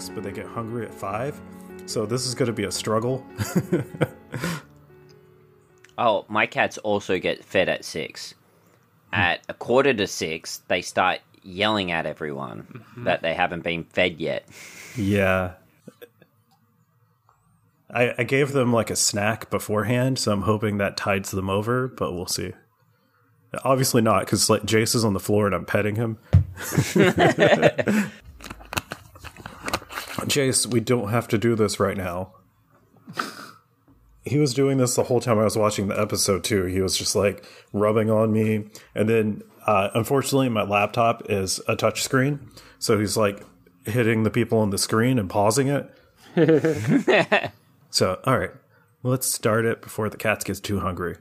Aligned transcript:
six, 0.00 0.14
but 0.14 0.24
they 0.24 0.32
get 0.32 0.46
hungry 0.46 0.86
at 0.86 0.94
five. 0.94 1.40
So 1.86 2.06
this 2.06 2.26
is 2.26 2.34
going 2.34 2.46
to 2.46 2.52
be 2.52 2.64
a 2.64 2.72
struggle. 2.72 3.24
Oh, 6.02 6.24
my 6.28 6.46
cats 6.46 6.78
also 6.78 7.18
get 7.18 7.44
fed 7.44 7.68
at 7.68 7.84
six. 7.84 8.34
At 9.12 9.40
a 9.50 9.52
quarter 9.52 9.92
to 9.92 10.06
six, 10.06 10.62
they 10.66 10.80
start 10.80 11.20
yelling 11.42 11.92
at 11.92 12.06
everyone 12.06 12.62
mm-hmm. 12.62 13.04
that 13.04 13.20
they 13.20 13.34
haven't 13.34 13.64
been 13.64 13.84
fed 13.84 14.18
yet. 14.18 14.48
yeah. 14.96 15.56
I, 17.92 18.14
I 18.16 18.22
gave 18.22 18.52
them 18.52 18.72
like 18.72 18.88
a 18.88 18.96
snack 18.96 19.50
beforehand, 19.50 20.18
so 20.18 20.32
I'm 20.32 20.40
hoping 20.42 20.78
that 20.78 20.96
tides 20.96 21.32
them 21.32 21.50
over, 21.50 21.86
but 21.86 22.14
we'll 22.14 22.24
see. 22.24 22.54
Obviously 23.62 24.00
not, 24.00 24.24
because 24.24 24.48
like 24.48 24.62
Jace 24.62 24.94
is 24.94 25.04
on 25.04 25.12
the 25.12 25.20
floor 25.20 25.44
and 25.44 25.54
I'm 25.54 25.66
petting 25.66 25.96
him. 25.96 26.16
Jace, 30.26 30.66
we 30.66 30.80
don't 30.80 31.10
have 31.10 31.28
to 31.28 31.38
do 31.38 31.54
this 31.54 31.80
right 31.80 31.96
now. 31.96 32.32
He 34.24 34.38
was 34.38 34.52
doing 34.52 34.78
this 34.78 34.94
the 34.94 35.04
whole 35.04 35.20
time 35.20 35.38
I 35.38 35.44
was 35.44 35.56
watching 35.56 35.88
the 35.88 35.98
episode 35.98 36.44
too. 36.44 36.64
He 36.64 36.80
was 36.80 36.96
just 36.96 37.16
like 37.16 37.44
rubbing 37.72 38.10
on 38.10 38.32
me, 38.32 38.66
and 38.94 39.08
then 39.08 39.42
uh, 39.66 39.88
unfortunately, 39.94 40.48
my 40.48 40.62
laptop 40.62 41.30
is 41.30 41.60
a 41.66 41.74
touch 41.74 42.02
screen, 42.02 42.50
so 42.78 42.98
he's 42.98 43.16
like 43.16 43.44
hitting 43.86 44.22
the 44.22 44.30
people 44.30 44.58
on 44.58 44.70
the 44.70 44.78
screen 44.78 45.18
and 45.18 45.30
pausing 45.30 45.68
it. 45.68 45.90
so, 47.90 48.20
all 48.24 48.38
right, 48.38 48.50
let's 49.02 49.26
start 49.26 49.64
it 49.64 49.80
before 49.80 50.08
the 50.10 50.16
cats 50.16 50.44
gets 50.44 50.60
too 50.60 50.80
hungry. 50.80 51.16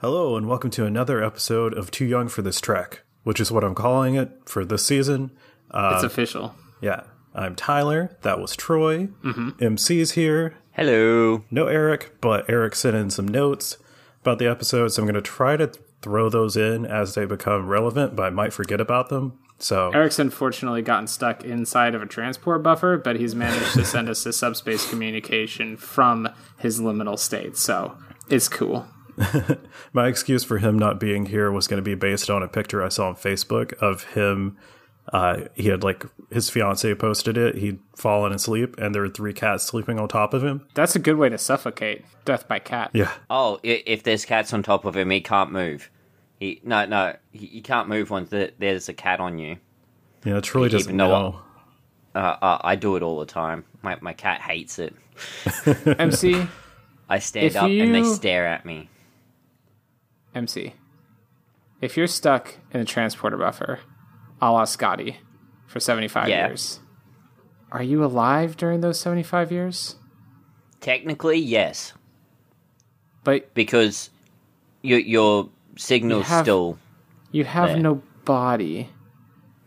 Hello, 0.00 0.36
and 0.36 0.46
welcome 0.48 0.70
to 0.70 0.84
another 0.84 1.22
episode 1.22 1.74
of 1.74 1.90
Too 1.90 2.04
Young 2.04 2.28
for 2.28 2.42
This 2.42 2.60
Trek, 2.60 3.02
which 3.22 3.40
is 3.40 3.50
what 3.50 3.64
I'm 3.64 3.74
calling 3.74 4.14
it 4.14 4.30
for 4.44 4.64
this 4.64 4.84
season. 4.84 5.30
it's 5.72 6.04
official. 6.04 6.54
Yeah, 6.80 7.04
I'm 7.34 7.54
Tyler. 7.54 8.16
That 8.22 8.40
was 8.40 8.56
Troy. 8.56 9.08
Mm-hmm. 9.24 9.62
MC's 9.62 10.12
here. 10.12 10.54
Hello. 10.72 11.44
No 11.50 11.66
Eric, 11.66 12.20
but 12.20 12.48
Eric 12.48 12.74
sent 12.74 12.96
in 12.96 13.10
some 13.10 13.28
notes 13.28 13.78
about 14.20 14.38
the 14.38 14.46
episode, 14.46 14.88
so 14.88 15.02
I'm 15.02 15.06
going 15.06 15.14
to 15.14 15.22
try 15.22 15.56
to 15.56 15.72
throw 16.02 16.28
those 16.28 16.56
in 16.56 16.84
as 16.84 17.14
they 17.14 17.24
become 17.24 17.68
relevant, 17.68 18.16
but 18.16 18.24
I 18.24 18.30
might 18.30 18.52
forget 18.52 18.80
about 18.80 19.08
them. 19.08 19.38
So, 19.58 19.90
Eric's 19.90 20.18
unfortunately 20.18 20.82
gotten 20.82 21.06
stuck 21.06 21.44
inside 21.44 21.94
of 21.94 22.02
a 22.02 22.06
transport 22.06 22.62
buffer, 22.64 22.96
but 22.96 23.16
he's 23.16 23.34
managed 23.34 23.74
to 23.74 23.84
send 23.84 24.08
us 24.08 24.26
a 24.26 24.32
subspace 24.32 24.88
communication 24.90 25.76
from 25.76 26.28
his 26.58 26.80
liminal 26.80 27.18
state, 27.18 27.56
so 27.56 27.96
it's 28.28 28.48
cool. 28.48 28.88
my 29.92 30.08
excuse 30.08 30.42
for 30.42 30.58
him 30.58 30.78
not 30.78 30.98
being 30.98 31.26
here 31.26 31.52
was 31.52 31.68
going 31.68 31.78
to 31.78 31.82
be 31.82 31.94
based 31.94 32.28
on 32.28 32.42
a 32.42 32.48
picture 32.48 32.82
I 32.82 32.88
saw 32.88 33.08
on 33.08 33.14
Facebook 33.14 33.72
of 33.74 34.04
him. 34.14 34.56
Uh, 35.12 35.42
he 35.54 35.68
had 35.68 35.82
like 35.82 36.04
his 36.30 36.48
fiance 36.50 36.94
posted 36.94 37.36
it. 37.36 37.56
He'd 37.56 37.80
fallen 37.96 38.32
asleep, 38.32 38.76
and 38.78 38.94
there 38.94 39.02
were 39.02 39.08
three 39.08 39.32
cats 39.32 39.64
sleeping 39.64 39.98
on 39.98 40.08
top 40.08 40.32
of 40.34 40.44
him. 40.44 40.66
That's 40.74 40.94
a 40.94 40.98
good 41.00 41.16
way 41.16 41.28
to 41.28 41.38
suffocate 41.38 42.04
death 42.24 42.46
by 42.46 42.58
cat. 42.60 42.90
Yeah, 42.92 43.10
Oh, 43.28 43.56
i- 43.64 43.82
if 43.86 44.04
there's 44.04 44.24
cats 44.24 44.52
on 44.52 44.62
top 44.62 44.84
of 44.84 44.96
him, 44.96 45.10
he 45.10 45.20
can't 45.20 45.50
move. 45.50 45.90
He 46.38 46.60
no 46.64 46.86
no 46.86 47.16
he, 47.32 47.46
he 47.46 47.60
can't 47.60 47.88
move 47.88 48.10
once 48.10 48.30
the, 48.30 48.52
there's 48.58 48.88
a 48.88 48.92
cat 48.94 49.18
on 49.20 49.38
you. 49.38 49.56
yeah. 50.24 50.40
Troy 50.40 50.68
doesn't 50.68 50.88
Even 50.88 50.96
though 50.98 51.08
know. 51.08 51.40
Uh, 52.14 52.36
uh, 52.42 52.58
I 52.62 52.76
do 52.76 52.96
it 52.96 53.02
all 53.02 53.18
the 53.18 53.26
time. 53.26 53.64
My 53.82 53.96
my 54.00 54.12
cat 54.12 54.40
hates 54.40 54.78
it. 54.78 54.94
MC, 55.98 56.46
I 57.08 57.18
stand 57.18 57.46
If 57.46 57.56
up 57.56 57.64
and 57.64 57.94
they 57.94 57.98
you- 58.00 58.14
stare 58.14 58.46
at 58.46 58.64
me. 58.64 58.88
MC. 60.34 60.74
If 61.80 61.96
you're 61.96 62.06
stuck 62.06 62.54
in 62.72 62.80
a 62.80 62.84
transporter 62.84 63.36
buffer, 63.36 63.80
a 64.42 64.50
la 64.52 64.64
Scotty, 64.64 65.16
for 65.66 65.80
75 65.80 66.28
Yeah. 66.28 66.48
years, 66.48 66.80
are 67.70 67.82
you 67.82 68.04
alive 68.04 68.56
during 68.58 68.80
those 68.82 69.00
75 69.00 69.50
years? 69.50 69.96
Technically, 70.80 71.38
yes, 71.38 71.94
But 73.24 73.54
because 73.54 74.10
your 74.82 74.98
your 74.98 75.48
signal's 75.76 76.26
have- 76.26 76.44
still 76.44 76.76
you 77.30 77.44
have 77.44 77.70
There. 77.70 77.78
no 77.78 78.02
body. 78.24 78.88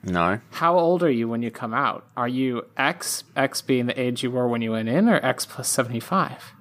no. 0.04 0.40
How 0.52 0.78
old 0.78 1.02
are 1.02 1.10
you 1.10 1.28
when 1.30 1.42
you 1.42 1.50
come 1.50 1.74
out? 1.74 2.06
Are 2.16 2.28
you 2.28 2.64
X, 2.78 3.24
X 3.36 3.62
being 3.64 3.88
the 3.88 4.00
age 4.00 4.22
you 4.22 4.30
were 4.30 4.48
when 4.48 4.62
you 4.62 4.72
went 4.74 4.88
in, 4.90 5.10
or 5.10 5.20
X 5.26 5.46
plus 5.48 5.68
75? 5.70 6.54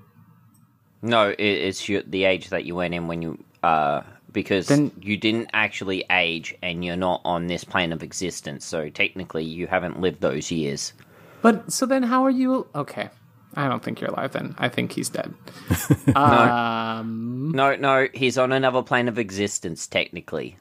No, 1.02 1.28
it, 1.30 1.38
it's 1.42 1.86
your, 1.88 2.02
the 2.02 2.24
age 2.24 2.48
that 2.48 2.64
you 2.64 2.74
went 2.76 2.94
in 2.94 3.06
when 3.08 3.20
you 3.22 3.44
uh 3.62 4.00
because 4.34 4.66
Then- 4.66 4.90
you 5.00 5.16
didn't 5.16 5.48
actually 5.54 6.04
age 6.10 6.54
and 6.62 6.84
you're 6.84 6.96
not 6.96 7.22
on 7.24 7.46
this 7.46 7.64
plane 7.64 7.92
of 7.92 8.02
existence. 8.02 8.66
So 8.66 8.90
technically, 8.90 9.44
you 9.44 9.66
haven't 9.66 10.00
lived 10.00 10.20
those 10.20 10.50
years. 10.50 10.92
But 11.40 11.72
so 11.72 11.86
then 11.86 12.02
how 12.02 12.24
are 12.24 12.30
you? 12.30 12.66
Okay. 12.74 13.08
I 13.56 13.68
don't 13.68 13.82
think 13.82 14.00
you're 14.00 14.10
alive 14.10 14.32
then. 14.32 14.54
I 14.58 14.68
think 14.68 14.92
he's 14.92 15.08
dead. 15.08 15.32
um, 16.16 17.52
No, 17.54 17.76
no, 17.76 18.08
he's 18.12 18.36
on 18.36 18.50
another 18.52 18.82
plane 18.82 19.06
of 19.08 19.18
existence. 19.18 19.86
Technically, 19.86 20.56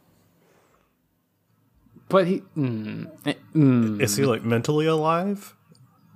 but 2.08 2.28
he. 2.28 2.44
Mm, 2.56 3.10
eh, 3.26 3.34
mm, 3.56 4.00
Is 4.00 4.16
he 4.16 4.26
like 4.26 4.44
mentally 4.44 4.86
alive? 4.86 5.56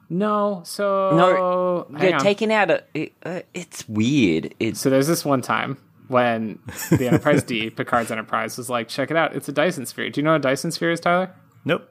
no, 0.10 0.62
so. 0.66 1.16
no, 1.16 1.88
you're 2.00 2.14
on. 2.14 2.20
taken 2.22 2.52
out. 2.52 2.70
Of, 2.70 2.82
it, 2.94 3.14
uh, 3.26 3.42
it's 3.56 3.90
weird. 3.90 4.54
It's 4.60 4.80
So 4.80 4.92
there's 4.92 5.08
this 5.08 5.26
one 5.26 5.42
time 5.42 5.78
when 6.08 6.60
the 6.90 7.08
Enterprise 7.12 7.44
D, 7.44 7.70
Picard's 7.70 8.12
Enterprise, 8.12 8.58
was 8.58 8.70
like, 8.70 8.88
check 8.88 9.12
it 9.12 9.18
out. 9.18 9.36
It's 9.36 9.50
a 9.50 9.52
Dyson 9.52 9.86
sphere. 9.86 10.10
Do 10.10 10.20
you 10.20 10.24
know 10.26 10.32
what 10.32 10.38
a 10.38 10.40
Dyson 10.50 10.72
sphere 10.72 10.92
is, 10.92 11.00
Tyler? 11.00 11.32
Nope. 11.66 11.90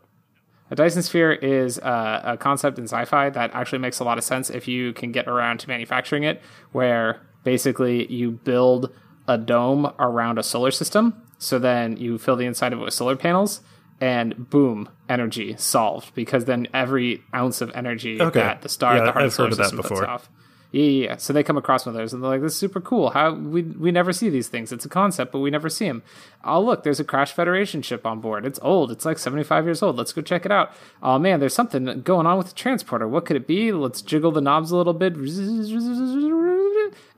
A 0.71 0.75
Dyson 0.75 1.03
sphere 1.03 1.32
is 1.32 1.78
uh, 1.78 2.22
a 2.25 2.37
concept 2.37 2.78
in 2.78 2.84
sci-fi 2.84 3.31
that 3.31 3.54
actually 3.54 3.78
makes 3.78 4.00
a 4.00 4.04
lot 4.04 4.19
of 4.19 4.25
sense 4.25 4.50
if 4.50 4.66
you 4.66 4.93
can 4.93 5.12
get 5.12 5.28
around 5.28 5.60
to 5.60 5.69
manufacturing 5.69 6.25
it, 6.25 6.43
where 6.72 7.21
basically 7.44 8.10
you 8.12 8.32
build 8.32 8.93
a 9.28 9.38
dome 9.38 9.93
around 9.99 10.38
a 10.38 10.43
solar 10.43 10.71
system. 10.72 11.22
So 11.38 11.59
then 11.59 11.97
you 11.98 12.19
fill 12.19 12.34
the 12.37 12.47
inside 12.47 12.72
of 12.72 12.81
it 12.81 12.83
with 12.83 12.94
solar 12.94 13.15
panels, 13.15 13.60
and 14.00 14.50
boom, 14.50 14.88
energy 15.09 15.54
solved. 15.56 16.15
Because 16.15 16.47
then 16.47 16.66
every 16.75 17.22
ounce 17.34 17.60
of 17.60 17.71
energy 17.75 18.21
Okay. 18.21 18.41
that 18.41 18.62
the 18.62 18.69
star 18.69 18.97
Yeah, 18.97 19.04
the 19.04 19.12
heart 19.12 19.16
I've 19.19 19.25
of 19.27 19.31
the 19.31 19.37
solar 19.37 19.48
of 19.50 19.56
that 19.59 19.65
system 19.71 19.83
puts 19.83 20.00
off. 20.00 20.28
Yeah, 20.76 20.82
yeah, 20.82 21.09
yeah. 21.09 21.16
So 21.16 21.32
they 21.32 21.42
come 21.42 21.56
across 21.56 21.87
one 21.87 21.94
of 21.94 21.98
those 21.98 22.12
and 22.12 22.22
they're 22.22 22.31
like, 22.31 22.42
"This 22.42 22.53
is 22.53 22.59
super 22.59 22.82
cool. 22.82 23.10
How 23.10 23.32
we 23.32 23.62
we 23.62 23.91
never 23.91 24.12
see 24.12 24.28
these 24.28 24.48
things. 24.48 24.72
It's 24.72 24.84
a 24.84 24.91
concept, 24.91 25.32
but 25.32 25.38
we 25.38 25.50
never 25.50 25.70
see 25.70 25.87
them." 25.87 26.03
Oh, 26.44 26.60
look, 26.60 26.82
there's 26.82 27.00
a 27.00 27.04
Crash 27.04 27.32
Federation 27.32 27.81
ship 27.81 28.06
on 28.06 28.20
board. 28.20 28.44
It's 28.44 28.59
old. 28.62 28.92
It's 28.92 29.06
like 29.06 29.19
75 29.19 29.65
years 29.65 29.82
old. 29.82 29.97
Let's 29.97 30.12
go 30.12 30.20
check 30.20 30.44
it 30.44 30.53
out. 30.53 30.72
Oh 31.03 31.19
man, 31.19 31.41
there's 31.41 31.54
something 31.54 32.03
going 32.03 32.26
on 32.26 32.36
with 32.36 32.48
the 32.48 32.54
transporter. 32.54 33.09
What 33.09 33.25
could 33.25 33.36
it 33.36 33.47
be? 33.47 33.72
Let's 33.72 34.03
jiggle 34.03 34.32
the 34.32 34.42
knobs 34.42 34.70
a 34.70 34.76
little 34.76 34.92
bit. 34.92 35.16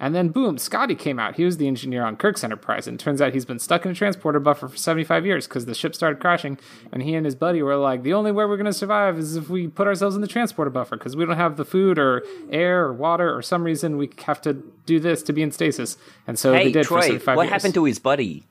And 0.00 0.14
then 0.14 0.28
boom, 0.28 0.58
Scotty 0.58 0.94
came 0.94 1.18
out. 1.18 1.34
He 1.34 1.44
was 1.44 1.56
the 1.56 1.66
engineer 1.66 2.04
on 2.04 2.16
Kirk's 2.16 2.44
Enterprise, 2.44 2.86
and 2.86 2.98
turns 2.98 3.20
out 3.20 3.34
he's 3.34 3.44
been 3.44 3.58
stuck 3.58 3.84
in 3.84 3.90
a 3.90 3.94
transporter 3.94 4.38
buffer 4.38 4.68
for 4.68 4.76
75 4.76 5.26
years 5.26 5.48
because 5.48 5.66
the 5.66 5.74
ship 5.74 5.94
started 5.94 6.20
crashing. 6.20 6.58
And 6.92 7.02
he 7.02 7.14
and 7.14 7.26
his 7.26 7.34
buddy 7.34 7.60
were 7.60 7.76
like, 7.76 8.04
"The 8.04 8.14
only 8.14 8.30
way 8.30 8.44
we're 8.44 8.56
going 8.56 8.66
to 8.66 8.72
survive 8.72 9.18
is 9.18 9.34
if 9.36 9.50
we 9.50 9.66
put 9.66 9.88
ourselves 9.88 10.14
in 10.14 10.22
the 10.22 10.28
transporter 10.28 10.70
buffer 10.70 10.96
because 10.96 11.16
we 11.16 11.24
don't 11.26 11.36
have 11.36 11.56
the 11.56 11.64
food 11.64 11.98
or 11.98 12.22
air 12.50 12.84
or 12.84 12.92
water 12.92 13.36
or 13.36 13.42
some 13.48 13.64
reason 13.64 13.96
we 13.96 14.10
have 14.26 14.40
to 14.42 14.52
do 14.86 15.00
this 15.00 15.22
to 15.24 15.32
be 15.32 15.42
in 15.42 15.50
stasis." 15.50 15.96
And 16.26 16.38
so 16.38 16.52
they 16.52 16.64
hey 16.64 16.72
did 16.72 16.86
for 16.86 16.94
Troy, 17.00 17.00
75 17.02 17.36
what 17.36 17.42
years. 17.44 17.52
happened 17.52 17.74
to 17.74 17.84
his 17.84 17.98
buddy? 17.98 18.44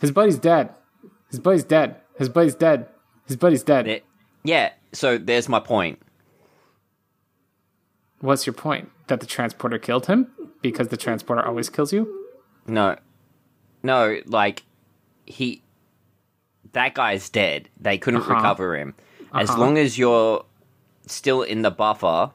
his 0.00 0.10
buddy's 0.12 0.38
dead? 0.38 0.70
His 1.30 1.40
buddy's 1.40 1.64
dead. 1.64 1.96
His 2.18 2.28
buddy's 2.28 2.54
dead. 2.54 2.88
His 3.26 3.36
buddy's 3.36 3.62
dead. 3.62 3.86
It- 3.88 4.04
yeah, 4.44 4.72
so 4.92 5.16
there's 5.18 5.48
my 5.48 5.58
point. 5.60 5.98
What's 8.20 8.46
your 8.46 8.54
point? 8.54 8.90
That 9.08 9.20
the 9.20 9.26
transporter 9.26 9.78
killed 9.78 10.06
him 10.06 10.28
because 10.62 10.88
the 10.88 10.96
transporter 10.96 11.44
always 11.44 11.68
kills 11.68 11.92
you? 11.92 12.26
No, 12.66 12.96
no, 13.82 14.20
like 14.26 14.62
he, 15.26 15.62
that 16.72 16.94
guy's 16.94 17.28
dead. 17.28 17.68
They 17.80 17.98
couldn't 17.98 18.22
Uh-huh. 18.22 18.34
recover 18.34 18.76
him. 18.76 18.94
As 19.34 19.54
long 19.56 19.76
as 19.78 19.98
you're 19.98 20.44
still 21.06 21.42
in 21.42 21.62
the 21.62 21.70
buffer, 21.70 22.30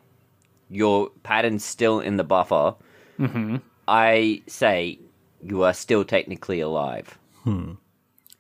your 0.70 1.10
pattern's 1.24 1.64
still 1.66 2.00
in 2.00 2.18
the 2.18 2.24
buffer. 2.24 2.76
Mm-hmm. 3.20 3.58
I 3.88 4.42
say 4.48 5.00
you 5.42 5.64
are 5.64 5.74
still 5.74 6.04
technically 6.06 6.60
alive. 6.60 7.18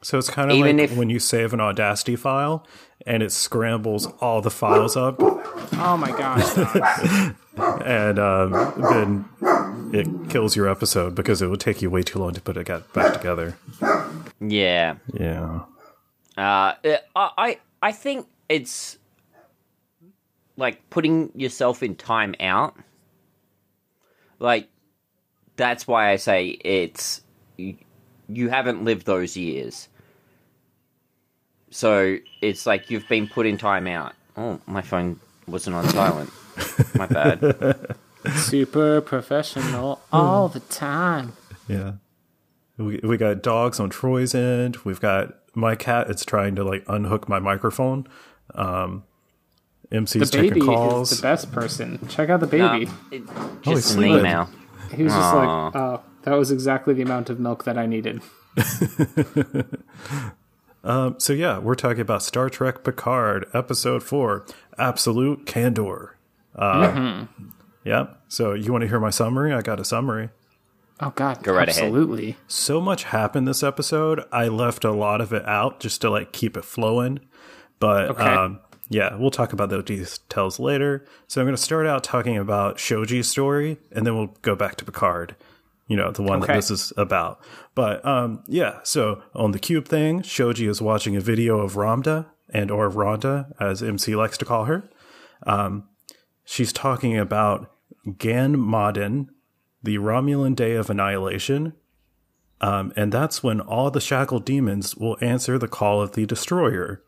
So 0.01 0.17
it's 0.19 0.29
kind 0.29 0.51
of 0.51 0.57
Even 0.57 0.77
like 0.77 0.91
if- 0.91 0.97
when 0.97 1.09
you 1.09 1.19
save 1.19 1.51
an 1.53 1.59
Audacity 1.59 2.15
file 2.15 2.65
and 3.07 3.23
it 3.23 3.31
scrambles 3.31 4.05
all 4.21 4.39
the 4.41 4.51
files 4.51 4.95
up, 4.95 5.15
Oh 5.19 5.97
my 5.97 6.11
gosh. 6.11 6.53
Don. 6.53 7.81
and 7.83 8.19
um, 8.19 9.25
then 9.41 9.91
it 9.93 10.29
kills 10.29 10.55
your 10.55 10.69
episode 10.69 11.15
because 11.15 11.41
it 11.41 11.47
would 11.47 11.59
take 11.59 11.81
you 11.81 11.89
way 11.89 12.03
too 12.03 12.19
long 12.19 12.33
to 12.33 12.41
put 12.41 12.55
it 12.57 12.67
back 12.93 13.13
together. 13.13 13.57
Yeah. 14.39 14.95
Yeah. 15.13 15.61
Uh, 16.37 16.73
I 16.83 16.99
I 17.15 17.57
I 17.81 17.91
think 17.91 18.27
it's 18.47 18.98
like 20.59 20.89
putting 20.89 21.31
yourself 21.33 21.81
in 21.81 21.95
time 21.95 22.35
out. 22.39 22.75
Like 24.37 24.67
that's 25.55 25.87
why 25.87 26.11
I 26.11 26.17
say 26.17 26.47
it's 26.47 27.21
you, 27.57 27.77
you 28.27 28.49
haven't 28.49 28.83
lived 28.83 29.05
those 29.05 29.35
years. 29.35 29.87
So 31.71 32.17
it's 32.41 32.65
like 32.65 32.89
you've 32.89 33.07
been 33.07 33.27
put 33.27 33.45
in 33.45 33.57
time 33.57 33.87
out. 33.87 34.13
Oh, 34.37 34.59
my 34.65 34.81
phone 34.81 35.19
wasn't 35.47 35.75
on 35.75 35.87
silent. 35.89 36.31
My 36.95 37.05
bad. 37.07 37.95
Super 38.35 39.01
professional 39.01 40.01
all 40.11 40.49
the 40.49 40.59
time. 40.59 41.33
Yeah. 41.67 41.93
We 42.77 42.99
we 43.03 43.17
got 43.17 43.41
dogs 43.41 43.79
on 43.79 43.89
Troy's 43.89 44.33
end. 44.33 44.77
We've 44.83 45.01
got 45.01 45.35
my 45.53 45.75
cat. 45.75 46.09
It's 46.09 46.25
trying 46.25 46.55
to 46.55 46.63
like 46.63 46.83
unhook 46.87 47.27
my 47.29 47.39
microphone. 47.39 48.07
Um, 48.55 49.03
The 49.89 50.29
baby 50.31 50.61
calls. 50.61 51.11
is 51.11 51.17
the 51.19 51.21
best 51.23 51.51
person. 51.51 51.99
Check 52.09 52.29
out 52.29 52.39
the 52.41 52.57
Nah, 52.57 52.73
baby. 52.77 52.91
it- 53.11 53.23
he's 53.63 53.73
just 53.75 53.89
an 53.91 53.95
sleeping. 53.97 54.19
email. 54.19 54.49
he 54.95 55.03
was 55.03 55.13
just 55.13 55.33
like, 55.35 55.47
oh, 55.75 56.01
that 56.23 56.33
was 56.35 56.51
exactly 56.51 56.93
the 56.93 57.01
amount 57.01 57.29
of 57.29 57.39
milk 57.39 57.63
that 57.63 57.77
I 57.77 57.85
needed. 57.87 58.21
um, 60.83 61.15
So 61.17 61.33
yeah, 61.33 61.59
we're 61.59 61.75
talking 61.75 62.01
about 62.01 62.23
Star 62.23 62.49
Trek 62.49 62.83
Picard, 62.83 63.45
Episode 63.53 64.03
Four, 64.03 64.45
Absolute 64.77 65.45
Candor. 65.45 66.15
Uh, 66.55 67.25
Yeah. 67.83 68.07
So 68.27 68.53
you 68.53 68.71
want 68.71 68.83
to 68.83 68.87
hear 68.87 68.99
my 68.99 69.09
summary? 69.09 69.53
I 69.53 69.61
got 69.61 69.79
a 69.79 69.85
summary. 69.85 70.29
Oh 71.01 71.11
God, 71.15 71.41
Go 71.43 71.53
right 71.53 71.69
ahead. 71.69 71.83
absolutely. 71.85 72.35
so 72.47 72.81
much 72.81 73.05
happened 73.05 73.47
this 73.47 73.63
episode. 73.63 74.21
I 74.33 74.49
left 74.49 74.83
a 74.83 74.91
lot 74.91 75.21
of 75.21 75.31
it 75.31 75.45
out 75.47 75.79
just 75.79 76.01
to 76.01 76.09
like 76.09 76.33
keep 76.33 76.57
it 76.57 76.65
flowing. 76.65 77.21
But 77.79 78.09
Okay. 78.11 78.23
um, 78.23 78.59
yeah, 78.89 79.15
we'll 79.15 79.31
talk 79.31 79.53
about 79.53 79.69
those 79.69 79.85
details 79.85 80.59
later. 80.59 81.05
So 81.27 81.39
I'm 81.39 81.45
going 81.45 81.55
to 81.55 81.61
start 81.61 81.85
out 81.85 82.03
talking 82.03 82.37
about 82.37 82.77
Soji's 82.77 83.27
story, 83.27 83.77
and 83.91 84.05
then 84.05 84.17
we'll 84.17 84.35
go 84.41 84.55
back 84.55 84.75
to 84.77 84.85
Picard. 84.85 85.35
You 85.87 85.95
know, 85.95 86.11
the 86.11 86.21
one 86.21 86.39
that 86.41 86.47
this 86.47 86.69
is 86.69 86.93
about. 86.97 87.39
But 87.73 88.03
um, 88.05 88.43
yeah, 88.47 88.79
so 88.83 89.23
on 89.33 89.51
the 89.51 89.59
cube 89.59 89.87
thing, 89.87 90.21
Soji 90.21 90.67
is 90.67 90.81
watching 90.81 91.15
a 91.15 91.21
video 91.21 91.59
of 91.59 91.73
Ramdha 91.73 92.27
and 92.51 92.69
or 92.69 92.89
Rhonda, 92.89 93.53
as 93.59 93.81
MC 93.81 94.15
likes 94.15 94.37
to 94.39 94.45
call 94.45 94.65
her. 94.65 94.89
Um, 95.45 95.87
she's 96.43 96.73
talking 96.73 97.17
about 97.17 97.71
Ghan 98.17 98.59
Modin, 98.59 99.29
the 99.81 99.97
Romulan 99.97 100.55
Day 100.55 100.73
of 100.73 100.89
Annihilation, 100.89 101.73
um, 102.61 102.91
and 102.95 103.11
that's 103.11 103.43
when 103.43 103.61
all 103.61 103.89
the 103.89 104.01
shackled 104.01 104.45
demons 104.45 104.95
will 104.95 105.17
answer 105.21 105.57
the 105.57 105.67
call 105.67 106.01
of 106.01 106.13
the 106.13 106.25
destroyer. 106.25 107.03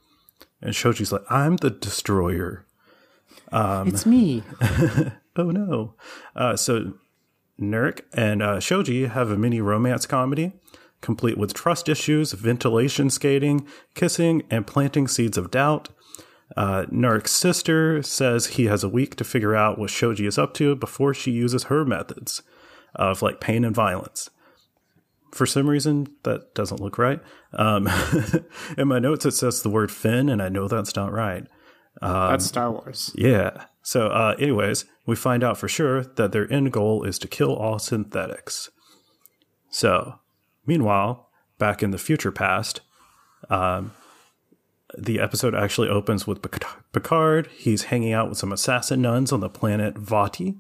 And 0.62 0.74
Soji's 0.74 1.12
like, 1.12 1.24
I'm 1.30 1.58
the 1.58 1.70
destroyer. 1.70 2.66
it's 3.88 4.06
me. 4.06 4.44
Oh 5.38 5.50
no. 5.50 5.94
Uh, 6.36 6.58
so 6.58 6.94
Narek 7.60 8.02
and 8.14 8.42
uh, 8.42 8.58
Soji 8.58 9.10
have 9.10 9.32
a 9.32 9.38
mini 9.38 9.62
romance 9.62 10.06
comedy, 10.06 10.52
complete 11.00 11.38
with 11.38 11.54
trust 11.54 11.88
issues, 11.88 12.34
ventilation 12.34 13.10
skating, 13.10 13.66
kissing, 13.96 14.44
and 14.50 14.68
planting 14.68 15.08
seeds 15.08 15.38
of 15.38 15.50
doubt. 15.50 15.90
Uh, 16.58 16.84
Narek's 16.92 17.32
sister 17.32 18.04
says 18.04 18.48
he 18.48 18.66
has 18.66 18.84
a 18.84 18.90
week 18.90 19.16
to 19.16 19.24
figure 19.24 19.56
out 19.56 19.80
what 19.80 19.90
Soji 19.90 20.28
is 20.28 20.38
up 20.38 20.54
to 20.56 20.76
before 20.76 21.14
she 21.14 21.32
uses 21.32 21.64
her 21.66 21.86
methods 21.86 22.42
of 22.96 23.22
like 23.22 23.40
pain 23.40 23.64
and 23.64 23.74
violence. 23.74 24.30
For 25.32 25.46
some 25.46 25.70
reason, 25.70 26.08
that 26.24 26.54
doesn't 26.54 26.82
look 26.82 26.98
right. 26.98 27.22
Um, 27.54 27.90
in 28.78 28.88
my 28.88 29.00
notes, 29.00 29.26
it 29.26 29.32
says 29.32 29.62
the 29.62 29.70
word 29.70 29.92
Finn, 29.92 30.30
and 30.30 30.42
I 30.42 30.50
know 30.50 30.68
that's 30.68 30.96
not 30.96 31.12
right. 31.12 31.46
That's 32.32 32.46
Star 32.46 32.72
Wars. 32.72 33.12
Yeah. 33.16 33.66
So, 33.82 34.08
uh, 34.08 34.36
anyways, 34.40 34.86
we 35.06 35.16
find 35.16 35.44
out 35.44 35.58
for 35.58 35.68
sure 35.68 36.04
that 36.04 36.32
their 36.32 36.52
end 36.52 36.72
goal 36.72 37.04
is 37.04 37.18
to 37.20 37.28
kill 37.28 37.56
all 37.56 37.80
synthetics. 37.80 38.70
So, 39.70 40.20
meanwhile, 40.66 41.30
back 41.58 41.82
in 41.82 41.92
the 41.92 41.98
future 41.98 42.32
past, 42.32 42.82
um, 43.50 43.92
the 44.98 45.20
episode 45.20 45.56
actually 45.56 45.90
opens 45.90 46.28
with 46.28 46.42
Picard. 46.92 47.48
He's 47.48 47.84
hanging 47.84 48.14
out 48.14 48.30
with 48.30 48.38
some 48.38 48.52
assassin 48.52 49.02
nuns 49.02 49.32
on 49.32 49.40
the 49.40 49.50
planet 49.50 49.98
Vashti, 49.98 50.56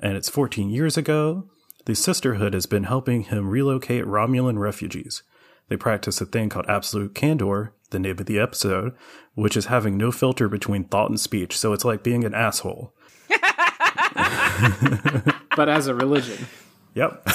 and 0.00 0.16
it's 0.16 0.28
14 0.28 0.70
years 0.70 0.96
ago. 0.96 1.48
The 1.86 1.94
Sisterhood 1.94 2.54
has 2.54 2.66
been 2.66 2.84
helping 2.84 3.24
him 3.24 3.48
relocate 3.48 4.04
Romulan 4.04 4.58
refugees. 4.58 5.22
They 5.68 5.76
practice 5.76 6.20
a 6.20 6.26
thing 6.26 6.48
called 6.48 6.66
absolute 6.68 7.14
candor, 7.14 7.72
the 7.90 7.98
name 7.98 8.18
of 8.18 8.26
the 8.26 8.38
episode, 8.38 8.94
which 9.34 9.56
is 9.56 9.66
having 9.66 9.96
no 9.96 10.10
filter 10.10 10.48
between 10.48 10.84
thought 10.84 11.10
and 11.10 11.20
speech. 11.20 11.56
So 11.56 11.72
it's 11.72 11.84
like 11.84 12.02
being 12.02 12.24
an 12.24 12.34
asshole. 12.34 12.94
But 15.56 15.68
as 15.68 15.86
a 15.86 15.94
religion. 15.94 16.46
Yep. 16.94 17.28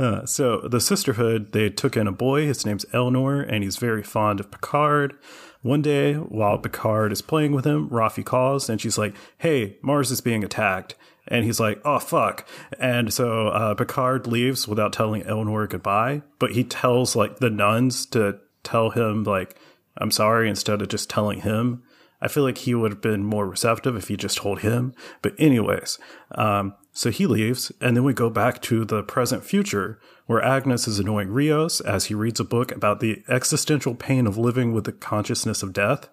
Uh, 0.00 0.24
so 0.24 0.62
the 0.62 0.80
sisterhood, 0.80 1.52
they 1.52 1.68
took 1.70 1.96
in 1.96 2.08
a 2.08 2.12
boy. 2.12 2.46
His 2.46 2.66
name's 2.66 2.84
Elnor, 2.86 3.40
and 3.46 3.62
he's 3.62 3.76
very 3.76 4.02
fond 4.02 4.40
of 4.40 4.50
Picard. 4.50 5.14
One 5.62 5.82
day, 5.82 6.14
while 6.14 6.58
Picard 6.58 7.12
is 7.12 7.22
playing 7.22 7.52
with 7.52 7.66
him, 7.66 7.88
Rafi 7.90 8.24
calls, 8.24 8.68
and 8.70 8.80
she's 8.80 8.98
like, 8.98 9.14
"Hey, 9.38 9.76
Mars 9.82 10.10
is 10.10 10.20
being 10.20 10.42
attacked." 10.42 10.96
And 11.30 11.44
he's 11.44 11.60
like, 11.60 11.80
"Oh 11.84 11.98
fuck!" 12.00 12.46
And 12.78 13.12
so 13.12 13.48
uh, 13.48 13.74
Picard 13.74 14.26
leaves 14.26 14.66
without 14.66 14.92
telling 14.92 15.22
Elnor 15.22 15.68
goodbye. 15.68 16.22
But 16.38 16.52
he 16.52 16.64
tells 16.64 17.16
like 17.16 17.38
the 17.38 17.50
nuns 17.50 18.04
to 18.06 18.38
tell 18.64 18.90
him 18.90 19.24
like, 19.24 19.56
"I'm 19.96 20.10
sorry," 20.10 20.48
instead 20.48 20.82
of 20.82 20.88
just 20.88 21.08
telling 21.08 21.40
him. 21.40 21.82
I 22.22 22.28
feel 22.28 22.42
like 22.42 22.58
he 22.58 22.74
would 22.74 22.92
have 22.92 23.00
been 23.00 23.24
more 23.24 23.46
receptive 23.46 23.96
if 23.96 24.08
he 24.08 24.16
just 24.16 24.36
told 24.36 24.60
him. 24.60 24.92
But 25.22 25.32
anyways, 25.38 25.98
um, 26.32 26.74
so 26.92 27.10
he 27.10 27.26
leaves, 27.26 27.72
and 27.80 27.96
then 27.96 28.04
we 28.04 28.12
go 28.12 28.28
back 28.28 28.60
to 28.62 28.84
the 28.84 29.02
present 29.02 29.44
future, 29.44 29.98
where 30.26 30.42
Agnes 30.42 30.86
is 30.86 30.98
annoying 30.98 31.30
Rios 31.30 31.80
as 31.80 32.06
he 32.06 32.14
reads 32.14 32.40
a 32.40 32.44
book 32.44 32.72
about 32.72 33.00
the 33.00 33.22
existential 33.28 33.94
pain 33.94 34.26
of 34.26 34.36
living 34.36 34.72
with 34.72 34.84
the 34.84 34.92
consciousness 34.92 35.62
of 35.62 35.72
death. 35.72 36.08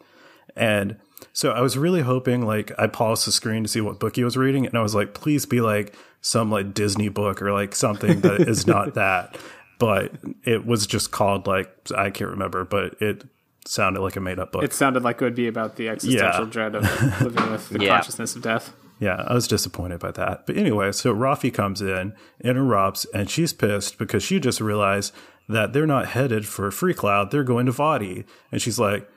And 0.57 0.97
so 1.33 1.51
I 1.51 1.61
was 1.61 1.77
really 1.77 2.01
hoping, 2.01 2.45
like, 2.45 2.71
I 2.77 2.87
paused 2.87 3.25
the 3.27 3.31
screen 3.31 3.63
to 3.63 3.69
see 3.69 3.81
what 3.81 3.99
book 3.99 4.15
he 4.15 4.23
was 4.23 4.35
reading, 4.37 4.65
and 4.65 4.77
I 4.77 4.81
was 4.81 4.95
like, 4.95 5.13
please 5.13 5.45
be 5.45 5.61
like 5.61 5.93
some 6.21 6.51
like 6.51 6.73
Disney 6.73 7.09
book 7.09 7.41
or 7.41 7.53
like 7.53 7.75
something 7.75 8.21
that 8.21 8.41
is 8.41 8.65
not 8.67 8.93
that. 8.95 9.37
But 9.79 10.11
it 10.43 10.65
was 10.65 10.87
just 10.87 11.11
called 11.11 11.45
like 11.47 11.69
I 11.95 12.09
can't 12.09 12.31
remember, 12.31 12.65
but 12.65 12.99
it 13.01 13.23
sounded 13.65 14.01
like 14.01 14.15
a 14.15 14.19
made 14.19 14.39
up 14.39 14.51
book. 14.51 14.63
It 14.63 14.73
sounded 14.73 15.03
like 15.03 15.21
it 15.21 15.25
would 15.25 15.35
be 15.35 15.47
about 15.47 15.75
the 15.75 15.89
existential 15.89 16.45
Yeah. 16.45 16.49
dread 16.49 16.73
of 16.75 17.21
living 17.21 17.51
with 17.51 17.69
the 17.69 17.79
Yeah. 17.83 17.95
consciousness 17.97 18.35
of 18.35 18.41
death. 18.41 18.73
Yeah, 18.99 19.23
I 19.27 19.35
was 19.35 19.47
disappointed 19.47 19.99
by 19.99 20.09
that. 20.11 20.47
But 20.47 20.57
anyway, 20.57 20.91
so 20.91 21.13
Rafi 21.13 21.53
comes 21.53 21.83
in, 21.83 22.13
interrupts, 22.43 23.05
and 23.13 23.29
she's 23.29 23.53
pissed 23.53 23.99
because 23.99 24.23
she 24.23 24.39
just 24.39 24.59
realized 24.59 25.13
that 25.47 25.71
they're 25.73 25.85
not 25.85 26.07
headed 26.07 26.47
for 26.47 26.71
Free 26.71 26.95
Cloud, 26.95 27.29
they're 27.29 27.43
going 27.43 27.67
to 27.67 27.71
Vashti. 27.71 28.25
And 28.51 28.59
she's 28.59 28.79
like, 28.79 29.07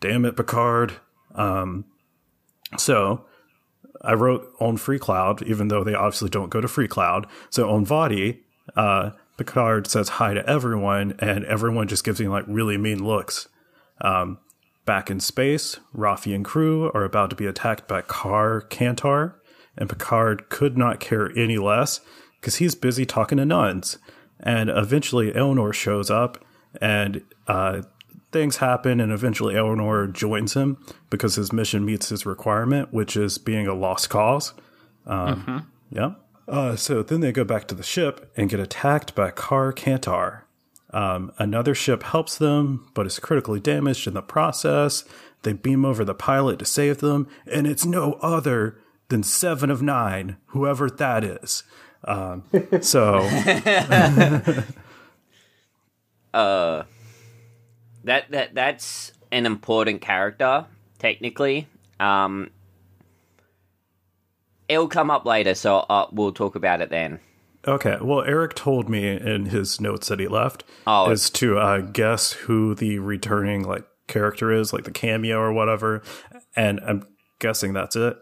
damn 0.00 0.24
it, 0.24 0.36
Picard. 0.36 0.94
Um, 1.34 1.84
so 2.76 3.24
I 4.02 4.14
wrote 4.14 4.52
on 4.60 4.76
Free 4.76 4.98
Cloud, 4.98 5.42
even 5.42 5.68
though 5.68 5.84
they 5.84 5.94
obviously 5.94 6.30
don't 6.30 6.50
go 6.50 6.60
to 6.60 6.68
Free 6.68 6.88
Cloud. 6.88 7.26
So 7.50 7.70
on 7.70 7.84
Vashti, 7.84 8.42
uh, 8.76 9.10
Picard 9.36 9.86
says 9.86 10.08
hi 10.10 10.34
to 10.34 10.48
everyone, 10.48 11.14
and 11.18 11.44
everyone 11.44 11.88
just 11.88 12.04
gives 12.04 12.20
him 12.20 12.30
like 12.30 12.44
really 12.46 12.76
mean 12.76 13.04
looks. 13.04 13.48
Um, 14.00 14.38
back 14.84 15.10
in 15.10 15.20
space, 15.20 15.78
Rafi 15.94 16.34
and 16.34 16.44
crew 16.44 16.90
are 16.92 17.04
about 17.04 17.30
to 17.30 17.36
be 17.36 17.46
attacked 17.46 17.86
by 17.86 18.02
Kar 18.02 18.62
Kantar, 18.62 19.34
and 19.76 19.88
Picard 19.88 20.48
could 20.48 20.76
not 20.76 21.00
care 21.00 21.30
any 21.38 21.58
less 21.58 22.00
because 22.40 22.56
he's 22.56 22.74
busy 22.74 23.06
talking 23.06 23.38
to 23.38 23.44
nuns. 23.44 23.98
And 24.40 24.70
eventually, 24.70 25.32
Elnor 25.32 25.72
shows 25.72 26.10
up, 26.10 26.44
and 26.80 27.22
uh, 27.46 27.82
things 28.32 28.58
happen, 28.58 29.00
and 29.00 29.10
eventually, 29.12 29.54
Elnor 29.54 30.12
joins 30.12 30.54
him 30.54 30.76
because 31.10 31.36
his 31.36 31.52
mission 31.52 31.84
meets 31.84 32.08
his 32.10 32.26
requirement, 32.26 32.92
which 32.92 33.16
is 33.16 33.38
being 33.38 33.66
a 33.66 33.74
lost 33.74 34.10
cause. 34.10 34.52
Um, 35.06 35.66
Yeah. 35.90 36.12
Uh, 36.46 36.76
so 36.76 37.02
then 37.02 37.20
they 37.20 37.32
go 37.32 37.44
back 37.44 37.66
to 37.68 37.74
the 37.74 37.82
ship 37.82 38.30
and 38.36 38.48
get 38.48 38.60
attacked 38.60 39.14
by 39.14 39.30
Kar 39.30 39.72
Kantar. 39.72 40.42
Um, 40.90 41.32
another 41.38 41.74
ship 41.74 42.02
helps 42.02 42.38
them, 42.38 42.88
but 42.94 43.06
is 43.06 43.18
critically 43.18 43.60
damaged 43.60 44.06
in 44.06 44.14
the 44.14 44.22
process. 44.22 45.04
They 45.42 45.52
beam 45.52 45.84
over 45.84 46.04
the 46.04 46.14
pilot 46.14 46.58
to 46.60 46.64
save 46.64 46.98
them, 46.98 47.28
and 47.50 47.66
it's 47.66 47.84
no 47.84 48.14
other 48.14 48.78
than 49.08 49.22
Seven 49.22 49.70
of 49.70 49.82
Nine, 49.82 50.36
whoever 50.46 50.88
that 50.90 51.22
is. 51.24 51.62
Um, 52.04 52.44
so, 52.80 53.20
That 58.08 58.30
that 58.30 58.54
that's 58.54 59.12
an 59.30 59.44
important 59.46 60.00
character 60.00 60.64
technically. 60.98 61.68
Um, 62.00 62.50
it'll 64.68 64.88
come 64.88 65.10
up 65.10 65.24
later, 65.24 65.54
so 65.54 65.78
uh, 65.88 66.06
we'll 66.12 66.32
talk 66.32 66.54
about 66.54 66.80
it 66.80 66.90
then. 66.90 67.20
okay. 67.66 67.98
Well, 68.00 68.22
Eric 68.22 68.54
told 68.54 68.88
me 68.88 69.06
in 69.16 69.46
his 69.46 69.80
notes 69.80 70.08
that 70.08 70.20
he 70.20 70.28
left 70.28 70.64
Oh. 70.86 71.10
is 71.10 71.28
to 71.30 71.58
uh, 71.58 71.80
guess 71.80 72.32
who 72.32 72.74
the 72.74 72.98
returning 72.98 73.62
like 73.64 73.84
character 74.06 74.50
is, 74.52 74.72
like 74.72 74.84
the 74.84 74.90
cameo 74.90 75.38
or 75.38 75.52
whatever, 75.52 76.02
and 76.56 76.80
I'm 76.80 77.06
guessing 77.40 77.72
that's 77.72 77.96
it. 77.96 78.16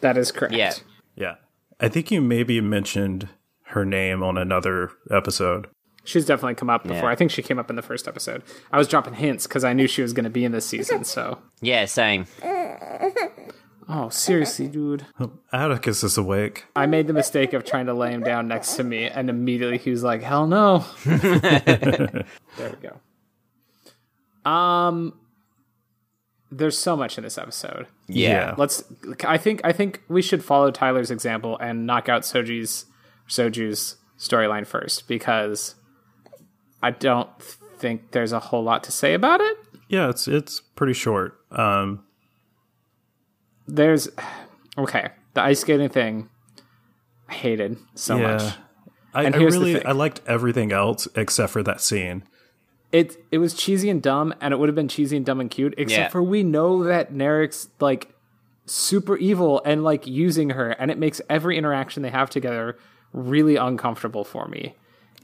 That 0.00 0.16
is 0.16 0.32
correct. 0.32 0.54
Yeah. 0.54 0.72
Yeah. 1.16 1.34
I 1.80 1.88
think 1.88 2.10
you 2.10 2.20
maybe 2.20 2.60
mentioned 2.60 3.28
her 3.66 3.84
name 3.84 4.22
on 4.22 4.38
another 4.38 4.90
episode. 5.10 5.66
She's 6.08 6.24
definitely 6.24 6.54
come 6.54 6.70
up 6.70 6.84
before. 6.84 6.96
Yeah. 6.96 7.06
I 7.08 7.14
think 7.16 7.30
she 7.30 7.42
came 7.42 7.58
up 7.58 7.68
in 7.68 7.76
the 7.76 7.82
first 7.82 8.08
episode. 8.08 8.42
I 8.72 8.78
was 8.78 8.88
dropping 8.88 9.12
hints 9.12 9.46
because 9.46 9.62
I 9.62 9.74
knew 9.74 9.86
she 9.86 10.00
was 10.00 10.14
going 10.14 10.24
to 10.24 10.30
be 10.30 10.42
in 10.42 10.52
this 10.52 10.64
season. 10.64 11.04
So, 11.04 11.38
Yeah, 11.60 11.84
same. 11.84 12.24
oh, 13.90 14.08
seriously, 14.08 14.68
dude. 14.68 15.04
Atticus 15.52 16.02
is 16.02 16.16
awake. 16.16 16.64
I 16.74 16.86
made 16.86 17.08
the 17.08 17.12
mistake 17.12 17.52
of 17.52 17.62
trying 17.62 17.84
to 17.86 17.92
lay 17.92 18.10
him 18.12 18.22
down 18.22 18.48
next 18.48 18.76
to 18.76 18.84
me, 18.84 19.04
and 19.04 19.28
immediately 19.28 19.76
he 19.76 19.90
was 19.90 20.02
like, 20.02 20.22
"Hell 20.22 20.46
no!" 20.46 20.86
there 21.04 22.24
we 22.58 22.88
go. 22.88 24.50
Um, 24.50 25.12
there's 26.50 26.78
so 26.78 26.96
much 26.96 27.18
in 27.18 27.24
this 27.24 27.36
episode. 27.36 27.86
Yeah. 28.06 28.54
Let's. 28.56 28.82
I 29.26 29.36
think. 29.36 29.60
I 29.62 29.72
think 29.72 30.00
we 30.08 30.22
should 30.22 30.42
follow 30.42 30.70
Tyler's 30.70 31.10
example 31.10 31.58
and 31.58 31.86
knock 31.86 32.08
out 32.08 32.22
Soji's 32.22 32.86
Soju's 33.28 33.96
storyline 34.18 34.66
first 34.66 35.06
because 35.06 35.74
I 36.82 36.90
don't 36.92 37.28
think 37.78 38.10
there's 38.12 38.32
a 38.32 38.38
whole 38.40 38.62
lot 38.62 38.82
to 38.84 38.92
say 38.92 39.14
about 39.14 39.40
it. 39.40 39.56
Yeah, 39.88 40.08
it's 40.10 40.28
it's 40.28 40.60
pretty 40.60 40.92
short. 40.92 41.38
Um, 41.50 42.04
There's 43.66 44.08
okay 44.76 45.10
the 45.34 45.42
ice 45.42 45.60
skating 45.60 45.88
thing. 45.88 46.28
I 47.28 47.34
hated 47.34 47.78
so 47.94 48.16
yeah, 48.16 48.22
much. 48.32 48.42
I, 49.14 49.24
And 49.24 49.34
I 49.34 49.38
really. 49.38 49.84
I 49.84 49.92
liked 49.92 50.20
everything 50.26 50.72
else 50.72 51.06
except 51.14 51.52
for 51.52 51.62
that 51.62 51.80
scene. 51.80 52.22
it 52.92 53.16
it 53.30 53.38
was 53.38 53.54
cheesy 53.54 53.90
and 53.90 54.02
dumb, 54.02 54.34
and 54.40 54.52
it 54.54 54.58
would 54.58 54.68
have 54.68 54.76
been 54.76 54.88
cheesy 54.88 55.16
and 55.16 55.26
dumb 55.26 55.40
and 55.40 55.50
cute, 55.50 55.74
except 55.76 56.00
Yeah. 56.00 56.08
for 56.08 56.22
we 56.22 56.42
know 56.42 56.84
that 56.84 57.12
Narek's 57.12 57.68
like 57.80 58.14
super 58.66 59.16
evil 59.16 59.60
and 59.64 59.82
like 59.84 60.06
using 60.06 60.50
her, 60.50 60.70
and 60.70 60.90
it 60.90 60.98
makes 60.98 61.20
every 61.28 61.56
interaction 61.58 62.02
they 62.02 62.10
have 62.10 62.30
together 62.30 62.78
really 63.12 63.56
uncomfortable 63.56 64.24
for 64.24 64.46
me. 64.48 64.74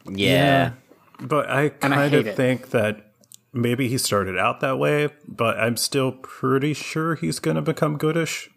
Yeah. 0.06 0.72
But 1.20 1.48
I 1.48 1.64
I 1.64 1.68
kind 1.68 2.14
of 2.14 2.34
think 2.34 2.70
that 2.70 3.12
maybe 3.52 3.88
he 3.88 3.98
started 3.98 4.36
out 4.36 4.60
that 4.60 4.78
way, 4.78 5.10
but 5.28 5.58
I'm 5.58 5.76
still 5.76 6.12
pretty 6.12 6.74
sure 6.74 7.14
he's 7.14 7.38
going 7.38 7.54
to 7.56 7.62
become 7.62 7.96
goodish. 7.96 8.50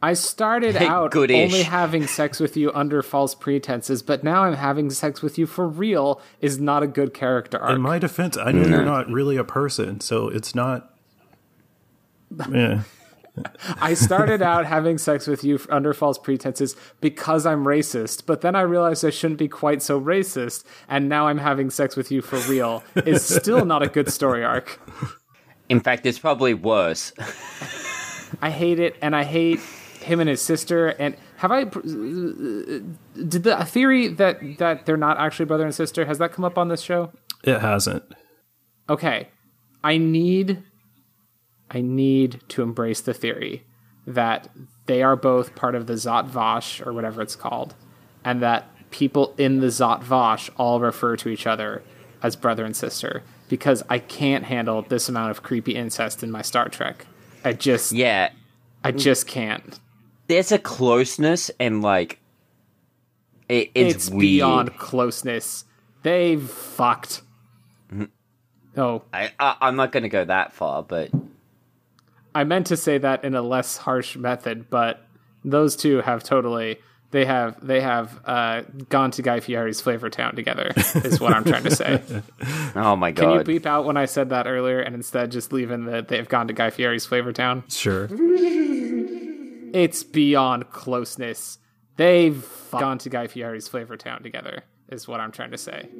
I 0.00 0.12
started 0.14 0.76
Hey, 0.76 0.86
out 0.86 1.10
goodish. 1.10 1.36
only 1.52 1.64
having 1.64 2.06
sex 2.06 2.38
with 2.38 2.56
you 2.56 2.70
under 2.72 3.02
false 3.02 3.34
pretenses, 3.34 4.00
but 4.00 4.22
now 4.22 4.44
I'm 4.44 4.54
having 4.54 4.90
sex 4.90 5.22
with 5.22 5.38
you 5.38 5.46
for 5.46 5.66
real 5.66 6.20
is 6.40 6.60
not 6.60 6.84
a 6.84 6.86
good 6.86 7.12
character 7.12 7.58
arc. 7.58 7.74
In 7.74 7.82
my 7.82 7.98
defense, 7.98 8.36
I 8.36 8.52
know 8.52 8.66
you're 8.68 8.84
not 8.84 9.10
really 9.10 9.36
a 9.36 9.42
person, 9.44 10.00
so 10.00 10.28
it's 10.28 10.54
not. 10.54 10.94
Yeah. 12.52 12.82
I 13.80 13.94
started 13.94 14.42
out 14.42 14.66
having 14.66 14.98
sex 14.98 15.26
with 15.26 15.44
you 15.44 15.60
under 15.70 15.92
false 15.94 16.18
pretenses 16.18 16.76
because 17.00 17.46
I'm 17.46 17.64
racist, 17.64 18.26
but 18.26 18.40
then 18.40 18.54
I 18.54 18.62
realized 18.62 19.04
I 19.04 19.10
shouldn't 19.10 19.38
be 19.38 19.48
quite 19.48 19.82
so 19.82 20.00
racist, 20.00 20.64
and 20.88 21.08
now 21.08 21.28
I'm 21.28 21.38
having 21.38 21.70
sex 21.70 21.96
with 21.96 22.10
you 22.10 22.22
for 22.22 22.38
real 22.50 22.82
is 22.96 23.24
still 23.24 23.64
not 23.64 23.82
a 23.82 23.88
good 23.88 24.12
story 24.12 24.44
arc. 24.44 24.80
In 25.68 25.80
fact, 25.80 26.06
it's 26.06 26.18
probably 26.18 26.54
worse. 26.54 27.12
I 28.40 28.50
hate 28.50 28.78
it, 28.78 28.96
and 29.02 29.14
I 29.14 29.24
hate 29.24 29.60
him 30.00 30.20
and 30.20 30.28
his 30.28 30.40
sister. 30.40 30.88
And 30.88 31.16
have 31.36 31.52
I 31.52 31.64
did 31.64 33.42
the 33.42 33.64
theory 33.66 34.08
that 34.08 34.58
that 34.58 34.86
they're 34.86 34.96
not 34.96 35.18
actually 35.18 35.46
brother 35.46 35.64
and 35.64 35.74
sister 35.74 36.04
has 36.06 36.18
that 36.18 36.32
come 36.32 36.44
up 36.44 36.56
on 36.58 36.68
this 36.68 36.80
show? 36.80 37.12
It 37.44 37.60
hasn't. 37.60 38.02
okay 38.90 39.28
i 39.84 39.96
need 39.96 40.62
i 41.70 41.80
need 41.80 42.40
to 42.48 42.62
embrace 42.62 43.00
the 43.00 43.14
theory 43.14 43.64
that 44.06 44.48
they 44.86 45.02
are 45.02 45.16
both 45.16 45.54
part 45.54 45.74
of 45.74 45.86
the 45.86 45.92
Zhat 45.92 46.26
Vash 46.26 46.80
or 46.80 46.92
whatever 46.94 47.20
it's 47.20 47.36
called 47.36 47.74
and 48.24 48.40
that 48.42 48.64
people 48.90 49.34
in 49.36 49.60
the 49.60 49.66
Zhat 49.66 50.02
Vash 50.02 50.50
all 50.56 50.80
refer 50.80 51.14
to 51.16 51.28
each 51.28 51.46
other 51.46 51.82
as 52.22 52.34
brother 52.36 52.64
and 52.64 52.74
sister 52.74 53.22
because 53.48 53.82
i 53.88 53.98
can't 53.98 54.44
handle 54.44 54.82
this 54.82 55.08
amount 55.08 55.30
of 55.30 55.42
creepy 55.42 55.74
incest 55.74 56.22
in 56.22 56.30
my 56.30 56.42
star 56.42 56.68
trek. 56.68 57.06
I 57.44 57.52
just 57.52 57.92
Yeah. 57.92 58.30
i 58.82 58.90
just 58.92 59.26
can't. 59.26 59.78
There's 60.26 60.52
a 60.52 60.58
closeness 60.58 61.50
and 61.58 61.82
like 61.82 62.18
it, 63.48 63.70
it's, 63.74 63.94
it's, 63.94 64.10
beyond 64.10 64.76
closeness. 64.76 65.64
They 66.02 66.36
fucked. 66.36 67.22
Mm-hmm. 67.92 68.04
Oh. 68.78 69.02
I, 69.12 69.32
I 69.40 69.56
I'm 69.62 69.76
not 69.76 69.92
going 69.92 70.02
to 70.02 70.08
go 70.10 70.24
that 70.24 70.52
far, 70.52 70.82
but 70.82 71.10
I 72.38 72.44
meant 72.44 72.68
to 72.68 72.76
say 72.76 72.98
that 72.98 73.24
in 73.24 73.34
a 73.34 73.42
less 73.42 73.76
harsh 73.76 74.14
method, 74.14 74.70
but 74.70 75.02
those 75.44 75.74
two 75.74 76.02
have 76.02 76.22
totally 76.22 76.78
they 77.10 77.24
have 77.24 77.66
they 77.66 77.80
have 77.80 78.20
uh, 78.24 78.62
gone 78.88 79.10
to 79.10 79.22
Guy 79.22 79.40
Fieri's 79.40 79.80
Flavor 79.80 80.08
Town 80.08 80.36
together. 80.36 80.70
Is 80.76 81.18
what 81.18 81.32
I'm 81.32 81.42
trying 81.42 81.64
to 81.64 81.74
say. 81.74 82.00
oh 82.76 82.94
my 82.94 83.10
god! 83.10 83.22
Can 83.22 83.38
you 83.38 83.42
beep 83.42 83.66
out 83.66 83.86
when 83.86 83.96
I 83.96 84.04
said 84.04 84.30
that 84.30 84.46
earlier, 84.46 84.78
and 84.78 84.94
instead 84.94 85.32
just 85.32 85.52
leave 85.52 85.72
in 85.72 85.86
that 85.86 86.06
they've 86.06 86.28
gone 86.28 86.46
to 86.46 86.54
Guy 86.54 86.70
Fieri's 86.70 87.04
Flavor 87.06 87.32
Town? 87.32 87.64
Sure. 87.68 88.08
It's 89.70 90.02
beyond 90.02 90.70
closeness. 90.70 91.58
They've 91.96 92.42
gone 92.70 92.96
to 92.98 93.10
Guy 93.10 93.26
Fieri's 93.26 93.68
Flavor 93.68 93.98
Town 93.98 94.22
together. 94.22 94.62
Is 94.88 95.06
what 95.06 95.20
I'm 95.20 95.30
trying 95.30 95.50
to 95.50 95.58
say. 95.58 95.90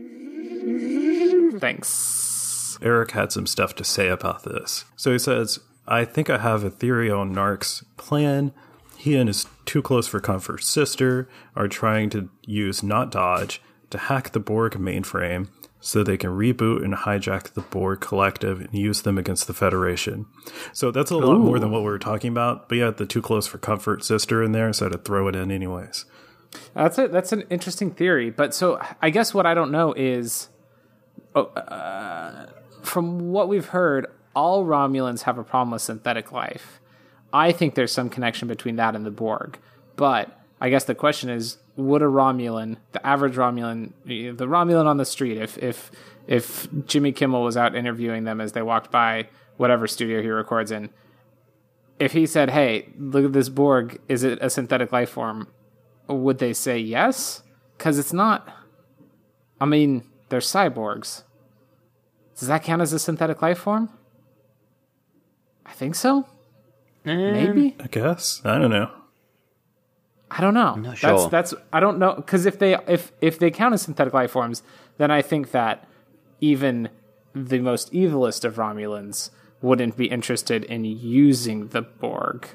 Thanks. 1.59 2.79
Eric 2.81 3.11
had 3.11 3.31
some 3.31 3.47
stuff 3.47 3.75
to 3.75 3.85
say 3.85 4.09
about 4.09 4.45
this. 4.45 4.87
So 4.97 5.13
he 5.13 5.19
says, 5.19 5.59
I 5.91 6.05
think 6.05 6.29
I 6.29 6.39
have 6.39 6.65
a 6.65 6.71
theory 6.71 7.11
on 7.11 7.35
Narek's 7.35 7.85
plan. 7.97 8.53
He 8.97 9.17
and 9.17 9.29
his 9.29 9.47
too 9.65 9.81
close 9.81 10.07
for 10.07 10.21
comfort 10.21 10.63
sister 10.63 11.29
are 11.57 11.69
trying 11.69 12.11
to 12.11 12.29
use 12.45 12.83
not 12.83 13.11
Dahj 13.11 13.59
to 13.91 13.99
hack 13.99 14.33
the 14.33 14.41
Borg 14.41 14.75
mainframe 14.75 15.49
so 15.81 16.03
they 16.03 16.17
can 16.17 16.31
reboot 16.31 16.85
and 16.85 16.93
hijack 16.93 17.55
the 17.55 17.61
Borg 17.61 18.01
collective 18.01 18.61
and 18.61 18.75
use 18.75 19.03
them 19.03 19.17
against 19.17 19.47
the 19.47 19.55
Federation. 19.55 20.27
So 20.73 20.91
that's 20.91 21.11
a 21.11 21.17
lot 21.17 21.39
more 21.39 21.59
than 21.59 21.71
what 21.71 21.83
we 21.83 21.89
were 21.89 21.99
talking 21.99 22.31
about. 22.33 22.69
But 22.69 22.79
yeah, 22.79 22.91
the 22.91 23.07
too 23.07 23.23
close 23.23 23.47
for 23.47 23.59
comfort 23.59 24.05
sister 24.05 24.43
in 24.43 24.53
there, 24.53 24.73
so 24.73 24.87
I 24.87 24.89
had 24.89 24.93
to 24.93 24.99
throw 24.99 25.29
it 25.29 25.37
in 25.37 25.51
anyways. 25.51 26.05
That's 26.75 26.99
it. 26.99 27.13
That's 27.13 27.33
an 27.33 27.43
interesting 27.51 27.93
theory. 27.93 28.31
But 28.31 28.55
so 28.55 28.81
I 29.01 29.11
guess 29.11 29.33
what 29.33 29.47
I 29.47 29.55
don't 29.55 29.71
know 29.71 29.95
is, 29.97 30.49
oh, 31.35 31.45
uh, 31.45 32.47
from 32.83 33.31
what 33.31 33.49
we've 33.49 33.67
heard, 33.67 34.07
all 34.39 34.65
Romulans 34.65 35.23
have 35.23 35.37
a 35.37 35.43
problem 35.43 35.73
with 35.73 35.83
synthetic 35.83 36.31
life. 36.31 36.81
I 37.33 37.51
think 37.51 37.75
there's 37.75 37.91
some 37.91 38.09
connection 38.09 38.47
between 38.47 38.77
that 38.77 38.95
and 38.95 39.05
the 39.05 39.11
Borg. 39.11 39.59
But 39.97 40.39
I 40.61 40.71
guess 40.71 40.85
the 40.85 40.95
question 40.95 41.29
is, 41.29 41.59
would 41.75 42.03
a 42.03 42.07
Romulan, 42.07 42.77
the 42.93 43.05
average 43.05 43.35
Romulan, 43.35 43.93
the 44.07 44.47
Romulan 44.47 44.87
on 44.87 44.97
the 44.97 45.05
street, 45.05 45.39
if 45.39 45.59
if 45.59 45.91
if 46.29 46.69
Jimmy 46.87 47.11
Kimmel 47.11 47.43
was 47.43 47.57
out 47.57 47.75
interviewing 47.75 48.25
them 48.25 48.41
as 48.41 48.53
they 48.53 48.63
walked 48.63 48.93
by 48.93 49.29
whatever 49.57 49.89
studio 49.89 50.23
he 50.23 50.29
records 50.29 50.71
in, 50.71 50.91
if 51.99 52.13
he 52.13 52.25
said, 52.25 52.51
"Hey, 52.51 52.91
look 52.97 53.25
at 53.25 53.33
this 53.33 53.49
Borg. 53.49 54.01
Is 54.09 54.23
it 54.23 54.39
a 54.41 54.49
synthetic 54.49 54.93
life 54.93 55.11
form?" 55.11 55.49
would 56.09 56.39
they 56.39 56.55
say 56.55 56.79
yes? 56.79 57.43
Because 57.77 57.99
it's 57.99 58.15
not. 58.15 58.49
I 59.61 59.67
mean, 59.67 60.05
they're 60.29 60.41
cyborgs. 60.41 61.25
Does 62.39 62.49
that 62.49 62.63
count 62.63 62.81
as 62.81 62.95
a 62.95 62.99
synthetic 62.99 63.43
life 63.43 63.59
form? 63.59 63.91
I 65.69 65.73
think 65.73 65.95
so. 65.95 66.27
Maybe. 67.05 67.69
Um, 67.69 67.75
I 67.81 67.87
guess. 67.87 68.41
I 68.45 68.59
don't 68.59 68.71
know. 68.71 68.91
I 70.31 70.41
don't 70.41 70.55
know. 70.55 70.75
not 70.75 70.85
That's 70.85 71.01
sure. 71.01 71.31
that's 71.31 71.55
I 71.73 71.81
don't 71.81 71.99
know 71.99 72.15
because 72.15 72.47
if 72.47 72.59
they 72.59 72.75
if 72.87 73.13
if 73.21 73.39
they 73.39 73.51
count 73.51 73.75
as 73.75 73.83
synthetic 73.83 74.13
life 74.13 74.31
forms, 74.31 74.63
then 74.99 75.11
I 75.11 75.23
think 75.23 75.53
that 75.53 75.89
even 76.41 76.91
the 77.35 77.61
most 77.61 77.93
evilest 77.93 78.45
of 78.45 78.57
Romulans 78.57 79.31
wouldn't 79.63 79.97
be 79.97 80.07
interested 80.07 80.65
in 80.65 80.85
using 80.85 81.69
the 81.69 81.83
Borg. 81.83 82.47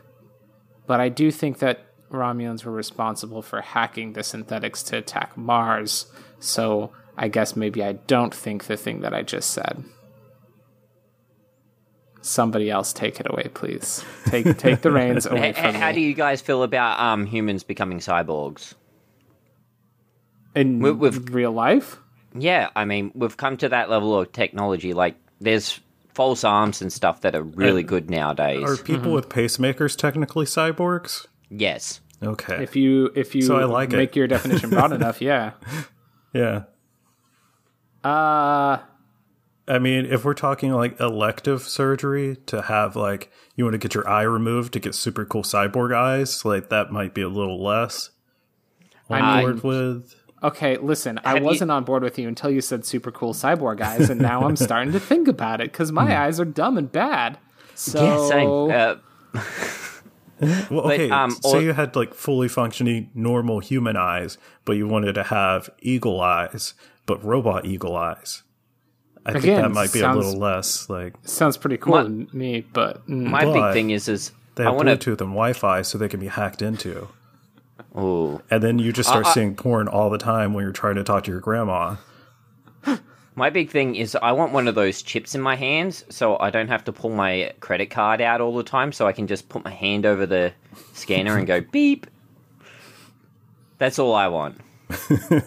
But 0.85 0.99
I 0.99 1.09
do 1.09 1.31
think 1.31 1.59
that 1.59 1.85
Romulans 2.11 2.63
were 2.63 2.71
responsible 2.71 3.41
for 3.41 3.61
hacking 3.61 4.13
the 4.13 4.23
synthetics 4.23 4.83
to 4.83 4.97
attack 4.97 5.35
Mars. 5.35 6.05
So 6.39 6.91
I 7.17 7.27
guess 7.27 7.55
maybe 7.55 7.83
I 7.83 7.93
don't 7.93 8.33
think 8.33 8.65
the 8.65 8.77
thing 8.77 9.01
that 9.01 9.13
I 9.13 9.23
just 9.23 9.51
said. 9.51 9.83
Somebody 12.25 12.69
else 12.71 12.93
take 12.93 13.19
it 13.19 13.27
away, 13.29 13.49
please. 13.53 14.03
Take 14.27 14.57
take 14.57 14.81
the 14.81 14.91
reins 14.91 15.25
away 15.31 15.51
from 15.53 15.73
how 15.75 15.89
me. 15.89 15.93
do 15.95 15.99
you 16.01 16.13
guys 16.13 16.41
feel 16.41 16.63
about 16.63 16.99
um 16.99 17.25
humans 17.25 17.63
becoming 17.63 17.99
cyborgs? 17.99 18.73
In 20.55 20.79
with- 20.79 20.97
with- 20.97 21.29
real 21.29 21.51
life? 21.51 21.97
Yeah, 22.35 22.69
I 22.75 22.85
mean, 22.85 23.11
we've 23.13 23.37
come 23.37 23.57
to 23.57 23.69
that 23.69 23.89
level 23.91 24.17
of 24.19 24.31
technology. 24.31 24.93
Like, 24.93 25.15
there's 25.39 25.79
false 26.15 26.43
arms 26.43 26.81
and 26.81 26.91
stuff 26.91 27.21
that 27.21 27.35
are 27.35 27.43
really 27.43 27.83
good 27.83 28.09
nowadays. 28.09 28.63
Are 28.63 28.77
people 28.81 29.11
with 29.11 29.29
pacemakers 29.29 29.95
technically 29.95 30.45
cyborgs? 30.45 31.27
yes. 31.49 31.99
Okay. 32.23 32.63
If 32.63 32.77
you 32.77 33.11
if 33.15 33.35
you 33.35 33.41
So 33.41 33.57
I 33.57 33.65
like 33.65 33.91
it. 33.91 33.97
make 33.97 34.15
your 34.15 34.27
definition 34.27 34.69
broad 34.69 34.93
enough, 34.99 35.21
yeah. 35.21 35.51
yeah. 36.31 36.63
Uh 38.01 38.77
I 39.67 39.79
mean, 39.79 40.05
if 40.05 40.25
we're 40.25 40.33
talking 40.33 40.73
like 40.73 40.99
elective 40.99 41.63
surgery 41.63 42.37
to 42.47 42.63
have 42.63 42.95
like 42.95 43.31
you 43.55 43.63
want 43.63 43.73
to 43.73 43.77
get 43.77 43.93
your 43.95 44.07
eye 44.07 44.23
removed 44.23 44.73
to 44.73 44.79
get 44.79 44.93
super 44.95 45.23
cool 45.25 45.43
cyborg 45.43 45.95
eyes, 45.95 46.43
like 46.43 46.69
that 46.69 46.91
might 46.91 47.13
be 47.13 47.21
a 47.21 47.29
little 47.29 47.63
less 47.63 48.09
on 49.09 49.21
I 49.21 49.41
board 49.41 49.63
with. 49.63 50.15
Okay, 50.43 50.75
listen, 50.77 51.19
I 51.23 51.29
Have 51.29 51.37
you- 51.39 51.45
wasn't 51.45 51.71
on 51.71 51.85
board 51.85 52.03
with 52.03 52.19
you 52.19 52.27
until 52.27 52.49
you 52.51 52.59
said 52.59 52.85
super 52.85 53.11
cool 53.11 53.33
cyborg 53.33 53.79
eyes, 53.79 54.09
and 54.09 54.19
now 54.19 54.43
I'm 54.45 54.57
starting 54.57 54.91
to 54.91 54.99
think 54.99 55.29
about 55.29 55.61
it 55.61 55.71
because 55.71 55.93
my 55.93 56.17
eyes 56.25 56.39
are 56.41 56.45
dumb 56.45 56.77
and 56.77 56.91
bad. 56.91 57.37
So 57.75 58.03
Yeah, 58.03 58.27
same. 58.27 59.39
Uh, 59.39 59.39
Well, 60.69 60.91
okay, 60.91 61.09
um, 61.09 61.31
say 61.31 61.59
or- 61.59 61.61
you 61.61 61.71
had 61.73 61.95
like 61.95 62.13
fully 62.13 62.49
functioning 62.49 63.09
normal 63.13 63.59
human 63.59 63.95
eyes, 63.95 64.37
but 64.65 64.73
you 64.73 64.87
wanted 64.87 65.13
to 65.13 65.23
have 65.23 65.69
eagle 65.79 66.19
eyes, 66.19 66.73
but 67.05 67.23
robot 67.23 67.65
eagle 67.65 67.95
eyes. 67.95 68.43
I 69.25 69.31
think 69.33 69.45
that 69.45 69.71
might 69.71 69.93
be 69.93 69.99
sounds- 69.99 70.17
a 70.17 70.19
little 70.29 70.39
less 70.41 70.89
like 70.89 71.13
sounds 71.23 71.57
pretty 71.57 71.77
cool 71.77 71.93
My- 71.95 72.03
to 72.03 72.27
me, 72.35 72.65
but 72.73 73.07
mm, 73.07 73.23
my 73.29 73.45
But 73.45 73.53
big 73.53 73.73
thing 73.73 73.89
is, 73.91 74.07
is 74.07 74.31
they 74.55 74.63
I 74.63 74.67
have 74.67 74.75
want 74.75 74.87
to. 74.89 74.95
Bluetooth 74.97 75.21
and 75.21 75.31
Wi-Fi, 75.31 75.81
so 75.81 75.97
they 75.97 76.07
can 76.09 76.19
be 76.19 76.27
hacked 76.27 76.61
into. 76.61 77.07
Oh, 77.95 78.41
And 78.51 78.61
then 78.63 78.79
you 78.79 78.91
just 78.91 79.09
start 79.09 79.25
Uh, 79.25 79.33
seeing 79.33 79.55
porn 79.55 79.87
all 79.87 80.09
the 80.09 80.17
time 80.17 80.53
when 80.53 80.63
you're 80.63 80.73
trying 80.73 80.95
to 80.95 81.03
talk 81.03 81.23
to 81.25 81.31
your 81.31 81.39
grandma. 81.39 81.95
my 83.35 83.49
big 83.49 83.69
thing 83.69 83.95
is 83.95 84.15
I 84.21 84.31
want 84.33 84.51
one 84.51 84.67
of 84.67 84.75
those 84.75 85.01
chips 85.01 85.35
in 85.35 85.41
my 85.41 85.55
hands, 85.55 86.03
so 86.09 86.37
I 86.39 86.49
don't 86.49 86.67
have 86.67 86.83
to 86.85 86.91
pull 86.91 87.09
my 87.11 87.53
credit 87.61 87.89
card 87.91 88.19
out 88.21 88.41
all 88.41 88.55
the 88.55 88.63
time. 88.63 88.91
So 88.91 89.07
I 89.07 89.11
can 89.11 89.27
just 89.27 89.47
put 89.49 89.63
my 89.63 89.71
hand 89.71 90.05
over 90.05 90.25
the 90.25 90.53
scanner 90.93 91.37
and 91.37 91.47
go 91.47 91.61
beep. 91.71 92.07
That's 93.77 93.99
all 93.99 94.13
I 94.13 94.27
want. 94.27 94.59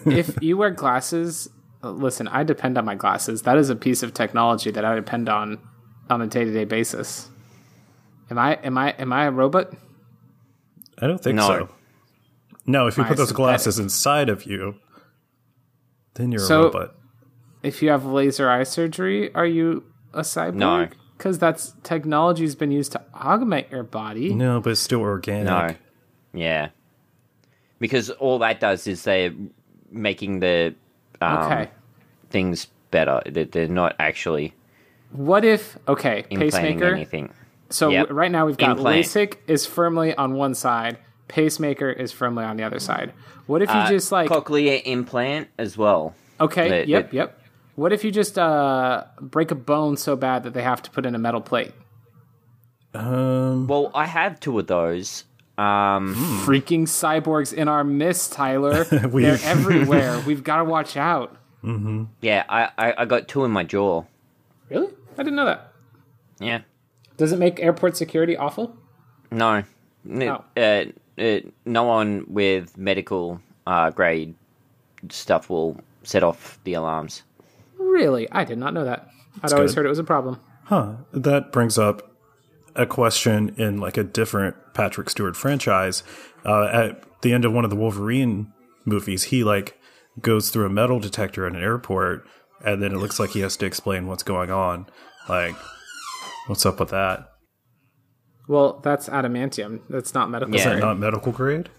if 0.05 0.37
you 0.41 0.57
wear 0.57 0.71
glasses, 0.71 1.49
Uh, 1.83 1.91
listen, 1.91 2.27
I 2.27 2.43
depend 2.43 2.77
on 2.77 2.85
my 2.85 2.95
glasses. 2.95 3.43
That 3.43 3.57
is 3.57 3.69
a 3.69 3.75
piece 3.75 4.01
of 4.03 4.13
technology 4.13 4.71
that 4.71 4.83
I 4.83 4.95
depend 4.95 5.29
on 5.29 5.59
on 6.09 6.21
a 6.21 6.27
day 6.27 6.43
to 6.45 6.51
day 6.51 6.65
basis. 6.65 7.29
Am 8.29 8.37
I 8.37 8.55
am 8.55 8.77
I 8.77 8.91
am 8.91 9.13
I 9.13 9.25
a 9.25 9.31
robot? 9.31 9.73
I 10.99 11.07
don't 11.07 11.21
think 11.21 11.35
No. 11.35 11.47
so. 11.47 11.69
No, 12.65 12.87
if 12.87 12.97
you 12.97 13.03
My 13.03 13.09
put 13.09 13.17
those 13.17 13.27
synthetic. 13.29 13.35
glasses 13.37 13.79
inside 13.79 14.29
of 14.29 14.45
you, 14.45 14.75
then 16.15 16.31
you're 16.31 16.39
So- 16.41 16.61
a 16.61 16.63
robot. 16.65 16.95
If 17.63 17.81
you 17.81 17.89
have 17.89 18.05
laser 18.05 18.49
eye 18.49 18.63
surgery, 18.63 19.33
are 19.35 19.45
you 19.45 19.83
a 20.13 20.21
cyborg? 20.21 20.53
No. 20.55 20.87
Because 21.17 21.39
that's 21.39 21.73
technology's 21.83 22.55
been 22.55 22.71
used 22.71 22.91
to 22.93 23.01
augment 23.15 23.71
your 23.71 23.83
body. 23.83 24.33
No, 24.33 24.59
but 24.61 24.71
it's 24.71 24.79
still 24.81 25.01
organic. 25.01 25.45
No. 26.33 26.39
Yeah. 26.39 26.69
Because 27.79 28.09
all 28.11 28.39
that 28.39 28.59
does 28.59 28.85
is 28.87 29.03
they're 29.03 29.33
making 29.91 30.39
the 30.39 30.75
um, 31.21 31.37
Okay. 31.43 31.69
things 32.29 32.67
better. 32.91 33.21
They- 33.25 33.43
They're 33.45 33.67
not 33.67 33.95
actually 33.99 34.53
What 35.11 35.45
if 35.45 35.77
okay, 35.87 36.23
pacemaker? 36.29 36.93
anything. 36.93 37.29
So 37.69 37.89
Yep. 37.89 38.07
w- 38.07 38.19
right 38.19 38.31
now 38.31 38.45
we've 38.45 38.57
got 38.57 38.77
Implant. 38.77 39.05
LASIK 39.05 39.37
is 39.47 39.65
firmly 39.65 40.15
on 40.15 40.33
one 40.33 40.53
side, 40.53 40.97
pacemaker 41.27 41.89
is 41.89 42.11
firmly 42.11 42.43
on 42.45 42.57
the 42.57 42.63
other 42.63 42.79
side. 42.79 43.11
What 43.45 43.61
if 43.61 43.69
you 43.69 43.75
Uh, 43.75 43.87
just 43.89 44.11
like 44.11 44.29
cochlear 44.29 44.81
implant 44.85 45.47
as 45.57 45.77
well. 45.77 46.13
okay, 46.39 46.69
the- 46.83 46.87
yep, 46.89 47.09
the- 47.11 47.15
yep. 47.17 47.41
What 47.75 47.93
if 47.93 48.03
you 48.03 48.11
just 48.11 48.39
uh, 48.39 49.03
break 49.21 49.51
a 49.51 49.55
bone 49.55 49.97
so 49.97 50.15
bad 50.15 50.43
that 50.43 50.53
they 50.53 50.63
have 50.63 50.81
to 50.83 50.91
put 50.91 51.05
in 51.05 51.13
a 51.13 51.19
metal 51.19 51.41
plate? 51.41 51.73
Um, 52.93 53.67
Well, 53.67 53.91
I 53.93 54.05
have 54.05 54.39
two 54.39 54.57
of 54.59 54.67
those. 54.67 55.25
Um, 55.57 56.13
Freaking 56.45 56.83
cyborgs 56.83 57.51
in 57.53 57.67
our 57.67 57.83
midst, 57.83 58.33
Tyler. 58.33 58.85
We- 59.11 59.23
They're 59.23 59.39
everywhere. 59.43 60.21
We've 60.25 60.43
got 60.43 60.57
to 60.57 60.63
watch 60.65 60.95
out. 60.97 61.35
yeah, 62.21 62.45
I, 62.47 62.69
I, 62.77 62.93
I 62.99 63.05
got 63.05 63.27
two 63.27 63.43
in 63.43 63.51
my 63.51 63.63
jaw. 63.63 64.03
Really? 64.69 64.87
I 65.17 65.23
didn't 65.23 65.35
know 65.35 65.45
that. 65.45 65.73
Yeah. 66.39 66.61
Does 67.17 67.31
it 67.31 67.39
make 67.39 67.59
airport 67.59 67.97
security 67.97 68.37
awful? 68.37 68.77
No. 69.31 69.63
N- 70.09 70.21
Oh. 70.23 70.43
uh, 70.55 70.85
uh, 71.19 71.39
no 71.65 71.83
one 71.83 72.25
with 72.27 72.77
medical 72.77 73.41
uh, 73.65 73.89
grade 73.89 74.35
stuff 75.09 75.49
will 75.49 75.81
set 76.03 76.23
off 76.23 76.59
the 76.63 76.73
alarms. 76.75 77.23
Really? 77.79 78.31
I 78.31 78.43
did 78.43 78.59
not 78.59 78.73
know 78.73 78.85
that. 78.85 79.07
I'd 79.43 79.51
always 79.53 79.71
good. 79.71 79.77
heard 79.79 79.85
it 79.87 79.89
was 79.89 79.99
a 79.99 80.03
problem. 80.03 80.39
Huh. 80.65 80.93
That 81.11 81.51
brings 81.51 81.77
up 81.79 82.11
a 82.77 82.85
question 82.85 83.53
in 83.57 83.79
like 83.79 83.97
a 83.97 84.03
different 84.03 84.55
Patrick 84.73 85.09
Stewart 85.09 85.35
franchise. 85.35 86.03
Uh, 86.45 86.65
at 86.65 87.21
the 87.21 87.33
end 87.33 87.43
of 87.43 87.51
one 87.51 87.63
of 87.63 87.69
the 87.69 87.75
Wolverine 87.75 88.53
movies, 88.85 89.23
he 89.23 89.43
like 89.43 89.77
goes 90.21 90.49
through 90.49 90.65
a 90.65 90.69
metal 90.69 90.99
detector 90.99 91.45
at 91.45 91.53
an 91.53 91.61
airport, 91.61 92.25
and 92.65 92.81
then 92.81 92.93
it 92.93 92.97
looks 92.97 93.19
like 93.19 93.31
he 93.31 93.41
has 93.41 93.57
to 93.57 93.65
explain 93.65 94.07
what's 94.07 94.23
going 94.23 94.51
on. 94.51 94.87
Like, 95.27 95.55
what's 96.47 96.65
up 96.65 96.79
with 96.79 96.89
that? 96.89 97.27
Well, 98.47 98.79
that's 98.83 99.09
adamantium. 99.09 99.81
That's 99.89 100.13
not 100.13 100.29
medical 100.29 100.55
Yeah. 100.55 100.59
Is 100.59 100.65
that 100.65 100.79
not 100.79 100.99
medical 100.99 101.31
grade? 101.31 101.69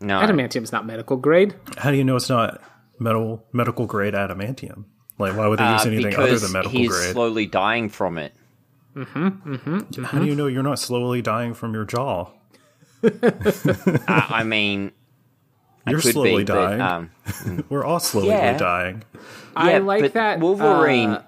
No. 0.00 0.18
Adamantium's 0.20 0.72
not 0.72 0.86
medical 0.86 1.16
grade. 1.16 1.54
How 1.76 1.90
do 1.90 1.96
you 1.96 2.04
know 2.04 2.16
it's 2.16 2.28
not 2.28 2.60
metal 2.98 3.46
medical 3.52 3.86
grade 3.86 4.14
adamantium? 4.14 4.84
Like, 5.18 5.36
why 5.36 5.46
would 5.46 5.58
they 5.58 5.64
uh, 5.64 5.74
use 5.74 5.86
anything 5.86 6.14
other 6.16 6.38
than 6.38 6.52
medical 6.52 6.78
he's 6.78 6.90
grade? 6.90 7.12
slowly 7.12 7.46
dying 7.46 7.88
from 7.88 8.18
it. 8.18 8.34
How 8.96 10.18
do 10.18 10.24
you 10.26 10.34
know 10.34 10.46
you're 10.46 10.62
not 10.62 10.78
slowly 10.78 11.22
dying 11.22 11.54
from 11.54 11.74
your 11.74 11.84
jaw? 11.84 12.30
uh, 13.04 13.10
I 14.08 14.42
mean, 14.44 14.92
You're 15.86 16.00
could 16.00 16.12
slowly 16.12 16.44
be, 16.44 16.52
but, 16.52 16.76
dying. 16.76 16.80
um, 16.80 17.64
We're 17.68 17.84
all 17.84 18.00
slowly 18.00 18.28
Yeah. 18.28 18.56
dying. 18.56 19.02
I 19.54 19.72
Yeah, 19.72 19.78
like 19.78 20.12
that 20.14 20.40
Wolverine- 20.40 21.10
uh, 21.10 21.22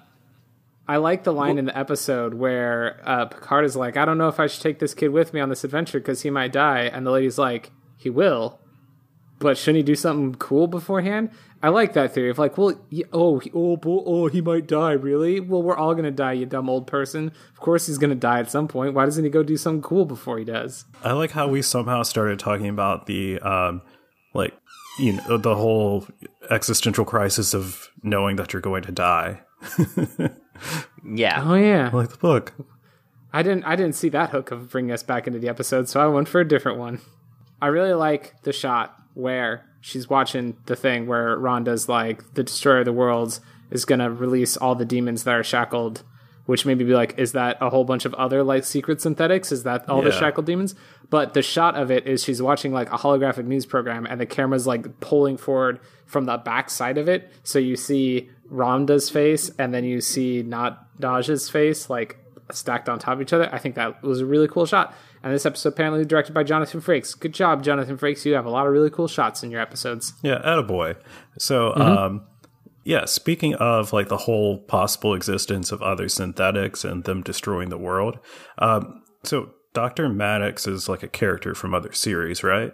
I 0.91 0.97
like 0.97 1.23
the 1.25 1.35
line 1.35 1.59
in 1.59 1.67
the 1.67 1.77
episode 1.79 2.33
where 2.33 3.01
uh, 3.05 3.27
Picard 3.27 3.67
is 3.67 3.77
like, 3.77 3.99
"I 3.99 4.07
don't 4.07 4.17
know 4.17 4.29
if 4.29 4.41
I 4.41 4.47
should 4.47 4.63
take 4.63 4.79
this 4.79 4.95
kid 4.95 5.09
with 5.09 5.35
me 5.35 5.41
on 5.41 5.51
this 5.51 5.63
adventure 5.63 5.99
because 6.01 6.23
he 6.23 6.31
might 6.31 6.51
die," 6.51 6.85
and 6.91 7.05
the 7.07 7.11
lady's 7.11 7.37
like, 7.37 7.71
"He 7.99 8.09
will." 8.09 8.59
But 9.39 9.59
shouldn't 9.59 9.77
he 9.77 9.83
do 9.83 9.95
something 9.95 10.35
cool 10.37 10.67
beforehand? 10.67 11.31
I 11.62 11.71
like 11.71 11.94
that 11.94 12.14
theory 12.14 12.31
of 12.31 12.38
like, 12.38 12.57
well, 12.57 12.81
he, 12.88 13.05
oh, 13.12 13.40
he, 13.40 13.51
oh, 13.53 13.79
oh, 13.85 14.29
he 14.29 14.40
might 14.40 14.68
die. 14.68 14.92
Really? 14.92 15.40
Well, 15.40 15.62
we're 15.62 15.77
all 15.77 15.94
gonna 15.94 16.12
die, 16.12 16.35
you 16.35 16.47
dumb 16.47 16.71
old 16.71 16.87
person. 16.87 17.33
Of 17.53 17.61
course, 17.61 17.87
he's 17.87 17.99
gonna 17.99 18.14
die 18.14 18.38
at 18.40 18.51
some 18.51 18.68
point. 18.68 18.94
Why 18.94 19.05
doesn't 19.05 19.25
he 19.25 19.31
go 19.31 19.42
do 19.42 19.57
something 19.57 19.83
cool 19.83 20.05
before 20.05 20.38
he 20.38 20.44
does? 20.44 20.85
I 21.03 21.12
like 21.12 21.33
how 21.33 21.49
we 21.49 21.62
somehow 21.62 22.05
started 22.05 22.38
talking 22.38 22.68
about 22.68 23.07
the 23.07 23.40
um 23.40 23.83
like 24.35 24.55
you 24.99 25.14
know 25.14 25.37
the 25.37 25.57
whole 25.57 26.07
existential 26.51 27.05
crisis 27.05 27.55
of 27.55 27.88
knowing 28.03 28.37
that 28.37 28.53
you're 28.53 28.62
going 28.62 28.83
to 28.85 28.92
die. 28.92 29.40
yeah. 31.05 31.42
Oh 31.44 31.55
yeah, 31.55 31.90
I 31.92 31.97
like 31.97 32.11
the 32.11 32.18
book. 32.18 32.55
I 33.33 33.42
didn't 33.42 33.64
I 33.64 33.75
didn't 33.75 33.94
see 33.94 34.09
that 34.11 34.31
hook 34.31 34.51
of 34.51 34.71
bringing 34.71 34.92
us 34.92 35.03
back 35.03 35.27
into 35.27 35.38
the 35.38 35.49
episode, 35.49 35.88
so 35.88 36.01
I 36.01 36.07
went 36.07 36.29
for 36.29 36.40
a 36.40 36.47
different 36.49 36.79
one. 36.79 37.01
I 37.61 37.66
really 37.66 37.94
like 37.94 38.42
the 38.42 38.53
shot 38.53 38.94
where 39.14 39.68
she's 39.81 40.09
watching 40.09 40.57
the 40.67 40.77
thing 40.77 41.07
where 41.07 41.37
Rhonda's 41.37 41.88
like 41.88 42.35
the 42.35 42.43
destroyer 42.43 42.81
of 42.81 42.85
the 42.85 42.93
worlds 42.93 43.41
is 43.71 43.85
gonna 43.85 44.11
release 44.11 44.57
all 44.57 44.75
the 44.75 44.85
demons 44.85 45.25
that 45.25 45.35
are 45.35 45.43
shackled, 45.45 46.03
which 46.47 46.64
maybe 46.64 46.85
be 46.85 46.95
like, 46.95 47.19
is 47.19 47.33
that 47.33 47.59
a 47.61 47.71
whole 47.71 47.85
bunch 47.85 48.05
of 48.05 48.14
other 48.14 48.43
like 48.43 48.64
secret 48.64 49.01
synthetics? 49.01 49.53
Is 49.53 49.62
that 49.64 49.88
all 49.88 50.01
the 50.03 50.11
Yeah. 50.11 50.19
shackled 50.19 50.47
demons? 50.47 50.75
But 51.11 51.35
the 51.35 51.43
shot 51.43 51.75
of 51.75 51.91
it 51.91 52.07
is 52.07 52.23
she's 52.23 52.41
watching 52.43 52.73
like 52.73 52.93
a 52.93 52.97
holographic 52.97 53.45
news 53.47 53.67
program 53.67 54.07
and 54.07 54.21
the 54.21 54.27
camera's 54.27 54.67
like 54.67 55.01
pulling 55.01 55.37
forward 55.37 55.81
from 56.07 56.25
the 56.25 56.37
back 56.38 56.71
side 56.71 56.99
of 56.99 57.09
it. 57.09 57.31
So 57.45 57.59
you 57.59 57.77
see 57.77 58.31
Rhonda's 58.51 59.11
face 59.11 59.51
and 59.59 59.73
then 59.75 59.85
you 59.85 60.01
see 60.01 60.43
not 60.43 60.87
Naj's 60.99 61.49
face 61.51 61.88
like 61.91 62.19
stacked 62.51 62.88
on 62.88 62.99
top 62.99 63.14
of 63.14 63.21
each 63.23 63.33
other. 63.35 63.49
I 63.53 63.59
think 63.59 63.75
that 63.75 64.03
was 64.03 64.21
a 64.21 64.27
really 64.27 64.49
cool 64.49 64.64
shot. 64.67 64.95
And 65.23 65.33
this 65.35 65.45
episode 65.47 65.71
apparently 65.71 66.05
directed 66.05 66.33
by 66.33 66.45
Jonathan 66.45 66.81
Frakes. 66.81 67.19
Good 67.19 67.35
job, 67.35 67.63
Jonathan 67.65 67.99
Frakes. 67.99 68.25
You 68.25 68.35
have 68.35 68.47
a 68.47 68.51
lot 68.51 68.67
of 68.67 68.73
really 68.73 68.91
cool 68.91 69.09
shots 69.09 69.43
in 69.43 69.51
your 69.51 69.61
episodes. 69.61 70.13
Yeah, 70.23 70.41
attaboy. 70.45 70.97
So 71.39 71.71
Mm-hmm. 71.73 71.81
um 71.83 72.27
yeah, 72.85 73.05
speaking 73.05 73.55
of 73.57 73.93
like 73.93 74.09
the 74.09 74.17
whole 74.17 74.59
possible 74.61 75.13
existence 75.13 75.73
of 75.73 75.83
other 75.83 76.09
synthetics 76.09 76.85
and 76.85 77.05
them 77.05 77.23
destroying 77.23 77.69
the 77.69 77.77
world, 77.77 78.19
um, 78.59 79.03
so 79.25 79.51
Dr. 79.75 80.09
Maddox 80.09 80.67
is 80.67 80.89
like 80.89 81.03
a 81.03 81.09
character 81.09 81.55
from 81.55 81.75
other 81.75 81.93
series, 81.93 82.43
right? 82.43 82.73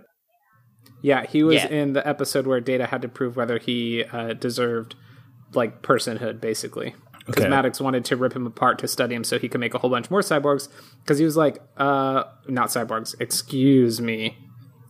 Yeah, 1.03 1.27
he 1.27 1.43
was 1.43 1.57
Yeah. 1.57 1.67
in 1.69 1.95
the 1.95 2.07
episode 2.07 2.47
where 2.47 2.61
Data 2.61 2.87
had 2.87 3.03
to 3.03 3.09
prove 3.09 3.35
whether 3.37 3.59
he 3.59 4.05
uh, 4.05 4.35
deserved 4.35 4.95
like 5.53 5.83
personhood, 5.83 6.41
basically. 6.41 6.95
Because 7.27 7.43
Okay. 7.45 7.51
Maddox 7.51 7.81
wanted 7.81 8.05
to 8.07 8.17
rip 8.17 8.35
him 8.35 8.47
apart 8.47 8.79
to 8.81 8.89
study 8.89 9.15
him 9.15 9.25
so 9.25 9.39
he 9.39 9.49
could 9.49 9.61
make 9.61 9.73
a 9.75 9.79
whole 9.79 9.91
bunch 9.91 10.11
more 10.11 10.21
cyborgs. 10.21 10.69
Because 11.03 11.19
he 11.19 11.25
was 11.25 11.37
like, 11.37 11.59
uh, 11.77 12.25
not 12.49 12.69
cyborgs, 12.69 13.15
excuse 13.21 14.01
me, 14.01 14.37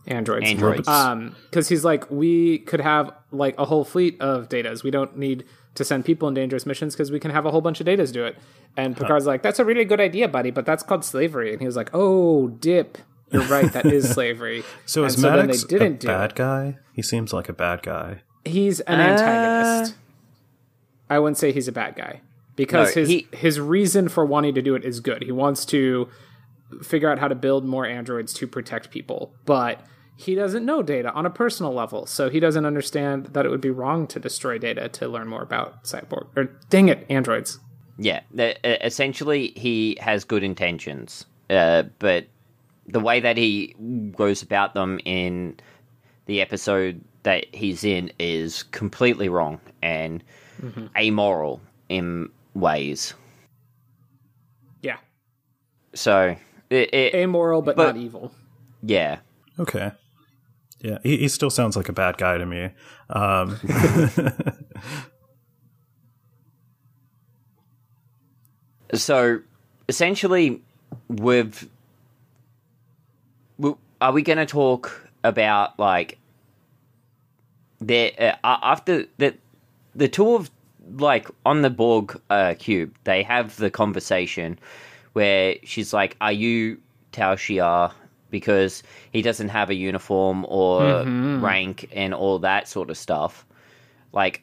androids. 0.07 0.45
Androids. 0.49 0.87
Um, 0.87 1.35
because 1.49 1.69
he's 1.69 1.85
like, 1.85 2.09
we 2.11 2.59
could 2.59 2.81
have 2.81 3.11
like 3.31 3.55
a 3.57 3.65
whole 3.65 3.85
fleet 3.85 4.19
of 4.21 4.49
datas. 4.49 4.83
We 4.83 4.91
don't 4.91 5.17
need 5.17 5.45
to 5.75 5.83
send 5.83 6.05
people 6.05 6.27
in 6.27 6.33
dangerous 6.33 6.65
missions 6.65 6.93
because 6.93 7.11
we 7.11 7.19
can 7.19 7.31
have 7.31 7.45
a 7.45 7.51
whole 7.51 7.61
bunch 7.61 7.79
of 7.79 7.87
datas 7.87 8.11
do 8.11 8.25
it. 8.25 8.37
And 8.77 8.95
Picard's 8.97 9.25
like, 9.25 9.41
that's 9.41 9.59
a 9.59 9.65
really 9.65 9.85
good 9.85 10.01
idea, 10.01 10.27
buddy, 10.27 10.51
but 10.51 10.65
that's 10.65 10.83
called 10.83 11.05
slavery. 11.05 11.51
And 11.51 11.61
he 11.61 11.65
was 11.65 11.75
like, 11.77 11.89
oh, 11.93 12.47
dip. 12.49 12.97
You're 13.31 13.43
right. 13.43 13.71
That 13.71 13.85
is 13.85 14.09
slavery. 14.13 14.63
So 14.85 15.03
and 15.03 15.09
is 15.11 15.21
so 15.21 15.35
then 15.35 15.47
they 15.47 15.57
didn't 15.57 15.93
a 15.95 15.97
do 15.97 16.07
bad 16.07 16.31
it. 16.31 16.35
guy? 16.35 16.77
He 16.93 17.01
seems 17.01 17.31
like 17.33 17.49
a 17.49 17.53
bad 17.53 17.81
guy. 17.81 18.21
He's 18.43 18.81
an 18.81 18.99
antagonist. 18.99 19.95
I 21.15 21.19
wouldn't 21.19 21.37
say 21.37 21.51
he's 21.51 21.67
a 21.67 21.71
bad 21.71 21.95
guy 21.95 22.21
because 22.55 22.95
No, 22.95 23.01
his 23.01 23.09
he- 23.09 23.27
his 23.33 23.59
reason 23.59 24.09
for 24.09 24.25
wanting 24.25 24.53
to 24.55 24.61
do 24.61 24.75
it 24.75 24.83
is 24.85 24.99
good. 24.99 25.23
He 25.23 25.31
wants 25.31 25.65
to 25.65 26.07
figure 26.83 27.09
out 27.09 27.19
how 27.19 27.27
to 27.27 27.35
build 27.35 27.65
more 27.65 27.85
androids 27.85 28.33
to 28.33 28.47
protect 28.47 28.91
people, 28.91 29.33
but 29.45 29.81
he 30.17 30.33
doesn't 30.35 30.65
know 30.65 30.81
data 30.81 31.11
on 31.13 31.25
a 31.25 31.29
personal 31.29 31.73
level, 31.73 32.05
so 32.05 32.29
he 32.29 32.39
doesn't 32.39 32.65
understand 32.65 33.27
that 33.33 33.45
it 33.45 33.49
would 33.49 33.61
be 33.61 33.69
wrong 33.69 34.07
to 34.07 34.19
destroy 34.19 34.57
data 34.57 34.87
to 34.89 35.07
learn 35.07 35.27
more 35.27 35.41
about 35.43 35.83
cyborg 35.83 36.27
or 36.35 36.45
dang 36.69 36.87
it, 36.89 37.05
androids. 37.09 37.59
Yeah, 37.97 38.21
essentially, 38.63 39.53
he 39.55 39.97
has 40.01 40.23
good 40.23 40.43
intentions, 40.43 41.25
uh, 41.49 41.83
but 41.99 42.25
the 42.87 42.99
way 42.99 43.19
that 43.19 43.37
he 43.37 43.75
goes 44.15 44.41
about 44.41 44.73
them 44.73 44.99
in 45.05 45.57
the 46.25 46.41
episode 46.41 47.01
that 47.23 47.45
he's 47.53 47.83
in 47.83 48.11
is 48.19 48.63
completely 48.63 49.29
wrong 49.29 49.59
and 49.81 50.23
amoral 50.97 51.61
in 51.89 52.29
ways. 52.53 53.13
Yeah, 54.81 54.97
So, 55.93 56.35
it, 56.69 56.93
it, 56.93 57.15
amoral 57.15 57.61
but, 57.61 57.75
But- 57.75 57.95
not 57.95 57.97
evil. 57.97 58.31
yeah. 58.81 59.19
Okay. 59.59 59.91
Yeah, 60.81 60.97
he, 61.03 61.17
he 61.17 61.27
still 61.29 61.49
sounds 61.49 61.75
like 61.75 61.89
a 61.89 61.93
bad 61.93 62.17
guy 62.17 62.37
to 62.37 62.45
me. 62.45 62.69
Um, 63.09 63.57
So, 68.93 69.39
essentially, 69.89 70.61
with 71.09 71.69
are 74.01 74.11
we 74.11 74.21
going 74.21 74.37
to 74.37 74.45
talk 74.45 75.09
about 75.23 75.77
like 75.79 76.17
the 77.81 78.13
uh, 78.19 78.35
after 78.43 79.05
the 79.17 79.35
the 79.95 80.07
two 80.07 80.35
of 80.35 80.51
like 80.97 81.27
on 81.45 81.61
the 81.61 81.69
Borg 81.69 82.19
uh, 82.29 82.55
cube? 82.57 82.95
They 83.03 83.23
have 83.23 83.55
the 83.57 83.69
conversation 83.69 84.59
where 85.13 85.55
she's 85.63 85.93
like, 85.93 86.15
"Are 86.21 86.31
you 86.31 86.79
Tal 87.11 87.35
Shiar?" 87.35 87.91
Because 88.31 88.83
he 89.11 89.21
doesn't 89.21 89.49
have 89.49 89.69
a 89.69 89.75
uniform 89.75 90.45
or 90.49 91.03
rank 91.39 91.89
and 91.93 92.13
all 92.13 92.39
that 92.39 92.67
sort 92.67 92.89
of 92.89 92.97
stuff. 92.97 93.45
Like 94.11 94.41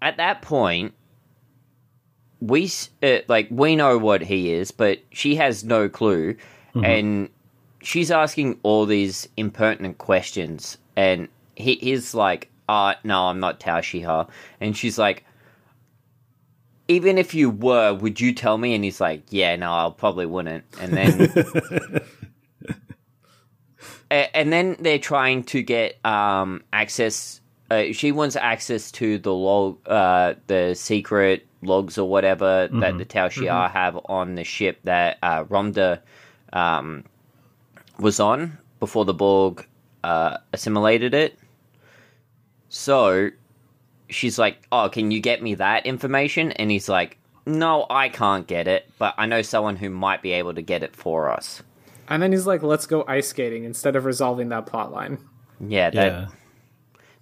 at 0.00 0.16
that 0.16 0.40
point, 0.42 0.94
we 2.40 2.70
uh, 3.02 3.18
like 3.28 3.48
we 3.50 3.76
know 3.76 3.98
what 3.98 4.22
he 4.22 4.52
is, 4.52 4.70
but 4.70 5.00
she 5.10 5.34
has 5.36 5.64
no 5.64 5.88
clue, 5.88 6.36
and 6.84 7.28
she's 7.82 8.10
asking 8.10 8.58
all 8.62 8.86
these 8.86 9.28
impertinent 9.36 9.98
questions, 9.98 10.78
and 10.96 11.28
he, 11.54 11.74
he's 11.76 12.14
like, 12.14 12.50
"Uh, 12.68 12.94
no, 13.04 13.24
I'm 13.28 13.40
not 13.40 13.60
Tal 13.60 13.80
Shiar," 13.80 14.28
and 14.60 14.76
she's 14.76 14.98
like. 14.98 15.24
Even 16.88 17.18
if 17.18 17.34
you 17.34 17.50
were, 17.50 17.94
would 17.94 18.20
you 18.20 18.32
tell 18.32 18.58
me? 18.58 18.74
And 18.74 18.84
he's 18.84 19.00
like, 19.00 19.22
"Yeah, 19.30 19.56
no, 19.56 19.72
I 19.72 19.92
probably 19.96 20.26
wouldn't." 20.26 20.64
And 20.80 20.92
then, 20.92 22.00
and 24.34 24.52
then 24.52 24.76
they're 24.78 24.98
trying 24.98 25.44
to 25.44 25.62
get 25.62 26.04
um, 26.04 26.62
access. 26.72 27.40
Uh, 27.70 27.86
she 27.92 28.12
wants 28.12 28.36
access 28.36 28.92
to 28.92 29.18
the 29.18 29.34
log, 29.34 29.78
uh, 29.88 30.34
the 30.46 30.74
secret 30.74 31.46
logs 31.62 31.98
or 31.98 32.08
whatever 32.08 32.68
that 32.80 32.96
the 32.98 33.04
Tal 33.04 33.28
Shiar 33.28 33.70
have 33.70 33.98
on 34.06 34.36
the 34.36 34.44
ship 34.44 34.78
that 34.84 35.18
uh, 35.22 35.44
Romda 35.44 36.00
um, 36.52 37.04
was 37.98 38.20
on 38.20 38.56
before 38.78 39.04
the 39.04 39.14
Borg 39.14 39.66
uh, 40.04 40.38
assimilated 40.52 41.14
it. 41.14 41.38
So 42.68 43.30
she's 44.08 44.38
like, 44.38 44.66
"Oh, 44.72 44.88
can 44.88 45.10
you 45.10 45.20
get 45.20 45.42
me 45.42 45.54
that 45.56 45.86
information?" 45.86 46.52
And 46.52 46.70
he's 46.70 46.88
like, 46.88 47.18
"No, 47.44 47.86
I 47.90 48.08
can't 48.08 48.46
get 48.46 48.68
it, 48.68 48.90
but 48.98 49.14
I 49.18 49.26
know 49.26 49.42
someone 49.42 49.76
who 49.76 49.90
might 49.90 50.22
be 50.22 50.32
able 50.32 50.54
to 50.54 50.62
get 50.62 50.82
it 50.82 50.94
for 50.94 51.30
us." 51.30 51.62
And 52.08 52.22
then 52.22 52.32
he's 52.32 52.46
like, 52.46 52.62
"Let's 52.62 52.86
go 52.86 53.04
ice 53.06 53.28
skating" 53.28 53.64
instead 53.64 53.96
of 53.96 54.04
resolving 54.04 54.48
that 54.50 54.66
plot 54.66 54.92
line. 54.92 55.18
Yeah, 55.60 55.90
that 55.90 56.06
yeah. 56.06 56.26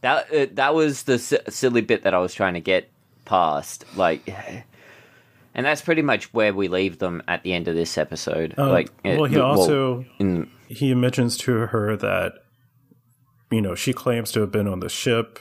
that 0.00 0.34
uh, 0.34 0.46
that 0.52 0.74
was 0.74 1.04
the 1.04 1.18
si- 1.18 1.38
silly 1.48 1.80
bit 1.80 2.02
that 2.02 2.14
I 2.14 2.18
was 2.18 2.34
trying 2.34 2.54
to 2.54 2.60
get 2.60 2.90
past. 3.24 3.84
Like, 3.96 4.28
and 5.54 5.66
that's 5.66 5.82
pretty 5.82 6.02
much 6.02 6.32
where 6.34 6.52
we 6.52 6.68
leave 6.68 6.98
them 6.98 7.22
at 7.28 7.42
the 7.42 7.52
end 7.52 7.68
of 7.68 7.74
this 7.74 7.96
episode. 7.96 8.54
Um, 8.58 8.70
like, 8.70 8.88
uh, 9.04 9.16
well, 9.18 9.24
he 9.24 9.36
well, 9.36 9.58
also 9.58 10.04
in 10.18 10.50
he 10.68 10.94
mentions 10.94 11.36
to 11.38 11.52
her 11.52 11.96
that 11.96 12.34
you 13.50 13.60
know 13.60 13.74
she 13.74 13.92
claims 13.92 14.32
to 14.32 14.40
have 14.40 14.50
been 14.50 14.68
on 14.68 14.80
the 14.80 14.88
ship 14.88 15.38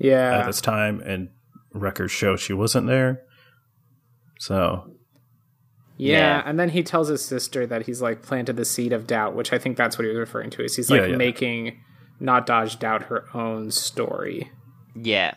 at 0.00 0.04
Yeah, 0.04 0.46
this 0.46 0.60
time, 0.60 1.00
and 1.04 1.28
records 1.74 2.12
show 2.12 2.36
she 2.36 2.52
wasn't 2.52 2.86
there. 2.86 3.22
So 4.38 4.92
yeah, 5.96 6.18
Yeah. 6.18 6.42
And 6.46 6.58
then 6.58 6.70
he 6.70 6.82
tells 6.82 7.08
his 7.08 7.24
sister 7.24 7.66
that 7.66 7.86
he's 7.86 8.00
like 8.00 8.22
planted 8.22 8.56
the 8.56 8.64
seed 8.64 8.92
of 8.92 9.06
doubt, 9.06 9.34
which 9.34 9.52
I 9.52 9.58
think 9.58 9.76
that's 9.76 9.98
what 9.98 10.04
he 10.04 10.08
was 10.08 10.18
referring 10.18 10.50
to. 10.50 10.64
Is 10.64 10.76
he's 10.76 10.90
like 10.90 11.00
Yeah, 11.02 11.06
yeah. 11.08 11.16
making 11.16 11.80
not 12.20 12.46
Dahj 12.46 12.78
doubt 12.78 13.04
her 13.04 13.24
own 13.34 13.70
story. 13.70 14.50
yeah, 14.94 15.34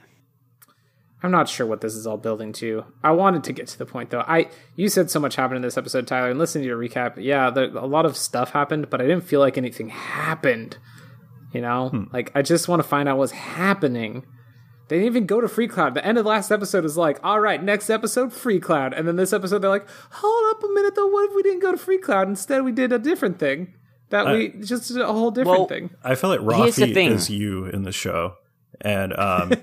I'm 1.24 1.30
not 1.32 1.48
sure 1.48 1.68
what 1.68 1.82
this 1.82 1.94
is 1.94 2.08
all 2.08 2.18
building 2.18 2.52
to. 2.54 2.84
I 3.04 3.12
wanted 3.12 3.44
to 3.46 3.54
get 3.54 3.68
to 3.68 3.78
the 3.78 3.86
point 3.86 4.10
though. 4.10 4.24
I 4.28 4.48
you 4.76 4.90
said 4.90 5.12
so 5.12 5.20
much 5.20 5.36
happened 5.36 5.58
in 5.58 5.62
this 5.62 5.78
episode, 5.78 6.08
Tyler, 6.08 6.30
and 6.32 6.40
listening 6.40 6.64
to 6.64 6.68
your 6.68 6.78
recap, 6.80 7.14
yeah, 7.18 7.50
there, 7.52 7.66
a 7.76 7.86
lot 7.86 8.06
of 8.06 8.18
stuff 8.18 8.52
happened, 8.52 8.90
but 8.90 9.02
I 9.02 9.06
didn't 9.06 9.26
feel 9.26 9.40
like 9.40 9.58
anything 9.58 9.90
happened. 9.90 10.78
You 11.54 11.62
know, 11.62 11.90
Hmm. 11.90 12.04
like 12.14 12.32
I 12.36 12.42
just 12.42 12.68
want 12.68 12.82
to 12.82 12.88
find 12.88 13.08
out 13.10 13.18
what's 13.18 13.34
happening. 13.34 14.26
They 14.92 14.98
didn't 14.98 15.08
even 15.14 15.26
go 15.26 15.40
to 15.40 15.48
Free 15.48 15.70
Cloud. 15.70 15.94
The 15.94 16.06
end 16.06 16.18
of 16.18 16.26
the 16.26 16.30
last 16.30 16.52
episode 16.52 16.84
is 16.84 16.98
like, 16.98 17.18
all 17.24 17.40
right, 17.40 17.64
next 17.64 17.90
episode, 17.90 18.34
Free 18.34 18.60
Cloud, 18.60 18.94
and 18.94 19.08
then 19.08 19.16
this 19.16 19.32
episode 19.32 19.60
they're 19.60 19.70
like, 19.70 19.88
hold 20.12 20.44
up 20.54 20.62
a 20.62 20.68
minute 20.68 20.96
though. 20.96 21.08
What 21.08 21.30
if 21.30 21.34
we 21.34 21.44
didn't 21.44 21.62
go 21.62 21.72
to 21.72 21.78
Free 21.78 21.98
Cloud? 21.98 22.28
Instead, 22.28 22.66
we 22.66 22.74
did 22.74 22.92
a 22.92 23.00
different 23.00 23.40
thing. 23.40 23.74
That 24.10 24.28
we 24.28 24.50
just 24.50 24.90
did 24.90 25.00
a 25.00 25.08
whole 25.08 25.32
different 25.32 25.60
Well, 25.60 25.68
thing. 25.70 25.92
I 26.04 26.16
feel 26.16 26.30
like 26.30 26.42
Here's 26.42 26.76
Rafi 26.76 27.08
is 27.10 27.30
you 27.30 27.68
in 27.68 27.84
the 27.84 27.94
show, 27.94 28.34
and 28.82 29.18
um, 29.18 29.54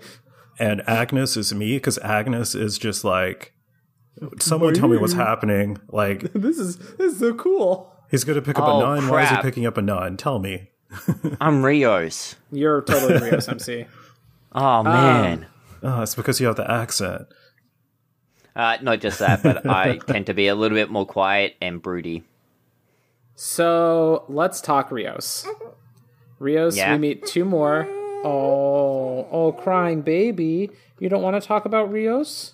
and 0.58 0.80
Agnes 0.88 1.36
is 1.36 1.52
me 1.52 1.76
because 1.76 1.98
Agnes 1.98 2.54
is 2.54 2.78
just 2.78 3.04
like, 3.04 3.52
someone 4.38 4.72
tell 4.72 4.88
me 4.88 4.96
what's 4.96 5.12
happening. 5.12 5.76
Like 5.90 6.20
This 6.32 6.58
is 6.58 6.78
this 6.96 7.12
is 7.12 7.18
so 7.18 7.34
cool. 7.34 7.92
he's 8.10 8.24
going 8.24 8.36
to 8.36 8.42
pick 8.42 8.58
up 8.58 8.64
Oh, 8.66 8.78
a 8.80 8.96
nun. 8.96 9.08
Why 9.08 9.24
is 9.24 9.28
he 9.28 9.36
picking 9.42 9.66
up 9.66 9.76
a 9.76 9.82
nun? 9.82 10.16
Tell 10.16 10.38
me. 10.38 10.70
I'm 11.38 11.62
Rios. 11.62 12.36
You're 12.50 12.80
totally 12.80 13.18
Rios 13.20 13.46
MC. 13.46 13.84
Oh 14.52 14.82
man. 14.82 15.46
Oh, 15.82 16.02
it's 16.02 16.14
because 16.14 16.40
you 16.40 16.46
have 16.46 16.56
the 16.56 16.70
accent. 16.70 17.22
Uh, 18.54 18.76
not 18.82 19.00
just 19.00 19.20
that, 19.20 19.42
but 19.42 19.64
I 19.70 19.98
tend 19.98 20.26
to 20.26 20.34
be 20.34 20.48
a 20.48 20.54
little 20.54 20.76
bit 20.76 20.90
more 20.90 21.06
quiet 21.06 21.56
and 21.62 21.80
broody. 21.80 22.24
So 23.34 24.24
let's 24.28 24.60
talk 24.60 24.90
Rios. 24.90 25.46
Rios, 26.38 26.76
Yeah. 26.76 26.92
we 26.92 26.98
meet 26.98 27.26
two 27.26 27.44
more. 27.44 27.86
Oh, 28.24 29.26
oh, 29.30 29.52
crying 29.52 30.02
baby. 30.02 30.70
You 30.98 31.08
don't 31.08 31.22
want 31.22 31.40
to 31.40 31.46
talk 31.46 31.64
about 31.64 31.90
Rios? 31.90 32.52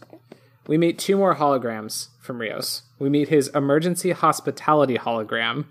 We 0.68 0.78
meet 0.78 0.98
two 0.98 1.16
more 1.16 1.34
holograms 1.34 2.08
from 2.20 2.38
Rios. 2.40 2.82
We 2.98 3.08
meet 3.08 3.28
his 3.28 3.48
emergency 3.48 4.12
hospitality 4.12 4.96
hologram, 4.98 5.64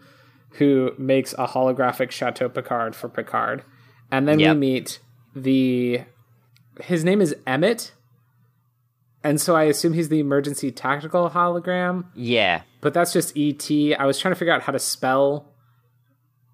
who 0.52 0.92
makes 0.98 1.34
a 1.34 1.48
holographic 1.48 2.12
Chateau 2.12 2.50
Picard 2.50 2.96
for 2.96 3.08
Picard. 3.10 3.64
And 4.12 4.28
then 4.28 4.40
Yep. 4.40 4.56
we 4.56 4.60
meet 4.60 5.00
the. 5.36 6.02
His 6.82 7.04
name 7.04 7.22
is 7.22 7.36
Emmett. 7.48 7.94
And 9.24 9.42
so 9.42 9.56
I 9.56 9.64
assume 9.64 9.94
he's 9.94 10.10
the 10.10 10.20
emergency 10.20 10.72
tactical 10.72 11.30
hologram 11.32 12.06
Yeah. 12.14 12.62
but 12.82 12.94
that's 12.94 13.12
just 13.12 13.36
ET. 13.36 13.70
I 13.98 14.06
was 14.06 14.20
trying 14.20 14.34
to 14.34 14.38
figure 14.38 14.54
out 14.54 14.62
how 14.62 14.72
to 14.72 14.78
spell 14.80 15.52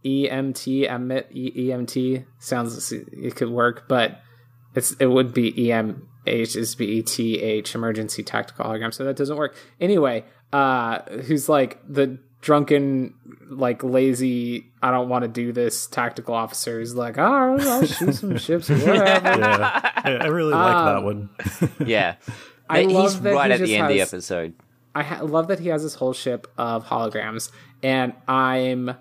EMT. 0.06 0.90
Emit 0.90 1.28
E- 1.32 1.68
EMT 1.70 2.26
sounds 2.40 2.92
it 2.92 3.36
could 3.36 3.50
work, 3.50 3.88
but 3.88 4.22
it's 4.74 4.94
it 4.94 5.08
would 5.08 5.34
be 5.34 5.52
EMH. 5.52 6.78
Be 6.78 7.00
ETH 7.00 7.76
emergency 7.76 8.24
tactical 8.24 8.66
hologram, 8.66 8.94
so 8.94 9.04
that 9.04 9.16
doesn't 9.16 9.36
work. 9.38 9.56
Anyway, 9.80 10.24
uh, 10.54 11.00
who's 11.28 11.50
like 11.50 11.80
the 11.88 12.18
drunken, 12.42 13.14
like 13.50 13.84
lazy? 13.84 14.68
I 14.84 14.92
don't 14.92 15.10
want 15.10 15.24
to 15.24 15.28
do 15.28 15.52
this. 15.54 15.88
Tactical 15.88 16.34
officer 16.36 16.82
is 16.82 16.96
like, 16.96 17.18
all 17.18 17.48
right, 17.52 17.62
I'll 17.68 17.86
shoot 17.86 18.14
some 18.16 18.38
ships, 18.38 18.70
whatever. 18.70 18.96
Yeah, 19.40 19.92
I, 19.96 20.12
I 20.22 20.26
really 20.28 20.54
like 20.54 20.76
Um, 20.76 20.86
that 20.86 21.04
one. 21.04 21.30
Yeah. 21.88 22.16
I 22.70 22.84
He's 22.84 22.92
love 22.94 23.24
that 23.24 23.34
right 23.34 23.48
he 23.48 23.54
at 23.54 23.60
the 23.60 23.66
just 23.66 23.74
end 23.74 23.84
of 23.84 23.90
the 23.90 24.00
has- 24.00 24.14
episode. 24.14 24.54
I 24.94 25.04
ha- 25.04 25.22
love 25.24 25.48
that 25.48 25.60
he 25.60 25.70
has 25.70 25.84
this 25.84 25.96
whole 25.96 26.12
ship 26.14 26.48
of 26.58 26.86
holograms, 26.86 27.50
and 27.82 28.14
I'm 28.28 28.96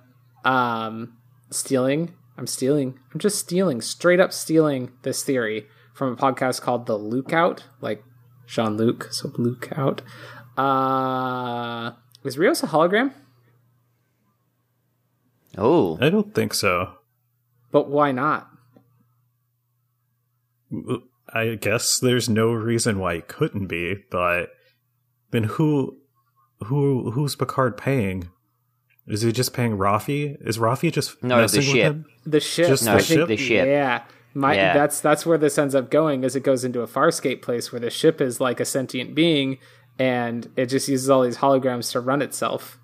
um 0.44 1.16
stealing. 1.50 2.14
I'm 2.38 2.46
stealing. 2.46 2.98
I'm 3.12 3.18
just 3.20 3.38
stealing, 3.38 3.80
straight 3.80 4.20
up 4.20 4.32
stealing 4.32 4.92
this 5.02 5.22
theory 5.24 5.66
from 5.92 6.12
a 6.12 6.16
podcast 6.16 6.60
called 6.62 6.86
The 6.86 6.96
Lookout, 6.96 7.64
like 7.80 8.02
Jean 8.46 8.76
Luc, 8.76 9.08
so 9.12 9.32
Luke 9.36 9.68
Lookout. 9.70 10.02
Uh, 10.56 11.92
is 12.24 12.38
Rios 12.38 12.62
a 12.62 12.66
hologram? 12.68 13.12
Oh. 15.58 15.98
I 16.00 16.10
don't 16.10 16.34
think 16.34 16.54
so. 16.54 16.92
But 17.72 17.88
why 17.88 18.12
not? 18.12 18.48
I 21.32 21.54
guess 21.60 21.98
there's 21.98 22.28
no 22.28 22.52
reason 22.52 22.98
why 22.98 23.14
it 23.14 23.28
couldn't 23.28 23.66
be, 23.66 23.96
but 24.10 24.50
then 25.30 25.44
who 25.44 25.96
who 26.64 27.10
who's 27.12 27.36
Picard 27.36 27.76
paying? 27.76 28.28
Is 29.06 29.22
he 29.22 29.32
just 29.32 29.52
paying 29.52 29.76
Rafi? 29.76 30.36
Is 30.46 30.58
Rafi 30.58 30.92
just 30.92 31.22
No, 31.22 31.36
the 31.36 31.42
messing 31.42 31.58
with 31.60 31.66
ship. 31.66 31.82
him? 31.92 32.06
The 32.26 32.40
ship. 32.40 32.68
Just 32.68 32.84
No, 32.84 32.92
I 32.92 32.96
the 32.98 33.02
think- 33.02 33.18
ship? 33.20 33.28
the 33.28 33.36
ship. 33.36 33.66
Yeah. 33.66 34.02
My, 34.32 34.54
Yeah. 34.54 34.74
that's 34.74 35.00
that's 35.00 35.26
where 35.26 35.38
this 35.38 35.58
ends 35.58 35.74
up 35.74 35.90
going 35.90 36.22
is 36.22 36.36
it 36.36 36.44
goes 36.44 36.64
into 36.64 36.82
a 36.82 36.86
Farscape 36.86 37.42
place 37.42 37.72
where 37.72 37.80
the 37.80 37.90
ship 37.90 38.20
is 38.20 38.40
like 38.40 38.60
a 38.60 38.64
sentient 38.64 39.14
being 39.14 39.58
and 39.98 40.48
it 40.56 40.66
just 40.66 40.88
uses 40.88 41.10
all 41.10 41.22
these 41.22 41.38
holograms 41.38 41.90
to 41.92 42.00
run 42.00 42.22
itself. 42.22 42.78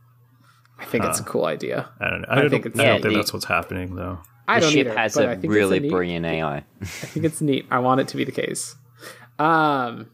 I 0.79 0.85
think 0.85 1.05
it's 1.05 1.21
a 1.21 1.25
cool 1.25 1.47
idea. 1.47 1.89
I 2.01 2.11
don't 2.11 2.21
know. 2.23 2.27
I, 2.29 2.35
don't, 2.37 2.51
think 2.51 2.65
think, 2.65 2.75
it's- 2.75 2.81
I 2.81 2.87
don't 2.89 2.97
Yeah, 2.97 3.03
think 3.03 3.15
that's 3.15 3.33
what's 3.33 3.45
happening 3.47 3.95
though. 3.95 4.19
I 4.49 4.57
The 4.61 4.67
don't 4.67 4.73
ship 4.73 4.87
either, 4.89 4.99
has 4.99 5.15
but 5.15 5.25
I 5.25 5.27
a 5.27 5.35
think 5.35 5.45
it's 5.47 5.53
really 5.55 5.81
neat- 5.81 5.91
brilliant 5.91 6.27
AI. 6.27 6.57
I 6.81 6.85
think 6.85 7.25
it's 7.27 7.41
neat. 7.41 7.67
I 7.71 7.79
want 7.81 8.01
it 8.01 8.09
to 8.09 8.17
be 8.17 8.25
the 8.25 8.33
case. 8.33 8.77
Um, 9.39 10.09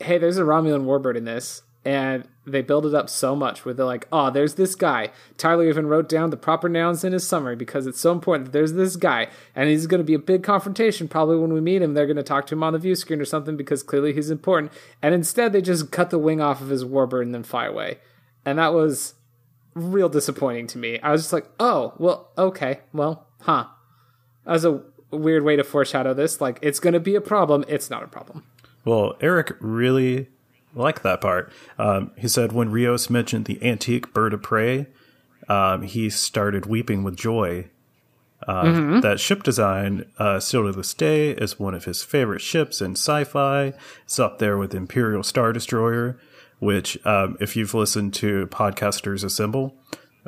hey, 0.00 0.18
there's 0.18 0.38
a 0.38 0.42
Romulan 0.42 0.84
warbird 0.84 1.16
in 1.16 1.24
this, 1.24 1.62
and 1.84 2.26
they 2.46 2.62
build 2.62 2.86
it 2.86 2.94
up 2.94 3.08
so 3.10 3.34
much 3.34 3.64
where 3.64 3.74
they're 3.74 3.84
like, 3.86 4.06
"Oh, 4.12 4.30
there's 4.30 4.54
this 4.54 4.74
guy." 4.74 5.10
Tyler 5.36 5.68
even 5.68 5.86
wrote 5.88 6.08
down 6.08 6.30
the 6.30 6.36
proper 6.36 6.68
nouns 6.68 7.02
in 7.04 7.12
his 7.12 7.26
summary 7.26 7.56
because 7.56 7.86
it's 7.86 8.00
so 8.00 8.12
important. 8.12 8.46
that 8.46 8.52
There's 8.52 8.74
this 8.74 8.96
guy, 8.96 9.28
and 9.54 9.68
he's 9.68 9.86
going 9.86 10.00
to 10.00 10.04
be 10.04 10.14
a 10.14 10.18
big 10.18 10.42
confrontation. 10.42 11.08
Probably 11.08 11.36
when 11.36 11.52
we 11.52 11.60
meet 11.60 11.82
him, 11.82 11.94
they're 11.94 12.06
going 12.06 12.16
to 12.16 12.22
talk 12.22 12.46
to 12.46 12.54
him 12.54 12.62
on 12.62 12.72
the 12.72 12.78
view 12.78 12.94
screen 12.94 13.20
or 13.20 13.24
something 13.24 13.56
because 13.56 13.82
clearly 13.82 14.12
he's 14.12 14.30
important. 14.30 14.72
And 15.02 15.14
instead, 15.14 15.52
they 15.52 15.60
just 15.62 15.90
cut 15.90 16.10
the 16.10 16.18
wing 16.18 16.40
off 16.40 16.60
of 16.60 16.68
his 16.68 16.84
warbird 16.84 17.22
and 17.22 17.34
then 17.34 17.42
fly 17.42 17.66
away, 17.66 17.98
and 18.46 18.58
that 18.58 18.72
was 18.72 19.14
real 19.74 20.08
disappointing 20.08 20.66
to 20.68 20.78
me. 20.78 20.98
I 21.00 21.12
was 21.12 21.22
just 21.22 21.32
like, 21.34 21.46
"Oh, 21.60 21.92
well, 21.98 22.30
okay, 22.38 22.80
well, 22.94 23.26
huh." 23.40 23.66
That 24.46 24.52
was 24.52 24.64
a 24.64 24.80
weird 25.10 25.42
way 25.42 25.56
to 25.56 25.64
foreshadow 25.64 26.14
this. 26.14 26.40
Like, 26.40 26.58
it's 26.62 26.80
going 26.80 26.94
to 26.94 27.00
be 27.00 27.14
a 27.14 27.20
problem. 27.20 27.64
It's 27.68 27.90
not 27.90 28.02
a 28.02 28.06
problem. 28.06 28.44
Well, 28.84 29.16
Eric 29.20 29.56
really 29.60 30.28
liked 30.74 31.02
that 31.02 31.20
part. 31.20 31.52
Um, 31.78 32.12
he 32.16 32.28
said 32.28 32.52
when 32.52 32.70
Rios 32.70 33.10
mentioned 33.10 33.46
the 33.46 33.62
antique 33.66 34.14
bird 34.14 34.32
of 34.32 34.42
prey, 34.42 34.86
um, 35.48 35.82
he 35.82 36.08
started 36.10 36.66
weeping 36.66 37.02
with 37.02 37.16
joy. 37.16 37.68
Um, 38.46 39.00
That 39.00 39.18
ship 39.18 39.42
design, 39.42 40.04
uh, 40.18 40.38
still 40.38 40.66
to 40.66 40.72
this 40.72 40.94
day, 40.94 41.30
is 41.30 41.58
one 41.58 41.74
of 41.74 41.84
his 41.86 42.04
favorite 42.04 42.42
ships 42.42 42.80
in 42.80 42.92
sci-fi. 42.92 43.72
It's 44.04 44.20
up 44.20 44.38
there 44.38 44.56
with 44.58 44.74
Imperial 44.74 45.22
Star 45.22 45.52
Destroyer, 45.52 46.18
which, 46.58 46.98
um, 47.06 47.36
if 47.40 47.56
you've 47.56 47.74
listened 47.74 48.14
to 48.14 48.46
Podcasters 48.48 49.24
Assemble, 49.24 49.76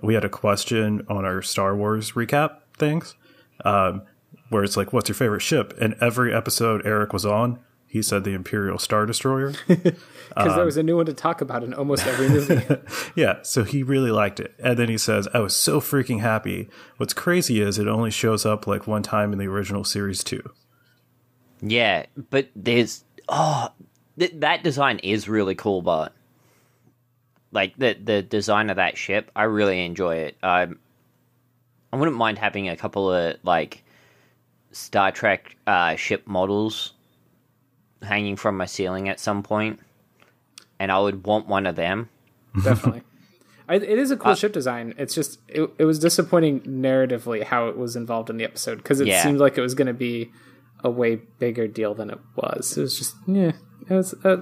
we 0.02 0.14
had 0.14 0.24
a 0.24 0.28
question 0.28 1.04
on 1.08 1.24
our 1.24 1.42
Star 1.42 1.74
Wars 1.76 2.12
recap 2.12 2.58
things, 2.76 3.14
um, 3.64 4.02
where 4.50 4.62
it's 4.62 4.76
like, 4.76 4.92
"What's 4.92 5.08
your 5.08 5.16
favorite 5.16 5.40
ship?" 5.42 5.74
And 5.80 5.94
every 6.00 6.32
episode 6.34 6.86
Eric 6.86 7.12
was 7.12 7.26
on, 7.26 7.58
he 7.86 8.02
said 8.02 8.24
the 8.24 8.34
Imperial 8.34 8.78
Star 8.78 9.06
Destroyer. 9.06 9.54
Because 10.28 10.52
Um, 10.52 10.56
there 10.56 10.66
was 10.66 10.76
a 10.76 10.82
new 10.82 10.94
one 10.98 11.06
to 11.06 11.14
talk 11.14 11.40
about 11.40 11.64
in 11.64 11.72
almost 11.72 12.06
every 12.06 12.28
movie. 12.28 12.62
Yeah, 13.16 13.38
so 13.42 13.64
he 13.64 13.82
really 13.82 14.10
liked 14.10 14.38
it. 14.38 14.54
And 14.62 14.78
then 14.78 14.90
he 14.90 14.98
says, 14.98 15.26
I 15.32 15.38
was 15.40 15.56
so 15.56 15.80
freaking 15.80 16.20
happy. 16.20 16.68
What's 16.98 17.14
crazy 17.14 17.62
is 17.62 17.78
it 17.78 17.88
only 17.88 18.10
shows 18.10 18.44
up 18.44 18.66
like 18.66 18.86
one 18.86 19.02
time 19.02 19.32
in 19.32 19.38
the 19.38 19.46
original 19.48 19.84
series, 19.84 20.22
too. 20.22 20.42
Yeah, 21.62 22.04
but 22.30 22.48
there's 22.54 23.04
oh 23.28 23.70
th- 24.18 24.34
that 24.36 24.62
design 24.62 24.98
is 24.98 25.28
really 25.30 25.54
cool, 25.54 25.80
but 25.80 26.12
like 27.52 27.76
the 27.78 27.94
the 28.02 28.22
design 28.22 28.70
of 28.70 28.76
that 28.76 28.96
ship, 28.98 29.30
I 29.34 29.44
really 29.44 29.84
enjoy 29.84 30.16
it. 30.16 30.37
Um, 30.42 30.78
I 31.92 31.96
wouldn't 31.96 32.16
mind 32.16 32.38
having 32.38 32.68
a 32.68 32.76
couple 32.76 33.11
of 33.12 33.37
like 33.42 33.84
Star 34.72 35.11
Trek 35.12 35.56
uh, 35.66 35.96
ship 35.96 36.26
models 36.26 36.92
hanging 38.02 38.37
from 38.37 38.56
my 38.56 38.66
ceiling 38.66 39.08
at 39.08 39.18
some 39.18 39.42
point, 39.42 39.80
and 40.78 40.92
I 40.92 40.98
would 41.00 41.24
want 41.26 41.46
one 41.48 41.66
of 41.66 41.76
them. 41.76 42.08
Definitely. 42.62 43.02
I, 43.70 43.74
it 43.74 43.98
is 43.98 44.11
a 44.11 44.16
cool 44.16 44.34
ship 44.34 44.54
design. 44.54 44.94
It's 44.96 45.14
just, 45.14 45.40
it, 45.46 45.68
it 45.78 45.84
was 45.84 45.98
disappointing 45.98 46.61
narratively 46.62 47.42
how 47.42 47.68
it 47.68 47.76
was 47.76 47.96
involved 47.96 48.30
in 48.30 48.38
the 48.38 48.44
episode 48.44 48.76
because 48.78 48.98
it 48.98 49.08
Yeah. 49.08 49.22
seemed 49.22 49.40
like 49.40 49.58
it 49.58 49.61
was 49.61 49.74
going 49.74 49.88
to 49.88 49.92
be 49.92 50.32
a 50.82 50.88
way 50.88 51.16
bigger 51.16 51.68
deal 51.68 51.92
than 51.92 52.08
it 52.08 52.18
was. 52.34 52.78
It 52.78 52.80
was 52.80 52.96
just, 52.96 53.14
yeah. 53.26 53.52
It 53.90 53.92
was, 53.94 54.14
uh, 54.24 54.38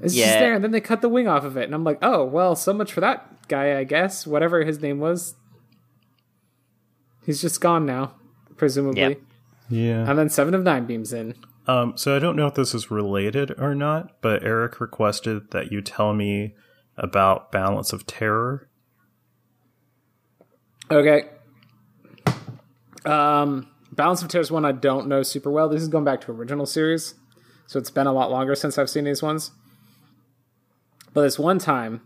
it's 0.00 0.14
just 0.14 0.38
there. 0.38 0.54
And 0.54 0.64
then 0.64 0.70
they 0.70 0.80
cut 0.80 1.02
the 1.02 1.08
wing 1.08 1.28
off 1.28 1.44
of 1.44 1.56
it. 1.56 1.64
And 1.64 1.74
I'm 1.74 1.84
like, 1.84 1.98
oh, 2.02 2.24
well, 2.24 2.56
so 2.56 2.72
much 2.72 2.92
for 2.92 3.00
that 3.00 3.48
guy, 3.48 3.78
I 3.78 3.84
guess. 3.84 4.26
Whatever 4.26 4.64
his 4.64 4.80
name 4.80 4.98
was. 4.98 5.34
He's 7.24 7.40
just 7.40 7.60
gone 7.60 7.84
now, 7.84 8.14
presumably. 8.56 9.00
Yep. 9.00 9.20
Yeah. 9.68 10.08
And 10.08 10.18
then 10.18 10.28
Seven 10.28 10.54
of 10.54 10.62
Nine 10.62 10.86
beams 10.86 11.12
in. 11.12 11.34
Um, 11.66 11.96
so 11.96 12.16
I 12.16 12.18
don't 12.18 12.34
know 12.34 12.46
if 12.46 12.54
this 12.54 12.74
is 12.74 12.90
related 12.90 13.54
or 13.58 13.74
not, 13.74 14.20
but 14.22 14.42
Eric 14.42 14.80
requested 14.80 15.50
that 15.50 15.70
you 15.70 15.82
tell 15.82 16.14
me 16.14 16.54
about 16.96 17.52
Balance 17.52 17.92
of 17.92 18.06
Terror. 18.06 18.68
Okay. 20.90 21.28
Um, 23.04 23.68
Balance 23.92 24.22
of 24.22 24.28
Terror 24.28 24.42
is 24.42 24.50
one 24.50 24.64
I 24.64 24.72
don't 24.72 25.06
know 25.06 25.22
super 25.22 25.50
well. 25.50 25.68
This 25.68 25.82
is 25.82 25.88
going 25.88 26.04
back 26.04 26.22
to 26.22 26.32
original 26.32 26.66
series, 26.66 27.14
so 27.66 27.78
it's 27.78 27.90
been 27.90 28.06
a 28.06 28.12
lot 28.12 28.30
longer 28.30 28.54
since 28.54 28.76
I've 28.76 28.90
seen 28.90 29.04
these 29.04 29.22
ones. 29.22 29.52
But 31.12 31.22
this 31.22 31.38
one 31.38 31.58
time, 31.58 32.02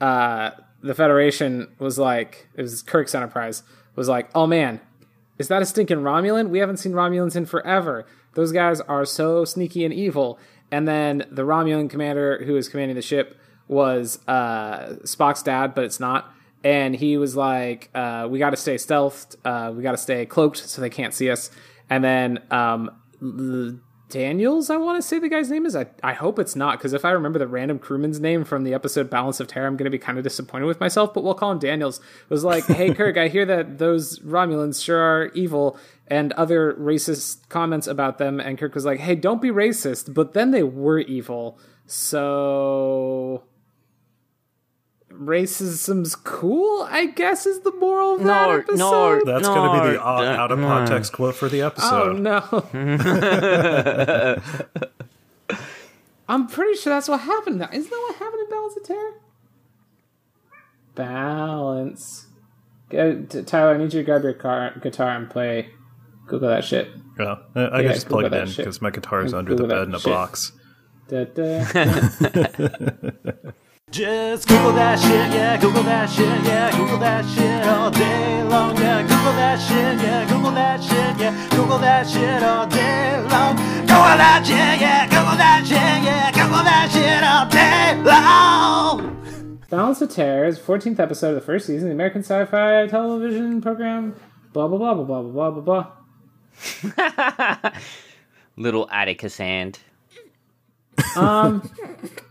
uh, 0.00 0.50
the 0.82 0.94
Federation 0.94 1.68
was 1.78 1.98
like, 1.98 2.48
it 2.54 2.62
was 2.62 2.82
Kirk's 2.82 3.14
Enterprise, 3.14 3.62
was 3.96 4.08
like, 4.08 4.30
oh 4.34 4.46
man, 4.46 4.80
is 5.38 5.48
that 5.48 5.62
a 5.62 5.66
stinking 5.66 5.98
Romulan? 5.98 6.50
We 6.50 6.58
haven't 6.58 6.78
seen 6.78 6.92
Romulans 6.92 7.36
in 7.36 7.46
forever. 7.46 8.06
Those 8.34 8.52
guys 8.52 8.80
are 8.82 9.04
so 9.04 9.44
sneaky 9.44 9.84
and 9.84 9.94
evil. 9.94 10.38
And 10.70 10.86
then 10.86 11.24
the 11.30 11.42
Romulan 11.42 11.88
commander 11.88 12.44
who 12.44 12.54
was 12.54 12.68
commanding 12.68 12.96
the 12.96 13.02
ship 13.02 13.36
was 13.68 14.18
uh, 14.28 14.96
Spock's 15.04 15.42
dad, 15.42 15.74
but 15.74 15.84
it's 15.84 16.00
not. 16.00 16.32
And 16.64 16.94
he 16.96 17.16
was 17.16 17.36
like, 17.36 17.88
uh, 17.94 18.26
"We 18.28 18.38
got 18.40 18.50
to 18.50 18.56
stay 18.56 18.74
stealthed. 18.74 19.36
Uh, 19.44 19.72
we 19.72 19.82
got 19.82 19.92
to 19.92 19.98
stay 19.98 20.26
cloaked 20.26 20.56
so 20.56 20.80
they 20.80 20.90
can't 20.90 21.14
see 21.14 21.30
us." 21.30 21.50
And 21.88 22.02
then 22.02 22.42
um, 22.50 22.90
Daniels, 24.08 24.70
I 24.70 24.78
want 24.78 24.96
to 24.96 25.06
say 25.06 25.18
the 25.18 25.28
guy's 25.28 25.50
name 25.50 25.66
is. 25.66 25.76
I, 25.76 25.86
I 26.02 26.14
hope 26.14 26.38
it's 26.38 26.56
not 26.56 26.78
because 26.78 26.92
if 26.92 27.04
I 27.04 27.10
remember 27.10 27.38
the 27.38 27.46
random 27.46 27.78
crewman's 27.78 28.18
name 28.20 28.44
from 28.44 28.64
the 28.64 28.72
episode 28.72 29.10
Balance 29.10 29.38
of 29.38 29.48
Terror, 29.48 29.66
I'm 29.66 29.76
going 29.76 29.84
to 29.84 29.90
be 29.90 29.98
kind 29.98 30.16
of 30.16 30.24
disappointed 30.24 30.64
with 30.64 30.80
myself. 30.80 31.12
But 31.12 31.24
we'll 31.24 31.34
call 31.34 31.52
him 31.52 31.58
Daniels. 31.58 32.00
Was 32.28 32.42
like, 32.42 32.64
"Hey 32.66 32.94
Kirk, 32.94 33.18
I 33.18 33.28
hear 33.28 33.44
that 33.44 33.78
those 33.78 34.18
Romulans 34.20 34.82
sure 34.82 34.98
are 34.98 35.26
evil." 35.34 35.78
And 36.06 36.32
other 36.32 36.72
racist 36.74 37.48
comments 37.50 37.86
about 37.86 38.16
them. 38.16 38.40
And 38.40 38.56
Kirk 38.56 38.74
was 38.74 38.86
like, 38.86 39.00
"Hey, 39.00 39.14
don't 39.14 39.42
be 39.42 39.50
racist." 39.50 40.14
But 40.14 40.32
then 40.32 40.52
they 40.52 40.62
were 40.62 41.00
evil, 41.00 41.58
so 41.86 43.44
racism's 45.12 46.14
cool. 46.16 46.86
I 46.90 47.06
guess 47.06 47.46
is 47.46 47.60
the 47.60 47.72
moral 47.72 48.14
of 48.14 48.20
that 48.20 48.26
No, 48.26 48.50
episode. 48.52 48.76
no, 48.78 49.32
That's 49.32 49.48
going 49.48 49.70
to 49.70 49.80
be 49.82 49.86
the 49.88 49.94
No, 49.94 50.00
out, 50.00 50.20
that- 50.22 50.38
out 50.38 50.52
of 50.52 50.58
mm. 50.58 50.66
context 50.66 51.12
quote 51.12 51.34
for 51.34 51.48
the 51.48 51.62
oh, 51.62 51.66
episode. 51.66 52.26
Oh 52.26 52.72
no. 55.50 55.56
I'm 56.28 56.46
pretty 56.46 56.78
sure 56.78 56.92
that's 56.92 57.08
what 57.08 57.20
happened. 57.20 57.58
Now. 57.58 57.70
Isn't 57.72 57.90
that 57.90 58.06
what 58.08 58.16
happened 58.16 58.42
in 58.42 58.50
Balance 58.50 58.76
of 58.76 58.84
Terror? 58.84 59.14
Balance. 60.94 62.26
Go, 62.90 63.22
Tyler, 63.22 63.74
I 63.74 63.78
need 63.78 63.92
you 63.94 64.00
to 64.00 64.04
grab 64.04 64.22
your 64.22 64.34
car, 64.34 64.74
guitar 64.82 65.10
and 65.10 65.30
play. 65.30 65.70
Google 66.26 66.48
that 66.50 66.64
shit. 66.64 66.88
Yeah, 67.18 67.36
I, 67.54 67.60
I 67.60 67.80
Yeah, 67.80 67.86
can 67.86 67.94
just 67.94 68.08
plug 68.08 68.24
it 68.26 68.30
that 68.32 68.48
in 68.48 68.54
because 68.54 68.82
my 68.82 68.90
guitar 68.90 69.24
is 69.24 69.32
under 69.32 69.52
Google 69.52 69.68
the 69.68 69.74
bed 69.74 69.88
in 69.88 69.94
a 69.94 69.98
shit. 69.98 70.12
box. 70.12 70.52
Da, 71.08 71.24
da. 71.24 71.64
Just 73.90 74.46
Google 74.46 74.72
that 74.74 74.98
shit, 74.98 75.32
yeah, 75.32 75.56
Google 75.58 75.82
that 75.82 76.10
shit, 76.10 76.44
yeah, 76.44 76.70
Google 76.76 76.98
that 76.98 77.24
shit 77.34 77.66
all 77.66 77.90
day 77.90 78.42
long, 78.44 78.76
yeah, 78.76 79.00
Google 79.00 79.32
that 79.32 79.56
shit, 79.56 79.98
yeah, 79.98 80.28
Google 80.28 80.50
that 80.52 80.82
shit, 80.82 81.18
yeah, 81.18 81.48
Google 81.48 81.78
that 81.78 82.06
shit 82.06 82.42
all 82.42 82.66
day 82.66 83.18
long. 83.30 83.56
Google 83.56 84.18
that 84.20 84.44
shit, 84.46 84.80
yeah, 84.80 85.06
Google 85.06 85.36
that 85.38 85.64
shit, 85.66 86.04
yeah, 86.04 86.30
Google 86.32 86.62
that 86.64 86.90
shit 86.92 87.24
all 87.24 87.48
day 87.48 87.96
long. 88.04 89.58
Balance 89.70 90.02
of 90.02 90.10
Terror 90.10 90.44
is 90.44 90.58
14th 90.58 91.00
episode 91.00 91.30
of 91.30 91.34
the 91.36 91.40
first 91.40 91.66
season 91.66 91.88
of 91.88 91.88
the 91.88 91.94
American 91.94 92.22
Sci-Fi 92.22 92.86
television 92.88 93.62
program. 93.62 94.14
Blah 94.52 94.68
blah 94.68 94.78
blah 94.78 95.02
blah 95.02 95.22
blah 95.22 95.50
blah 95.50 95.50
blah 95.62 95.92
blah. 97.62 97.70
Little 98.56 98.86
Atticus 98.90 99.38
hand. 99.38 99.78
Um. 101.16 101.70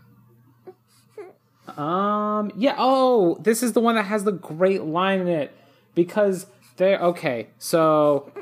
um. 1.76 2.52
Yeah. 2.56 2.74
Oh, 2.78 3.36
this 3.40 3.62
is 3.62 3.72
the 3.72 3.80
one 3.80 3.94
that 3.96 4.06
has 4.06 4.24
the 4.24 4.32
great 4.32 4.82
line 4.82 5.20
in 5.20 5.28
it 5.28 5.56
because 5.94 6.46
they're 6.76 7.00
okay. 7.00 7.48
So, 7.58 8.32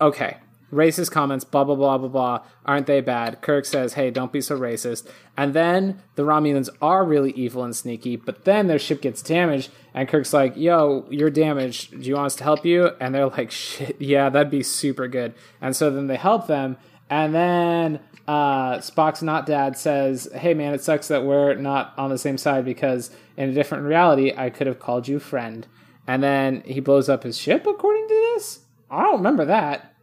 okay. 0.00 0.38
Racist 0.72 1.10
comments, 1.10 1.44
blah 1.44 1.64
blah 1.64 1.74
blah 1.74 1.98
blah 1.98 2.08
blah. 2.08 2.40
Aren't 2.64 2.86
they 2.86 3.02
bad? 3.02 3.42
Kirk 3.42 3.66
says, 3.66 3.92
"Hey, 3.92 4.10
don't 4.10 4.32
be 4.32 4.40
so 4.40 4.58
racist." 4.58 5.06
And 5.36 5.52
then 5.52 6.00
the 6.14 6.22
Romulans 6.22 6.70
are 6.80 7.04
really 7.04 7.30
evil 7.32 7.62
and 7.62 7.76
sneaky, 7.76 8.16
but 8.16 8.46
then 8.46 8.68
their 8.68 8.78
ship 8.78 9.02
gets 9.02 9.20
damaged, 9.20 9.70
and 9.92 10.08
Kirk's 10.08 10.32
like, 10.32 10.56
"Yo, 10.56 11.04
you're 11.10 11.28
damaged. 11.28 11.90
Do 11.90 12.08
you 12.08 12.14
want 12.14 12.26
us 12.26 12.36
to 12.36 12.44
help 12.44 12.64
you?" 12.64 12.92
And 13.00 13.14
they're 13.14 13.28
like, 13.28 13.50
"Shit, 13.50 13.96
yeah, 14.00 14.30
that'd 14.30 14.50
be 14.50 14.62
super 14.62 15.08
good." 15.08 15.34
And 15.60 15.76
so 15.76 15.90
then 15.90 16.06
they 16.06 16.16
help 16.16 16.46
them, 16.46 16.78
And 17.10 17.34
then 17.34 18.00
uh, 18.28 18.78
Spock's 18.78 19.22
not 19.22 19.46
dad 19.46 19.76
says, 19.76 20.28
"Hey 20.34 20.54
man, 20.54 20.74
it 20.74 20.82
sucks 20.82 21.08
that 21.08 21.24
we're 21.24 21.54
not 21.54 21.92
on 21.96 22.10
the 22.10 22.18
same 22.18 22.38
side 22.38 22.64
because 22.64 23.10
in 23.36 23.48
a 23.48 23.52
different 23.52 23.84
reality, 23.84 24.32
I 24.36 24.50
could 24.50 24.66
have 24.66 24.78
called 24.78 25.08
you 25.08 25.18
friend." 25.18 25.66
And 26.06 26.22
then 26.22 26.62
he 26.66 26.80
blows 26.80 27.08
up 27.08 27.22
his 27.22 27.38
ship. 27.38 27.66
According 27.66 28.08
to 28.08 28.32
this, 28.34 28.60
I 28.90 29.02
don't 29.02 29.18
remember 29.18 29.44
that. 29.44 29.94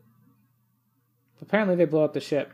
Apparently, 1.41 1.75
they 1.75 1.85
blow 1.85 2.03
up 2.03 2.13
the 2.13 2.19
ship. 2.21 2.53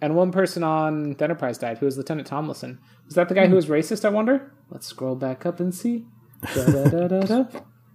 And 0.00 0.14
one 0.14 0.30
person 0.30 0.62
on 0.62 1.14
the 1.14 1.24
Enterprise 1.24 1.56
died, 1.58 1.78
who 1.78 1.86
was 1.86 1.96
Lieutenant 1.96 2.26
Tomlinson. 2.26 2.78
Was 3.06 3.14
that 3.14 3.28
the 3.28 3.34
guy 3.34 3.46
who 3.46 3.54
was 3.56 3.66
racist? 3.66 4.04
I 4.04 4.10
wonder. 4.10 4.52
Let's 4.70 4.86
scroll 4.86 5.14
back 5.16 5.46
up 5.46 5.58
and 5.60 5.74
see. 5.74 6.04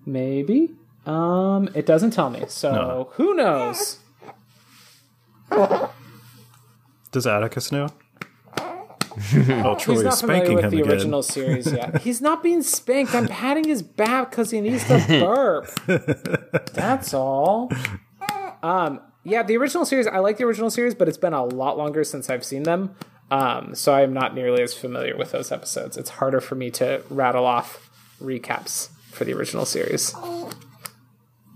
Maybe. 0.06 0.74
Um, 1.06 1.70
it 1.76 1.86
doesn't 1.86 2.12
tell 2.12 2.30
me, 2.30 2.44
so 2.48 2.72
No. 2.72 3.10
who 3.14 3.34
knows? 3.36 4.00
Does 7.12 7.28
Atticus 7.28 7.72
know? 7.72 7.90
oh, 8.58 9.76
Troy 9.78 9.96
He's 9.96 10.04
not 10.04 10.14
spanking 10.14 10.56
with 10.56 10.66
him 10.66 10.72
the 10.72 10.80
again. 10.82 10.92
original 10.92 11.22
series 11.22 11.72
yet. 11.72 12.02
He's 12.04 12.22
not 12.22 12.42
being 12.42 12.62
spanked. 12.62 13.14
I'm 13.14 13.28
patting 13.28 13.66
his 13.66 13.82
back 13.84 14.30
because 14.30 14.52
he 14.52 14.62
needs 14.62 14.86
to 14.88 15.06
burp. 15.08 15.70
That's 16.74 17.14
all. 17.14 17.70
Um, 18.64 19.02
yeah, 19.24 19.44
the 19.44 19.58
original 19.58 19.86
series. 19.86 20.08
I 20.08 20.20
like 20.20 20.38
the 20.38 20.46
original 20.46 20.70
series, 20.70 20.96
but 20.96 21.10
it's 21.10 21.18
been 21.18 21.34
a 21.34 21.44
lot 21.44 21.78
longer 21.78 22.04
since 22.06 22.30
I've 22.30 22.46
seen 22.46 22.64
them. 22.64 22.96
Um, 23.30 23.76
so 23.76 23.94
I'm 23.94 24.14
not 24.14 24.34
nearly 24.34 24.64
as 24.64 24.74
familiar 24.74 25.18
with 25.18 25.32
those 25.32 25.52
episodes. 25.52 25.98
It's 25.98 26.10
harder 26.12 26.40
for 26.40 26.56
me 26.56 26.72
to 26.72 27.04
rattle 27.10 27.46
off 27.46 27.90
recaps 28.22 28.90
for 29.12 29.26
the 29.26 29.34
original 29.34 29.66
series. 29.66 30.16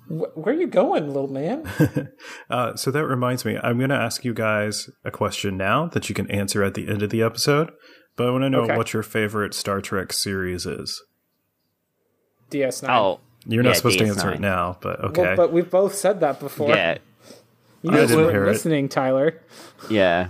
Wh- 0.07 0.37
where 0.37 0.53
are 0.55 0.59
you 0.59 0.67
going, 0.67 1.07
little 1.13 1.31
man? 1.31 1.69
Uh, 2.49 2.75
so 2.75 2.91
that 2.91 3.05
reminds 3.05 3.43
me, 3.43 3.57
I'm 3.63 3.77
going 3.79 3.89
to 3.89 3.95
ask 3.95 4.23
you 4.23 4.33
guys 4.33 4.89
a 5.03 5.09
question 5.11 5.57
now 5.57 5.87
that 5.87 6.09
you 6.09 6.15
can 6.15 6.29
answer 6.29 6.63
at 6.63 6.75
the 6.75 6.87
end 6.87 7.01
of 7.01 7.09
the 7.09 7.21
episode. 7.23 7.71
But 8.15 8.27
I 8.27 8.31
want 8.31 8.43
to 8.43 8.49
know 8.49 8.61
Okay. 8.61 8.77
what 8.77 8.93
your 8.93 9.01
favorite 9.03 9.53
Star 9.55 9.81
Trek 9.81 10.13
series 10.13 10.65
is. 10.65 11.01
DS9. 12.51 12.89
Oh, 12.89 13.19
You're 13.47 13.63
not 13.63 13.69
Yeah, 13.71 13.75
supposed 13.75 13.99
to 13.99 14.05
answer 14.05 14.31
it 14.31 14.39
now, 14.39 14.77
but 14.81 14.99
okay. 15.05 15.21
Well, 15.23 15.35
but 15.35 15.51
we've 15.51 15.69
both 15.69 15.95
said 15.95 16.19
that 16.21 16.39
before. 16.39 16.69
yeah, 16.69 16.97
you 17.81 17.91
I 17.91 17.95
weren't 18.05 18.09
hear 18.31 18.43
it. 18.45 18.47
listening, 18.51 18.89
Tyler. 18.89 19.41
yeah. 19.89 20.29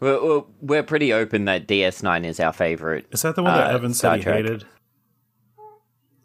We're, 0.00 0.22
we're, 0.24 0.42
we're 0.60 0.82
pretty 0.82 1.12
open 1.12 1.44
that 1.44 1.66
DS9 1.68 2.24
is 2.24 2.40
our 2.40 2.52
favorite. 2.52 3.06
is 3.12 3.22
that 3.22 3.36
the 3.36 3.42
one 3.42 3.54
that 3.54 3.70
uh, 3.70 3.74
Evan 3.74 3.94
Star 3.94 4.12
said 4.12 4.18
he 4.18 4.22
Trek. 4.24 4.36
hated? 4.36 4.64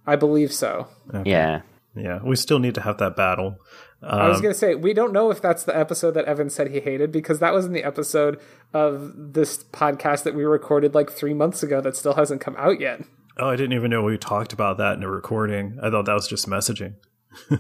I 0.06 0.16
believe 0.16 0.52
so. 0.54 0.88
Yeah. 1.26 1.62
Yeah, 2.00 2.20
we 2.24 2.36
still 2.36 2.60
need 2.60 2.76
to 2.76 2.82
have 2.82 2.98
that 3.00 3.16
battle. 3.16 3.58
I 4.02 4.26
Um, 4.26 4.30
was 4.30 4.42
going 4.42 4.54
to 4.54 4.58
say, 4.60 4.76
we 4.76 4.94
don't 4.94 5.12
know 5.12 5.32
if 5.32 5.42
that's 5.42 5.64
the 5.64 5.76
episode 5.78 6.12
that 6.12 6.26
Evan 6.26 6.50
said 6.50 6.70
he 6.72 6.80
hated 6.80 7.12
because 7.12 7.40
that 7.40 7.54
was 7.54 7.66
in 7.66 7.74
the 7.74 7.84
episode 7.84 8.40
of 8.74 9.12
this 9.34 9.64
podcast 9.64 10.24
that 10.24 10.36
we 10.36 10.44
recorded 10.44 10.94
like 10.94 11.10
three 11.12 11.34
months 11.34 11.64
ago 11.64 11.82
that 11.82 11.96
still 11.96 12.14
hasn't 12.14 12.40
come 12.42 12.56
out 12.58 12.80
yet. 12.80 13.02
Oh, 13.40 13.50
I 13.50 13.56
didn't 13.56 13.74
even 13.74 13.90
know 13.92 14.04
we 14.04 14.18
talked 14.18 14.54
about 14.54 14.78
that 14.78 14.98
in 14.98 15.04
a 15.04 15.10
recording. 15.10 15.78
I 15.82 15.90
thought 15.90 16.06
that 16.06 16.14
was 16.14 16.28
just 16.28 16.48
messaging. 16.48 16.94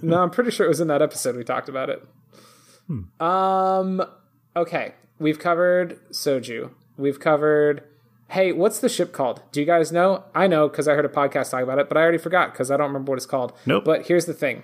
no, 0.02 0.18
I'm 0.24 0.30
pretty 0.32 0.52
sure 0.52 0.66
it 0.66 0.70
was 0.70 0.80
in 0.80 0.88
that 0.90 1.02
episode 1.02 1.36
we 1.36 1.44
talked 1.44 1.70
about 1.70 1.90
it. 1.90 2.04
Um, 3.20 4.04
okay. 4.56 4.94
We've 5.20 5.40
covered 5.40 6.00
Soji. 6.12 6.70
We've 6.98 7.20
covered. 7.20 7.84
Hey, 8.30 8.52
what's 8.52 8.80
the 8.80 8.90
ship 8.90 9.14
called? 9.14 9.42
Do 9.52 9.60
you 9.62 9.66
guys 9.66 9.92
know? 9.92 10.24
I 10.36 10.48
know 10.48 10.68
because 10.68 10.88
I 10.88 10.94
heard 10.96 11.06
a 11.06 11.10
podcast 11.10 11.52
talk 11.52 11.64
about 11.64 11.80
it, 11.80 11.88
but 11.88 11.98
I 11.98 12.02
already 12.02 12.18
forgot 12.18 12.52
because 12.52 12.70
I 12.70 12.76
don't 12.78 12.88
remember 12.88 13.12
what 13.12 13.18
it's 13.18 13.26
called. 13.26 13.54
Nope. 13.66 13.86
But 13.86 14.08
here's 14.08 14.26
the 14.26 14.34
thing. 14.34 14.64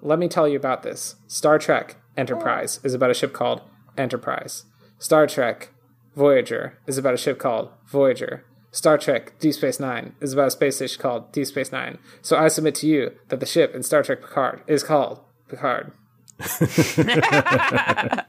Let 0.00 0.18
me 0.18 0.26
tell 0.28 0.48
you 0.48 0.56
about 0.56 0.82
this. 0.82 1.16
Star 1.28 1.58
Trek 1.58 1.96
Enterprise 2.16 2.80
is 2.82 2.94
about 2.94 3.10
a 3.10 3.14
ship 3.14 3.32
called 3.32 3.60
Enterprise. 3.96 4.64
Star 4.98 5.26
Trek 5.28 5.70
Voyager 6.16 6.78
is 6.88 6.98
about 6.98 7.14
a 7.14 7.18
ship 7.18 7.38
called 7.38 7.70
Voyager. 7.86 8.44
Star 8.72 8.98
Trek 8.98 9.38
Deep 9.38 9.54
Space 9.54 9.78
Nine 9.80 10.14
is 10.20 10.32
about 10.32 10.48
a 10.48 10.50
space 10.50 10.76
station 10.76 11.00
called 11.00 11.30
Deep 11.32 11.46
Space 11.46 11.70
Nine. 11.72 11.98
So 12.20 12.36
I 12.36 12.48
submit 12.48 12.74
to 12.76 12.86
you 12.88 13.12
that 13.28 13.38
the 13.40 13.46
ship 13.46 13.74
in 13.74 13.82
Star 13.84 14.02
Trek 14.02 14.20
Picard 14.20 14.62
is 14.66 14.82
called 14.82 15.20
Picard. 15.48 15.92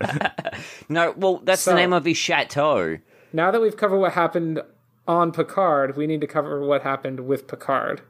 No, 0.89 1.13
well, 1.15 1.37
that's 1.43 1.61
So- 1.61 1.71
the 1.71 1.77
name 1.77 1.93
of 1.93 2.03
his 2.05 2.17
chateau. 2.17 2.97
Now 3.31 3.51
that 3.51 3.61
we've 3.61 3.77
covered 3.77 3.99
what 3.99 4.13
happened 4.13 4.61
on 5.07 5.31
Picard, 5.31 5.95
we 5.95 6.07
need 6.07 6.21
to 6.21 6.27
cover 6.27 6.65
what 6.65 6.81
happened 6.81 7.21
with 7.21 7.47
Picard. 7.47 8.01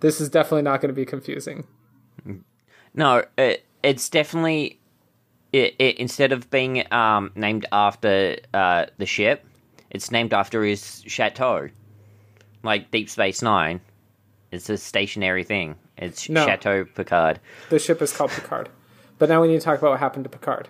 This 0.00 0.20
is 0.20 0.28
definitely 0.28 0.62
not 0.62 0.80
going 0.80 0.88
to 0.88 0.94
be 0.94 1.06
confusing. 1.06 1.64
No, 2.94 3.24
it, 3.38 3.64
it's 3.82 4.08
definitely 4.08 4.80
it, 5.52 5.74
it 5.78 5.98
instead 5.98 6.32
of 6.32 6.50
being 6.50 6.92
um, 6.92 7.30
named 7.34 7.66
after 7.72 8.36
uh, 8.52 8.86
the 8.98 9.06
ship, 9.06 9.46
it's 9.90 10.10
named 10.10 10.34
after 10.34 10.62
his 10.64 11.02
chateau, 11.06 11.68
like 12.62 12.90
Deep 12.90 13.08
Space 13.08 13.42
Nine. 13.42 13.80
It's 14.50 14.68
a 14.68 14.76
stationary 14.76 15.44
thing. 15.44 15.76
It's 15.96 16.28
No. 16.28 16.44
Chateau 16.44 16.84
Picard. 16.84 17.40
The 17.70 17.78
ship 17.78 18.02
is 18.02 18.12
called 18.12 18.32
Picard. 18.32 18.68
But 19.18 19.28
now 19.28 19.40
we 19.40 19.48
need 19.48 19.60
to 19.60 19.64
talk 19.64 19.78
about 19.78 19.92
what 19.92 20.00
happened 20.00 20.24
to 20.24 20.30
Picard 20.30 20.68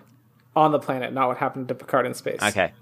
on 0.55 0.71
the 0.71 0.79
planet, 0.79 1.13
not 1.13 1.27
what 1.27 1.37
happened 1.37 1.67
to 1.69 1.75
Picard 1.75 2.05
in 2.05 2.13
space. 2.13 2.41
Okay. 2.41 2.73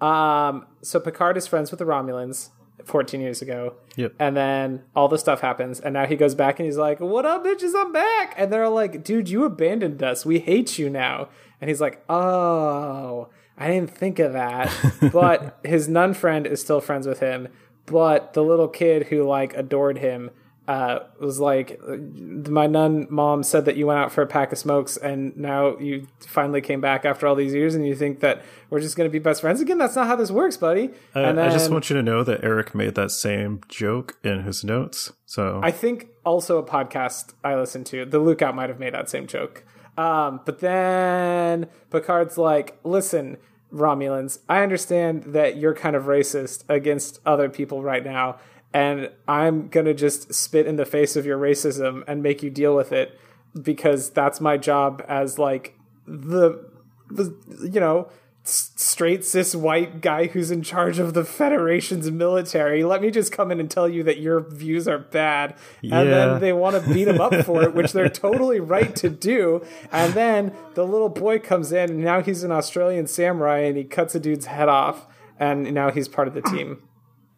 Um, 0.00 0.66
so 0.82 0.98
Picard 0.98 1.36
is 1.36 1.46
friends 1.46 1.70
with 1.70 1.78
the 1.78 1.84
Romulans 1.84 2.50
14 2.84 3.20
years 3.20 3.42
ago. 3.42 3.74
Yep. 3.96 4.14
And 4.18 4.36
then 4.36 4.82
all 4.96 5.08
this 5.08 5.20
stuff 5.20 5.40
happens, 5.40 5.80
and 5.80 5.94
now 5.94 6.06
he 6.06 6.16
goes 6.16 6.34
back 6.34 6.58
and 6.58 6.66
he's 6.66 6.76
like, 6.76 7.00
What 7.00 7.24
up, 7.24 7.44
bitches? 7.44 7.72
I'm 7.76 7.92
back. 7.92 8.34
And 8.36 8.52
they're 8.52 8.64
all 8.64 8.74
like, 8.74 9.04
Dude, 9.04 9.28
you 9.28 9.44
abandoned 9.44 10.02
us. 10.02 10.26
We 10.26 10.40
hate 10.40 10.78
you 10.78 10.90
now. 10.90 11.28
And 11.60 11.68
he's 11.68 11.80
like, 11.80 12.02
Oh, 12.08 13.28
I 13.56 13.68
didn't 13.68 13.90
think 13.90 14.18
of 14.18 14.32
that. 14.32 14.74
but 15.12 15.58
his 15.64 15.88
nun 15.88 16.14
friend 16.14 16.46
is 16.46 16.60
still 16.60 16.80
friends 16.80 17.06
with 17.06 17.20
him. 17.20 17.48
But 17.86 18.32
the 18.32 18.42
little 18.42 18.68
kid 18.68 19.08
who 19.08 19.24
like 19.24 19.54
adored 19.54 19.98
him 19.98 20.30
uh, 20.72 21.00
was 21.20 21.38
like, 21.38 21.78
My 21.86 22.66
nun 22.66 23.06
mom 23.10 23.42
said 23.42 23.66
that 23.66 23.76
you 23.76 23.86
went 23.86 24.00
out 24.00 24.10
for 24.10 24.22
a 24.22 24.26
pack 24.26 24.52
of 24.52 24.58
smokes, 24.58 24.96
and 24.96 25.36
now 25.36 25.76
you 25.76 26.06
finally 26.26 26.62
came 26.62 26.80
back 26.80 27.04
after 27.04 27.26
all 27.26 27.34
these 27.34 27.52
years, 27.52 27.74
and 27.74 27.86
you 27.86 27.94
think 27.94 28.20
that 28.20 28.42
we're 28.70 28.80
just 28.80 28.96
going 28.96 29.06
to 29.06 29.12
be 29.12 29.18
best 29.18 29.42
friends 29.42 29.60
again. 29.60 29.76
That's 29.76 29.96
not 29.96 30.06
how 30.06 30.16
this 30.16 30.30
works, 30.30 30.56
buddy. 30.56 30.88
I, 31.14 31.20
and 31.20 31.38
I 31.38 31.50
just 31.50 31.70
want 31.70 31.90
you 31.90 31.96
to 31.96 32.02
know 32.02 32.24
that 32.24 32.42
Eric 32.42 32.74
made 32.74 32.94
that 32.94 33.10
same 33.10 33.60
joke 33.68 34.16
in 34.24 34.44
his 34.44 34.64
notes. 34.64 35.12
So 35.26 35.60
I 35.62 35.72
think 35.72 36.08
also 36.24 36.56
a 36.56 36.62
podcast 36.64 37.34
I 37.44 37.54
listened 37.54 37.84
to, 37.86 38.06
the 38.06 38.18
Lookout 38.18 38.54
might 38.54 38.70
have 38.70 38.80
made 38.80 38.94
that 38.94 39.10
same 39.10 39.26
joke. 39.26 39.64
Um, 39.98 40.40
but 40.46 40.60
then 40.60 41.66
Picard's 41.90 42.38
like, 42.38 42.78
listen, 42.82 43.36
Romulans, 43.70 44.38
I 44.48 44.62
understand 44.62 45.24
that 45.34 45.56
you're 45.58 45.74
kind 45.74 45.96
of 45.96 46.04
racist 46.04 46.64
against 46.68 47.20
other 47.26 47.50
people 47.50 47.82
right 47.82 48.04
now, 48.04 48.38
and 48.74 49.10
I'm 49.28 49.68
gonna 49.68 49.94
just 49.94 50.32
spit 50.34 50.66
in 50.66 50.76
the 50.76 50.86
face 50.86 51.16
of 51.16 51.26
your 51.26 51.38
racism 51.38 52.02
and 52.06 52.22
make 52.22 52.42
you 52.42 52.50
deal 52.50 52.74
with 52.74 52.92
it 52.92 53.18
because 53.60 54.10
that's 54.10 54.40
my 54.40 54.56
job 54.56 55.04
as 55.08 55.38
like 55.38 55.78
the, 56.06 56.64
the 57.10 57.34
you 57.70 57.80
know 57.80 58.08
straight 58.44 59.24
cis 59.24 59.54
white 59.54 60.00
guy 60.00 60.26
who's 60.26 60.50
in 60.50 60.62
charge 60.62 60.98
of 60.98 61.14
the 61.14 61.24
federation's 61.24 62.10
military. 62.10 62.82
Let 62.82 63.00
me 63.00 63.12
just 63.12 63.30
come 63.30 63.52
in 63.52 63.60
and 63.60 63.70
tell 63.70 63.88
you 63.88 64.02
that 64.02 64.18
your 64.18 64.40
views 64.40 64.88
are 64.88 64.98
bad. 64.98 65.54
And 65.82 65.90
Yeah. 65.90 66.02
then 66.02 66.40
they 66.40 66.52
want 66.52 66.74
to 66.82 66.92
beat 66.92 67.06
him 67.06 67.20
up 67.20 67.32
for 67.44 67.62
it 67.62 67.72
which 67.72 67.92
they're 67.92 68.08
totally 68.26 68.58
right 68.58 68.96
to 68.96 69.08
do. 69.08 69.64
And 69.92 70.12
then 70.14 70.52
the 70.74 70.84
little 70.84 71.08
boy 71.08 71.38
comes 71.38 71.70
in 71.70 71.90
and 71.90 72.00
now 72.02 72.20
he's 72.20 72.42
an 72.42 72.50
australian 72.50 73.06
samurai 73.06 73.58
and 73.60 73.76
he 73.76 73.84
cuts 73.84 74.16
a 74.16 74.20
dude's 74.20 74.46
head 74.46 74.68
off 74.68 75.06
and 75.38 75.72
now 75.72 75.92
he's 75.92 76.08
part 76.08 76.26
of 76.26 76.34
the 76.34 76.42
team. 76.42 76.82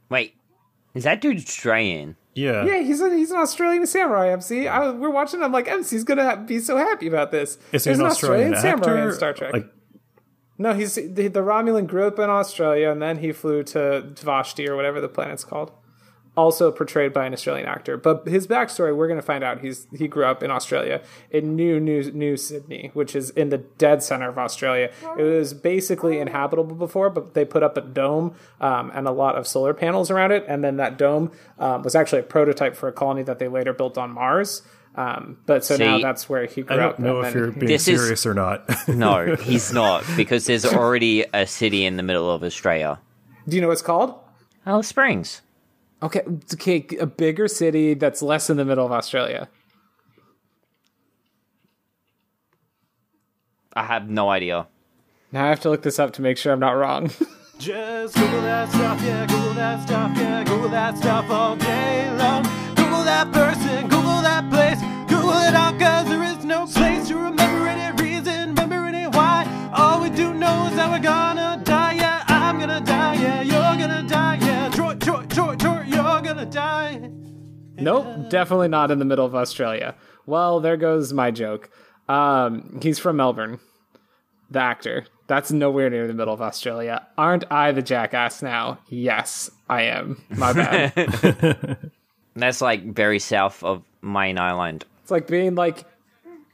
Wait, 0.09 0.35
is 0.95 1.05
that 1.05 1.21
dude 1.21 1.39
Australian? 1.39 2.17
yeah, 2.35 2.65
yeah 2.65 2.81
he's, 2.81 3.01
a, 3.01 3.09
he's 3.15 3.31
an 3.31 3.37
australian 3.37 3.87
samurai 3.87 4.29
mc 4.31 4.67
I, 4.67 4.91
we're 4.91 5.11
watching 5.11 5.43
i'm 5.43 5.53
like 5.53 5.67
mc's 5.69 6.03
gonna 6.05 6.37
be 6.37 6.59
so 6.59 6.77
happy 6.77 7.07
about 7.07 7.31
this 7.31 7.59
is 7.73 7.85
he 7.85 7.91
There's 7.91 8.01
an 8.01 8.07
Australian, 8.07 8.57
samurai 8.57 8.91
actor? 8.93 9.09
in 9.09 9.15
star 9.15 9.33
trek 9.33 9.53
Like, 9.53 9.71
No, 10.59 10.73
he's 10.75 10.95
the, 10.97 11.29
the 11.29 11.41
Romulan 11.41 11.87
grew 11.87 12.07
up 12.07 12.19
in 12.19 12.31
Australia 12.31 12.91
and 12.91 13.01
then 13.03 13.19
he 13.19 13.33
flew 13.33 13.63
to 13.65 14.01
Vashti 14.23 14.69
or 14.69 14.77
whatever 14.77 15.01
the 15.01 15.09
planet's 15.09 15.45
called. 15.45 15.71
Also 16.37 16.73
portrayed 16.73 17.13
by 17.13 17.27
an 17.27 17.33
Australian 17.33 17.67
actor, 17.69 17.97
but 17.97 18.27
his 18.27 18.49
backstory 18.49 18.95
we're 18.97 19.07
going 19.07 19.21
to 19.21 19.25
find 19.25 19.45
out. 19.45 19.61
He's 19.61 19.87
he 19.97 20.09
grew 20.09 20.25
up 20.25 20.43
in 20.43 20.51
Australia 20.51 21.01
in 21.31 21.55
New 21.55 21.79
New 21.79 22.11
New 22.11 22.37
Sydney, 22.37 22.91
which 22.93 23.15
is 23.15 23.31
in 23.31 23.51
the 23.51 23.59
dead 23.59 24.03
center 24.03 24.29
of 24.31 24.37
Australia. 24.37 24.91
It 25.17 25.23
was 25.23 25.55
basically 25.55 26.19
inhabitable 26.19 26.75
before, 26.75 27.09
but 27.09 27.35
they 27.35 27.45
put 27.45 27.63
up 27.63 27.77
a 27.77 27.83
dome 27.83 28.35
um, 28.61 28.91
and 28.95 29.07
a 29.07 29.13
lot 29.13 29.37
of 29.37 29.47
solar 29.47 29.73
panels 29.75 30.11
around 30.11 30.33
it, 30.33 30.45
and 30.49 30.65
then 30.65 30.77
that 30.79 30.99
dome 30.99 31.31
um, 31.61 31.83
was 31.85 31.95
actually 31.95 32.19
a 32.21 32.25
prototype 32.25 32.75
for 32.75 32.89
a 32.89 32.93
colony 32.93 33.23
that 33.23 33.39
they 33.39 33.47
later 33.47 33.73
built 33.73 33.97
on 33.97 34.11
Mars. 34.11 34.63
Um, 34.97 35.39
but 35.47 35.65
so 35.65 35.77
now 35.77 35.99
that's 36.01 36.29
where 36.29 36.47
he 36.47 36.63
grew 36.63 36.77
I 36.77 36.81
up. 36.87 36.97
don't 36.97 37.01
know 37.07 37.21
if 37.23 37.33
you're 37.35 37.53
being 37.53 37.67
This 37.67 37.87
is- 37.87 38.01
serious 38.01 38.27
or 38.27 38.35
not. 38.35 38.69
No, 38.89 39.37
he's 39.37 39.73
not 39.73 40.05
because 40.17 40.47
there's 40.47 40.65
already 40.65 41.25
a 41.33 41.47
city 41.47 41.85
in 41.85 41.97
the 41.97 42.03
middle 42.03 42.29
of 42.31 42.43
Australia. 42.43 43.01
Do 43.49 43.55
you 43.57 43.61
know 43.63 43.69
what 43.69 43.75
it's 43.75 43.83
called? 43.83 44.15
Alice 44.67 44.89
Springs. 44.89 45.43
Okay, 46.05 46.23
okay, 46.53 46.87
a 47.01 47.07
bigger 47.07 47.49
city 47.49 47.95
that's 47.95 48.21
less 48.21 48.51
in 48.51 48.59
the 48.59 48.65
middle 48.65 48.85
of 48.85 48.93
Australia. 48.93 49.49
I 53.75 53.85
have 53.85 54.11
no 54.11 54.29
idea. 54.29 54.69
Now 55.33 55.47
I 55.47 55.49
have 55.49 55.61
to 55.61 55.71
look 55.71 55.83
this 55.83 55.99
up 55.99 56.13
to 56.13 56.23
make 56.23 56.37
sure 56.37 56.53
I'm 56.53 56.61
not 56.61 56.73
wrong. 56.73 57.11
Just 57.59 58.17
Google 58.17 58.43
that 58.43 58.69
stuff, 58.69 59.01
yeah, 59.03 59.27
Google 59.27 59.55
that 59.55 59.83
stuff, 59.87 60.13
yeah, 60.17 60.45
Google 60.45 60.69
that 60.69 60.99
stuff 60.99 61.31
all 61.31 61.57
day 61.57 62.11
long. 62.19 62.34
Nope, 77.85 78.31
definitely 78.31 78.69
not 78.69 78.91
in 78.91 78.99
the 78.99 79.05
middle 79.05 79.27
of 79.27 79.35
Australia. 79.35 79.95
Well, 80.27 80.61
there 80.61 80.77
goes 80.77 81.13
my 81.13 81.31
joke. 81.31 81.71
Um, 82.09 82.81
he's 82.83 82.99
from 82.99 83.17
Melbourne, 83.17 83.61
the 84.51 84.61
actor. 84.61 85.07
That's 85.27 85.51
nowhere 85.51 85.89
near 85.89 86.07
the 86.07 86.15
middle 86.15 86.35
of 86.35 86.43
Australia. 86.43 87.07
Aren't 87.17 87.51
I 87.51 87.73
the 87.73 87.83
jackass 87.83 88.43
now? 88.43 88.79
Yes, 88.89 89.51
I 89.69 89.83
am. 89.83 90.23
My 90.29 90.53
bad. 90.53 91.91
That's 92.37 92.61
like 92.61 92.85
very 92.85 93.19
south 93.19 93.63
of 93.63 93.83
Main 94.03 94.39
Island. 94.39 94.85
it's 95.03 95.11
like 95.11 95.27
being 95.27 95.55
like, 95.55 95.85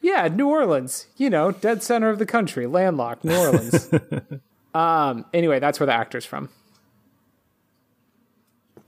yeah, 0.02 0.28
New 0.28 0.48
Orleans, 0.48 1.06
you 1.16 1.30
know, 1.30 1.52
dead 1.52 1.82
center 1.82 2.08
of 2.10 2.18
the 2.18 2.26
country, 2.26 2.66
landlocked, 2.66 3.24
New 3.24 3.36
Orleans. 3.36 3.90
um, 4.74 5.24
anyway, 5.34 5.58
that's 5.58 5.80
where 5.80 5.86
the 5.86 5.94
actor's 5.94 6.24
from. 6.24 6.48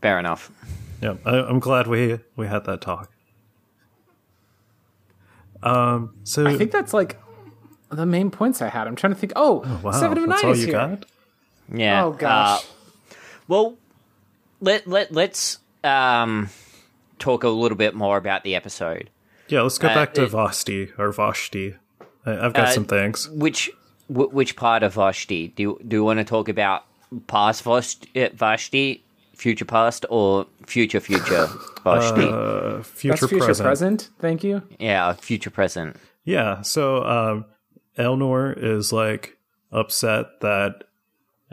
Fair 0.01 0.18
enough. 0.18 0.51
Yeah, 1.03 1.14
I, 1.26 1.36
I'm 1.38 1.59
glad 1.59 1.86
we 1.88 2.20
we 2.36 2.46
had 2.46 2.64
that 2.66 2.80
talk. 2.80 3.11
Um, 5.62 6.14
so 6.24 6.46
I 6.46 6.57
think 6.57 6.70
that's 6.72 6.92
like 6.94 7.18
the 7.90 8.07
main 8.07 8.30
points 8.30 8.62
I 8.62 8.68
had. 8.68 8.86
I'm 8.86 8.96
trying 8.96 9.12
to 9.12 9.18
think. 9.18 9.32
Oh, 9.36 9.80
wow, 9.82 9.92
Seven 9.92 10.18
of 10.18 10.28
that's 10.28 10.42
Nine 10.42 10.48
all 10.48 10.53
is 10.55 10.61
you 10.61 10.66
here. 10.66 10.74
got. 10.74 11.05
Yeah. 11.72 12.05
Oh 12.05 12.12
gosh. 12.12 12.61
Uh, 12.61 13.14
well, 13.48 13.76
let 14.61 14.86
let 14.86 15.12
let's 15.12 15.59
um 15.84 16.48
talk 17.18 17.44
a 17.44 17.48
little 17.48 17.78
bit 17.78 17.94
more 17.94 18.16
about 18.16 18.42
the 18.44 18.55
episode. 18.55 19.11
Yeah, 19.48 19.62
let's 19.62 19.78
go 19.78 19.88
Uh, 19.88 19.94
back 19.94 20.14
to 20.14 20.24
it- 20.24 20.30
Vashti 20.30 20.90
or 20.98 21.12
Vashti. 21.12 21.74
I, 22.26 22.46
I've 22.46 22.53
got 22.53 22.68
Uh, 22.68 22.72
some 22.72 22.84
things. 22.84 23.28
Which 23.30 23.70
wh- 24.09 24.32
which 24.32 24.57
part 24.57 24.82
of 24.82 24.94
Vashti 24.94 25.48
do 25.48 25.62
you, 25.62 25.80
do 25.86 25.96
you 25.96 26.05
want 26.05 26.18
to 26.18 26.24
talk 26.24 26.48
about? 26.48 26.84
Past 27.26 27.62
Vashti, 27.62 28.09
uh, 28.24 28.30
Vashti, 28.34 29.05
future 29.35 29.64
past, 29.64 30.05
or 30.11 30.47
future 30.66 31.01
future 31.01 31.49
Vashti? 31.85 32.22
Uh, 32.24 32.76
That's 32.76 32.89
future, 32.89 33.28
future 33.28 33.45
present. 33.47 33.66
present. 33.66 34.11
Thank 34.18 34.45
you. 34.45 34.62
yeah, 34.78 35.12
future 35.14 35.51
present. 35.51 35.97
Yeah, 36.24 36.62
so 36.62 37.03
um, 37.05 37.45
Elnor 37.99 38.57
is 38.57 38.93
like 38.93 39.37
upset 39.72 40.26
that 40.41 40.85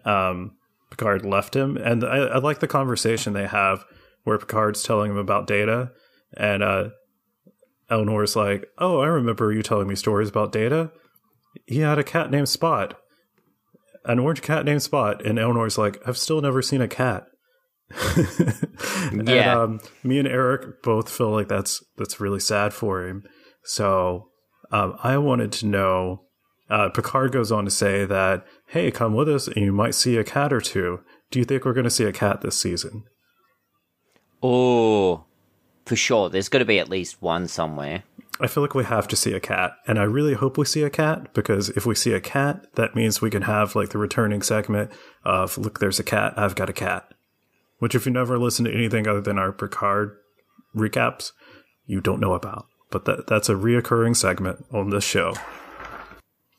um, 0.06 0.52
Picard 0.92 1.26
left 1.26 1.56
him, 1.56 1.78
and 1.78 2.04
I, 2.04 2.18
I 2.18 2.38
like 2.38 2.60
the 2.60 2.68
conversation 2.68 3.34
they 3.34 3.48
have 3.48 3.86
where 4.24 4.38
Picard's 4.38 4.84
telling 4.84 5.12
him 5.12 5.18
about 5.18 5.48
Data, 5.48 5.92
and 6.38 6.62
uh, 6.62 6.90
Elnor's 7.90 8.36
like, 8.36 8.68
"Oh, 8.78 9.00
I 9.00 9.08
remember 9.08 9.52
you 9.52 9.64
telling 9.64 9.88
me 9.88 9.96
stories 9.96 10.30
about 10.30 10.52
Data. 10.52 10.92
He 11.66 11.80
had 11.80 11.98
a 11.98 12.04
cat 12.04 12.30
named 12.30 12.50
Spot, 12.50 12.96
an 14.06 14.20
orange 14.20 14.42
cat 14.44 14.66
named 14.66 14.84
Spot," 14.84 15.26
and 15.26 15.40
Elnor's 15.40 15.78
like, 15.78 15.98
"I've 16.08 16.18
still 16.18 16.42
never 16.42 16.62
seen 16.62 16.82
a 16.82 16.88
cat." 16.88 17.26
And 19.12 19.28
Yeah. 19.28 19.60
um, 19.62 19.80
me 20.04 20.20
and 20.20 20.28
Eric 20.28 20.84
both 20.84 21.10
feel 21.10 21.32
like 21.32 21.48
that's 21.48 21.84
that's 21.98 22.20
really 22.20 22.40
sad 22.40 22.74
for 22.74 23.06
him. 23.06 23.24
So 23.64 24.30
um, 24.72 24.96
I 25.04 25.18
wanted 25.18 25.52
to 25.54 25.66
know. 25.68 26.24
Uh, 26.70 26.90
Picard 26.90 27.32
goes 27.32 27.52
on 27.52 27.66
to 27.66 27.72
say 27.72 28.06
that, 28.06 28.46
"Hey, 28.68 28.92
come 28.92 29.16
with 29.16 29.28
us, 29.28 29.48
and 29.48 29.58
you 29.58 29.72
might 29.72 29.96
see 29.96 30.18
a 30.18 30.24
cat 30.24 30.54
or 30.54 30.62
two. 30.62 31.00
Do 31.32 31.40
you 31.40 31.46
think 31.46 31.66
we're 31.66 31.74
going 31.74 31.84
to 31.86 31.90
see 31.90 32.04
a 32.06 32.12
cat 32.14 32.42
this 32.42 32.60
season?" 32.62 33.04
Oh, 34.44 35.26
for 35.86 35.96
sure. 35.96 36.30
There's 36.30 36.50
got 36.50 36.60
to 36.60 36.66
be 36.66 36.80
at 36.80 36.90
least 36.90 37.22
one 37.22 37.48
somewhere. 37.48 38.04
I 38.40 38.48
feel 38.48 38.64
like 38.64 38.76
we 38.76 38.86
have 38.86 39.08
to 39.10 39.16
see 39.18 39.34
a 39.34 39.40
cat, 39.40 39.72
and 39.88 40.00
I 40.00 40.04
really 40.04 40.34
hope 40.36 40.58
we 40.58 40.66
see 40.66 40.84
a 40.84 40.90
cat 40.90 41.34
because 41.34 41.70
if 41.70 41.86
we 41.86 41.94
see 41.96 42.14
a 42.14 42.22
cat, 42.22 42.68
that 42.76 42.96
means 42.96 43.22
we 43.22 43.30
can 43.30 43.42
have 43.42 43.76
like 43.76 43.90
the 43.90 43.98
returning 43.98 44.42
segment 44.42 44.92
of 45.26 45.58
"Look, 45.58 45.80
there's 45.80 46.00
a 46.00 46.04
cat. 46.04 46.34
I've 46.38 46.56
got 46.56 46.70
a 46.70 46.74
cat." 46.74 47.12
Which, 47.80 47.96
if 47.96 48.06
you 48.06 48.12
never 48.12 48.38
listen 48.38 48.66
to 48.66 48.74
anything 48.74 49.08
other 49.08 49.22
than 49.22 49.40
our 49.40 49.52
Picard 49.52 50.16
recaps, 50.76 51.32
you 51.86 52.02
don't 52.02 52.20
know 52.20 52.34
about. 52.34 52.66
But 52.92 53.06
that 53.06 53.28
that's 53.28 53.50
a 53.50 53.54
reoccurring 53.56 54.16
segment 54.16 54.66
on 54.72 54.90
this 54.90 55.04
show. 55.04 55.34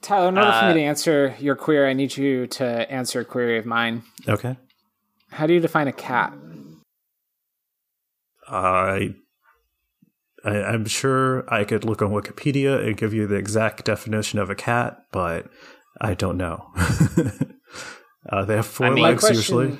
Tyler, 0.02 0.28
in 0.28 0.38
order 0.38 0.50
for 0.50 0.56
Uh, 0.64 0.68
me 0.68 0.74
to 0.80 0.80
answer 0.86 1.34
your 1.38 1.56
query, 1.56 1.90
I 1.90 1.92
need 1.92 2.16
you 2.16 2.46
to 2.46 2.64
answer 2.90 3.20
a 3.20 3.24
query 3.24 3.58
of 3.58 3.66
mine. 3.66 4.02
Okay. 4.26 4.56
How 5.30 5.46
do 5.46 5.52
you 5.52 5.60
define 5.60 5.88
a 5.88 5.92
cat? 5.92 6.32
I, 8.48 9.14
I 10.44 10.50
I'm 10.50 10.86
sure 10.86 11.44
I 11.52 11.64
could 11.64 11.84
look 11.84 12.02
on 12.02 12.10
Wikipedia 12.10 12.84
and 12.84 12.96
give 12.96 13.12
you 13.12 13.26
the 13.26 13.36
exact 13.36 13.84
definition 13.84 14.38
of 14.38 14.50
a 14.50 14.54
cat, 14.54 14.98
but 15.12 15.46
I 16.00 16.14
don't 16.14 16.36
know. 16.36 16.70
uh, 18.30 18.44
they 18.44 18.56
have 18.56 18.66
four 18.66 18.86
I 18.86 18.90
mean- 18.90 19.02
legs 19.04 19.22
my 19.24 19.30
usually. 19.30 19.78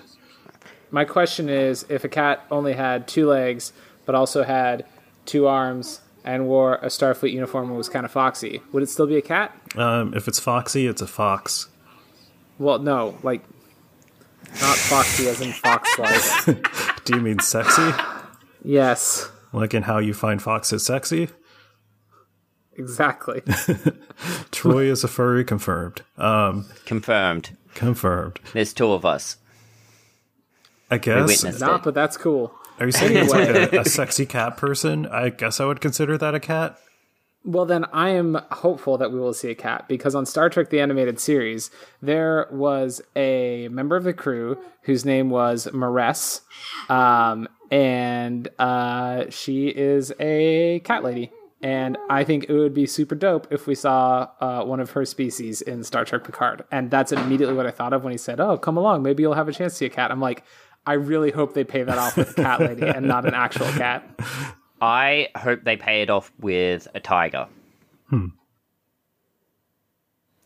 Question, 0.91 0.95
my 0.95 1.05
question 1.05 1.49
is 1.49 1.87
if 1.89 2.05
a 2.05 2.09
cat 2.09 2.45
only 2.51 2.73
had 2.73 3.07
two 3.09 3.29
legs, 3.29 3.73
but 4.07 4.15
also 4.15 4.43
had 4.43 4.85
two 5.27 5.47
arms 5.47 6.01
and 6.25 6.47
wore 6.47 6.75
a 6.77 6.87
Starfleet 6.87 7.33
uniform 7.33 7.69
and 7.69 7.77
was 7.77 7.89
kind 7.89 8.05
of 8.05 8.11
foxy, 8.13 8.61
would 8.73 8.83
it 8.83 8.89
still 8.89 9.07
be 9.07 9.17
a 9.17 9.23
cat? 9.23 9.57
Um, 9.77 10.13
if 10.15 10.29
it's 10.29 10.39
foxy, 10.39 10.87
it's 10.87 11.01
a 11.03 11.07
fox. 11.07 11.69
Well, 12.59 12.79
no, 12.79 13.17
like 13.23 13.43
not 14.61 14.77
foxy 14.77 15.29
as 15.29 15.41
in 15.41 15.53
fox 15.53 15.99
like. 16.47 17.05
Do 17.05 17.15
you 17.17 17.21
mean 17.23 17.39
sexy? 17.39 17.91
yes, 18.65 19.31
like 19.53 19.73
in 19.75 19.85
how 19.85 19.99
you 19.99 20.13
find 20.15 20.43
foxes 20.43 20.85
sexy? 20.85 21.29
exactly. 22.77 23.43
Troy 24.51 24.85
is 24.91 25.05
a 25.05 25.09
furry, 25.09 25.45
confirmed. 25.45 26.03
Um, 26.19 26.67
Confirmed. 26.87 27.57
confirmed. 27.75 28.41
There's 28.53 28.73
two 28.73 28.93
of 28.93 29.05
us. 29.05 29.37
I 30.91 30.99
guess. 30.99 31.27
witnessed 31.27 31.61
not, 31.61 31.83
but 31.83 31.95
that's 31.95 32.17
cool. 32.17 32.55
Are 32.79 32.87
you 32.87 32.93
saying 32.93 33.17
it's 33.17 33.31
like 33.31 33.49
a, 33.49 33.81
a 33.81 33.85
sexy 33.85 34.27
cat 34.27 34.57
person? 34.57 35.07
I 35.07 35.29
guess 35.29 35.61
I 35.61 35.67
would 35.67 35.81
consider 35.81 36.17
that 36.19 36.35
a 36.35 36.41
cat. 36.41 36.79
Well, 37.45 37.65
then 37.65 37.87
I 37.93 38.11
am 38.11 38.39
hopeful 38.51 38.99
that 38.99 39.13
we 39.13 39.19
will 39.19 39.33
see 39.33 39.51
a 39.51 39.55
cat 39.55 39.89
because 39.89 40.15
on 40.15 40.27
Star 40.27 40.51
Trek 40.51 40.69
the 40.69 40.81
Animated 40.81 41.19
Series, 41.19 41.71
there 42.03 42.47
was 42.51 43.01
a 43.17 43.69
member 43.69 43.97
of 43.97 44.05
the 44.05 44.13
crew 44.13 44.59
whose 44.83 45.07
name 45.07 45.31
was 45.31 45.67
M'Ress, 45.73 46.43
um, 46.91 47.49
and 47.71 48.49
uh, 48.59 49.25
she 49.31 49.69
is 49.69 50.13
a 50.21 50.81
cat 50.81 51.03
lady. 51.03 51.33
And 51.63 51.99
I 52.09 52.25
think 52.25 52.47
it 52.49 52.55
would 52.55 52.73
be 52.73 52.87
super 52.87 53.15
dope 53.15 53.47
if 53.51 53.67
we 53.67 53.75
saw 53.75 54.29
uh, 54.41 54.65
one 54.65 54.81
of 54.81 54.93
her 54.93 55.05
species 55.05 55.61
in 55.61 55.85
Star 55.85 56.07
Trek 56.07 56.25
Picard. 56.25 56.65
And 56.73 56.91
that's 56.91 57.13
immediately 57.13 57.55
what 57.55 57.67
I 57.67 57.71
thought 57.71 57.93
of 57.93 58.03
when 58.03 58.13
he 58.13 58.17
said, 58.17 58.41
Oh, 58.41 58.57
come 58.57 58.79
along. 58.79 59.03
Maybe 59.03 59.23
you'll 59.23 59.35
have 59.35 59.49
a 59.49 59.53
chance 59.53 59.75
to 59.75 59.77
see 59.77 59.85
a 59.87 59.91
cat. 59.91 60.11
I'm 60.11 60.21
like, 60.23 60.43
I 60.87 60.95
really 60.95 61.31
hope 61.31 61.55
they 61.55 61.65
pay 61.65 61.83
that 61.83 61.99
off 61.99 62.17
with 62.17 62.31
a 62.31 62.43
cat 62.43 62.61
lady 62.61 62.87
and 62.87 63.07
not 63.07 63.27
an 63.27 63.35
actual 63.35 63.67
cat. 63.67 64.09
I 64.81 65.29
hope 65.37 65.63
they 65.63 65.77
pay 65.77 66.03
it 66.03 66.11
off 66.11 66.33
with 66.41 66.89
a 66.95 67.01
tiger. 67.01 67.49
Hmm. 68.09 68.29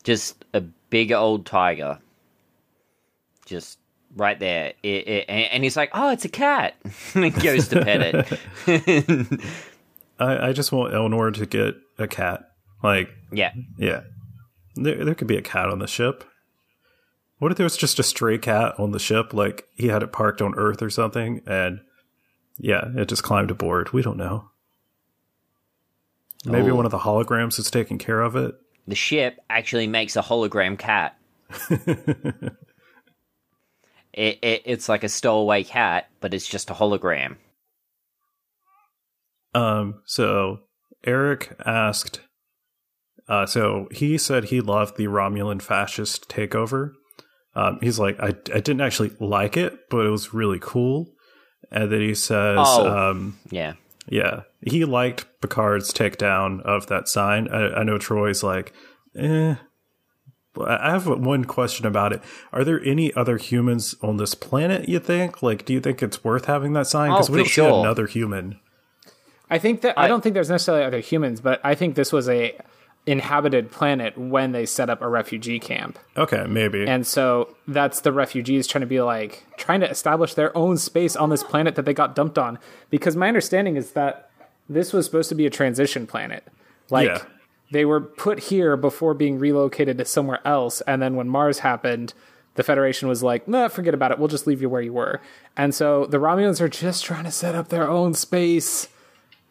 Just 0.03 0.43
a 0.53 0.61
big 0.61 1.11
old 1.11 1.45
tiger. 1.45 1.99
Just 3.45 3.79
right 4.15 4.39
there. 4.39 4.73
It, 4.83 5.07
it, 5.07 5.25
and 5.29 5.51
and 5.51 5.63
he's 5.63 5.77
like, 5.77 5.91
oh, 5.93 6.11
it's 6.11 6.25
a 6.25 6.29
cat. 6.29 6.75
and 7.13 7.23
he 7.23 7.29
goes 7.29 7.69
to 7.69 7.83
pet 7.83 8.01
it. 8.67 9.39
I, 10.19 10.49
I 10.49 10.53
just 10.53 10.71
want 10.71 10.93
Elnor 10.93 11.33
to 11.35 11.45
get 11.45 11.75
a 11.97 12.07
cat. 12.07 12.51
Like, 12.83 13.09
yeah. 13.31 13.53
yeah. 13.77 14.01
There, 14.75 15.03
there 15.03 15.15
could 15.15 15.27
be 15.27 15.37
a 15.37 15.41
cat 15.41 15.69
on 15.69 15.79
the 15.79 15.87
ship. 15.87 16.23
What 17.39 17.51
if 17.51 17.57
there 17.57 17.65
was 17.65 17.77
just 17.77 17.99
a 17.99 18.03
stray 18.03 18.37
cat 18.37 18.73
on 18.79 18.91
the 18.91 18.99
ship? 18.99 19.33
Like, 19.33 19.67
he 19.75 19.87
had 19.87 20.03
it 20.03 20.13
parked 20.13 20.41
on 20.41 20.55
Earth 20.55 20.81
or 20.81 20.89
something, 20.89 21.41
and 21.45 21.81
yeah, 22.57 22.85
it 22.95 23.09
just 23.09 23.23
climbed 23.23 23.51
aboard. 23.51 23.91
We 23.91 24.01
don't 24.01 24.17
know. 24.17 24.49
Maybe 26.45 26.71
Oh. 26.71 26.75
one 26.75 26.85
of 26.85 26.91
the 26.91 26.99
holograms 26.99 27.59
is 27.59 27.69
taking 27.69 27.97
care 27.97 28.21
of 28.21 28.35
it. 28.35 28.55
The 28.87 28.95
ship 28.95 29.39
actually 29.49 29.87
makes 29.87 30.15
a 30.15 30.21
hologram 30.21 30.77
cat. 30.77 31.17
it, 31.69 32.53
it, 34.41 34.61
it's 34.65 34.87
like 34.87 35.03
a 35.03 35.09
stowaway 35.09 35.63
cat, 35.63 36.07
but 36.21 36.33
it's 36.33 36.47
just 36.47 36.69
a 36.69 36.73
hologram. 36.73 37.35
Um, 39.53 40.01
so 40.05 40.59
Eric 41.03 41.55
asked, 41.65 42.21
uh, 43.27 43.45
so 43.45 43.87
he 43.91 44.17
said 44.17 44.45
he 44.45 44.61
loved 44.61 44.97
the 44.97 45.07
Romulan 45.07 45.61
fascist 45.61 46.29
takeover. 46.29 46.93
Um, 47.55 47.79
he's 47.81 47.97
like, 47.99 48.19
I, 48.19 48.27
I 48.27 48.59
didn't 48.59 48.81
actually 48.81 49.11
like 49.19 49.55
it, 49.57 49.89
but 49.89 50.05
it 50.05 50.09
was 50.09 50.33
really 50.33 50.59
cool. 50.61 51.13
And 51.71 51.91
then 51.91 52.01
he 52.01 52.13
says, 52.13 52.57
Oh. 52.59 53.09
um, 53.11 53.39
Yeah. 53.49 53.73
yeah, 54.07 54.41
he 54.61 54.83
liked 54.85 55.25
Picard's 55.41 55.93
takedown 55.93 56.61
of 56.61 56.87
that 56.87 57.07
sign. 57.07 57.47
I, 57.47 57.79
I 57.79 57.83
know 57.83 57.97
Troy's 57.97 58.43
like, 58.43 58.73
eh, 59.17 59.55
I 60.57 60.91
have 60.91 61.05
one 61.07 61.43
question 61.45 61.85
about 61.85 62.13
it. 62.13 62.21
Are 62.53 62.63
there 62.63 62.81
any 62.83 63.13
other 63.13 63.37
humans 63.37 63.93
on 64.01 64.17
this 64.17 64.35
planet? 64.35 64.87
You 64.87 64.99
think? 64.99 65.43
Like, 65.43 65.65
do 65.65 65.73
you 65.73 65.81
think 65.81 66.01
it's 66.01 66.23
worth 66.23 66.45
having 66.45 66.73
that 66.73 66.87
sign? 66.87 67.11
Because 67.11 67.29
Oh, 67.29 67.33
we 67.33 67.39
for 67.45 67.55
don't 67.61 67.73
see 67.73 67.79
another 67.81 68.07
human. 68.07 68.59
I 69.49 69.59
think 69.59 69.81
that 69.81 69.97
I, 69.99 70.05
I- 70.05 70.07
don't 70.07 70.21
think 70.21 70.33
there's 70.33 70.49
necessarily 70.49 70.83
other 70.85 70.99
humans, 71.01 71.41
but 71.41 71.59
I 71.63 71.75
think 71.75 71.95
this 71.95 72.13
was 72.13 72.29
a 72.29 72.57
inhabited 73.07 73.71
planet 73.71 74.17
when 74.17 74.51
they 74.51 74.65
set 74.65 74.89
up 74.89 75.01
a 75.01 75.07
refugee 75.07 75.59
camp. 75.59 75.99
Okay, 76.17 76.45
maybe. 76.47 76.87
And 76.87 77.05
so 77.05 77.55
that's 77.67 78.01
the 78.01 78.11
refugees 78.11 78.65
trying 78.67 78.81
to 78.81 78.87
be 78.87 79.01
like 79.01 79.45
trying 79.57 79.81
to 79.81 79.89
establish 79.89 80.33
their 80.33 80.55
own 80.57 80.77
space 80.77 81.15
on 81.15 81.29
this 81.29 81.43
planet 81.43 81.75
that 81.75 81.85
they 81.85 81.93
got 81.93 82.15
dumped 82.15 82.37
on. 82.37 82.57
Because 82.89 83.15
my 83.15 83.27
understanding 83.27 83.75
is 83.75 83.91
that 83.91 84.29
this 84.67 84.91
was 84.91 85.05
supposed 85.05 85.29
to 85.29 85.35
be 85.35 85.45
a 85.45 85.51
transition 85.51 86.07
planet. 86.07 86.43
Like 86.89 87.07
Yeah. 87.07 87.21
they 87.71 87.85
were 87.85 88.01
put 88.01 88.39
here 88.39 88.75
before 88.75 89.13
being 89.13 89.37
relocated 89.37 89.97
to 89.99 90.05
somewhere 90.05 90.39
else, 90.45 90.81
and 90.81 91.01
then 91.01 91.15
when 91.15 91.29
Mars 91.29 91.59
happened, 91.59 92.13
the 92.55 92.63
Federation 92.63 93.07
was 93.07 93.21
like, 93.21 93.47
nah, 93.47 93.67
forget 93.67 93.93
about 93.93 94.11
it. 94.11 94.17
We'll 94.17 94.29
just 94.29 94.47
leave 94.47 94.61
you 94.61 94.69
where 94.69 94.81
you 94.81 94.93
were. 94.93 95.19
And 95.57 95.75
so 95.75 96.05
the 96.05 96.17
Romulans 96.17 96.61
are 96.61 96.69
just 96.69 97.03
trying 97.03 97.25
to 97.25 97.31
set 97.31 97.53
up 97.53 97.67
their 97.67 97.87
own 97.89 98.13
space. 98.13 98.87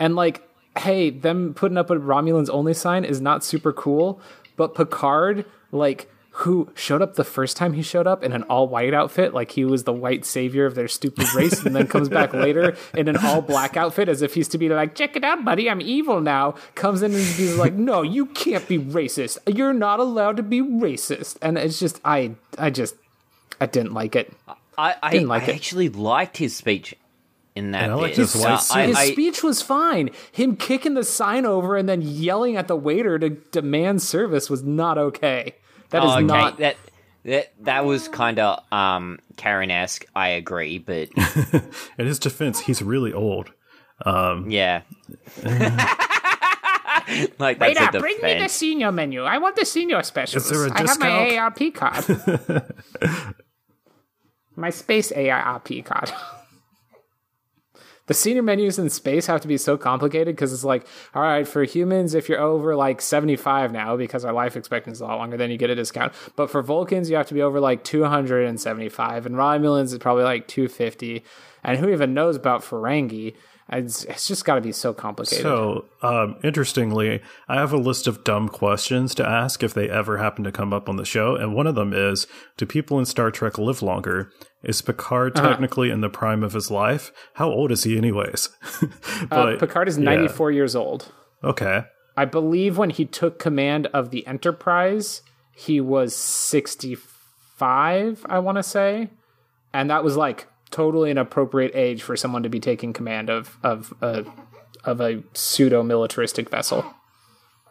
And 0.01 0.17
like, 0.17 0.44
hey, 0.79 1.11
them 1.11 1.55
putting 1.55 1.79
up 1.79 1.91
a 1.91 1.97
Romulans 1.97 2.51
only 2.51 2.75
sign 2.75 3.05
is 3.05 3.21
not 3.21 3.45
super 3.45 3.73
cool, 3.73 4.21
but 4.57 4.75
Picard, 4.75 5.45
like, 5.73 6.11
who 6.39 6.69
showed 6.75 7.01
up 7.01 7.15
the 7.15 7.23
first 7.23 7.57
time 7.57 7.75
he 7.75 7.83
showed 7.83 8.09
up 8.09 8.25
in 8.25 8.33
an 8.33 8.43
all 8.45 8.67
white 8.67 8.93
outfit, 8.93 9.33
like 9.33 9.53
he 9.53 9.65
was 9.65 9.85
the 9.85 9.93
white 9.93 10.25
savior 10.25 10.67
of 10.67 10.75
their 10.75 10.89
stupid 10.89 11.33
race, 11.33 11.65
and 11.65 11.77
then 11.77 11.87
comes 11.87 12.09
back 12.09 12.33
later 12.33 12.77
in 12.93 13.07
an 13.07 13.17
all 13.19 13.41
black 13.41 13.77
outfit 13.77 14.09
as 14.09 14.21
if 14.21 14.35
he's 14.35 14.49
to 14.49 14.59
be 14.59 14.69
like, 14.69 14.97
check 14.97 15.15
it 15.15 15.23
out, 15.23 15.45
buddy, 15.45 15.71
I'm 15.71 15.81
evil 15.81 16.21
now. 16.21 16.57
Comes 16.75 17.03
in 17.03 17.13
and 17.13 17.23
he's 17.23 17.55
like, 17.57 17.75
no, 17.75 18.03
you 18.03 18.27
can't 18.27 18.67
be 18.67 18.79
racist. 18.81 19.39
You're 19.47 19.73
not 19.73 20.01
allowed 20.01 20.37
to 20.39 20.43
be 20.43 20.61
racist. 20.61 21.37
And 21.41 21.57
it's 21.57 21.79
just, 21.79 22.01
I, 22.05 22.33
I 22.59 22.71
just, 22.71 22.97
I 23.61 23.67
didn't 23.67 23.95
like 23.95 24.17
it. 24.17 24.33
I, 24.77 24.97
I, 25.01 25.11
Didn't 25.13 25.29
like 25.29 25.45
I 25.45 25.53
it. 25.53 25.55
actually 25.55 25.89
liked 25.89 26.39
his 26.39 26.57
speech 26.57 26.97
in 27.57 27.71
that 27.71 27.85
And 27.85 27.93
I 27.93 27.95
liked 27.95 28.17
bit. 28.17 28.23
his 28.23 28.35
white 28.37 28.53
Uh, 28.55 28.57
suit. 28.59 28.77
I- 28.77 28.87
His 28.87 28.97
I- 28.97 29.11
speech 29.13 29.43
was 29.43 29.63
fine. 29.63 30.11
Him 30.33 30.57
kicking 30.57 30.95
the 30.95 31.05
sign 31.05 31.47
over 31.47 31.77
and 31.77 31.89
then 31.89 32.03
yelling 32.03 32.57
at 32.57 32.67
the 32.69 32.77
waiter 32.77 33.19
to 33.19 33.31
demand 33.31 34.03
service 34.03 34.51
was 34.51 34.63
not 34.65 34.99
okay. 34.99 35.55
That 35.91 36.03
is 36.05 36.11
Oh, 36.11 36.15
okay, 36.17 36.25
not. 36.25 36.59
that 36.59 36.77
that 37.25 37.53
that 37.65 37.85
was 37.85 38.09
kind 38.09 38.39
of 38.39 38.61
um 38.73 39.19
Karen 39.37 39.71
esque. 39.71 40.05
I 40.17 40.29
agree, 40.31 40.79
but 40.79 41.09
In 41.99 42.07
his 42.07 42.19
defense, 42.19 42.61
he's 42.61 42.83
really 42.83 43.13
old. 43.13 43.51
yeah. 44.05 44.83
like 47.39 47.59
that's 47.59 47.79
Waiter, 47.81 47.97
a 47.99 48.01
bring 48.01 48.17
me 48.23 48.39
the 48.39 48.49
senior 48.49 48.91
menu. 48.91 49.23
I 49.23 49.39
want 49.39 49.57
the 49.57 49.65
senior 49.65 50.03
specials. 50.03 50.45
Is 50.47 50.51
there 50.51 50.67
a 50.67 50.73
I 50.75 50.79
have 50.87 50.99
my 50.99 51.29
discount? 51.29 51.57
AARP 51.57 51.75
card. 53.01 53.35
my 54.57 54.71
space 54.71 55.13
AARP 55.13 55.85
card. 55.85 56.11
The 58.07 58.15
senior 58.15 58.43
menus 58.43 58.79
in 58.79 58.91
space 58.91 59.27
have 59.27 59.41
to 59.41 59.49
be 59.49 59.57
so 59.57 59.77
complicated 59.77 60.37
because 60.37 60.53
it's 60.53 60.65
like, 60.65 60.87
all 61.15 61.23
right, 61.23 61.49
for 61.49 61.65
humans, 61.65 62.15
if 62.15 62.29
you're 62.29 62.41
over 62.41 62.77
like 62.77 63.01
75 63.01 63.73
now, 63.73 63.97
because 63.97 64.25
our 64.25 64.33
life 64.33 64.57
expectancy 64.57 64.97
is 64.97 65.01
a 65.01 65.07
lot 65.07 65.19
longer, 65.19 65.37
then 65.37 65.51
you 65.51 65.57
get 65.57 65.71
a 65.71 65.75
discount. 65.75 66.13
But 66.37 66.51
for 66.51 66.63
Vulcans, 66.63 67.09
you 67.09 67.17
have 67.17 67.29
to 67.29 67.35
be 67.35 67.43
over 67.43 67.61
like 67.61 67.83
275, 67.85 69.27
and 69.27 69.37
Romulans 69.37 69.93
is 69.93 69.99
probably 69.99 70.25
like 70.25 70.47
250. 70.49 71.25
And 71.63 71.79
who 71.79 71.89
even 71.89 72.13
knows 72.13 72.37
about 72.37 72.63
Ferengi? 72.63 73.35
It's, 73.71 74.05
it's 74.05 74.29
just 74.29 74.45
got 74.45 74.57
to 74.57 74.61
be 74.61 74.73
so 74.73 74.93
complicated. 74.93 75.43
So, 75.43 75.87
um, 76.03 76.37
interestingly, 76.45 77.23
I 77.49 77.55
have 77.55 77.73
a 77.73 77.79
list 77.79 78.07
of 78.07 78.23
dumb 78.23 78.51
questions 78.51 79.15
to 79.15 79.27
ask 79.27 79.63
if 79.63 79.73
they 79.73 79.89
ever 79.89 80.19
happen 80.19 80.45
to 80.45 80.53
come 80.53 80.75
up 80.75 80.87
on 80.89 80.97
the 80.97 81.07
show. 81.07 81.35
And 81.35 81.55
one 81.55 81.67
of 81.67 81.75
them 81.75 81.95
is 81.95 82.27
Do 82.59 82.67
people 82.67 82.99
in 82.99 83.07
Star 83.07 83.31
Trek 83.31 83.57
live 83.57 83.81
longer? 83.81 84.31
Is 84.65 84.83
Picard 84.83 85.39
Uh-huh. 85.39 85.49
technically 85.49 85.91
in 85.91 86.01
the 86.01 86.09
prime 86.09 86.43
of 86.43 86.53
his 86.53 86.71
life? 86.71 87.13
How 87.35 87.49
old 87.51 87.71
is 87.71 87.85
he, 87.85 87.97
anyways? 87.97 88.49
Uh, 89.31 89.57
Picard 89.59 89.89
is 89.89 89.97
yeah. 89.99 90.05
94 90.05 90.53
years 90.53 90.77
old. 90.77 91.13
Okay. 91.43 91.85
I 92.17 92.25
believe 92.25 92.79
when 92.79 92.91
he 92.91 93.05
took 93.05 93.39
command 93.39 93.87
of 93.89 94.11
the 94.11 94.27
Enterprise, 94.27 95.23
he 95.55 95.81
was 95.81 96.15
65, 96.15 98.27
I 98.29 98.39
want 98.39 98.57
to 98.57 98.63
say. 98.63 99.11
And 99.73 99.91
that 99.91 100.05
was 100.05 100.17
like 100.17 100.47
totally 100.71 101.11
an 101.11 101.19
appropriate 101.19 101.73
age 101.75 102.03
for 102.03 102.17
someone 102.17 102.43
to 102.43 102.49
be 102.49 102.61
taking 102.61 102.93
command 102.93 103.31
of 103.31 103.57
of 103.63 103.93
a 104.01 104.25
of 104.85 105.01
a 105.01 105.23
pseudo 105.33 105.83
militaristic 105.83 106.51
vessel. 106.51 106.85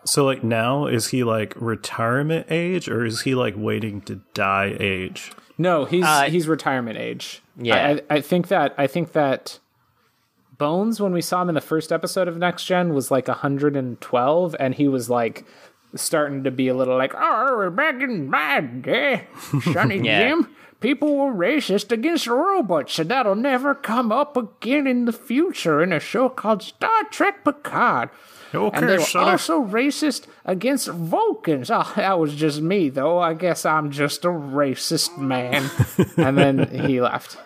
So, 0.05 0.25
like, 0.25 0.43
now, 0.43 0.87
is 0.87 1.07
he 1.07 1.23
like 1.23 1.53
retirement 1.55 2.47
age 2.49 2.89
or 2.89 3.05
is 3.05 3.21
he 3.21 3.35
like 3.35 3.53
waiting 3.55 4.01
to 4.01 4.21
die 4.33 4.75
age? 4.79 5.31
No, 5.57 5.85
he's 5.85 6.03
Uh, 6.05 6.23
he's 6.23 6.47
retirement 6.47 6.97
age. 6.97 7.41
Yeah. 7.57 7.97
I, 8.09 8.15
I 8.15 8.21
think 8.21 8.47
that 8.47 8.73
I 8.77 8.87
think 8.87 9.11
that 9.13 9.59
Bones, 10.57 10.99
when 11.01 11.13
we 11.13 11.21
saw 11.21 11.41
him 11.41 11.49
in 11.49 11.55
the 11.55 11.61
first 11.61 11.91
episode 11.91 12.27
of 12.27 12.37
Next 12.37 12.65
Gen, 12.65 12.93
was 12.93 13.09
like 13.11 13.27
112, 13.27 14.55
and 14.59 14.75
he 14.75 14.87
was 14.87 15.09
like 15.09 15.45
starting 15.95 16.43
to 16.43 16.51
be 16.51 16.67
a 16.67 16.75
little 16.75 16.97
like, 16.97 17.13
"Oh, 17.15 17.53
we're 17.57 17.69
back 17.69 18.01
in 18.01 18.29
my 18.29 18.61
day, 18.61 19.27
Sonny 19.73 19.97
Yeah. 19.99 20.27
Jim. 20.29 20.55
People 20.83 21.15
were 21.15 21.31
racist 21.33 21.93
against 21.93 22.27
robots, 22.27 22.99
and 22.99 23.09
that'll 23.09 23.35
never 23.35 23.73
come 23.73 24.11
up 24.11 24.35
again 24.35 24.85
in 24.85 25.05
the 25.05 25.13
future 25.13 25.81
in 25.81 25.93
a 25.93 25.99
show 26.01 26.27
called 26.27 26.61
Star 26.61 27.03
Trek 27.09 27.45
Picard." 27.45 28.09
Okay, 28.53 28.77
and 28.77 28.89
they 28.89 28.97
were 28.97 29.03
Sonny. 29.03 29.31
also 29.31 29.63
racist 29.63 30.27
against 30.45 30.89
Vulcans. 30.89 31.71
Oh, 31.71 31.91
that 31.95 32.19
was 32.19 32.35
just 32.35 32.61
me, 32.61 32.89
though. 32.89 33.17
I 33.17 33.33
guess 33.33 33.65
I'm 33.65 33.89
just 33.91 34.25
a 34.25 34.27
racist 34.27 35.17
man. 35.17 35.71
and 36.17 36.37
then 36.37 36.67
he 36.85 36.99
left. 37.01 37.37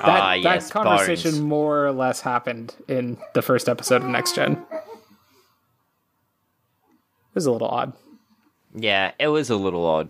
That, 0.00 0.08
Ah, 0.08 0.30
that 0.30 0.40
yes, 0.42 0.70
conversation 0.70 1.32
Bones. 1.32 1.42
more 1.42 1.86
or 1.86 1.92
less 1.92 2.20
happened 2.22 2.74
in 2.88 3.18
the 3.34 3.42
first 3.42 3.68
episode 3.68 4.02
of 4.02 4.08
Next 4.08 4.34
Gen. 4.36 4.52
It 4.52 4.66
was 7.34 7.46
a 7.46 7.52
little 7.52 7.68
odd. 7.68 7.92
Yeah, 8.74 9.12
it 9.18 9.28
was 9.28 9.50
a 9.50 9.56
little 9.56 9.84
odd. 9.84 10.08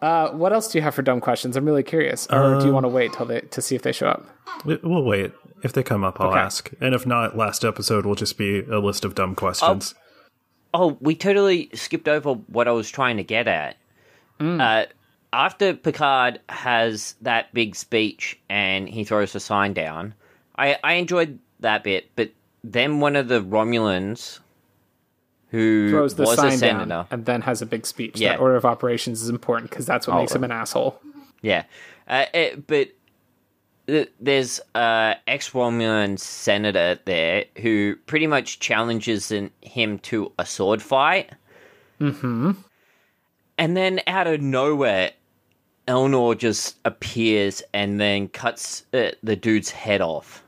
Uh, 0.00 0.30
what 0.30 0.52
else 0.52 0.68
do 0.70 0.78
you 0.78 0.82
have 0.82 0.94
for 0.94 1.02
dumb 1.02 1.20
questions? 1.20 1.56
I'm 1.56 1.64
really 1.64 1.82
curious. 1.82 2.26
Or 2.30 2.58
do 2.60 2.66
you 2.66 2.72
want 2.72 2.84
to 2.84 2.88
wait 2.88 3.12
till 3.12 3.26
they 3.26 3.40
to 3.40 3.60
see 3.62 3.74
if 3.74 3.82
they 3.82 3.92
show 3.92 4.08
up? 4.08 4.26
We- 4.64 4.78
We'll 4.82 5.02
wait. 5.02 5.32
If 5.64 5.72
they 5.72 5.82
come 5.82 6.04
up, 6.04 6.20
I'll 6.20 6.28
Okay. 6.30 6.38
ask. 6.38 6.70
And 6.80 6.94
if 6.94 7.04
not, 7.04 7.36
last 7.36 7.64
episode 7.64 8.06
will 8.06 8.14
just 8.14 8.38
be 8.38 8.60
a 8.60 8.78
list 8.78 9.04
of 9.04 9.16
dumb 9.16 9.34
questions. 9.34 9.94
Oh, 10.72 10.96
we 11.00 11.16
totally 11.16 11.68
skipped 11.74 12.06
over 12.08 12.34
what 12.34 12.68
I 12.68 12.70
was 12.72 12.88
trying 12.90 13.16
to 13.16 13.24
get 13.24 13.48
at. 13.48 13.76
Uh, 14.40 14.84
after 15.32 15.74
Picard 15.74 16.38
has 16.48 17.16
that 17.22 17.52
big 17.52 17.74
speech 17.74 18.38
and 18.48 18.88
he 18.88 19.02
throws 19.02 19.32
the 19.32 19.40
sign 19.40 19.72
down, 19.72 20.14
I, 20.56 20.76
I 20.84 20.92
enjoyed 20.94 21.40
that 21.58 21.82
bit, 21.82 22.08
but 22.14 22.30
then 22.62 23.00
one 23.00 23.16
of 23.16 23.26
the 23.26 23.40
Romulans 23.42 24.38
who 25.48 25.90
Throws 25.90 26.14
the 26.14 26.22
was 26.22 26.32
a 26.32 26.36
sign 26.36 26.58
senator. 26.58 26.86
down 26.86 27.06
and 27.10 27.24
then 27.24 27.42
has 27.42 27.62
a 27.62 27.66
big 27.66 27.86
speech. 27.86 28.20
Yeah. 28.20 28.32
That 28.32 28.40
order 28.40 28.56
of 28.56 28.64
operations 28.64 29.22
is 29.22 29.28
important 29.28 29.70
because 29.70 29.86
that's 29.86 30.06
what 30.06 30.16
makes 30.16 30.34
him 30.34 30.44
an 30.44 30.52
asshole. 30.52 31.00
Yeah, 31.40 31.64
uh, 32.08 32.26
it, 32.34 32.66
but 32.66 32.88
th- 33.86 34.10
there's 34.20 34.60
a 34.74 35.14
ex 35.26 35.50
Romulan 35.50 36.18
senator 36.18 36.98
there 37.04 37.44
who 37.58 37.96
pretty 38.06 38.26
much 38.26 38.58
challenges 38.60 39.30
in, 39.30 39.50
him 39.62 39.98
to 40.00 40.32
a 40.38 40.44
sword 40.44 40.82
fight. 40.82 41.30
Mm-hmm. 42.00 42.52
And 43.56 43.76
then 43.76 44.00
out 44.06 44.26
of 44.26 44.40
nowhere, 44.40 45.12
Elnor 45.86 46.36
just 46.36 46.76
appears 46.84 47.62
and 47.72 48.00
then 48.00 48.28
cuts 48.28 48.84
uh, 48.92 49.10
the 49.22 49.36
dude's 49.36 49.70
head 49.70 50.00
off. 50.00 50.44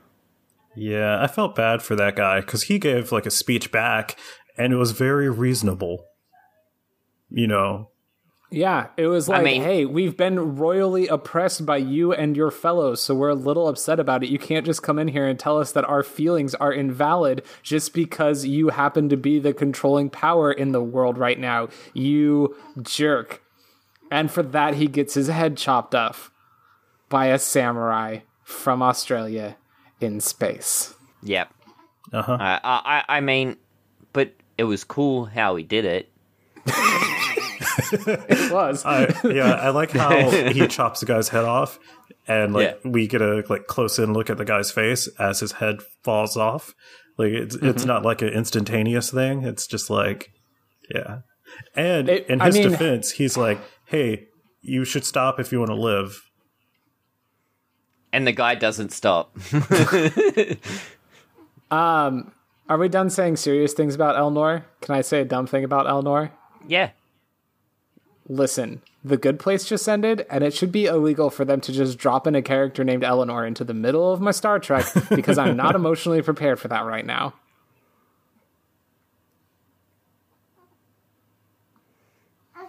Yeah, 0.75 1.21
I 1.21 1.27
felt 1.27 1.55
bad 1.55 1.81
for 1.81 1.95
that 1.97 2.15
guy 2.15 2.39
because 2.39 2.63
he 2.63 2.79
gave 2.79 3.11
like 3.11 3.25
a 3.25 3.31
speech 3.31 3.71
back 3.71 4.17
and 4.63 4.73
it 4.73 4.77
was 4.77 4.91
very 4.91 5.29
reasonable. 5.29 6.05
You 7.29 7.47
know, 7.47 7.89
Yeah, 8.51 8.87
it 8.97 9.07
was 9.07 9.29
like, 9.29 9.43
mean- 9.45 9.61
hey, 9.63 9.85
we've 9.85 10.17
been 10.17 10.57
royally 10.57 11.07
oppressed 11.07 11.65
by 11.65 11.77
you 11.77 12.11
and 12.11 12.35
your 12.35 12.51
fellows, 12.51 13.01
so 13.01 13.15
we're 13.15 13.29
a 13.29 13.35
little 13.35 13.69
upset 13.69 13.99
about 13.99 14.23
it. 14.23 14.29
You 14.29 14.37
can't 14.37 14.65
just 14.65 14.83
come 14.83 14.99
in 14.99 15.07
here 15.07 15.25
and 15.25 15.39
tell 15.39 15.57
us 15.57 15.71
that 15.71 15.85
our 15.85 16.03
feelings 16.03 16.53
are 16.55 16.73
invalid 16.73 17.43
just 17.63 17.93
because 17.93 18.45
you 18.45 18.69
happen 18.69 19.07
to 19.09 19.15
be 19.15 19.39
the 19.39 19.53
controlling 19.53 20.09
power 20.09 20.51
in 20.51 20.73
the 20.73 20.83
world 20.83 21.17
right 21.17 21.39
now. 21.39 21.69
You 21.93 22.55
jerk. 22.81 23.41
And 24.11 24.29
for 24.29 24.43
that, 24.43 24.73
he 24.73 24.87
gets 24.87 25.13
his 25.13 25.27
head 25.29 25.55
chopped 25.55 25.95
off 25.95 26.29
by 27.07 27.27
a 27.27 27.39
samurai 27.39 28.19
from 28.43 28.81
Australia 28.81 29.55
in 30.01 30.19
space. 30.19 30.93
Yep. 31.23 31.53
Uh-huh. 32.11 32.33
Uh, 32.33 32.59
I, 32.61 33.03
I 33.07 33.17
I 33.17 33.21
mean, 33.21 33.55
but 33.55 33.59
it 34.57 34.63
was 34.65 34.83
cool 34.83 35.25
how 35.25 35.55
he 35.55 35.63
did 35.63 35.85
it. 35.85 36.09
It 37.93 38.51
was. 38.51 38.85
I, 38.85 39.13
yeah, 39.25 39.53
I 39.53 39.69
like 39.69 39.91
how 39.91 40.29
he 40.29 40.67
chops 40.69 40.99
the 41.01 41.05
guy's 41.05 41.29
head 41.29 41.43
off, 41.45 41.77
and 42.27 42.53
like 42.53 42.79
Yeah. 42.83 42.89
we 42.89 43.07
get 43.07 43.21
a 43.21 43.43
like 43.49 43.67
close 43.67 43.99
in 43.99 44.13
look 44.13 44.29
at 44.29 44.37
the 44.37 44.45
guy's 44.45 44.71
face 44.71 45.07
as 45.19 45.39
his 45.41 45.53
head 45.53 45.81
falls 46.03 46.37
off. 46.37 46.73
Like 47.17 47.31
it's 47.31 47.55
it's 47.55 47.63
mm-hmm. 47.63 47.87
not 47.87 48.03
like 48.03 48.21
an 48.21 48.29
instantaneous 48.29 49.11
thing. 49.11 49.43
It's 49.43 49.67
just 49.67 49.89
like, 49.89 50.31
yeah, 50.93 51.19
And 51.75 52.09
It- 52.09 52.27
in 52.29 52.41
I 52.41 52.45
his 52.47 52.55
mean- 52.55 52.69
defense, 52.71 53.11
he's 53.11 53.35
like, 53.37 53.59
"Hey, 53.85 54.27
you 54.61 54.85
should 54.85 55.05
stop 55.05 55.39
if 55.39 55.51
you 55.51 55.59
want 55.59 55.71
to 55.71 55.75
live." 55.75 56.29
And 58.13 58.25
the 58.27 58.31
guy 58.33 58.55
doesn't 58.55 58.91
stop. 58.91 59.37
Um, 61.71 62.33
Are 62.71 62.77
we 62.77 62.87
done 62.87 63.09
saying 63.09 63.35
serious 63.35 63.73
things 63.73 63.95
about 63.95 64.15
Elnor? 64.15 64.63
Can 64.79 64.95
I 64.95 65.01
say 65.01 65.19
a 65.19 65.25
dumb 65.25 65.45
thing 65.45 65.65
about 65.65 65.87
Elnor? 65.87 66.31
yeah. 66.65 66.91
Listen, 68.29 68.81
The 69.03 69.17
Good 69.17 69.39
Place 69.39 69.65
just 69.65 69.89
ended, 69.89 70.25
and 70.29 70.41
it 70.41 70.53
should 70.53 70.71
be 70.71 70.85
illegal 70.85 71.29
for 71.29 71.43
them 71.43 71.59
to 71.61 71.73
just 71.73 71.97
drop 71.97 72.25
in 72.27 72.33
a 72.33 72.41
character 72.41 72.85
named 72.85 73.03
Eleanor 73.03 73.45
into 73.45 73.65
the 73.65 73.73
middle 73.73 74.13
of 74.13 74.21
my 74.21 74.31
Star 74.31 74.57
Trek 74.57 74.85
because 75.09 75.37
I'm 75.37 75.57
not 75.57 75.75
emotionally 75.81 76.21
prepared 76.21 76.61
for 76.61 76.69
that 76.69 76.85
right 76.85 77.05
now. 77.05 77.33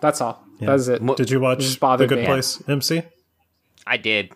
That's 0.01 0.21
all. 0.21 0.45
That's 0.59 0.89
it. 0.89 1.01
Did 1.15 1.31
you 1.31 1.39
watch 1.39 1.61
Just 1.61 1.79
The 1.79 2.07
Good 2.09 2.19
me. 2.19 2.27
Place, 2.27 2.61
MC? 2.67 3.03
I 3.87 3.99
did. 3.99 4.33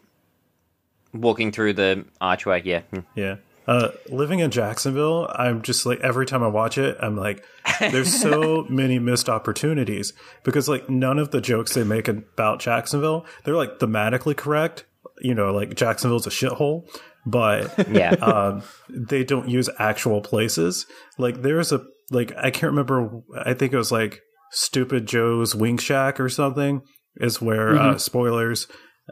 Walking 1.12 1.50
through 1.50 1.72
the 1.72 2.04
archway, 2.20 2.62
yeah. 2.64 2.82
Hmm. 2.82 3.00
Yeah. 3.16 3.36
Uh, 3.66 3.88
living 4.08 4.38
in 4.38 4.50
Jacksonville, 4.50 5.28
I'm 5.34 5.62
just 5.62 5.84
like 5.86 5.98
every 6.00 6.24
time 6.26 6.42
I 6.42 6.48
watch 6.48 6.78
it, 6.78 6.96
I'm 7.00 7.16
like, 7.16 7.44
there's 7.80 8.14
so 8.20 8.64
many 8.70 8.98
missed 8.98 9.28
opportunities 9.28 10.12
because 10.44 10.68
like 10.68 10.88
none 10.88 11.18
of 11.18 11.32
the 11.32 11.40
jokes 11.40 11.74
they 11.74 11.82
make 11.84 12.06
about 12.06 12.60
Jacksonville, 12.60 13.26
they're 13.44 13.56
like 13.56 13.78
thematically 13.78 14.36
correct. 14.36 14.84
You 15.20 15.34
know, 15.34 15.52
like 15.52 15.74
Jacksonville's 15.74 16.26
a 16.26 16.30
shithole, 16.30 16.88
but 17.24 17.88
Yeah. 17.90 18.10
um, 18.12 18.62
they 18.88 19.24
don't 19.24 19.48
use 19.48 19.68
actual 19.78 20.20
places. 20.20 20.86
Like 21.18 21.42
there's 21.42 21.72
a 21.72 21.84
like 22.10 22.32
I 22.36 22.50
can't 22.50 22.70
remember. 22.70 23.22
I 23.44 23.54
think 23.54 23.72
it 23.72 23.78
was 23.78 23.90
like 23.90 24.20
Stupid 24.52 25.06
Joe's 25.06 25.54
Wing 25.56 25.78
Shack 25.78 26.20
or 26.20 26.28
something. 26.28 26.82
Is 27.16 27.40
where 27.40 27.76
uh, 27.76 27.98
spoilers. 27.98 28.68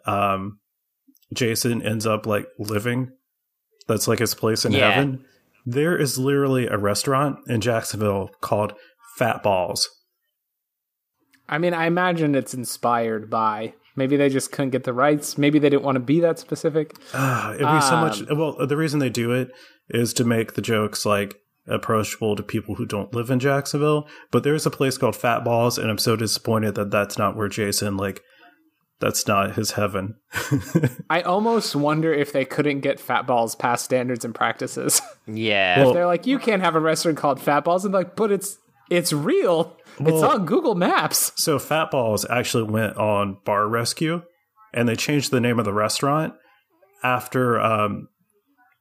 Um, 0.07 0.59
Jason 1.33 1.83
ends 1.83 2.07
up 2.07 2.27
like 2.27 2.47
living. 2.59 3.11
That's 3.87 4.09
like 4.09 4.18
his 4.18 4.35
place 4.35 4.64
in 4.64 4.72
Yeah. 4.72 4.91
heaven. 4.91 5.24
There 5.66 5.97
is 5.97 6.18
literally 6.18 6.66
a 6.66 6.76
restaurant 6.78 7.39
in 7.49 7.61
Jacksonville 7.61 8.30
called 8.41 8.74
Fat 9.18 9.43
Balls. 9.43 9.89
I 11.49 11.59
mean, 11.59 11.74
I 11.74 11.87
imagine 11.87 12.35
it's 12.35 12.55
inspired 12.55 13.28
by. 13.30 13.74
Maybe 13.97 14.16
they 14.16 14.28
just 14.28 14.51
couldn't 14.51 14.70
get 14.70 14.85
the 14.85 14.93
rights. 14.93 15.39
Maybe 15.39 15.59
they 15.59 15.68
didn't 15.70 15.85
want 15.85 15.97
to 15.97 16.01
be 16.01 16.20
that 16.20 16.39
specific. 16.39 16.97
Ah, 17.12 17.53
It'd 17.55 17.61
be 17.66 17.80
so 17.80 17.97
much. 17.97 18.22
Um, 18.28 18.39
Well, 18.39 18.66
the 18.66 18.76
reason 18.76 18.99
they 18.99 19.11
do 19.11 19.30
it 19.32 19.51
is 19.89 20.12
to 20.14 20.24
make 20.24 20.55
the 20.55 20.62
jokes 20.62 21.07
like 21.07 21.37
approachable 21.68 22.35
to 22.37 22.43
people 22.43 22.74
who 22.74 22.87
don't 22.87 23.14
live 23.14 23.30
in 23.30 23.39
Jacksonville. 23.39 24.09
But 24.30 24.43
there's 24.43 24.66
a 24.66 24.70
place 24.70 24.99
called 24.99 25.16
Fat 25.16 25.45
Balls, 25.45 25.78
and 25.78 25.91
I'm 25.91 25.99
so 25.99 26.16
disappointed 26.16 26.74
that 26.74 26.91
that's 26.91 27.18
not 27.18 27.37
where 27.37 27.49
Jason 27.49 27.97
like. 27.97 28.20
That's 29.01 29.26
not 29.26 29.55
his 29.57 29.72
heaven. 29.72 30.14
I 31.11 31.22
almost 31.22 31.74
wonder 31.76 32.12
if 32.14 32.32
they 32.32 32.45
couldn't 32.45 32.80
get 32.80 33.01
Fat 33.01 33.26
Balls 33.26 33.55
past 33.57 33.84
standards 33.84 34.24
and 34.24 34.34
practices. 34.34 35.01
Yeah. 35.26 35.82
Well- 35.84 35.95
They're 35.95 36.07
like, 36.07 36.26
you 36.26 36.38
can't 36.38 36.61
have 36.62 36.74
a 36.76 36.80
restaurant 36.80 37.16
called 37.18 37.40
Fat 37.40 37.64
Balls, 37.64 37.84
and 37.86 37.95
like, 37.95 38.14
but 38.14 38.30
it's 38.30 38.59
it's 38.90 39.11
real. 39.12 39.76
it's 39.99 40.22
on 40.22 40.45
Google 40.45 40.74
Maps. 40.74 41.32
So 41.36 41.59
Fat 41.59 41.90
Balls 41.90 42.26
actually 42.28 42.64
went 42.64 42.97
on 42.99 43.38
Bar 43.47 43.66
Rescue, 43.68 44.22
and 44.74 44.86
they 44.86 44.95
changed 44.97 45.30
the 45.30 45.40
name 45.40 45.59
of 45.59 45.64
the 45.64 45.72
restaurant 45.72 46.34
after 47.03 47.59
um, 47.59 48.09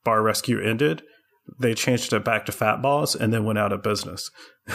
Bar 0.03 0.22
Rescue 0.22 0.59
ended. 0.61 1.03
They 1.59 1.74
changed 1.74 2.11
it 2.11 2.26
back 2.26 2.45
to 2.47 2.51
Fat 2.51 2.82
Balls, 2.82 3.16
and 3.16 3.34
then 3.34 3.45
went 3.45 3.59
out 3.59 3.72
of 3.72 3.82
business. 3.82 4.30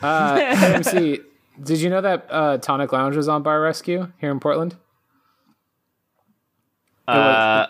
Uh, 0.00 0.34
AMC, 0.36 1.20
did 1.60 1.80
you 1.80 1.90
know 1.90 2.00
that 2.00 2.26
uh, 2.30 2.58
Tonic 2.58 2.92
Lounge 2.92 3.16
was 3.16 3.28
on 3.28 3.42
Bar 3.42 3.60
Rescue 3.60 4.12
here 4.18 4.30
in 4.30 4.38
Portland? 4.40 4.76
uh, 7.08 7.66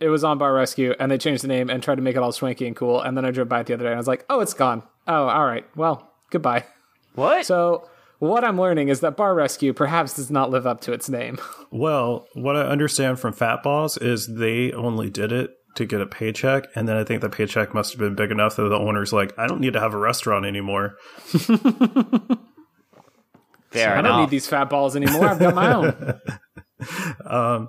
It 0.00 0.08
was 0.08 0.24
on 0.24 0.38
Bar 0.38 0.52
Rescue, 0.52 0.94
and 0.98 1.10
they 1.10 1.18
changed 1.18 1.42
the 1.44 1.48
name 1.48 1.70
and 1.70 1.82
tried 1.82 1.94
to 1.96 2.02
make 2.02 2.16
it 2.16 2.22
all 2.22 2.32
swanky 2.32 2.66
and 2.66 2.76
cool. 2.76 3.00
And 3.00 3.16
then 3.16 3.24
I 3.24 3.30
drove 3.30 3.48
by 3.48 3.60
it 3.60 3.66
the 3.66 3.74
other 3.74 3.84
day, 3.84 3.88
and 3.90 3.96
I 3.96 3.98
was 3.98 4.06
like, 4.08 4.24
"Oh, 4.28 4.40
it's 4.40 4.54
gone. 4.54 4.82
Oh, 5.06 5.26
all 5.28 5.46
right. 5.46 5.64
Well, 5.76 6.10
goodbye." 6.30 6.64
what? 7.14 7.46
So 7.46 7.88
what 8.18 8.44
I'm 8.44 8.60
learning 8.60 8.88
is 8.88 9.00
that 9.00 9.16
Bar 9.16 9.34
Rescue 9.34 9.72
perhaps 9.72 10.14
does 10.16 10.30
not 10.30 10.50
live 10.50 10.66
up 10.66 10.80
to 10.82 10.92
its 10.92 11.08
name. 11.08 11.38
Well, 11.72 12.28
what 12.34 12.56
I 12.56 12.60
understand 12.62 13.18
from 13.18 13.32
Fat 13.34 13.62
Balls 13.62 13.98
is 13.98 14.28
they 14.36 14.72
only 14.72 15.10
did 15.10 15.32
it 15.32 15.55
to 15.76 15.86
get 15.86 16.00
a 16.00 16.06
paycheck, 16.06 16.68
and 16.74 16.88
then 16.88 16.96
I 16.96 17.04
think 17.04 17.20
the 17.20 17.28
paycheck 17.28 17.72
must 17.74 17.92
have 17.92 18.00
been 18.00 18.14
big 18.14 18.30
enough 18.30 18.56
that 18.56 18.68
the 18.68 18.76
owner's 18.76 19.12
like, 19.12 19.38
I 19.38 19.46
don't 19.46 19.60
need 19.60 19.74
to 19.74 19.80
have 19.80 19.94
a 19.94 19.98
restaurant 19.98 20.44
anymore. 20.44 20.96
Fair 23.70 23.96
I 23.96 24.02
don't 24.02 24.20
need 24.20 24.30
these 24.30 24.46
fat 24.46 24.70
balls 24.70 24.96
anymore. 24.96 25.26
I've 25.28 25.38
got 25.38 25.54
my 25.54 25.72
own. 25.74 27.68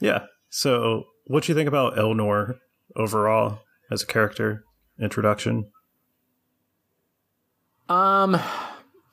Yeah. 0.00 0.24
So, 0.48 1.04
what 1.26 1.44
do 1.44 1.52
you 1.52 1.56
think 1.56 1.68
about 1.68 1.96
Elnor 1.96 2.58
overall 2.96 3.60
as 3.90 4.02
a 4.02 4.06
character 4.06 4.64
introduction? 4.98 5.70
Um, 7.88 8.40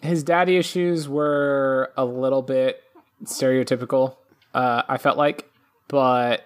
his 0.01 0.23
daddy 0.23 0.57
issues 0.57 1.09
were 1.09 1.91
a 1.97 2.05
little 2.05 2.41
bit 2.41 2.83
stereotypical. 3.25 4.15
Uh, 4.53 4.83
I 4.87 4.97
felt 4.97 5.17
like, 5.17 5.49
but 5.87 6.45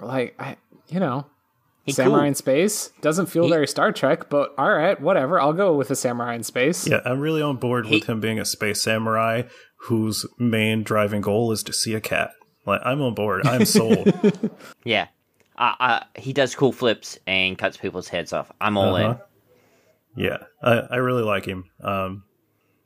like 0.00 0.34
I, 0.38 0.56
you 0.88 1.00
know, 1.00 1.26
He 1.84 1.92
samurai 1.92 2.20
cool. 2.20 2.28
in 2.28 2.34
space 2.34 2.88
doesn't 3.00 3.26
feel 3.26 3.44
He- 3.44 3.50
very 3.50 3.66
Star 3.66 3.92
Trek. 3.92 4.28
But 4.28 4.52
all 4.58 4.72
right, 4.72 5.00
whatever. 5.00 5.40
I'll 5.40 5.52
go 5.52 5.74
with 5.74 5.90
a 5.90 5.96
samurai 5.96 6.34
in 6.34 6.42
space. 6.42 6.86
Yeah, 6.86 7.00
I'm 7.04 7.20
really 7.20 7.42
on 7.42 7.56
board 7.56 7.86
with 7.86 8.04
him 8.04 8.20
being 8.20 8.38
a 8.38 8.44
space 8.44 8.82
samurai 8.82 9.42
whose 9.82 10.26
main 10.38 10.82
driving 10.82 11.20
goal 11.20 11.52
is 11.52 11.62
to 11.64 11.72
see 11.72 11.94
a 11.94 12.00
cat. 12.00 12.30
Like, 12.66 12.80
I'm 12.84 13.00
on 13.00 13.14
board. 13.14 13.46
I'm 13.46 13.64
sold. 13.64 14.12
Yeah. 14.84 15.08
Uh, 15.56 15.74
uh, 15.80 16.00
he 16.16 16.32
does 16.32 16.54
cool 16.54 16.70
flips 16.72 17.18
and 17.26 17.58
cuts 17.58 17.76
people's 17.76 18.08
heads 18.08 18.32
off. 18.32 18.50
I'm 18.60 18.76
all 18.78 18.94
Uh-huh. 18.94 19.16
yeah, 20.16 20.38
I, 20.62 20.72
I 20.90 20.96
really 20.96 21.22
like 21.24 21.46
him. 21.46 21.64
Um, 21.82 22.22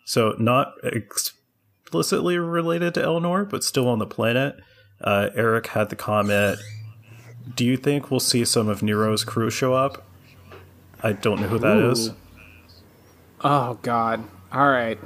so 0.06 0.34
not 0.38 0.72
explicitly 0.84 2.38
related 2.38 2.94
to 2.94 3.00
Elnor, 3.02 3.48
but 3.48 3.62
still 3.64 3.88
on 3.88 3.98
the 3.98 4.06
planet. 4.06 4.56
Uh, 5.02 5.28
Eric 5.34 5.66
had 5.68 5.90
the 5.90 5.96
comment. 5.96 6.58
Do 7.54 7.64
you 7.64 7.76
think 7.76 8.10
we'll 8.10 8.20
see 8.20 8.44
some 8.44 8.68
of 8.68 8.82
Nero's 8.82 9.24
crew 9.24 9.50
show 9.50 9.74
up? 9.74 10.04
I 11.02 11.12
don't 11.12 11.40
know 11.40 11.48
who 11.48 11.58
that 11.58 11.76
is. 11.78 12.08
Ooh. 12.08 12.14
Oh 13.42 13.78
God. 13.82 14.24
All 14.52 14.68
right. 14.68 14.98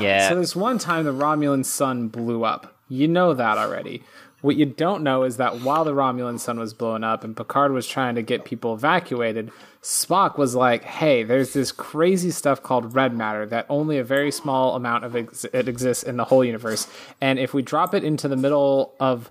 Yeah. 0.00 0.28
So 0.28 0.34
there's 0.36 0.56
one 0.56 0.78
time 0.78 1.04
the 1.04 1.12
Romulan 1.12 1.64
sun 1.64 2.08
blew 2.08 2.44
up. 2.44 2.76
You 2.88 3.08
know 3.08 3.34
that 3.34 3.58
already. 3.58 4.02
What 4.40 4.56
you 4.56 4.66
don't 4.66 5.02
know 5.02 5.24
is 5.24 5.36
that 5.38 5.60
while 5.62 5.84
the 5.84 5.92
Romulan 5.92 6.38
sun 6.38 6.60
was 6.60 6.72
blowing 6.72 7.02
up 7.02 7.24
and 7.24 7.36
Picard 7.36 7.72
was 7.72 7.88
trying 7.88 8.14
to 8.14 8.22
get 8.22 8.44
people 8.44 8.72
evacuated, 8.72 9.50
Spock 9.82 10.38
was 10.38 10.54
like, 10.54 10.84
"Hey, 10.84 11.24
there's 11.24 11.52
this 11.52 11.72
crazy 11.72 12.30
stuff 12.30 12.62
called 12.62 12.94
red 12.94 13.16
matter 13.16 13.44
that 13.46 13.66
only 13.68 13.98
a 13.98 14.04
very 14.04 14.30
small 14.30 14.76
amount 14.76 15.04
of 15.04 15.16
ex- 15.16 15.44
it 15.52 15.68
exists 15.68 16.04
in 16.04 16.16
the 16.16 16.24
whole 16.24 16.44
universe, 16.44 16.86
and 17.20 17.38
if 17.38 17.52
we 17.52 17.62
drop 17.62 17.94
it 17.94 18.04
into 18.04 18.28
the 18.28 18.36
middle 18.36 18.94
of 19.00 19.28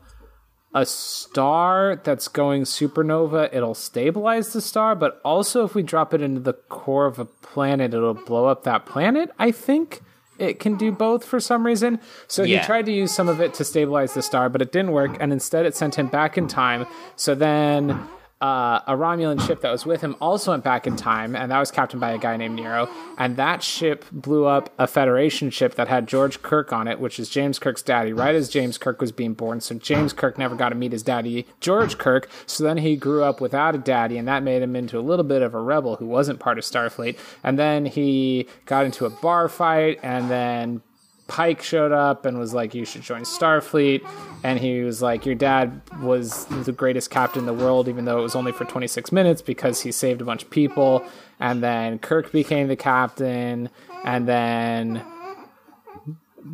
a 0.77 0.85
star 0.85 1.99
that's 2.03 2.27
going 2.27 2.61
supernova, 2.61 3.49
it'll 3.51 3.73
stabilize 3.73 4.53
the 4.53 4.61
star, 4.61 4.93
but 4.93 5.19
also 5.25 5.65
if 5.65 5.73
we 5.73 5.81
drop 5.81 6.13
it 6.13 6.21
into 6.21 6.39
the 6.39 6.53
core 6.53 7.07
of 7.07 7.17
a 7.17 7.25
planet, 7.25 7.95
it'll 7.95 8.13
blow 8.13 8.45
up 8.45 8.63
that 8.63 8.85
planet, 8.85 9.31
I 9.39 9.51
think. 9.51 10.01
It 10.37 10.59
can 10.59 10.77
do 10.77 10.91
both 10.91 11.25
for 11.25 11.39
some 11.39 11.65
reason. 11.65 11.99
So 12.27 12.43
he 12.43 12.59
tried 12.59 12.85
to 12.85 12.91
use 12.91 13.11
some 13.11 13.27
of 13.27 13.41
it 13.41 13.55
to 13.55 13.63
stabilize 13.63 14.13
the 14.13 14.21
star, 14.21 14.49
but 14.49 14.61
it 14.61 14.71
didn't 14.71 14.91
work, 14.91 15.17
and 15.19 15.33
instead 15.33 15.65
it 15.65 15.75
sent 15.75 15.95
him 15.95 16.09
back 16.09 16.37
in 16.37 16.47
time. 16.47 16.85
So 17.15 17.33
then 17.33 17.99
uh, 18.39 18.81
a 18.85 18.93
Romulan 18.93 19.45
ship 19.45 19.61
that 19.61 19.71
was 19.71 19.85
with 19.85 20.01
him 20.01 20.15
also 20.21 20.51
went 20.51 20.63
back 20.63 20.85
in 20.85 20.95
time, 20.95 21.35
and 21.35 21.51
that 21.51 21.59
was 21.59 21.71
captained 21.71 22.01
by 22.01 22.11
a 22.11 22.19
guy 22.19 22.37
named 22.37 22.55
Nero. 22.55 22.87
And 23.17 23.35
that 23.37 23.63
ship 23.63 24.05
blew 24.11 24.45
up 24.45 24.71
a 24.77 24.85
Federation 24.85 25.49
ship 25.49 25.73
that 25.75 25.87
had 25.87 26.07
George 26.07 26.43
Kirk 26.43 26.71
on 26.71 26.87
it, 26.87 26.99
which 26.99 27.19
is 27.19 27.29
James 27.29 27.57
Kirk's 27.57 27.81
daddy, 27.81 28.13
right 28.13 28.35
as 28.35 28.49
James 28.49 28.77
Kirk 28.77 29.01
was 29.01 29.11
being 29.11 29.33
born. 29.33 29.59
So 29.59 29.75
James 29.75 30.13
Kirk 30.13 30.37
never 30.37 30.55
got 30.55 30.69
to 30.69 30.75
meet 30.75 30.91
his 30.91 31.01
daddy, 31.01 31.47
George 31.61 31.97
Kirk. 31.97 32.29
So 32.45 32.63
then 32.63 32.77
he 32.77 32.95
grew 32.95 33.23
up 33.23 33.41
without 33.41 33.73
a 33.73 33.79
daddy, 33.79 34.17
and 34.17 34.27
that 34.27 34.43
made 34.43 34.61
him 34.61 34.75
into 34.75 34.99
a 34.99 35.01
little 35.01 35.25
bit 35.25 35.41
of 35.41 35.55
a 35.55 35.61
rebel 35.61 35.95
who 35.95 36.05
wasn't 36.05 36.39
part 36.39 36.59
of 36.59 36.63
Starfleet. 36.63 37.17
And 37.43 37.57
then 37.57 37.87
he 37.87 38.47
got 38.65 38.85
into 38.85 39.05
a 39.05 39.09
bar 39.09 39.49
fight, 39.49 39.99
and 40.03 40.29
then 40.29 40.81
Pike 41.27 41.61
showed 41.61 41.91
up 41.91 42.25
and 42.25 42.39
was 42.39 42.53
like, 42.53 42.73
"You 42.73 42.85
should 42.85 43.01
join 43.01 43.23
Starfleet." 43.23 44.07
And 44.43 44.59
he 44.59 44.81
was 44.81 45.01
like, 45.01 45.25
"Your 45.25 45.35
dad 45.35 45.81
was 46.01 46.45
the 46.45 46.71
greatest 46.71 47.09
captain 47.09 47.41
in 47.41 47.45
the 47.45 47.53
world, 47.53 47.87
even 47.87 48.05
though 48.05 48.19
it 48.19 48.23
was 48.23 48.35
only 48.35 48.51
for 48.51 48.65
26 48.65 49.11
minutes 49.11 49.41
because 49.41 49.81
he 49.81 49.91
saved 49.91 50.21
a 50.21 50.25
bunch 50.25 50.43
of 50.43 50.49
people." 50.49 51.03
And 51.39 51.61
then 51.61 51.99
Kirk 51.99 52.31
became 52.31 52.67
the 52.67 52.75
captain, 52.75 53.69
and 54.03 54.27
then 54.27 55.03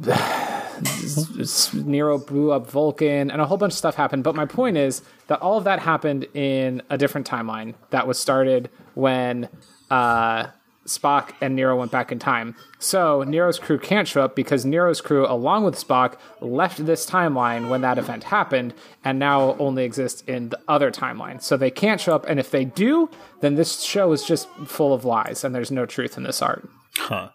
Nero 1.74 2.18
blew 2.18 2.52
up 2.52 2.70
Vulcan, 2.70 3.32
and 3.32 3.42
a 3.42 3.46
whole 3.46 3.58
bunch 3.58 3.74
of 3.74 3.78
stuff 3.78 3.96
happened. 3.96 4.24
But 4.24 4.36
my 4.36 4.46
point 4.46 4.78
is 4.78 5.02
that 5.28 5.42
all 5.42 5.58
of 5.58 5.64
that 5.66 5.80
happened 5.80 6.26
in 6.34 6.82
a 6.90 6.98
different 6.98 7.28
timeline 7.28 7.76
that 7.92 8.08
was 8.08 8.18
started 8.20 8.70
when 8.96 9.50
uh, 9.92 10.48
Spock 10.86 11.32
and 11.42 11.56
Nero 11.56 11.78
went 11.78 11.92
back 11.92 12.12
in 12.12 12.20
time. 12.20 12.56
So 12.80 13.24
Nero's 13.24 13.60
crew 13.60 13.80
can't 13.80 14.08
show 14.08 14.24
up 14.24 14.36
because 14.36 14.66
Nero's 14.66 15.02
crew, 15.02 15.26
along 15.26 15.64
with 15.64 15.76
Spock, 15.76 16.16
left 16.42 16.86
this 16.86 17.06
timeline 17.10 17.70
when 17.70 17.82
that 17.82 17.98
event 17.98 18.26
happened 18.26 18.74
and 19.04 19.20
now 19.20 19.56
only 19.58 19.86
exists 19.86 20.24
in 20.28 20.50
the 20.50 20.60
other 20.68 20.92
timeline. 20.92 21.42
So 21.42 21.56
they 21.56 21.72
can't 21.72 22.02
show 22.02 22.16
up. 22.16 22.26
And 22.28 22.40
if 22.40 22.52
they 22.52 22.66
do, 22.66 23.10
then 23.42 23.56
this 23.56 23.82
show 23.82 24.12
is 24.12 24.24
just 24.26 24.50
full 24.66 24.94
of 24.94 25.06
lies 25.06 25.44
and 25.44 25.56
there's 25.56 25.72
no 25.72 25.86
truth 25.86 26.18
in 26.18 26.24
this 26.24 26.42
art. 26.42 26.68
Huh. 26.98 27.30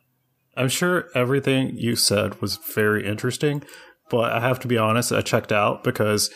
I'm 0.57 0.69
sure 0.69 1.09
everything 1.15 1.77
you 1.77 1.95
said 1.95 2.41
was 2.41 2.57
very 2.57 3.07
interesting, 3.07 3.63
but 4.11 4.33
I 4.33 4.41
have 4.41 4.59
to 4.61 4.69
be 4.69 4.77
honest, 4.77 5.13
I 5.13 5.21
checked 5.21 5.53
out 5.53 5.85
because 5.85 6.31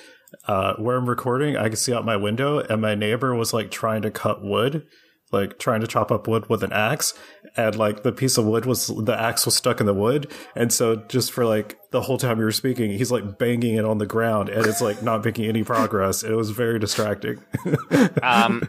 uh, 0.46 0.74
where 0.74 0.96
I'm 0.96 1.08
recording, 1.08 1.56
I 1.56 1.68
can 1.68 1.76
see 1.76 1.92
out 1.92 2.04
my 2.04 2.16
window, 2.16 2.60
and 2.60 2.80
my 2.80 2.94
neighbor 2.94 3.34
was 3.34 3.52
like 3.52 3.70
trying 3.70 4.02
to 4.02 4.10
cut 4.10 4.42
wood, 4.42 4.86
like 5.32 5.58
trying 5.58 5.80
to 5.80 5.86
chop 5.86 6.12
up 6.12 6.28
wood 6.28 6.48
with 6.48 6.62
an 6.62 6.72
axe, 6.72 7.14
and 7.56 7.74
like 7.76 8.02
the 8.02 8.12
piece 8.12 8.38
of 8.38 8.44
wood 8.46 8.66
was 8.66 8.86
the 8.88 9.18
axe 9.18 9.44
was 9.46 9.56
stuck 9.56 9.80
in 9.80 9.86
the 9.86 9.94
wood, 9.94 10.30
and 10.54 10.72
so 10.72 10.96
just 10.96 11.32
for 11.32 11.44
like 11.44 11.78
the 11.90 12.02
whole 12.02 12.18
time 12.18 12.38
you 12.38 12.44
were 12.44 12.52
speaking, 12.52 12.90
he's 12.92 13.10
like 13.10 13.38
banging 13.38 13.74
it 13.76 13.84
on 13.84 13.98
the 13.98 14.06
ground, 14.06 14.48
and 14.48 14.66
it's 14.66 14.80
like 14.80 15.02
not 15.02 15.24
making 15.24 15.46
any 15.46 15.62
progress. 15.64 16.22
It 16.22 16.32
was 16.34 16.50
very 16.50 16.78
distracting. 16.78 17.40
Um, 18.22 18.62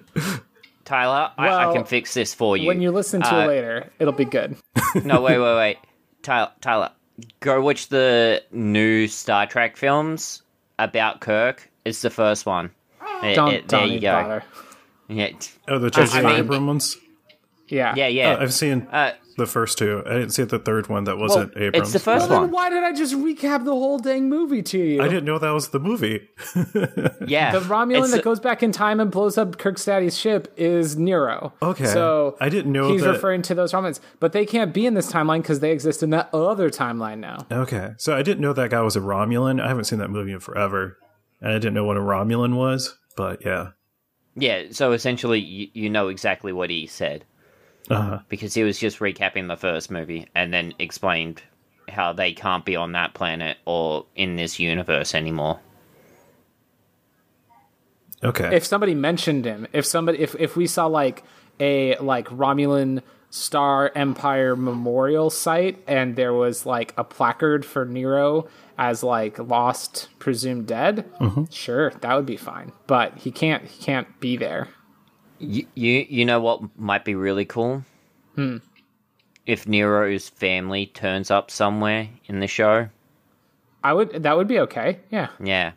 Tyler, 0.85 1.31
I, 1.37 1.69
I 1.69 1.73
can 1.73 1.85
fix 1.85 2.13
this 2.13 2.33
for 2.33 2.57
you. 2.57 2.67
When 2.67 2.81
you 2.81 2.91
listen 2.91 3.21
to 3.21 3.33
Uh, 3.35 3.43
it 3.43 3.47
later, 3.47 3.89
it'll 3.99 4.13
be 4.13 4.25
good. 4.25 4.57
no, 5.03 5.21
wait, 5.21 5.37
wait, 5.39 5.55
wait. 5.55 5.77
Tyler, 6.23 6.51
Tyler, 6.59 6.91
go 7.39 7.61
watch 7.61 7.87
the 7.87 8.43
new 8.51 9.07
Star 9.07 9.47
Trek 9.47 9.77
films 9.77 10.41
about 10.79 11.21
Kirk. 11.21 11.69
It's 11.85 12.01
the 12.01 12.09
first 12.09 12.45
one. 12.45 12.71
It- 13.23 13.35
Don't, 13.35 13.53
it- 13.53 13.67
there 13.69 13.79
don't 13.79 13.91
you 13.91 13.99
go. 14.01 14.11
bother. 14.11 14.43
Yeah, 15.15 15.31
oh, 15.67 15.79
the 15.79 15.89
J.J. 15.89 16.19
I 16.19 16.21
mean- 16.23 16.35
Abrams 16.35 16.67
ones. 16.67 16.97
Yeah. 17.69 17.93
yeah, 17.95 18.07
yeah. 18.07 18.35
Oh, 18.37 18.43
I've 18.43 18.53
seen 18.53 18.87
uh, 18.91 19.13
the 19.37 19.47
first 19.47 19.77
two. 19.79 20.03
I 20.05 20.11
didn't 20.15 20.29
see 20.31 20.43
the 20.43 20.59
third 20.59 20.89
one 20.89 21.05
that 21.05 21.17
wasn't 21.17 21.53
Abrams. 21.55 21.87
it's 21.87 21.93
the 21.93 21.99
first 21.99 22.29
Well, 22.29 22.41
one. 22.41 22.47
then 22.49 22.51
why 22.53 22.69
did 22.69 22.83
I 22.83 22.91
just 22.93 23.15
recap 23.15 23.63
the 23.65 23.71
whole 23.71 23.97
dang 23.97 24.29
movie 24.29 24.61
to 24.63 24.77
you? 24.77 25.01
I 25.01 25.07
didn't 25.07 25.23
know 25.25 25.39
that 25.39 25.49
was 25.51 25.69
the 25.69 25.79
movie. 25.79 26.27
Yeah, 27.25 27.51
The 27.53 27.59
Romulan 27.61 28.11
that 28.11 28.23
goes 28.23 28.39
back 28.41 28.61
in 28.63 28.71
time 28.73 28.99
and 28.99 29.09
blows 29.09 29.37
up 29.37 29.57
Kirk's 29.57 29.85
daddy's 29.85 30.17
ship 30.17 30.53
is 30.57 30.97
Nero. 30.97 31.53
Okay. 31.61 31.85
So 31.85 32.35
I 32.41 32.49
didn't 32.49 32.71
know 32.71 32.91
he's 32.91 33.01
that- 33.01 33.11
referring 33.13 33.41
to 33.43 33.55
those 33.55 33.71
Romulans, 33.71 34.01
but 34.19 34.33
they 34.33 34.45
can't 34.45 34.73
be 34.73 34.85
in 34.85 34.93
this 34.93 35.11
timeline 35.11 35.41
because 35.41 35.61
they 35.61 35.71
exist 35.71 36.03
in 36.03 36.09
that 36.11 36.29
other 36.33 36.69
timeline 36.69 37.19
now. 37.19 37.47
Okay, 37.51 37.93
so 37.97 38.13
I 38.15 38.21
didn't 38.23 38.41
know 38.41 38.53
that 38.53 38.69
guy 38.71 38.81
was 38.81 38.95
a 38.97 38.99
Romulan. 38.99 39.61
I 39.61 39.67
haven't 39.69 39.85
seen 39.85 39.99
that 39.99 40.09
movie 40.09 40.33
in 40.33 40.41
forever, 40.41 40.97
and 41.41 41.51
I 41.51 41.55
didn't 41.55 41.73
know 41.73 41.85
what 41.85 41.97
a 41.97 42.01
Romulan 42.01 42.55
was. 42.55 42.95
But 43.15 43.43
yeah, 43.45 43.69
Yeah, 44.35 44.63
so 44.71 44.93
essentially, 44.93 45.39
you, 45.39 45.67
you 45.73 45.89
know 45.89 46.07
exactly 46.07 46.51
what 46.53 46.69
he 46.69 46.87
said 46.87 47.23
uh, 47.89 48.19
because 48.29 48.53
he 48.53 48.63
was 48.63 48.79
just 48.79 48.99
recapping 48.99 49.47
the 49.47 49.57
first 49.57 49.91
movie 49.91 50.27
and 50.33 50.53
then 50.53 50.73
explained 50.79 51.41
how 51.89 52.13
they 52.13 52.33
can't 52.33 52.65
be 52.65 52.75
on 52.75 52.93
that 52.93 53.13
planet 53.13 53.57
or 53.65 54.05
in 54.15 54.35
this 54.35 54.59
universe 54.59 55.13
anymore. 55.13 55.59
okay. 58.23 58.55
If 58.55 58.65
somebody 58.65 58.95
mentioned 58.95 59.45
him, 59.45 59.67
if 59.73 59.85
somebody, 59.85 60.19
if 60.19 60.35
if 60.39 60.55
we 60.55 60.65
saw 60.65 60.87
like 60.87 61.23
a 61.59 61.97
like 61.97 62.27
Romulan 62.29 63.01
Star 63.33 63.91
Empire 63.95 64.55
memorial 64.55 65.31
site 65.31 65.83
and 65.87 66.15
there 66.15 66.33
was 66.33 66.67
like 66.67 66.93
a 66.95 67.03
placard 67.03 67.65
for 67.65 67.83
Nero 67.83 68.47
as 68.77 69.01
like 69.01 69.39
lost, 69.39 70.07
presumed 70.19 70.67
dead, 70.67 71.09
sure, 71.49 71.89
that 72.01 72.15
would 72.15 72.27
be 72.27 72.37
fine. 72.37 72.71
But 72.85 73.17
he 73.17 73.31
can't, 73.31 73.65
he 73.65 73.83
can't 73.83 74.19
be 74.19 74.37
there. 74.37 74.67
You, 75.39 75.65
you, 75.73 76.05
you 76.07 76.25
know 76.25 76.39
what 76.39 76.61
might 76.77 77.05
be 77.05 77.15
really 77.15 77.43
cool? 77.43 77.83
Hmm. 78.35 78.57
If 79.47 79.67
Nero's 79.67 80.29
family 80.29 80.85
turns 80.85 81.31
up 81.31 81.49
somewhere 81.49 82.09
in 82.25 82.39
the 82.39 82.45
show. 82.45 82.89
I 83.83 83.93
would, 83.93 84.21
that 84.21 84.37
would 84.37 84.47
be 84.47 84.59
okay. 84.59 84.99
Yeah. 85.09 85.29
Yeah. 85.43 85.71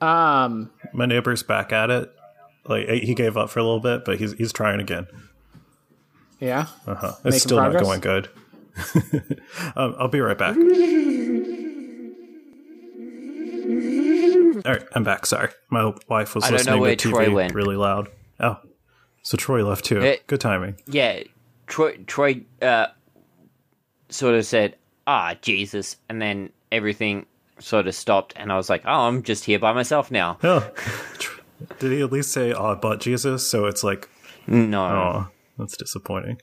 Um. 0.00 0.72
My 0.92 1.06
neighbor's 1.06 1.44
back 1.44 1.72
at 1.72 1.90
it. 1.90 2.12
Like 2.64 2.88
he 2.88 3.14
gave 3.14 3.36
up 3.36 3.50
for 3.50 3.60
a 3.60 3.62
little 3.62 3.78
bit, 3.78 4.04
but 4.04 4.18
he's 4.18 4.32
he's 4.32 4.52
trying 4.52 4.80
again. 4.80 5.06
Yeah. 6.40 6.66
Uh 6.86 6.94
huh. 6.94 7.12
It's 7.16 7.24
Making 7.24 7.38
still 7.40 7.58
progress? 7.58 7.82
not 7.82 7.86
going 7.86 8.00
good. 8.00 8.28
um, 9.76 9.94
I'll 9.98 10.08
be 10.08 10.20
right 10.20 10.38
back. 10.38 10.56
All 14.62 14.72
right, 14.72 14.82
I'm 14.94 15.04
back. 15.04 15.24
Sorry, 15.26 15.48
my 15.70 15.92
wife 16.08 16.34
was 16.34 16.44
I 16.44 16.50
don't 16.50 16.66
know 16.66 16.78
listening 16.78 16.96
to 16.98 17.10
Troy 17.10 17.26
TV 17.28 17.34
went. 17.34 17.54
really 17.54 17.76
loud. 17.76 18.08
Oh, 18.40 18.58
so 19.22 19.36
Troy 19.36 19.64
left 19.66 19.84
too. 19.84 20.00
Eh. 20.02 20.16
Good 20.26 20.40
timing. 20.40 20.76
Yeah. 20.86 21.22
Troy, 21.66 21.96
Troy 22.06 22.42
uh, 22.60 22.86
sort 24.08 24.34
of 24.34 24.44
said, 24.44 24.76
ah, 25.06 25.34
Jesus. 25.40 25.96
And 26.08 26.20
then 26.20 26.50
everything 26.72 27.26
sort 27.58 27.86
of 27.86 27.94
stopped. 27.94 28.34
And 28.36 28.50
I 28.52 28.56
was 28.56 28.68
like, 28.68 28.82
oh, 28.86 29.06
I'm 29.06 29.22
just 29.22 29.44
here 29.44 29.58
by 29.58 29.72
myself 29.72 30.10
now. 30.10 30.36
Oh, 30.42 30.68
did 31.78 31.92
he 31.92 32.02
at 32.02 32.12
least 32.12 32.32
say 32.32 32.52
"Oh, 32.52 32.74
but 32.76 33.00
Jesus"? 33.00 33.48
So 33.48 33.66
it's 33.66 33.84
like, 33.84 34.08
No. 34.46 34.84
oh, 34.84 35.28
that's 35.60 35.76
disappointing. 35.76 36.40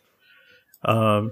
Um, 0.86 1.32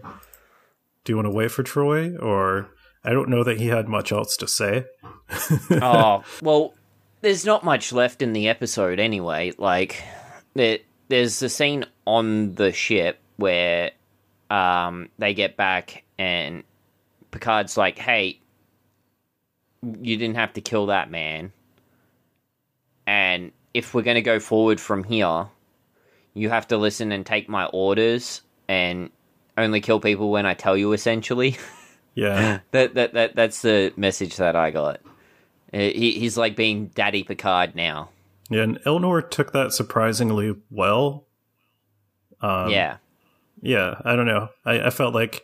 do 1.04 1.14
you 1.14 1.16
want 1.16 1.28
to 1.28 1.32
wait 1.32 1.52
for 1.52 1.64
Troy, 1.64 2.16
or 2.18 2.70
I 3.04 3.12
don't 3.12 3.30
know 3.30 3.44
that 3.44 3.60
he 3.60 3.68
had 3.68 3.88
much 3.88 4.12
else 4.12 4.36
to 4.38 4.48
say. 4.48 4.86
oh, 5.72 6.24
well, 6.42 6.74
there's 7.22 7.46
not 7.46 7.64
much 7.64 7.94
left 7.94 8.22
in 8.22 8.34
the 8.34 8.50
episode 8.50 9.00
anyway. 9.00 9.54
Like, 9.58 10.04
there, 10.56 10.80
there's 11.08 11.40
the 11.40 11.50
scene 11.50 11.86
on 12.06 12.56
the 12.56 12.72
ship 12.72 13.20
where 13.38 13.92
um, 14.50 15.10
they 15.18 15.34
get 15.34 15.56
back 15.58 16.04
and 16.18 16.64
Picard's 17.32 17.78
like, 17.78 18.00
hey, 18.00 18.40
you 19.84 20.18
didn't 20.18 20.36
have 20.36 20.54
to 20.54 20.62
kill 20.62 20.88
that 20.88 21.12
man. 21.12 21.52
And 23.06 23.52
if 23.74 23.94
we're 23.94 24.02
going 24.02 24.16
to 24.16 24.22
go 24.22 24.40
forward 24.40 24.80
from 24.80 25.04
here, 25.04 25.48
you 26.36 26.50
have 26.50 26.68
to 26.68 26.78
listen 26.78 27.12
and 27.12 27.26
take 27.26 27.50
my 27.50 27.66
orders 27.66 28.42
and 28.68 29.10
only 29.58 29.82
kill 29.82 30.00
people 30.00 30.30
when 30.30 30.46
I 30.46 30.54
tell 30.54 30.78
you, 30.78 30.94
essentially. 30.94 31.58
Yeah, 32.18 32.60
that, 32.72 32.94
that, 32.94 33.14
that 33.14 33.36
That's 33.36 33.62
the 33.62 33.92
message 33.98 34.38
that 34.38 34.56
I 34.56 34.72
got. 34.72 35.02
Uh, 35.74 35.80
He, 35.80 36.18
he's 36.18 36.38
like 36.38 36.56
being 36.56 36.88
Daddy 36.96 37.24
Picard 37.24 37.76
now. 37.76 38.08
yeah, 38.50 38.62
and 38.62 38.80
Elnor 38.86 39.30
took 39.30 39.52
that 39.52 39.74
surprisingly 39.74 40.56
well. 40.72 41.26
Um, 42.40 42.70
yeah. 42.70 42.98
yeah, 43.62 43.96
I 44.06 44.16
don't 44.16 44.28
know. 44.28 44.48
I, 44.64 44.88
I 44.88 44.90
felt 44.92 45.14
like 45.14 45.44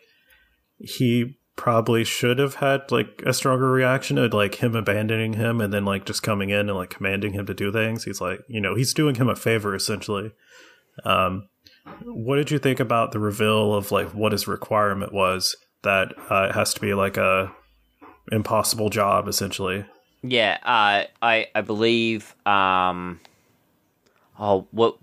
he 0.80 1.38
probably 1.58 2.06
should 2.06 2.40
have 2.40 2.56
had 2.56 2.90
like 2.90 3.22
a 3.26 3.34
stronger 3.34 3.70
reaction 3.70 4.16
to 4.16 4.28
like 4.28 4.56
him 4.56 4.74
abandoning 4.74 5.34
him 5.34 5.60
and 5.60 5.74
then 5.74 5.84
like 5.84 6.06
just 6.06 6.24
coming 6.24 6.52
in 6.52 6.70
and 6.70 6.76
like 6.76 6.90
commanding 6.90 7.34
him 7.34 7.46
to 7.48 7.54
do 7.54 7.70
things. 7.72 8.06
He's 8.06 8.22
like, 8.22 8.40
you 8.48 8.62
know, 8.62 8.76
he's 8.76 8.94
doing 8.94 9.16
him 9.16 9.28
a 9.28 9.36
favor 9.36 9.76
essentially. 9.76 10.32
Um, 11.04 11.48
what 12.04 12.36
did 12.36 12.52
you 12.52 12.60
think 12.60 12.80
about 12.80 13.12
the 13.12 13.20
reveal 13.20 13.74
of 13.74 13.92
like 13.92 14.14
what 14.14 14.32
his 14.32 14.48
requirement 14.48 15.14
was? 15.14 15.56
That 15.84 16.14
uh, 16.30 16.48
it 16.50 16.56
has 16.56 16.74
to 16.76 16.82
be 16.82 16.94
like 16.94 17.18
a 17.18 17.52
impossible 18.32 18.90
job 18.90 19.28
essentially. 19.28 19.86
Yeah, 20.22 20.58
uh, 20.64 21.06
I 21.22 21.48
I 21.56 21.62
believe. 21.62 22.36
Um, 22.46 23.20
oh, 24.40 24.68
what 24.72 24.98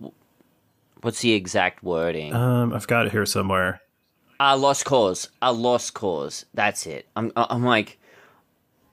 what's 1.02 1.20
the 1.20 1.32
exact 1.32 1.82
wording? 1.82 2.34
Um, 2.34 2.72
I've 2.72 2.86
got 2.86 3.06
it 3.06 3.12
here 3.12 3.26
somewhere. 3.26 3.80
A 4.40 4.56
lost 4.56 4.84
cause. 4.84 5.30
A 5.42 5.52
lost 5.52 5.94
cause. 5.94 6.46
That's 6.54 6.86
it. 6.86 7.06
I'm 7.16 7.32
I'm 7.36 7.64
like, 7.64 7.98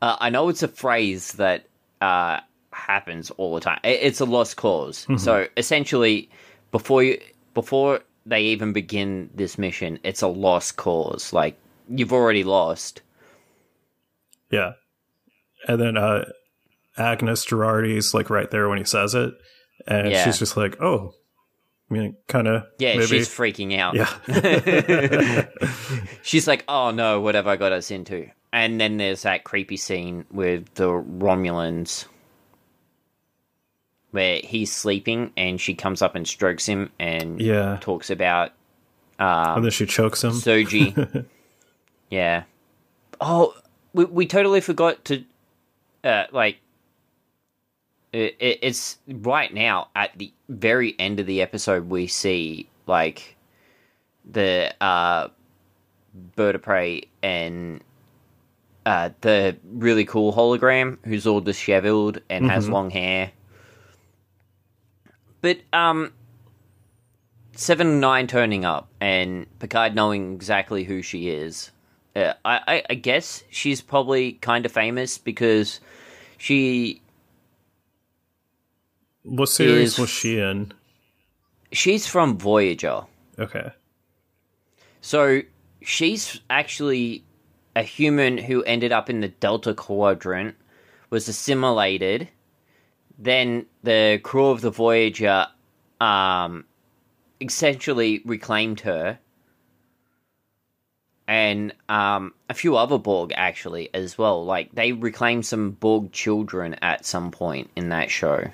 uh, 0.01 0.17
I 0.19 0.29
know 0.31 0.49
it's 0.49 0.63
a 0.63 0.67
phrase 0.67 1.33
that 1.33 1.67
uh, 2.01 2.39
happens 2.71 3.29
all 3.31 3.53
the 3.53 3.61
time. 3.61 3.79
It's 3.83 4.19
a 4.19 4.25
lost 4.25 4.57
because 5.05 5.21
So 5.23 5.47
essentially, 5.55 6.29
before 6.75 7.03
you 7.03 7.17
before 7.53 8.01
they 8.25 8.41
even 8.41 8.73
begin 8.73 9.29
this 9.33 9.57
mission, 9.57 9.97
it's 10.03 10.21
a 10.21 10.27
lost 10.27 10.75
cause. 10.75 11.31
Like 11.31 11.55
you've 11.87 12.11
already 12.11 12.43
lost. 12.43 13.01
Yeah. 14.51 14.73
And 15.69 15.79
then 15.79 15.95
uh 15.95 16.25
Agnes 16.97 17.45
Jurati's 17.45 18.13
like 18.13 18.29
right 18.29 18.51
there 18.51 18.67
when 18.67 18.77
he 18.77 18.83
says 18.83 19.15
it. 19.15 19.33
And 19.87 20.11
Yeah. 20.11 20.25
she's 20.25 20.37
just 20.37 20.57
like, 20.57 20.81
oh, 20.81 21.13
I 21.89 21.93
mean, 21.93 22.17
kind 22.27 22.47
of. 22.49 22.63
Yeah, 22.77 22.95
maybe. 22.95 23.05
she's 23.07 23.29
freaking 23.29 23.77
out. 23.77 23.95
Yeah. 23.95 25.45
She's 26.23 26.47
like, 26.47 26.63
"Oh 26.67 26.89
no, 26.89 27.21
what 27.21 27.35
have 27.35 27.45
I 27.47 27.55
got 27.57 27.71
us 27.71 27.91
into?" 27.91 28.27
And 28.51 28.81
then 28.81 28.97
there's 28.97 29.21
that 29.21 29.43
creepy 29.43 29.77
scene 29.77 30.25
with 30.31 30.73
the 30.73 30.87
Romulans 30.89 32.05
where 34.15 34.39
he's 34.43 34.71
sleeping 34.71 35.31
and 35.37 35.61
she 35.61 35.75
comes 35.75 36.01
up 36.01 36.15
and 36.15 36.27
strokes 36.27 36.65
him 36.65 36.91
and 36.99 37.39
yeah. 37.39 37.77
talks 37.81 38.09
about 38.09 38.51
um, 39.19 39.57
And 39.57 39.63
then 39.63 39.71
she 39.71 39.85
chokes 39.85 40.23
him. 40.23 40.31
Soji. 40.31 41.25
yeah. 42.09 42.43
Oh, 43.21 43.53
we 43.93 44.05
we 44.05 44.25
totally 44.25 44.61
forgot 44.61 45.05
to 45.05 45.23
uh 46.03 46.25
like 46.31 46.57
it, 48.11 48.35
it, 48.39 48.59
it's 48.61 48.97
right 49.07 49.53
now 49.53 49.89
at 49.95 50.17
the 50.17 50.33
very 50.49 50.95
end 50.99 51.19
of 51.19 51.25
the 51.25 51.41
episode 51.41 51.89
we 51.89 52.07
see 52.07 52.67
like 52.87 53.35
the 54.29 54.73
uh, 54.81 55.29
bird 56.35 56.55
of 56.55 56.61
prey 56.61 57.03
and 57.21 57.81
uh, 58.85 59.09
the 59.21 59.55
really 59.63 60.05
cool 60.05 60.33
hologram 60.33 60.97
who's 61.05 61.25
all 61.25 61.41
disheveled 61.41 62.21
and 62.29 62.49
has 62.49 62.69
long 62.69 62.89
hair. 62.89 63.31
But 65.45 65.59
um, 65.73 66.11
seven 67.53 67.85
of 67.85 67.93
nine 67.93 68.25
turning 68.25 68.65
up 68.65 68.89
and 68.99 69.45
Picard 69.59 69.93
knowing 69.93 70.33
exactly 70.33 70.85
who 70.85 71.03
she 71.03 71.29
is. 71.29 71.69
Uh, 72.15 72.33
I, 72.43 72.61
I 72.67 72.83
I 72.89 72.93
guess 72.95 73.43
she's 73.51 73.79
probably 73.79 74.31
kind 74.41 74.65
of 74.65 74.71
famous 74.71 75.19
because 75.19 75.81
she 76.39 76.99
What 79.21 79.49
series 79.49 79.93
Is- 79.93 79.99
was 79.99 80.09
she 80.09 80.39
in? 80.39 80.73
she's 81.71 82.07
from 82.07 82.39
Voyager. 82.39 83.03
Okay. 83.37 83.69
So 85.01 85.41
she's 85.79 86.41
actually 86.49 87.23
a 87.75 87.83
human 87.83 88.39
who 88.39 88.63
ended 88.63 88.91
up 88.91 89.11
in 89.11 89.19
the 89.19 89.27
Delta 89.27 89.75
Quadrant, 89.75 90.55
was 91.11 91.27
assimilated. 91.27 92.29
Then 93.17 93.65
the 93.83 94.19
crew 94.23 94.47
of 94.47 94.61
the 94.61 94.71
Voyager 94.71 95.47
um, 96.01 96.65
essentially 97.39 98.21
reclaimed 98.25 98.81
her. 98.81 99.19
And 101.27 101.73
um, 101.89 102.33
a 102.49 102.53
few 102.53 102.77
other 102.77 102.99
Borg 102.99 103.33
actually 103.35 103.89
as 103.93 104.17
well. 104.17 104.45
Like 104.45 104.73
they 104.73 104.91
reclaimed 104.91 105.45
some 105.45 105.71
Borg 105.71 106.11
children 106.11 106.75
at 106.81 107.05
some 107.05 107.31
point 107.31 107.71
in 107.75 107.89
that 107.89 108.11
show. 108.11 108.51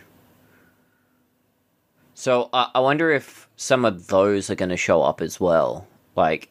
So 2.14 2.49
uh, 2.53 2.68
I 2.74 2.80
wonder 2.80 3.12
if 3.12 3.49
some 3.55 3.84
of 3.84 4.07
those 4.07 4.49
are 4.49 4.55
going 4.55 4.70
to 4.70 4.78
show 4.78 5.01
up 5.01 5.22
as 5.22 5.39
well. 5.39 5.88
Like, 6.16 6.49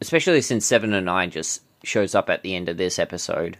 especially 0.00 0.40
since 0.40 0.64
Seven 0.64 0.94
of 0.94 1.04
Nine 1.04 1.30
just 1.30 1.62
shows 1.84 2.14
up 2.14 2.30
at 2.30 2.42
the 2.42 2.54
end 2.56 2.68
of 2.68 2.76
this 2.76 2.98
episode, 2.98 3.58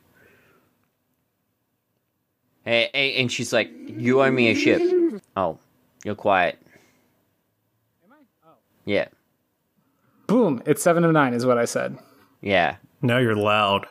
A- 2.67 2.91
a- 2.95 3.15
and 3.21 3.31
she's 3.33 3.53
like, 3.53 3.71
"You 3.89 4.23
owe 4.23 4.31
me 4.31 4.49
a 4.51 4.55
ship." 4.55 4.81
Oh, 5.37 5.59
you're 6.05 6.15
quiet. 6.15 6.59
Am 8.05 8.13
I? 8.13 8.17
Oh. 8.49 8.53
Yeah, 8.85 9.09
Boom! 10.27 10.63
It's 10.67 10.83
seven 10.83 11.05
of 11.05 11.13
nine, 11.13 11.35
is 11.35 11.45
what 11.47 11.59
I 11.59 11.65
said. 11.65 11.99
yeah. 12.41 12.77
Now 13.05 13.19
you're 13.19 13.35
loud. 13.37 13.87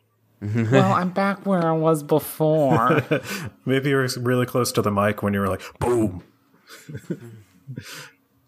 well, 0.40 0.92
I'm 0.92 1.10
back 1.10 1.44
where 1.44 1.66
I 1.66 1.72
was 1.72 2.02
before. 2.02 3.04
Maybe 3.66 3.90
you 3.90 3.96
were 3.96 4.08
really 4.20 4.46
close 4.46 4.72
to 4.72 4.80
the 4.82 4.90
mic 4.90 5.22
when 5.22 5.34
you 5.34 5.40
were 5.40 5.48
like, 5.48 5.60
boom. 5.80 6.22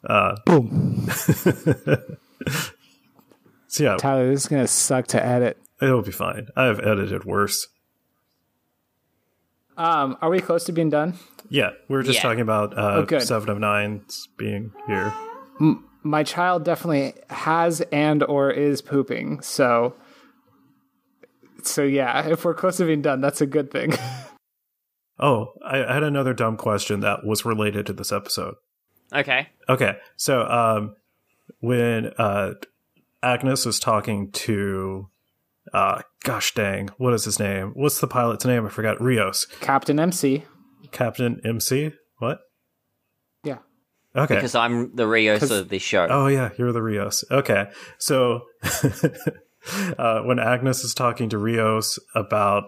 uh, 0.09 0.37
Boom. 0.47 1.07
So 3.67 3.85
yeah, 3.85 3.97
Tyler, 3.99 4.29
this 4.29 4.43
is 4.43 4.49
gonna 4.49 4.67
suck 4.67 5.07
to 5.09 5.25
edit. 5.25 5.59
it'll 5.83 6.03
be 6.03 6.11
fine. 6.13 6.49
I 6.57 6.65
have 6.65 6.81
edited 6.81 7.25
worse. 7.25 7.69
Um, 9.81 10.19
are 10.21 10.29
we 10.29 10.41
close 10.41 10.65
to 10.65 10.73
being 10.73 10.91
done? 10.91 11.15
Yeah, 11.49 11.71
we 11.89 11.97
were 11.97 12.03
just 12.03 12.19
Yeah. 12.19 12.23
talking 12.23 12.41
about 12.43 12.77
uh, 12.77 12.97
Oh, 12.97 13.03
good. 13.05 13.23
Seven 13.23 13.49
of 13.49 13.59
Nines 13.59 14.29
being 14.37 14.73
here. 14.87 15.13
My 16.03 16.23
child 16.23 16.65
definitely 16.65 17.15
has 17.31 17.81
and 17.93 18.23
or 18.23 18.51
is 18.51 18.83
pooping, 18.83 19.41
so 19.41 19.95
so 21.63 21.83
yeah, 21.83 22.27
if 22.29 22.45
we're 22.45 22.55
close 22.55 22.77
to 22.79 22.85
being 22.85 23.03
done, 23.03 23.21
that's 23.21 23.41
a 23.41 23.47
good 23.47 23.71
thing. 23.71 23.95
Oh, 25.23 25.53
I, 25.63 25.85
I 25.85 25.93
had 25.93 26.03
another 26.03 26.33
dumb 26.33 26.57
question 26.57 27.01
that 27.01 27.27
was 27.27 27.45
related 27.45 27.85
to 27.89 27.93
this 27.93 28.11
episode. 28.11 28.55
Okay. 29.13 29.49
Okay, 29.69 29.99
so 30.17 30.45
um, 30.45 30.95
when 31.59 32.07
uh, 32.17 32.53
Agnes 33.23 33.67
is 33.67 33.79
talking 33.79 34.31
to, 34.31 35.11
uh, 35.73 36.03
gosh 36.25 36.55
dang, 36.55 36.91
what 36.99 37.15
is 37.15 37.25
his 37.25 37.39
name? 37.39 37.73
What's 37.75 38.01
the 38.01 38.07
pilot's 38.07 38.45
name? 38.45 38.67
I 38.67 38.69
forgot. 38.69 39.01
Rios, 39.01 39.47
Captain 39.61 39.99
MC. 39.99 40.45
Captain 40.91 41.41
MC. 41.45 41.93
What? 42.19 42.41
Yeah. 43.45 43.59
Okay. 44.15 44.37
Because 44.37 44.55
I'm 44.55 44.95
the 44.95 45.07
Rios 45.07 45.51
of 45.51 45.69
this 45.69 45.83
show. 45.83 46.07
Oh 46.11 46.27
yeah, 46.27 46.51
you're 46.59 46.73
the 46.73 46.83
Rios. 46.83 47.25
Okay, 47.31 47.67
so 47.99 48.43
uh, 49.99 50.21
when 50.23 50.39
Agnes 50.39 50.85
is 50.85 50.95
talking 50.95 51.29
to 51.31 51.39
Rios 51.39 51.99
about 52.15 52.65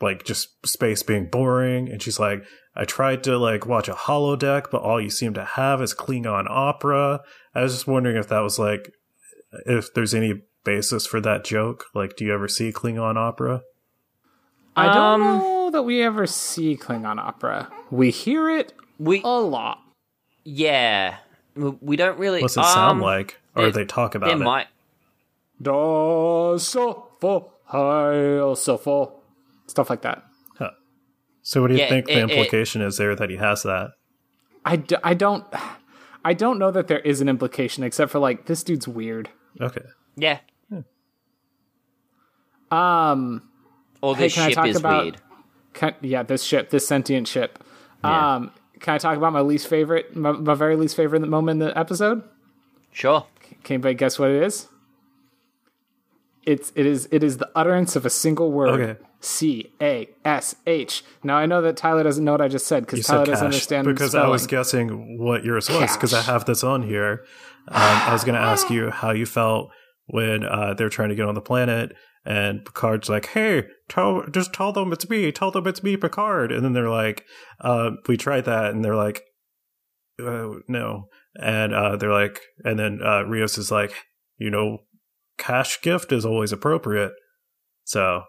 like 0.00 0.24
just 0.24 0.66
space 0.66 1.02
being 1.02 1.26
boring, 1.26 1.88
and 1.88 2.02
she's 2.02 2.18
like, 2.18 2.42
"I 2.74 2.84
tried 2.84 3.22
to 3.24 3.38
like 3.38 3.66
watch 3.66 3.88
a 3.88 3.94
holodeck, 3.94 4.70
but 4.70 4.82
all 4.82 5.00
you 5.00 5.10
seem 5.10 5.34
to 5.34 5.44
have 5.44 5.80
is 5.80 5.94
Klingon 5.94 6.46
opera." 6.48 7.20
I 7.54 7.62
was 7.62 7.72
just 7.72 7.86
wondering 7.86 8.16
if 8.16 8.28
that 8.28 8.40
was 8.40 8.58
like, 8.58 8.90
if 9.66 9.94
there's 9.94 10.14
any 10.14 10.42
basis 10.64 11.06
for 11.06 11.20
that 11.20 11.44
joke. 11.44 11.86
Like, 11.94 12.16
do 12.16 12.24
you 12.24 12.32
ever 12.34 12.48
see 12.48 12.72
Klingon 12.72 13.16
opera? 13.16 13.62
I 14.76 14.86
don't 14.86 14.96
Um, 14.96 15.20
know 15.38 15.70
that 15.70 15.82
we 15.82 16.02
ever 16.02 16.26
see 16.26 16.76
Klingon 16.76 17.18
opera. 17.18 17.70
We 17.90 18.10
hear 18.10 18.48
it 18.50 18.72
we 18.98 19.20
a 19.22 19.28
lot. 19.40 19.78
yeah. 20.44 21.18
We 21.54 21.70
we 21.80 21.96
don't 21.96 22.18
really. 22.18 22.42
What's 22.42 22.56
it 22.56 22.64
sound 22.64 22.98
um, 22.98 23.00
like, 23.00 23.38
or 23.54 23.62
there- 23.64 23.70
they 23.72 23.84
talk 23.84 24.14
about 24.16 24.26
There 24.26 24.36
it? 24.36 24.40
might. 24.44 24.66
Do 25.62 26.56
so 26.58 27.08
fo 27.20 27.52
hi 27.66 28.54
so 28.54 28.76
fo 28.76 29.20
stuff 29.66 29.88
like 29.90 30.02
that. 30.02 30.24
So, 31.46 31.60
what 31.60 31.68
do 31.68 31.74
you 31.74 31.80
Yeah, 31.80 31.90
think 31.90 32.06
the 32.06 32.12
it- 32.12 32.16
it- 32.16 32.30
implication 32.30 32.80
is 32.80 32.96
there 32.96 33.14
that 33.14 33.28
he 33.28 33.36
has 33.36 33.64
that? 33.64 33.90
I, 34.64 34.76
d- 34.76 34.96
I 35.04 35.12
don't 35.12 35.44
I 36.24 36.32
don't 36.32 36.58
know 36.58 36.70
that 36.70 36.88
there 36.88 37.00
is 37.00 37.20
an 37.20 37.28
implication 37.28 37.84
except 37.84 38.10
for 38.10 38.18
like 38.18 38.46
this 38.46 38.62
dude's 38.64 38.88
weird. 38.88 39.28
Okay. 39.60 39.82
Yeah. 40.16 40.38
Um 42.70 43.42
Or 44.02 44.14
Hey, 44.16 44.24
this 44.24 44.34
can 44.34 44.42
I 44.44 44.48
ship 44.48 44.54
talk 44.56 44.66
is 44.68 44.76
about- 44.76 45.02
weird. 45.04 45.16
can, 45.72 45.94
yeah, 46.02 46.22
this 46.22 46.42
ship, 46.42 46.70
this 46.70 46.86
sentient 46.86 47.26
ship. 47.28 47.62
Yeah. 48.02 48.34
Um 48.36 48.50
can 48.80 48.94
I 48.94 48.98
talk 48.98 49.16
about 49.16 49.32
my 49.32 49.40
least 49.40 49.66
favorite 49.68 50.14
my, 50.16 50.32
my 50.32 50.54
very 50.54 50.76
least 50.76 50.96
favorite 50.96 51.20
moment 51.26 51.62
in 51.62 51.68
the 51.68 51.78
episode? 51.78 52.22
Sure. 52.92 53.26
Can 53.62 53.74
anybody 53.74 53.94
guess 53.94 54.18
what 54.18 54.30
it 54.30 54.42
is? 54.42 54.68
It's 56.44 56.72
it 56.76 56.84
is 56.84 57.08
it 57.10 57.24
is 57.24 57.38
the 57.38 57.50
utterance 57.54 57.96
of 57.96 58.04
a 58.04 58.10
single 58.10 58.52
word. 58.52 58.68
Okay. 58.80 59.00
C 59.20 59.72
A 59.80 60.06
S 60.26 60.56
H. 60.66 61.02
Now 61.22 61.36
I 61.36 61.46
know 61.46 61.62
that 61.62 61.78
Tyler 61.78 62.02
doesn't 62.02 62.22
know 62.22 62.32
what 62.32 62.42
I 62.42 62.48
just 62.48 62.66
said 62.66 62.84
because 62.84 63.06
Tyler 63.06 63.24
said 63.24 63.30
doesn't 63.32 63.46
cash 63.46 63.54
understand 63.54 63.86
because 63.86 64.10
spelling. 64.10 64.26
I 64.26 64.30
was 64.30 64.46
guessing 64.46 65.18
what 65.18 65.44
yours 65.44 65.70
was 65.70 65.96
because 65.96 66.12
I 66.12 66.20
have 66.20 66.44
this 66.44 66.62
on 66.62 66.82
here. 66.82 67.24
Um, 67.68 67.76
I 67.80 68.12
was 68.12 68.24
going 68.24 68.34
to 68.34 68.42
ask 68.42 68.68
you 68.68 68.90
how 68.90 69.12
you 69.12 69.24
felt 69.24 69.70
when 70.08 70.44
uh, 70.44 70.74
they're 70.74 70.90
trying 70.90 71.08
to 71.08 71.14
get 71.14 71.24
on 71.24 71.34
the 71.34 71.40
planet, 71.40 71.96
and 72.24 72.64
Picard's 72.64 73.08
like, 73.08 73.26
"Hey, 73.26 73.64
tell 73.88 74.24
just 74.30 74.52
tell 74.52 74.72
them 74.72 74.92
it's 74.92 75.08
me. 75.08 75.30
Tell 75.32 75.50
them 75.50 75.66
it's 75.66 75.82
me, 75.82 75.96
Picard." 75.96 76.52
And 76.52 76.64
then 76.64 76.72
they're 76.72 76.90
like, 76.90 77.24
uh, 77.60 77.92
"We 78.08 78.16
tried 78.16 78.44
that," 78.46 78.72
and 78.72 78.84
they're 78.84 78.96
like, 78.96 79.22
uh, 80.22 80.48
"No." 80.68 81.08
And 81.40 81.74
uh, 81.74 81.96
they're 81.96 82.12
like, 82.12 82.40
and 82.64 82.78
then 82.78 83.00
uh, 83.04 83.22
Rios 83.22 83.58
is 83.58 83.70
like, 83.70 83.92
"You 84.38 84.50
know, 84.50 84.78
cash 85.38 85.80
gift 85.82 86.12
is 86.12 86.24
always 86.24 86.52
appropriate." 86.52 87.12
So 87.84 88.22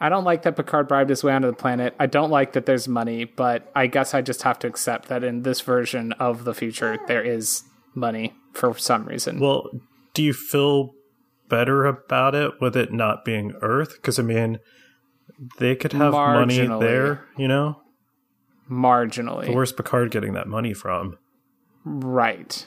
I 0.00 0.08
don't 0.08 0.24
like 0.24 0.42
that 0.42 0.56
Picard 0.56 0.88
bribed 0.88 1.10
his 1.10 1.22
way 1.22 1.32
onto 1.32 1.48
the 1.48 1.56
planet. 1.56 1.94
I 1.98 2.06
don't 2.06 2.30
like 2.30 2.52
that 2.52 2.66
there's 2.66 2.88
money, 2.88 3.24
but 3.24 3.70
I 3.74 3.86
guess 3.86 4.14
I 4.14 4.22
just 4.22 4.42
have 4.42 4.58
to 4.60 4.66
accept 4.66 5.08
that 5.08 5.24
in 5.24 5.42
this 5.42 5.60
version 5.60 6.12
of 6.12 6.44
the 6.44 6.54
future 6.54 6.98
there 7.06 7.22
is 7.22 7.62
money 7.94 8.34
for 8.52 8.76
some 8.76 9.04
reason. 9.06 9.40
Well, 9.40 9.70
do 10.12 10.22
you 10.22 10.32
feel 10.32 10.90
better 11.48 11.84
about 11.86 12.34
it 12.34 12.52
with 12.60 12.76
it 12.76 12.92
not 12.92 13.24
being 13.24 13.52
Earth? 13.62 13.94
Because 13.96 14.18
I 14.18 14.22
mean, 14.22 14.58
they 15.58 15.74
could 15.74 15.92
have 15.92 16.12
money 16.12 16.66
there, 16.66 17.24
you 17.36 17.48
know. 17.48 17.80
Marginally. 18.70 19.52
Where's 19.54 19.72
Picard 19.72 20.10
getting 20.10 20.32
that 20.34 20.48
money 20.48 20.72
from? 20.74 21.18
right. 21.84 22.66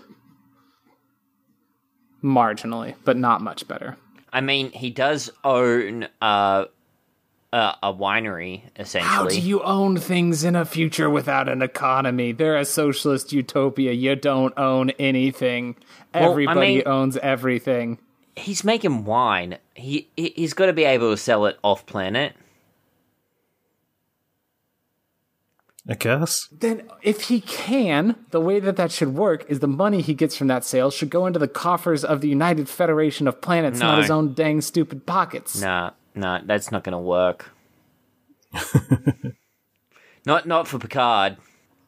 Marginally, 2.24 2.96
but 3.06 3.16
not 3.18 3.42
much 3.42 3.68
better. 3.68 3.96
I 4.34 4.42
mean, 4.42 4.72
he 4.72 4.90
does 4.90 5.30
own 5.44 6.08
uh, 6.22 6.66
uh, 7.54 7.74
a 7.84 7.94
winery, 7.94 8.64
essentially. 8.76 9.10
How 9.14 9.28
do 9.28 9.40
you 9.40 9.62
own 9.64 9.98
things 9.98 10.44
in 10.44 10.56
a 10.56 10.66
future 10.66 11.10
without 11.10 11.48
an 11.48 11.62
economy? 11.62 12.32
They're 12.32 12.58
a 12.58 12.66
socialist 12.66 13.32
utopia. 13.34 13.92
You 13.94 14.16
don't 14.16 14.54
own 14.58 14.90
anything. 14.92 15.76
Well, 16.14 16.24
I 16.24 16.32
Everybody 16.32 16.60
mean- 16.78 16.84
owns 16.88 17.18
everything. 17.18 18.00
He's 18.38 18.64
making 18.64 19.04
wine. 19.04 19.58
He 19.74 20.10
he- 20.16 20.34
he's 20.36 20.54
got 20.54 20.68
to 20.68 20.74
be 20.74 20.84
able 20.86 21.12
to 21.12 21.18
sell 21.18 21.46
it 21.48 21.58
off 21.64 21.86
planet. 21.86 22.34
I 25.90 25.94
guess. 25.96 26.50
Then, 26.52 26.84
if 27.02 27.22
he 27.30 27.40
can, 27.40 28.18
the 28.32 28.42
way 28.42 28.60
that 28.60 28.76
that 28.76 28.92
should 28.92 29.14
work 29.16 29.46
is 29.50 29.60
the 29.60 29.70
money 29.70 30.02
he 30.02 30.14
gets 30.14 30.36
from 30.36 30.48
that 30.48 30.66
sale 30.66 30.92
should 30.92 31.10
go 31.10 31.26
into 31.26 31.40
the 31.40 31.48
coffers 31.48 32.04
of 32.04 32.20
the 32.20 32.28
United 32.28 32.68
Federation 32.68 33.26
of 33.26 33.40
Planets, 33.42 33.80
not 33.80 34.00
his 34.02 34.12
own 34.12 34.34
dang 34.34 34.60
stupid 34.60 35.06
pockets. 35.06 35.62
Nah, 35.62 35.92
nah, 36.14 36.42
that's 36.44 36.74
not 36.74 36.84
going 36.84 36.92
to 36.92 36.98
work. 37.00 37.52
not 40.26 40.46
not 40.46 40.68
for 40.68 40.78
Picard. 40.78 41.38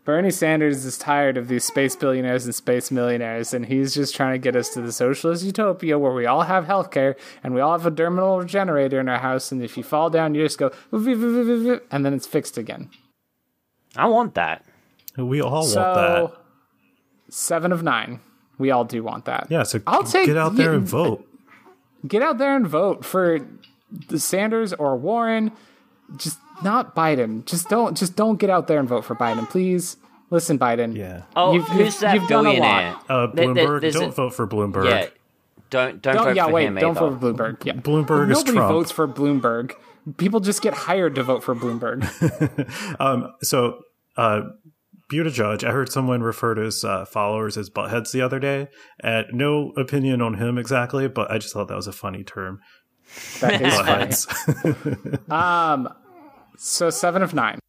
Bernie 0.10 0.32
Sanders 0.32 0.86
is 0.86 0.97
tired 0.97 1.38
of 1.38 1.47
these 1.49 1.64
space 1.64 1.95
billionaires 1.95 2.43
and 2.43 2.55
space 2.55 2.89
millionaires, 2.89 3.53
and 3.53 3.64
he's 3.68 3.93
just 3.93 4.16
trying 4.16 4.32
to 4.34 4.39
get 4.39 4.55
us 4.55 4.70
to 4.70 4.82
the 4.82 4.91
socialist 4.91 5.43
utopia 5.43 5.99
where 5.99 6.12
we 6.14 6.26
all 6.26 6.41
have 6.41 6.66
healthcare 6.66 7.14
and 7.43 7.53
we 7.53 7.62
all 7.62 7.74
have 7.74 7.86
a 7.86 7.91
dermal 7.91 8.43
generator 8.43 8.99
in 8.99 9.07
our 9.07 9.20
house, 9.20 9.51
and 9.51 9.62
if 9.62 9.78
you 9.78 9.84
fall 9.84 10.10
down, 10.10 10.34
you 10.34 10.43
just 10.43 10.57
go, 10.57 10.72
and 10.91 12.03
then 12.03 12.14
it's 12.16 12.26
fixed 12.26 12.57
again. 12.57 12.89
I 13.95 14.07
want 14.07 14.34
that. 14.34 14.66
We 15.16 15.41
all 15.43 15.62
So, 15.62 15.80
want 15.80 16.32
that. 16.32 16.38
seven 17.32 17.72
of 17.72 17.84
nine. 17.84 18.20
We 18.57 18.72
all 18.72 18.86
do 18.86 19.03
want 19.03 19.26
that. 19.26 19.45
Yeah, 19.51 19.62
so 19.62 19.80
I'll 19.86 20.01
take- 20.01 20.26
get 20.26 20.38
out 20.38 20.55
there 20.55 20.74
and 20.74 20.88
vote. 20.88 21.24
Get 22.07 22.24
out 22.24 22.39
there 22.39 22.55
and 22.55 22.66
vote 22.68 23.05
for 23.05 23.41
the 24.07 24.18
Sanders 24.20 24.74
or 24.74 24.97
Warren. 24.97 25.51
Just 26.18 26.39
not 26.64 26.95
Biden. 26.95 27.45
Just 27.45 27.70
don't. 27.70 27.95
Just 27.95 28.16
don't 28.16 28.38
get 28.39 28.49
out 28.49 28.66
there 28.66 28.80
and 28.80 28.89
vote 28.89 29.05
for 29.05 29.16
Biden, 29.16 29.47
please. 29.47 29.97
Listen, 30.32 30.59
Biden. 30.59 30.95
Yeah. 30.95 31.23
Oh, 31.36 31.53
You've- 31.53 31.71
who's 31.71 31.99
that 31.99 32.13
you've 32.15 32.27
done 32.27 32.45
a 32.45 32.49
lot. 32.49 32.55
billionaire? 32.59 32.95
Uh, 33.09 33.27
There- 33.34 33.53
there- 33.53 33.67
Bloomberg, 33.67 33.91
don't 33.93 34.03
a- 34.09 34.11
vote 34.11 34.34
for 34.34 34.47
Bloomberg. 34.47 34.86
Yeah. 34.86 35.07
Don't 35.71 36.01
don't, 36.01 36.15
Don't, 36.15 36.23
vote 36.25 36.36
yeah, 36.36 36.45
for 36.47 36.51
wait. 36.51 36.65
him 36.67 36.75
Don't 36.75 36.97
either. 36.97 37.09
vote 37.09 37.19
for 37.19 37.34
Bloomberg. 37.34 37.65
Yeah. 37.65 37.73
Bloomberg 37.73 38.32
is 38.32 38.38
Nobody 38.45 38.57
votes 38.57 38.91
for 38.91 39.07
Bloomberg. 39.07 39.73
People 40.17 40.39
just 40.39 40.61
get 40.63 40.73
hired 40.73 41.13
to 41.15 41.23
vote 41.23 41.43
for 41.43 41.53
Bloomberg. 41.55 42.03
um, 42.99 43.32
So, 43.43 43.82
uh, 44.17 44.41
Buttigieg, 45.11 45.63
I 45.63 45.71
heard 45.71 45.91
someone 45.91 46.21
refer 46.21 46.55
to 46.55 46.61
his 46.61 46.84
uh, 46.84 47.05
followers 47.05 47.57
as 47.57 47.69
buttheads 47.69 48.11
the 48.11 48.21
other 48.21 48.39
day. 48.39 48.67
And 48.99 49.27
no 49.32 49.71
opinion 49.77 50.21
on 50.21 50.36
him 50.36 50.57
exactly, 50.57 51.07
but 51.07 51.30
I 51.32 51.38
just 51.38 51.53
thought 51.53 51.67
that 51.67 51.75
was 51.75 51.88
a 51.88 51.91
funny 51.91 52.23
term. 52.23 52.59
That 53.41 53.61
is 53.61 53.73
funny. 53.75 54.05
Buttheads. 54.05 55.32
Um, 55.32 55.89
so 56.57 56.89
seven 56.89 57.21
of 57.23 57.34
nine. 57.34 57.59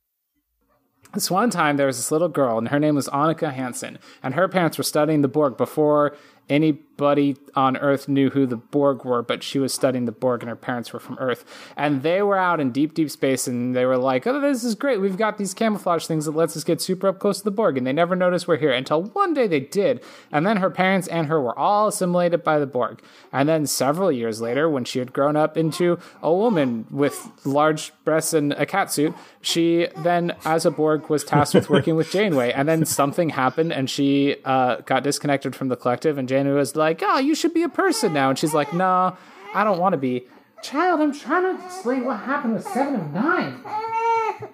This 1.13 1.31
one 1.31 1.51
time, 1.51 1.77
there 1.77 1.89
was 1.89 1.97
this 1.97 2.13
little 2.13 2.29
girl, 2.29 2.57
and 2.57 2.69
her 2.69 2.79
name 2.79 2.95
was 2.95 3.09
Annika 3.09 3.53
Hansen, 3.53 3.99
and 4.23 4.35
her 4.35 4.49
parents 4.49 4.79
were 4.79 4.85
studying 4.85 5.23
the 5.23 5.29
Borg 5.29 5.57
before 5.57 6.17
anybody 6.51 7.37
on 7.55 7.79
Earth 7.79 8.09
knew 8.09 8.29
who 8.29 8.45
the 8.45 8.57
Borg 8.57 9.07
were, 9.07 9.23
but 9.23 9.43
she 9.43 9.59
was 9.59 9.73
studying 9.73 10.05
the 10.05 10.13
Borg, 10.13 10.43
and 10.43 10.51
her 10.51 10.57
parents 10.57 10.93
were 10.93 11.01
from 11.01 11.17
Earth. 11.19 11.47
And 11.75 12.03
they 12.03 12.21
were 12.21 12.37
out 12.37 12.61
in 12.61 12.73
deep, 12.73 12.93
deep 12.93 13.11
space, 13.11 13.47
and 13.47 13.75
they 13.75 13.87
were 13.87 13.97
like, 13.97 14.27
oh, 14.27 14.39
this 14.39 14.65
is 14.65 14.75
great. 14.75 15.01
We've 15.01 15.17
got 15.17 15.39
these 15.39 15.55
camouflage 15.55 16.05
things 16.07 16.27
that 16.27 16.37
lets 16.37 16.57
us 16.59 16.65
get 16.65 16.83
super 16.83 17.09
up 17.09 17.19
close 17.19 17.39
to 17.39 17.45
the 17.45 17.51
Borg, 17.51 17.79
and 17.79 17.87
they 17.87 17.93
never 17.95 18.15
noticed 18.15 18.47
we're 18.47 18.59
here 18.59 18.73
until 18.73 19.05
one 19.05 19.33
day 19.33 19.47
they 19.47 19.61
did. 19.61 20.03
And 20.31 20.47
then 20.47 20.59
her 20.59 20.71
parents 20.71 21.09
and 21.09 21.29
her 21.29 21.41
were 21.41 21.59
all 21.59 21.89
assimilated 21.89 22.45
by 22.45 22.59
the 22.59 22.67
Borg. 22.67 23.01
And 23.33 23.49
then 23.49 23.67
several 23.67 24.13
years 24.13 24.43
later, 24.43 24.69
when 24.69 24.85
she 24.85 24.99
had 24.99 25.13
grown 25.15 25.37
up 25.37 25.57
into 25.57 25.99
a 26.23 26.35
woman 26.35 26.87
with 26.91 27.31
large 27.47 27.93
breasts 28.05 28.35
and 28.35 28.53
a 28.55 28.67
cat 28.67 28.93
suit, 28.93 29.15
she 29.41 29.89
then, 29.99 30.37
as 30.45 30.67
a 30.67 30.71
Borg, 30.71 31.09
was 31.09 31.25
tasked 31.25 31.55
with 31.55 31.71
working 31.71 31.97
with 31.97 32.11
Janeway. 32.11 32.53
And 32.53 32.69
then 32.69 32.85
something 32.85 33.31
happened, 33.31 33.73
and 33.73 33.89
she 33.89 34.37
uh, 34.45 34.77
got 34.83 35.03
disconnected 35.03 35.57
from 35.57 35.69
the 35.69 35.77
collective. 35.77 36.19
And 36.19 36.29
Janeway 36.29 36.40
was 36.49 36.77
like, 36.77 37.03
"Oh, 37.05 37.19
you 37.19 37.35
should 37.35 37.55
be 37.55 37.63
a 37.63 37.69
person 37.69 38.13
now." 38.13 38.31
And 38.31 38.39
she's 38.39 38.55
like, 38.55 38.73
"No, 38.73 39.17
I 39.55 39.65
don't 39.65 39.79
want 39.79 39.93
to 39.93 39.99
be." 39.99 40.27
Child, 40.63 41.01
I'm 41.01 41.13
trying 41.13 41.57
to 41.57 41.65
explain 41.65 42.05
what 42.05 42.21
happened 42.21 42.55
with 42.55 42.65
Seven 42.65 42.95
of 42.97 43.13
Nine. 43.13 43.63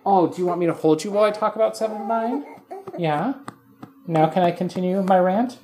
Oh, 0.04 0.28
do 0.28 0.40
you 0.40 0.46
want 0.46 0.60
me 0.60 0.66
to 0.66 0.72
hold 0.72 1.02
you 1.02 1.10
while 1.10 1.24
I 1.24 1.30
talk 1.30 1.56
about 1.56 1.76
Seven 1.76 2.02
of 2.02 2.06
Nine? 2.06 2.44
Yeah. 2.98 3.34
Now 4.06 4.28
can 4.28 4.42
I 4.42 4.52
continue 4.52 5.02
my 5.02 5.18
rant? 5.18 5.58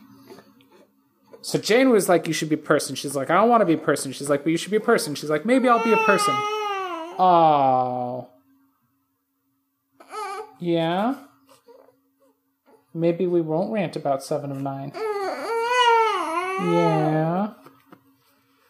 So 1.42 1.58
Jane 1.58 1.90
was 1.90 2.08
like, 2.08 2.26
"You 2.26 2.32
should 2.32 2.48
be 2.48 2.54
a 2.54 2.58
person." 2.58 2.94
She's 2.94 3.14
like, 3.16 3.30
"I 3.30 3.34
don't 3.34 3.48
want 3.48 3.62
to 3.62 3.66
be 3.66 3.74
a 3.74 3.78
person." 3.78 4.12
She's 4.12 4.30
like, 4.30 4.44
"But 4.44 4.50
you 4.50 4.56
should 4.56 4.70
be 4.70 4.76
a 4.76 4.80
person." 4.80 5.14
She's 5.14 5.30
like, 5.30 5.44
"Maybe 5.44 5.68
I'll 5.68 5.82
be 5.82 5.92
a 5.92 5.96
person." 5.98 6.34
Oh. 7.18 8.28
Yeah. 10.58 11.16
Maybe 12.94 13.26
we 13.26 13.40
won't 13.40 13.72
rant 13.72 13.96
about 13.96 14.22
Seven 14.22 14.50
of 14.52 14.60
Nine. 14.60 14.92
Yeah. 16.70 17.50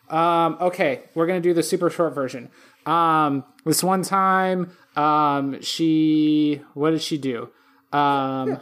Um, 0.08 0.58
okay, 0.60 1.02
we're 1.14 1.26
gonna 1.26 1.40
do 1.40 1.54
the 1.54 1.62
super 1.62 1.90
short 1.90 2.14
version. 2.14 2.50
Um, 2.86 3.44
this 3.64 3.82
one 3.82 4.02
time, 4.02 4.76
um, 4.96 5.60
she 5.62 6.60
what 6.74 6.90
did 6.90 7.02
she 7.02 7.18
do? 7.18 7.48
Um, 7.92 8.60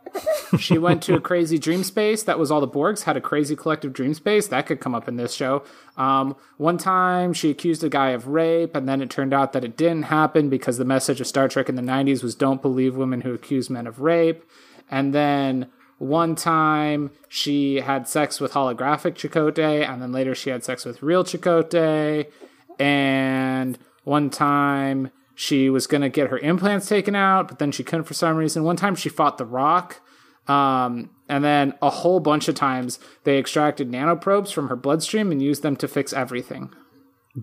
she 0.58 0.78
went 0.78 1.02
to 1.04 1.14
a 1.14 1.20
crazy 1.20 1.58
dream 1.58 1.84
space. 1.84 2.22
That 2.22 2.38
was 2.38 2.50
all 2.50 2.60
the 2.60 2.68
Borgs 2.68 3.02
had 3.02 3.16
a 3.16 3.20
crazy 3.20 3.56
collective 3.56 3.92
dream 3.92 4.14
space. 4.14 4.48
That 4.48 4.66
could 4.66 4.80
come 4.80 4.94
up 4.94 5.08
in 5.08 5.16
this 5.16 5.34
show. 5.34 5.64
Um, 5.96 6.36
one 6.56 6.78
time 6.78 7.32
she 7.32 7.50
accused 7.50 7.84
a 7.84 7.88
guy 7.88 8.10
of 8.10 8.28
rape, 8.28 8.74
and 8.74 8.88
then 8.88 9.02
it 9.02 9.10
turned 9.10 9.34
out 9.34 9.52
that 9.52 9.64
it 9.64 9.76
didn't 9.76 10.04
happen 10.04 10.48
because 10.48 10.78
the 10.78 10.84
message 10.84 11.20
of 11.20 11.26
Star 11.26 11.48
Trek 11.48 11.68
in 11.68 11.74
the 11.74 11.82
90s 11.82 12.22
was 12.22 12.34
don't 12.34 12.62
believe 12.62 12.96
women 12.96 13.22
who 13.22 13.34
accuse 13.34 13.68
men 13.68 13.86
of 13.86 14.00
rape. 14.00 14.44
And 14.90 15.12
then 15.12 15.70
one 15.98 16.34
time 16.34 17.10
she 17.28 17.76
had 17.76 18.06
sex 18.06 18.40
with 18.40 18.52
holographic 18.52 19.14
Chakotay, 19.14 19.88
and 19.88 20.02
then 20.02 20.12
later 20.12 20.34
she 20.34 20.50
had 20.50 20.64
sex 20.64 20.84
with 20.84 21.02
real 21.02 21.24
Chakotay. 21.24 22.30
And 22.78 23.78
one 24.04 24.28
time 24.30 25.10
she 25.34 25.70
was 25.70 25.86
going 25.86 26.02
to 26.02 26.08
get 26.08 26.28
her 26.30 26.38
implants 26.38 26.88
taken 26.88 27.14
out, 27.14 27.48
but 27.48 27.58
then 27.58 27.72
she 27.72 27.82
couldn't 27.82 28.04
for 28.04 28.14
some 28.14 28.36
reason. 28.36 28.64
One 28.64 28.76
time 28.76 28.94
she 28.94 29.08
fought 29.08 29.38
The 29.38 29.46
Rock. 29.46 30.00
Um, 30.46 31.10
and 31.28 31.42
then 31.42 31.74
a 31.82 31.90
whole 31.90 32.20
bunch 32.20 32.46
of 32.46 32.54
times 32.54 33.00
they 33.24 33.38
extracted 33.38 33.90
nanoprobes 33.90 34.52
from 34.52 34.68
her 34.68 34.76
bloodstream 34.76 35.32
and 35.32 35.42
used 35.42 35.62
them 35.62 35.76
to 35.76 35.88
fix 35.88 36.12
everything. 36.12 36.72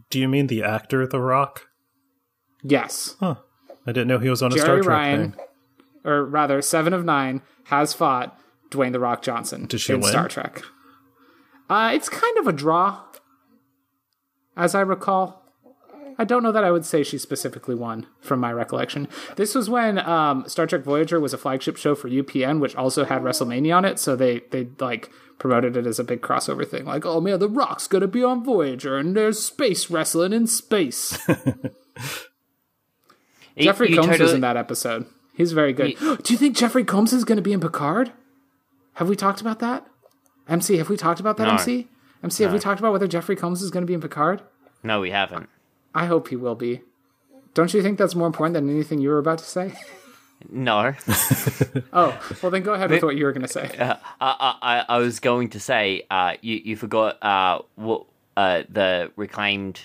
Do 0.09 0.19
you 0.19 0.27
mean 0.27 0.47
the 0.47 0.63
actor 0.63 1.05
The 1.05 1.19
Rock? 1.19 1.67
Yes. 2.63 3.15
Huh. 3.19 3.35
I 3.85 3.91
didn't 3.91 4.07
know 4.07 4.19
he 4.19 4.29
was 4.29 4.41
on 4.41 4.53
a 4.53 4.57
Star 4.57 4.77
Trek 4.77 4.87
Ryan, 4.87 5.31
thing. 5.33 5.41
or 6.05 6.23
rather, 6.23 6.61
Seven 6.61 6.93
of 6.93 7.03
Nine, 7.03 7.41
has 7.65 7.93
fought 7.93 8.39
Dwayne 8.73 8.91
The 8.91 8.99
Rock 8.99 9.21
Johnson 9.21 9.65
Did 9.65 9.81
she 9.81 9.93
in 9.93 10.01
win? 10.01 10.09
Star 10.11 10.27
Trek. 10.27 10.61
Uh, 11.69 11.91
it's 11.93 12.09
kind 12.09 12.37
of 12.37 12.47
a 12.47 12.51
draw, 12.51 13.01
as 14.57 14.75
I 14.75 14.81
recall. 14.81 15.41
I 16.17 16.25
don't 16.25 16.43
know 16.43 16.51
that 16.51 16.63
I 16.63 16.69
would 16.69 16.85
say 16.85 17.01
she 17.01 17.17
specifically 17.17 17.73
won 17.73 18.05
from 18.19 18.39
my 18.39 18.51
recollection. 18.53 19.07
This 19.35 19.55
was 19.55 19.69
when 19.69 19.97
um, 19.97 20.47
Star 20.47 20.67
Trek 20.67 20.83
Voyager 20.83 21.19
was 21.19 21.33
a 21.33 21.37
flagship 21.39 21.75
show 21.77 21.95
for 21.95 22.07
UPN, 22.07 22.59
which 22.59 22.75
also 22.75 23.05
had 23.05 23.23
WrestleMania 23.23 23.75
on 23.75 23.85
it. 23.85 23.97
So 23.97 24.15
they 24.15 24.41
they 24.51 24.67
like 24.79 25.09
promoted 25.39 25.75
it 25.75 25.87
as 25.87 25.97
a 25.97 26.03
big 26.03 26.21
crossover 26.21 26.67
thing. 26.67 26.85
Like, 26.85 27.05
oh 27.05 27.19
man, 27.19 27.39
The 27.39 27.49
Rock's 27.49 27.87
gonna 27.87 28.07
be 28.07 28.23
on 28.23 28.43
Voyager, 28.43 28.97
and 28.97 29.15
there's 29.15 29.43
space 29.43 29.89
wrestling 29.89 30.33
in 30.33 30.45
space. 30.45 31.17
Jeffrey 33.57 33.89
you 33.91 33.97
Combs 33.97 34.19
was 34.19 34.33
in 34.33 34.41
that 34.41 34.57
episode. 34.57 35.05
He's 35.35 35.51
very 35.51 35.73
good. 35.73 35.97
Do 35.99 36.33
you 36.33 36.37
think 36.37 36.55
Jeffrey 36.55 36.83
Combs 36.83 37.13
is 37.13 37.23
going 37.23 37.37
to 37.37 37.41
be 37.41 37.53
in 37.53 37.59
Picard? 37.59 38.11
Have 38.95 39.09
we 39.09 39.15
talked 39.15 39.41
about 39.41 39.59
that? 39.59 39.85
MC, 40.47 40.77
have 40.77 40.89
we 40.89 40.97
talked 40.97 41.19
about 41.19 41.37
that, 41.37 41.45
No. 41.47 41.53
MC? 41.53 41.87
MC, 42.23 42.43
have 42.43 42.53
we 42.53 42.59
talked 42.59 42.79
about 42.79 42.91
whether 42.91 43.07
Jeffrey 43.07 43.35
Combs 43.35 43.61
is 43.61 43.71
going 43.71 43.83
to 43.83 43.87
be 43.87 43.93
in 43.93 44.01
Picard? 44.01 44.41
No, 44.83 44.99
we 45.01 45.11
haven't. 45.11 45.49
I 45.95 46.05
hope 46.05 46.27
he 46.29 46.35
will 46.35 46.55
be. 46.55 46.81
Don't 47.53 47.73
you 47.73 47.81
think 47.81 47.97
that's 47.97 48.15
more 48.15 48.27
important 48.27 48.53
than 48.55 48.69
anything 48.69 48.99
you 48.99 49.09
were 49.09 49.19
about 49.19 49.39
to 49.39 49.45
say? 49.45 49.73
No, 50.51 50.93
Oh, 51.93 52.19
well 52.41 52.51
then 52.51 52.63
go 52.63 52.73
ahead 52.73 52.89
with 52.91 53.01
what 53.01 53.15
you 53.15 53.23
were 53.23 53.31
going 53.31 53.43
to 53.43 53.47
say. 53.47 53.69
I, 53.79 53.97
I, 54.21 54.55
I- 54.61 54.85
I 54.89 54.97
was 54.97 55.21
going 55.21 55.51
to 55.51 55.59
say, 55.59 56.05
uh, 56.11 56.33
you, 56.41 56.57
you 56.57 56.75
forgot 56.75 57.17
uh, 57.23 57.59
what 57.75 58.07
uh, 58.35 58.63
the 58.67 59.09
reclaimed 59.15 59.79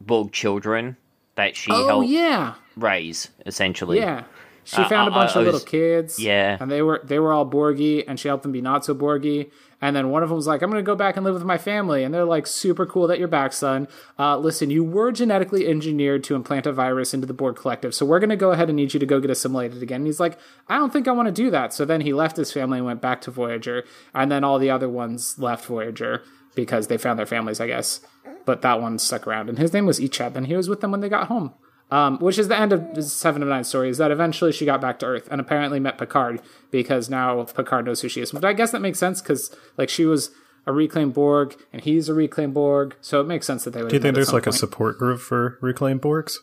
Borg 0.00 0.30
children 0.32 0.98
that 1.36 1.56
she 1.56 1.70
Oh 1.72 1.86
helped 1.86 2.08
yeah, 2.08 2.54
raise, 2.76 3.30
essentially. 3.46 4.00
yeah. 4.00 4.24
She 4.64 4.76
Uh, 4.80 4.88
found 4.88 5.08
a 5.08 5.10
bunch 5.10 5.34
I 5.36 5.40
of 5.40 5.46
little 5.46 5.60
kids. 5.60 6.18
Yeah. 6.20 6.56
and 6.60 6.70
they 6.70 6.82
were 6.82 7.00
they 7.04 7.18
were 7.18 7.32
all 7.32 7.44
Borgy, 7.44 8.04
and 8.06 8.18
she 8.18 8.28
helped 8.28 8.42
them 8.44 8.52
be 8.52 8.60
not 8.60 8.84
so 8.84 8.94
Borgy. 8.94 9.50
And 9.84 9.96
then 9.96 10.10
one 10.10 10.22
of 10.22 10.28
them 10.28 10.36
was 10.36 10.46
like, 10.46 10.62
"I'm 10.62 10.70
going 10.70 10.82
to 10.84 10.86
go 10.86 10.94
back 10.94 11.16
and 11.16 11.24
live 11.24 11.34
with 11.34 11.42
my 11.44 11.58
family," 11.58 12.04
and 12.04 12.14
they're 12.14 12.24
like, 12.24 12.46
"Super 12.46 12.86
cool 12.86 13.08
that 13.08 13.18
you're 13.18 13.26
back, 13.26 13.52
son. 13.52 13.88
Uh, 14.16 14.38
listen, 14.38 14.70
you 14.70 14.84
were 14.84 15.10
genetically 15.10 15.66
engineered 15.66 16.22
to 16.24 16.36
implant 16.36 16.66
a 16.66 16.72
virus 16.72 17.12
into 17.12 17.26
the 17.26 17.34
Borg 17.34 17.56
collective, 17.56 17.92
so 17.92 18.06
we're 18.06 18.20
going 18.20 18.30
to 18.30 18.36
go 18.36 18.52
ahead 18.52 18.68
and 18.68 18.76
need 18.76 18.94
you 18.94 19.00
to 19.00 19.06
go 19.06 19.18
get 19.18 19.30
assimilated 19.30 19.82
again." 19.82 20.02
And 20.02 20.06
he's 20.06 20.20
like, 20.20 20.38
"I 20.68 20.76
don't 20.78 20.92
think 20.92 21.08
I 21.08 21.12
want 21.12 21.26
to 21.26 21.32
do 21.32 21.50
that." 21.50 21.72
So 21.72 21.84
then 21.84 22.02
he 22.02 22.12
left 22.12 22.36
his 22.36 22.52
family 22.52 22.78
and 22.78 22.86
went 22.86 23.00
back 23.00 23.20
to 23.22 23.32
Voyager, 23.32 23.82
and 24.14 24.30
then 24.30 24.44
all 24.44 24.60
the 24.60 24.70
other 24.70 24.88
ones 24.88 25.36
left 25.40 25.64
Voyager 25.64 26.22
because 26.54 26.86
they 26.86 26.96
found 26.96 27.18
their 27.18 27.26
families, 27.26 27.60
I 27.60 27.66
guess. 27.66 28.00
But 28.44 28.62
that 28.62 28.80
one 28.80 29.00
stuck 29.00 29.26
around, 29.26 29.48
and 29.48 29.58
his 29.58 29.72
name 29.72 29.86
was 29.86 29.98
Icheb, 29.98 30.36
and 30.36 30.46
he 30.46 30.54
was 30.54 30.68
with 30.68 30.80
them 30.80 30.92
when 30.92 31.00
they 31.00 31.08
got 31.08 31.26
home. 31.26 31.54
Um, 31.92 32.18
which 32.20 32.38
is 32.38 32.48
the 32.48 32.58
end 32.58 32.72
of 32.72 33.04
Seven 33.04 33.42
of 33.42 33.48
Nine 33.50 33.64
story, 33.64 33.90
is 33.90 33.98
that 33.98 34.10
eventually 34.10 34.50
she 34.50 34.64
got 34.64 34.80
back 34.80 34.98
to 35.00 35.06
Earth 35.06 35.28
and 35.30 35.42
apparently 35.42 35.78
met 35.78 35.98
Picard 35.98 36.40
because 36.70 37.10
now 37.10 37.42
Picard 37.44 37.84
knows 37.84 38.00
who 38.00 38.08
she 38.08 38.22
is. 38.22 38.32
But 38.32 38.46
I 38.46 38.54
guess 38.54 38.70
that 38.70 38.80
makes 38.80 38.98
sense 38.98 39.20
because 39.20 39.54
like 39.76 39.90
she 39.90 40.06
was 40.06 40.30
a 40.66 40.72
reclaimed 40.72 41.12
Borg 41.12 41.54
and 41.70 41.82
he's 41.82 42.08
a 42.08 42.14
reclaimed 42.14 42.54
Borg, 42.54 42.96
so 43.02 43.20
it 43.20 43.24
makes 43.24 43.46
sense 43.46 43.64
that 43.64 43.72
they 43.72 43.82
would. 43.82 43.90
Do 43.90 43.96
you 43.96 44.00
think 44.00 44.14
there's 44.14 44.32
like 44.32 44.46
a 44.46 44.52
support 44.52 44.96
group 44.98 45.20
for 45.20 45.58
reclaimed 45.60 46.00
Borgs? 46.00 46.36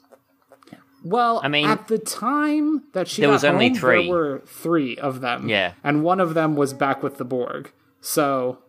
Well, 1.03 1.39
I 1.43 1.47
mean- 1.47 1.65
at 1.67 1.87
the 1.87 1.97
time 1.97 2.83
that 2.93 3.07
she 3.07 3.21
There 3.21 3.29
got 3.29 3.33
was 3.33 3.43
only 3.45 3.73
three. 3.73 4.05
There 4.05 4.13
were 4.15 4.41
three 4.45 4.97
of 4.97 5.21
them. 5.21 5.47
Yeah. 5.49 5.73
and 5.83 6.03
one 6.03 6.19
of 6.19 6.33
them 6.33 6.55
was 6.55 6.73
back 6.73 7.01
with 7.01 7.17
the 7.17 7.25
Borg, 7.25 7.71
so 8.01 8.59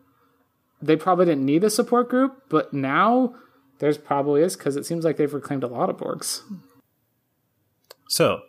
they 0.80 0.96
probably 0.96 1.26
didn't 1.26 1.44
need 1.44 1.64
a 1.64 1.70
support 1.70 2.08
group. 2.08 2.44
But 2.48 2.72
now 2.72 3.34
there's 3.80 3.98
probably 3.98 4.42
is 4.42 4.56
because 4.56 4.76
it 4.76 4.86
seems 4.86 5.04
like 5.04 5.16
they've 5.16 5.34
reclaimed 5.34 5.64
a 5.64 5.66
lot 5.66 5.90
of 5.90 5.96
Borgs. 5.98 6.40
So, 8.10 8.40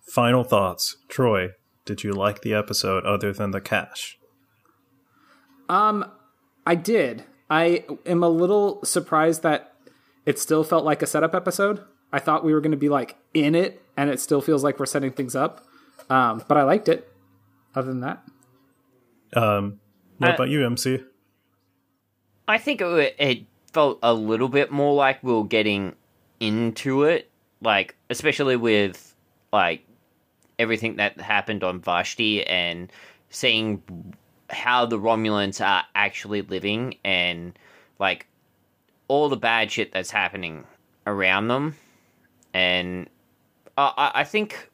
final 0.00 0.42
thoughts. 0.42 0.96
Troy, 1.08 1.50
Did 1.84 2.02
you 2.02 2.12
like 2.12 2.40
the 2.42 2.52
episode 2.52 3.04
other 3.04 3.32
than 3.32 3.52
the 3.52 3.60
cash? 3.60 4.18
Um, 5.68 6.10
I 6.66 6.74
did. 6.74 7.22
I 7.48 7.84
am 8.06 8.24
a 8.24 8.28
little 8.28 8.82
surprised 8.84 9.42
that 9.44 9.72
it 10.26 10.38
still 10.40 10.64
felt 10.64 10.84
like 10.84 11.00
a 11.00 11.06
setup 11.06 11.32
episode. 11.32 11.80
I 12.12 12.18
thought 12.18 12.44
we 12.44 12.52
were 12.52 12.60
going 12.60 12.72
to 12.72 12.76
be 12.76 12.88
like 12.88 13.16
in 13.34 13.54
it, 13.54 13.82
and 13.96 14.10
it 14.10 14.18
still 14.18 14.40
feels 14.40 14.64
like 14.64 14.80
we're 14.80 14.86
setting 14.86 15.12
things 15.12 15.36
up. 15.36 15.64
Um, 16.10 16.42
but 16.48 16.56
I 16.56 16.64
liked 16.64 16.88
it. 16.88 17.08
Other 17.76 17.88
than 17.88 18.00
that, 18.00 18.22
Um, 19.36 19.78
what 20.18 20.30
Uh, 20.30 20.34
about 20.34 20.48
you, 20.48 20.64
MC? 20.66 21.04
I 22.48 22.58
think 22.58 22.80
it, 22.80 23.14
it 23.18 23.46
felt 23.72 23.98
a 24.02 24.12
little 24.12 24.48
bit 24.48 24.72
more 24.72 24.94
like 24.94 25.22
we 25.22 25.32
were 25.32 25.44
getting 25.44 25.94
into 26.40 27.04
it, 27.04 27.30
like 27.64 27.96
especially 28.10 28.56
with 28.56 29.14
like 29.52 29.84
everything 30.58 30.96
that 30.96 31.20
happened 31.20 31.64
on 31.64 31.80
Vashti 31.80 32.46
and 32.46 32.92
seeing 33.30 33.82
how 34.50 34.86
the 34.86 34.98
Romulans 34.98 35.64
are 35.64 35.84
actually 35.94 36.42
living 36.42 36.96
and 37.04 37.58
like 37.98 38.26
all 39.08 39.28
the 39.28 39.36
bad 39.36 39.70
shit 39.70 39.92
that's 39.92 40.10
happening 40.10 40.64
around 41.06 41.48
them, 41.48 41.76
and 42.52 43.08
I 43.76 44.12
I, 44.14 44.24
think 44.24 44.70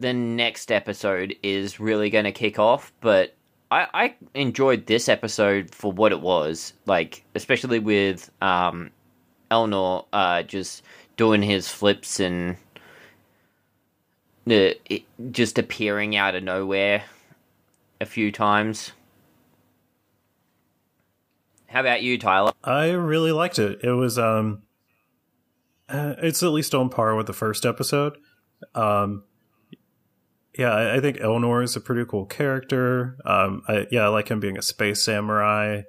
the 0.00 0.12
next 0.12 0.72
episode 0.72 1.36
is 1.42 1.80
really 1.80 2.10
going 2.10 2.24
to 2.24 2.32
kick 2.32 2.58
off, 2.58 2.92
but 3.00 3.34
I, 3.70 3.86
I 3.94 4.14
enjoyed 4.34 4.86
this 4.86 5.08
episode 5.08 5.74
for 5.74 5.92
what 5.92 6.12
it 6.12 6.20
was, 6.20 6.72
like 6.86 7.24
especially 7.34 7.78
with 7.78 8.30
um, 8.40 8.90
Elnor 9.50 10.06
uh, 10.12 10.42
just 10.42 10.82
doing 11.16 11.42
his 11.42 11.68
flips 11.68 12.20
and 12.20 12.56
uh, 14.50 14.70
just 15.30 15.58
appearing 15.58 16.16
out 16.16 16.34
of 16.34 16.42
nowhere 16.42 17.04
a 18.00 18.06
few 18.06 18.30
times. 18.32 18.92
How 21.66 21.80
about 21.80 22.02
you, 22.02 22.18
Tyler? 22.18 22.52
I 22.62 22.90
really 22.90 23.32
liked 23.32 23.58
it. 23.58 23.80
It 23.82 23.90
was 23.90 24.16
um 24.18 24.62
uh, 25.88 26.14
it's 26.18 26.42
at 26.42 26.52
least 26.52 26.74
on 26.74 26.88
par 26.88 27.16
with 27.16 27.26
the 27.26 27.32
first 27.32 27.66
episode. 27.66 28.16
Um 28.76 29.24
yeah, 30.56 30.72
I, 30.72 30.96
I 30.96 31.00
think 31.00 31.16
Elnor 31.16 31.64
is 31.64 31.74
a 31.74 31.80
pretty 31.80 32.04
cool 32.08 32.26
character. 32.26 33.16
Um 33.24 33.62
I 33.66 33.88
yeah, 33.90 34.04
I 34.04 34.08
like 34.08 34.28
him 34.28 34.38
being 34.38 34.56
a 34.56 34.62
space 34.62 35.04
samurai. 35.04 35.82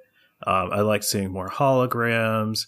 Um 0.44 0.72
I 0.72 0.80
like 0.80 1.04
seeing 1.04 1.30
more 1.30 1.50
holograms. 1.50 2.66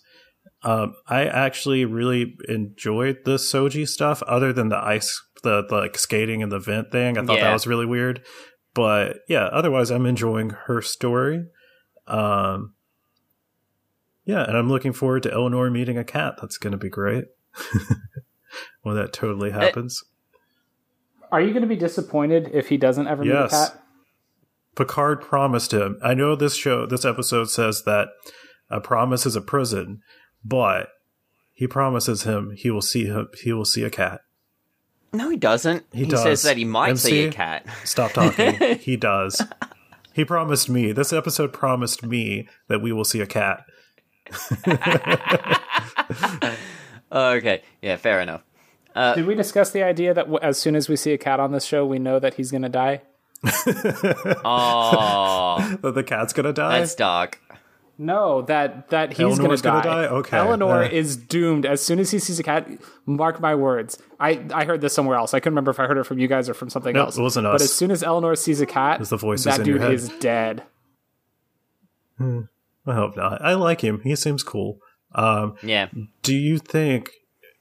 Um 0.63 0.95
I 1.07 1.25
actually 1.27 1.85
really 1.85 2.37
enjoyed 2.49 3.19
the 3.25 3.37
Soji 3.37 3.87
stuff 3.89 4.23
other 4.25 4.53
than 4.53 4.69
the 4.69 4.79
ice 4.79 5.23
the, 5.43 5.65
the 5.69 5.75
like 5.77 5.97
skating 5.99 6.43
and 6.43 6.51
the 6.51 6.59
vent 6.59 6.91
thing. 6.91 7.17
I 7.17 7.25
thought 7.25 7.37
Yeah. 7.37 7.45
that 7.45 7.53
was 7.53 7.67
really 7.67 7.87
weird. 7.87 8.23
But 8.75 9.19
yeah, 9.29 9.45
otherwise 9.45 9.91
I'm 9.91 10.07
enjoying 10.07 10.51
her 10.67 10.83
story. 10.83 11.45
Um 12.07 12.75
yeah, 14.25 14.45
and 14.45 14.57
I'm 14.59 14.69
looking 14.69 14.93
forward 14.93 15.23
to 15.23 15.31
Elnor 15.31 15.73
meeting 15.73 15.97
a 15.97 16.05
cat. 16.05 16.35
That's 16.39 16.59
going 16.59 16.73
to 16.73 16.77
be 16.77 16.91
great 16.91 17.25
when 18.83 18.95
that 18.95 19.13
totally 19.15 19.51
happens. 19.53 20.05
are 21.33 21.41
you 21.41 21.51
going 21.51 21.63
to 21.63 21.69
be 21.69 21.77
disappointed 21.77 22.51
if 22.53 22.69
he 22.69 22.77
doesn't 22.77 23.07
ever 23.09 23.25
meet 23.25 23.33
a 23.33 23.49
cat? 23.49 23.83
Picard 24.77 25.23
promised 25.23 25.73
him. 25.73 25.99
I 26.03 26.13
know 26.15 26.37
this 26.37 26.55
show, 26.55 26.85
this 26.85 27.07
episode 27.07 27.49
says 27.51 27.85
that 27.85 28.09
a 28.71 28.81
promise 28.81 29.25
is 29.25 29.35
a 29.35 29.41
prison, 29.41 30.03
but 30.45 30.89
he 31.53 31.67
promises 31.67 32.23
him 32.25 32.53
he 32.57 32.71
will 32.71 32.83
see 32.83 33.07
him. 33.07 33.29
He 33.43 33.53
will 33.53 33.65
see 33.65 33.83
a 33.85 33.91
cat. 33.91 34.21
No, 35.13 35.31
he 35.31 35.37
doesn't. 35.37 35.85
He 35.93 36.01
He, 36.01 36.07
does. 36.11 36.23
says 36.23 36.43
that 36.43 36.57
he 36.59 36.65
might 36.65 36.99
see 36.99 37.25
a 37.25 37.33
cat. 37.33 37.67
Stop 37.85 38.13
talking. 38.13 38.79
he 38.79 38.97
does. 38.97 39.43
He 40.13 40.25
promised 40.25 40.69
me. 40.69 40.93
This 40.93 41.13
episode 41.13 41.53
promised 41.53 42.03
me 42.05 42.47
that 42.69 42.81
we 42.83 42.93
will 42.93 43.05
see 43.05 43.21
a 43.21 43.27
cat. 43.27 43.65
Okay, 47.11 47.63
yeah, 47.81 47.97
fair 47.97 48.21
enough. 48.21 48.43
Uh, 48.95 49.15
Did 49.15 49.25
we 49.27 49.35
discuss 49.35 49.71
the 49.71 49.83
idea 49.83 50.13
that 50.13 50.27
w- 50.27 50.39
as 50.43 50.59
soon 50.59 50.77
as 50.77 50.87
we 50.89 50.95
see 50.97 51.13
a 51.15 51.19
cat 51.19 51.41
on 51.41 51.53
this 51.53 51.65
show, 51.65 51.87
we 51.87 51.99
know 51.99 52.19
that 52.19 52.35
he's 52.35 52.51
going 52.51 52.63
to 52.63 52.69
die? 52.69 53.01
Oh, 54.45 55.79
That 55.81 55.95
the 55.95 56.03
cat's 56.03 56.33
gonna 56.35 56.53
die. 56.53 56.81
that's 56.81 56.95
dark. 56.95 57.41
No, 58.01 58.43
that 58.43 58.91
that 58.91 59.13
he's 59.15 59.39
going 59.39 59.57
to 59.57 59.63
die. 59.63 59.83
die? 59.83 60.07
Okay. 60.07 60.37
Elnor 60.37 60.87
Uh. 60.87 60.89
is 60.89 61.17
doomed 61.17 61.67
as 61.67 61.81
soon 61.85 61.99
as 61.99 62.13
he 62.13 62.21
sees 62.21 62.39
a 62.39 62.45
cat. 62.45 62.69
Mark 63.07 63.41
my 63.41 63.57
words. 63.57 63.99
I 64.21 64.45
I 64.55 64.65
heard 64.67 64.81
this 64.81 64.95
somewhere 64.95 65.17
else. 65.19 65.35
I 65.35 65.41
couldn't 65.41 65.55
remember 65.55 65.73
if 65.73 65.81
I 65.81 65.87
heard 65.87 65.99
it 65.99 66.05
from 66.07 66.21
you 66.21 66.29
guys 66.29 66.49
or 66.49 66.55
from 66.55 66.71
something 66.71 66.95
Nope, 66.95 67.07
else. 67.07 67.19
it 67.19 67.23
wasn't 67.23 67.47
us. 67.49 67.55
But 67.55 67.63
as 67.63 67.73
soon 67.73 67.91
as 67.91 68.03
Elnor 68.05 68.39
sees 68.39 68.61
a 68.61 68.67
cat, 68.67 69.03
the 69.03 69.17
voices 69.17 69.47
that 69.47 69.61
in 69.61 69.67
your 69.67 69.79
dude 69.81 69.93
is 69.95 70.09
dead. 70.21 70.63
I 72.21 72.95
hope 72.95 73.17
not. 73.17 73.43
I 73.45 73.55
like 73.55 73.83
him. 73.83 74.01
He 74.03 74.15
seems 74.17 74.43
cool. 74.43 74.79
Um, 75.15 75.55
Yeah. 75.63 75.89
do 76.23 76.35
you 76.35 76.59
think 76.59 77.11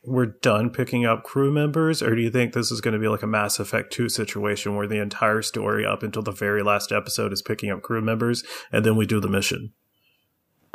we're 0.03 0.25
done 0.27 0.69
picking 0.69 1.05
up 1.05 1.23
crew 1.23 1.51
members, 1.51 2.01
or 2.01 2.15
do 2.15 2.21
you 2.21 2.29
think 2.29 2.53
this 2.53 2.71
is 2.71 2.79
going 2.81 2.93
to 2.93 2.99
be 2.99 3.07
like 3.07 3.23
a 3.23 3.27
Mass 3.27 3.59
Effect 3.59 3.91
2 3.91 4.07
situation 4.09 4.75
where 4.75 4.87
the 4.87 5.01
entire 5.01 5.41
story 5.41 5.85
up 5.85 6.01
until 6.01 6.21
the 6.21 6.31
very 6.31 6.63
last 6.63 6.91
episode 6.91 7.33
is 7.33 7.41
picking 7.41 7.69
up 7.69 7.81
crew 7.81 8.01
members 8.01 8.43
and 8.71 8.85
then 8.85 8.95
we 8.95 9.05
do 9.05 9.19
the 9.19 9.27
mission? 9.27 9.73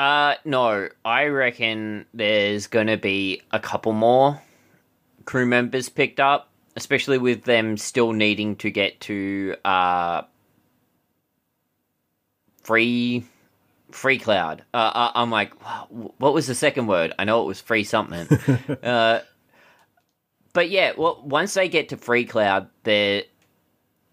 Uh, 0.02 0.34
no, 0.44 0.88
I 1.04 1.26
reckon 1.26 2.06
there's 2.12 2.66
gonna 2.66 2.96
be 2.96 3.40
a 3.52 3.60
couple 3.60 3.92
more 3.92 4.42
crew 5.26 5.46
members 5.46 5.88
picked 5.88 6.18
up, 6.18 6.50
especially 6.74 7.18
with 7.18 7.44
them 7.44 7.76
still 7.76 8.10
needing 8.10 8.56
to 8.56 8.70
get 8.72 9.00
to 9.02 9.54
uh 9.64 10.22
free 12.64 13.24
Freecloud. 13.92 14.62
Uh, 14.74 14.90
I, 14.92 15.12
I'm 15.14 15.30
like, 15.30 15.54
what 16.18 16.34
was 16.34 16.48
the 16.48 16.56
second 16.56 16.88
word? 16.88 17.12
I 17.16 17.22
know 17.22 17.40
it 17.42 17.46
was 17.46 17.60
free 17.60 17.84
something. 17.84 18.26
uh, 18.82 19.20
but 20.52 20.68
yeah, 20.68 20.94
well, 20.98 21.22
once 21.24 21.54
they 21.54 21.68
get 21.68 21.90
to 21.90 21.96
Freecloud, 21.96 22.66
they're 22.82 23.22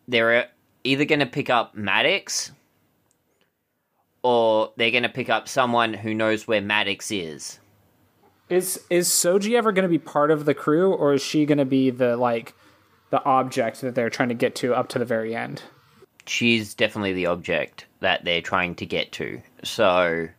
they're 0.07 0.49
either 0.83 1.05
gonna 1.05 1.25
pick 1.25 1.49
up 1.49 1.73
Maddox 1.73 2.51
or 4.24 4.72
they're 4.76 4.91
going 4.91 5.03
to 5.03 5.09
pick 5.09 5.30
up 5.30 5.47
someone 5.47 5.93
who 5.93 6.13
knows 6.13 6.47
where 6.47 6.61
Maddox 6.61 7.11
is. 7.11 7.59
Is 8.49 8.84
is 8.89 9.07
Soji 9.07 9.55
ever 9.55 9.72
going 9.72 9.84
to 9.84 9.89
be 9.89 9.99
part 9.99 10.32
of 10.32 10.45
the 10.45 10.55
crew, 10.55 10.91
or 10.93 11.13
is 11.13 11.22
she 11.22 11.45
going 11.45 11.59
to 11.59 11.65
be 11.65 11.91
the 11.91 12.17
like 12.17 12.56
the 13.11 13.23
object 13.23 13.81
that 13.81 13.95
they're 13.95 14.10
trying 14.10 14.30
to 14.30 14.35
get 14.35 14.56
to 14.56 14.73
up 14.73 14.89
to 14.89 14.99
the 14.99 15.06
very 15.06 15.35
end? 15.35 15.61
She's 16.26 16.73
definitely 16.73 17.14
the 17.14 17.27
object 17.27 17.85
that 17.99 18.26
they're 18.26 18.41
trying 18.41 18.76
to 18.76 18.85
get 18.85 19.11
to. 19.14 19.41
So, 19.64 20.30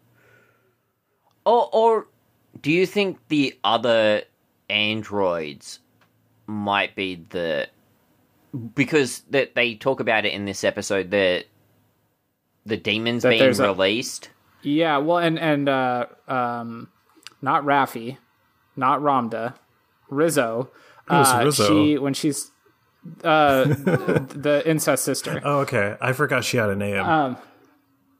or 1.45 1.69
or 1.73 2.07
do 2.61 2.73
you 2.73 2.85
think 2.85 3.19
the 3.29 3.57
other 3.63 4.23
androids 4.69 5.79
might 6.47 6.97
be 6.97 7.25
the 7.31 7.69
because 8.75 9.21
that 9.31 9.55
they 9.55 9.75
talk 9.75 10.01
about 10.01 10.25
it 10.25 10.33
in 10.33 10.45
this 10.45 10.65
episode 10.65 11.11
that 11.13 11.45
the 12.67 12.77
demons 12.77 13.23
That 13.23 13.31
being 13.31 13.41
there's 13.41 13.61
a- 13.61 13.67
released. 13.69 14.31
Yeah, 14.63 14.99
well, 14.99 15.17
and 15.19 15.39
and 15.39 15.69
uh, 15.69 16.07
um, 16.29 16.89
not 17.41 17.65
Raffi, 17.65 18.19
not 18.77 19.01
Ramdha, 19.01 19.55
Rizzo. 20.11 20.71
Who's 21.09 21.29
uh, 21.29 21.43
Rizzo? 21.45 21.67
She 21.69 21.99
when 21.99 22.13
she's 22.13 22.51
uh, 23.25 23.65
the 23.65 24.63
incest 24.67 25.05
sister. 25.05 25.41
Oh, 25.45 25.61
okay. 25.61 25.97
I 26.01 26.13
forgot 26.13 26.45
she 26.45 26.59
had 26.59 26.69
a 26.69 26.77
name. 26.77 26.99
Um, 27.03 27.37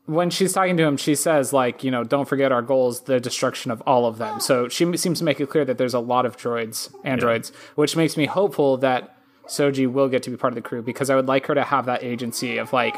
When 0.07 0.31
she's 0.31 0.53
talking 0.55 0.77
to 0.79 0.83
him, 0.83 0.97
she 0.97 1.15
says 1.15 1.53
like, 1.53 1.85
you 1.85 1.91
know, 1.91 2.05
don't 2.05 2.27
forget 2.27 2.51
our 2.53 2.63
goals, 2.63 3.03
the 3.03 3.21
destruction 3.21 3.71
of 3.71 3.83
all 3.87 4.07
of 4.07 4.17
them. 4.19 4.41
So 4.41 4.67
she 4.69 4.97
seems 4.97 5.19
to 5.19 5.25
make 5.25 5.41
it 5.41 5.51
clear 5.51 5.67
that 5.67 5.77
there's 5.77 5.95
a 5.95 6.01
lot 6.01 6.25
of 6.25 6.37
droids, 6.39 6.93
androids, 7.05 7.53
which 7.75 7.97
makes 7.97 8.17
me 8.17 8.25
hopeful 8.27 8.79
that 8.79 9.15
Soji 9.47 9.87
will 9.93 10.09
get 10.09 10.23
to 10.25 10.31
be 10.31 10.37
part 10.39 10.53
of 10.53 10.57
the 10.57 10.63
crew 10.63 10.81
because 10.83 11.11
I 11.11 11.17
would 11.17 11.27
like 11.27 11.47
her 11.47 11.55
to 11.55 11.65
have 11.65 11.85
that 11.85 12.03
agency 12.03 12.57
of 12.57 12.73
like. 12.73 12.97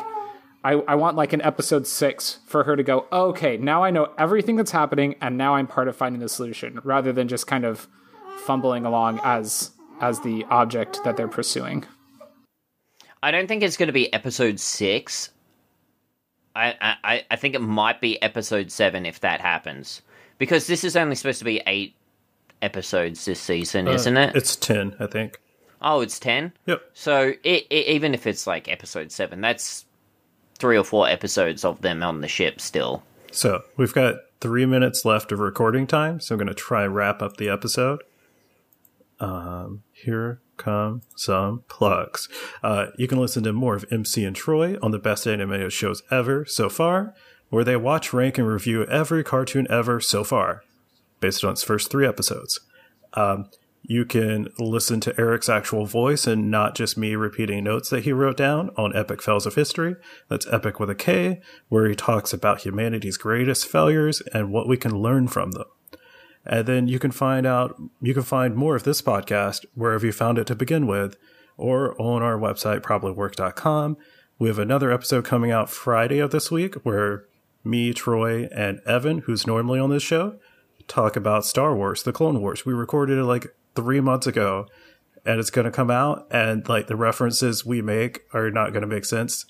I, 0.65 0.73
I 0.75 0.95
want 0.95 1.17
like 1.17 1.33
an 1.33 1.43
episode 1.43 1.87
six 1.87 2.39
for 2.47 2.65
her 2.65 2.77
to 2.77 2.83
go, 2.83 3.07
okay, 3.13 3.57
now 3.57 3.83
I 3.83 3.91
know 3.91 4.13
everything 4.17 4.57
that's 4.57 4.71
happening 4.71 5.17
and 5.21 5.37
now 5.37 5.57
I'm 5.57 5.67
part 5.67 5.89
of 5.89 5.97
finding 5.97 6.21
the 6.21 6.29
solution 6.29 6.81
rather 6.85 7.13
than 7.13 7.27
just 7.29 7.47
kind 7.47 7.65
of 7.65 7.89
fumbling 8.45 8.85
along 8.85 9.21
as 9.25 9.73
as 10.01 10.21
the 10.21 10.45
object 10.51 11.01
that 11.05 11.17
they're 11.17 11.29
pursuing. 11.29 11.85
I 13.23 13.31
don't 13.31 13.47
think 13.47 13.63
it's 13.63 13.77
going 13.77 13.87
to 13.89 13.93
be 13.93 14.13
episode 14.13 14.59
six. 14.61 15.31
I, 16.55 16.75
I 17.03 17.25
I 17.31 17.37
think 17.37 17.55
it 17.55 17.61
might 17.61 18.01
be 18.01 18.21
episode 18.23 18.71
seven 18.71 19.07
if 19.07 19.21
that 19.21 19.41
happens, 19.41 20.03
because 20.39 20.67
this 20.67 20.85
is 20.85 20.97
only 20.97 21.15
supposed 21.15 21.39
to 21.39 21.45
be 21.45 21.63
eight 21.67 21.95
episodes 22.61 23.25
this 23.25 23.41
season, 23.41 23.89
uh, 23.89 23.93
isn't 23.93 24.17
it? 24.17 24.37
It's 24.37 24.55
10, 24.57 24.97
I 25.01 25.07
think. 25.07 25.41
oh, 25.81 26.01
it's 26.01 26.19
ten. 26.19 26.53
Yep. 26.67 26.83
So 26.95 27.33
it, 27.43 27.67
it, 27.71 27.87
even 27.89 28.13
if 28.15 28.27
it's 28.27 28.47
like 28.47 28.69
episode 28.69 29.11
seven, 29.13 29.41
that's 29.41 29.87
three 30.63 30.79
or 30.79 30.85
four 30.85 31.09
episodes 31.09 31.65
of 31.65 31.83
them 31.83 32.05
on 32.05 32.21
the 32.21 32.29
ship 32.29 32.61
still. 32.61 33.03
So 33.33 33.63
we've 33.77 33.93
got 33.93 34.15
three 34.41 34.65
minutes 34.65 35.05
left 35.05 35.33
of 35.33 35.41
recording 35.41 35.89
time, 35.89 36.21
so 36.21 36.37
I'm 36.37 36.39
going 36.39 36.47
to 36.47 36.55
try 36.55 36.87
wrap 36.87 37.21
up 37.21 37.37
the 37.37 37.49
episode. 37.49 38.01
Um, 39.19 39.83
here 39.93 40.41
come 40.59 41.03
some 41.17 41.65
plugs. 41.67 42.29
Uh, 42.63 42.87
you 42.97 43.09
can 43.09 43.19
listen 43.19 43.43
to 43.43 43.53
more 43.53 43.75
of 43.75 43.85
MC 43.91 44.25
and 44.25 44.37
Troy 44.37 44.77
on 44.81 44.93
the 44.93 45.01
best 45.01 45.27
animated 45.27 45.73
shows 45.73 46.01
ever 46.13 46.45
so 46.45 46.69
far, 46.69 47.13
where 47.49 47.65
they 47.65 47.75
watch, 47.75 48.13
rank, 48.13 48.39
and 48.39 48.47
review 48.47 48.85
every 48.87 49.25
cartoon 49.25 49.67
ever 49.69 49.99
so 49.99 50.23
far, 50.23 50.63
based 51.19 51.43
on 51.43 51.53
its 51.53 51.65
first 51.65 51.91
three 51.91 52.07
episodes. 52.07 52.61
Um, 53.15 53.51
you 53.83 54.05
can 54.05 54.49
listen 54.59 55.01
to 55.01 55.19
Eric's 55.19 55.49
actual 55.49 55.87
voice 55.87 56.27
and 56.27 56.51
not 56.51 56.77
just 56.77 56.97
me 56.97 57.17
repeating 57.17 57.65
notes 57.65 57.91
that 57.91 58.05
he 58.05 58.13
wrote 58.13 58.37
down 58.37 58.71
on 58.77 58.97
Epic 58.97 59.21
Fails 59.21 59.45
of 59.45 59.57
History. 59.57 59.97
That's 60.29 60.47
Epic 60.53 60.79
with 60.79 60.89
a 60.89 60.95
K, 60.95 61.41
where 61.69 61.89
he 61.89 61.95
talks 61.95 62.33
about 62.33 62.61
humanity's 62.61 63.17
greatest 63.17 63.67
failures 63.67 64.23
and 64.33 64.53
what 64.53 64.69
we 64.69 64.77
can 64.77 64.99
learn 64.99 65.27
from 65.27 65.51
them. 65.51 65.67
And 66.47 66.67
then 66.67 66.89
you 66.89 66.99
can 66.99 67.11
find 67.11 67.47
out, 67.47 67.81
you 68.01 68.15
can 68.15 68.23
find 68.23 68.55
more 68.55 68.77
of 68.77 68.85
this 68.85 69.03
podcast 69.03 69.65
wherever 69.75 70.07
you 70.07 70.13
found 70.13 70.39
it 70.39 70.47
to 70.49 70.55
begin 70.55 70.87
with, 70.87 71.17
or 71.57 72.01
on 72.01 72.23
our 72.23 72.39
website, 72.39 72.81
probablywork.com. 72.81 73.97
We 74.39 74.49
have 74.49 74.59
another 74.59 74.91
episode 74.91 75.25
coming 75.25 75.51
out 75.51 75.71
Friday 75.71 76.19
of 76.19 76.31
this 76.31 76.51
week 76.51 76.75
where 76.85 77.27
me, 77.65 77.93
Troy, 77.93 78.49
and 78.55 78.81
Evan, 78.87 79.19
who's 79.19 79.47
normally 79.47 79.79
on 79.79 79.91
this 79.91 80.03
show, 80.03 80.37
talk 80.89 81.15
about 81.15 81.45
Star 81.45 81.77
Wars, 81.77 82.03
the 82.03 82.13
Clone 82.13 82.41
Wars. 82.41 82.67
We 82.67 82.73
recorded 82.73 83.19
it 83.19 83.25
like 83.25 83.55
three 83.75 84.01
months 84.01 84.27
ago 84.27 84.67
and 85.25 85.39
it's 85.39 85.51
going 85.51 85.65
to 85.65 85.71
come 85.71 85.91
out 85.91 86.27
and 86.31 86.69
like 86.69 86.89
the 86.89 86.97
references 86.97 87.65
we 87.65 87.81
make 87.81 88.23
are 88.33 88.51
not 88.51 88.71
going 88.71 88.83
to 88.83 88.89
make 88.89 89.05
sense 89.05 89.47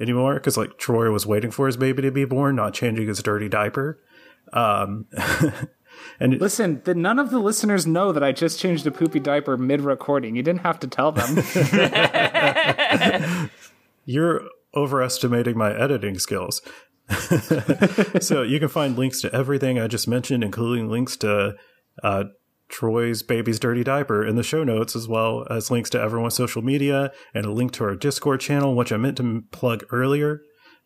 anymore 0.00 0.34
because 0.34 0.56
like 0.56 0.78
Troy 0.78 1.10
was 1.10 1.26
waiting 1.26 1.50
for 1.50 1.66
his 1.66 1.76
baby 1.76 2.02
to 2.02 2.10
be 2.10 2.24
born, 2.24 2.56
not 2.56 2.74
changing 2.74 3.08
his 3.08 3.22
dirty 3.22 3.48
diaper. 3.48 4.00
Um, 4.52 5.06
and 6.20 6.40
Listen, 6.40 6.80
the, 6.84 6.94
none 6.94 7.18
of 7.18 7.30
the 7.30 7.38
listeners 7.38 7.86
know 7.86 8.12
that 8.12 8.22
I 8.22 8.32
just 8.32 8.58
changed 8.58 8.86
a 8.86 8.90
poopy 8.90 9.20
diaper 9.20 9.56
mid 9.56 9.82
recording. 9.82 10.36
You 10.36 10.42
didn't 10.42 10.62
have 10.62 10.80
to 10.80 10.86
tell 10.86 11.12
them. 11.12 11.36
you're 14.04 14.42
overestimating 14.74 15.56
my 15.56 15.78
editing 15.78 16.18
skills. 16.18 16.62
so 18.20 18.42
you 18.42 18.58
can 18.58 18.68
find 18.68 18.96
links 18.96 19.20
to 19.20 19.34
everything 19.34 19.78
I 19.78 19.86
just 19.86 20.08
mentioned, 20.08 20.42
including 20.42 20.88
links 20.88 21.16
to 21.18 21.56
uh, 22.02 22.24
Troy's 22.72 23.22
baby's 23.22 23.60
dirty 23.60 23.84
diaper 23.84 24.26
in 24.26 24.34
the 24.34 24.42
show 24.42 24.64
notes, 24.64 24.96
as 24.96 25.06
well 25.06 25.46
as 25.50 25.70
links 25.70 25.90
to 25.90 26.00
everyone's 26.00 26.34
social 26.34 26.62
media 26.62 27.12
and 27.34 27.44
a 27.44 27.52
link 27.52 27.72
to 27.72 27.84
our 27.84 27.94
Discord 27.94 28.40
channel, 28.40 28.74
which 28.74 28.90
I 28.90 28.96
meant 28.96 29.18
to 29.18 29.44
plug 29.52 29.84
earlier. 29.90 30.40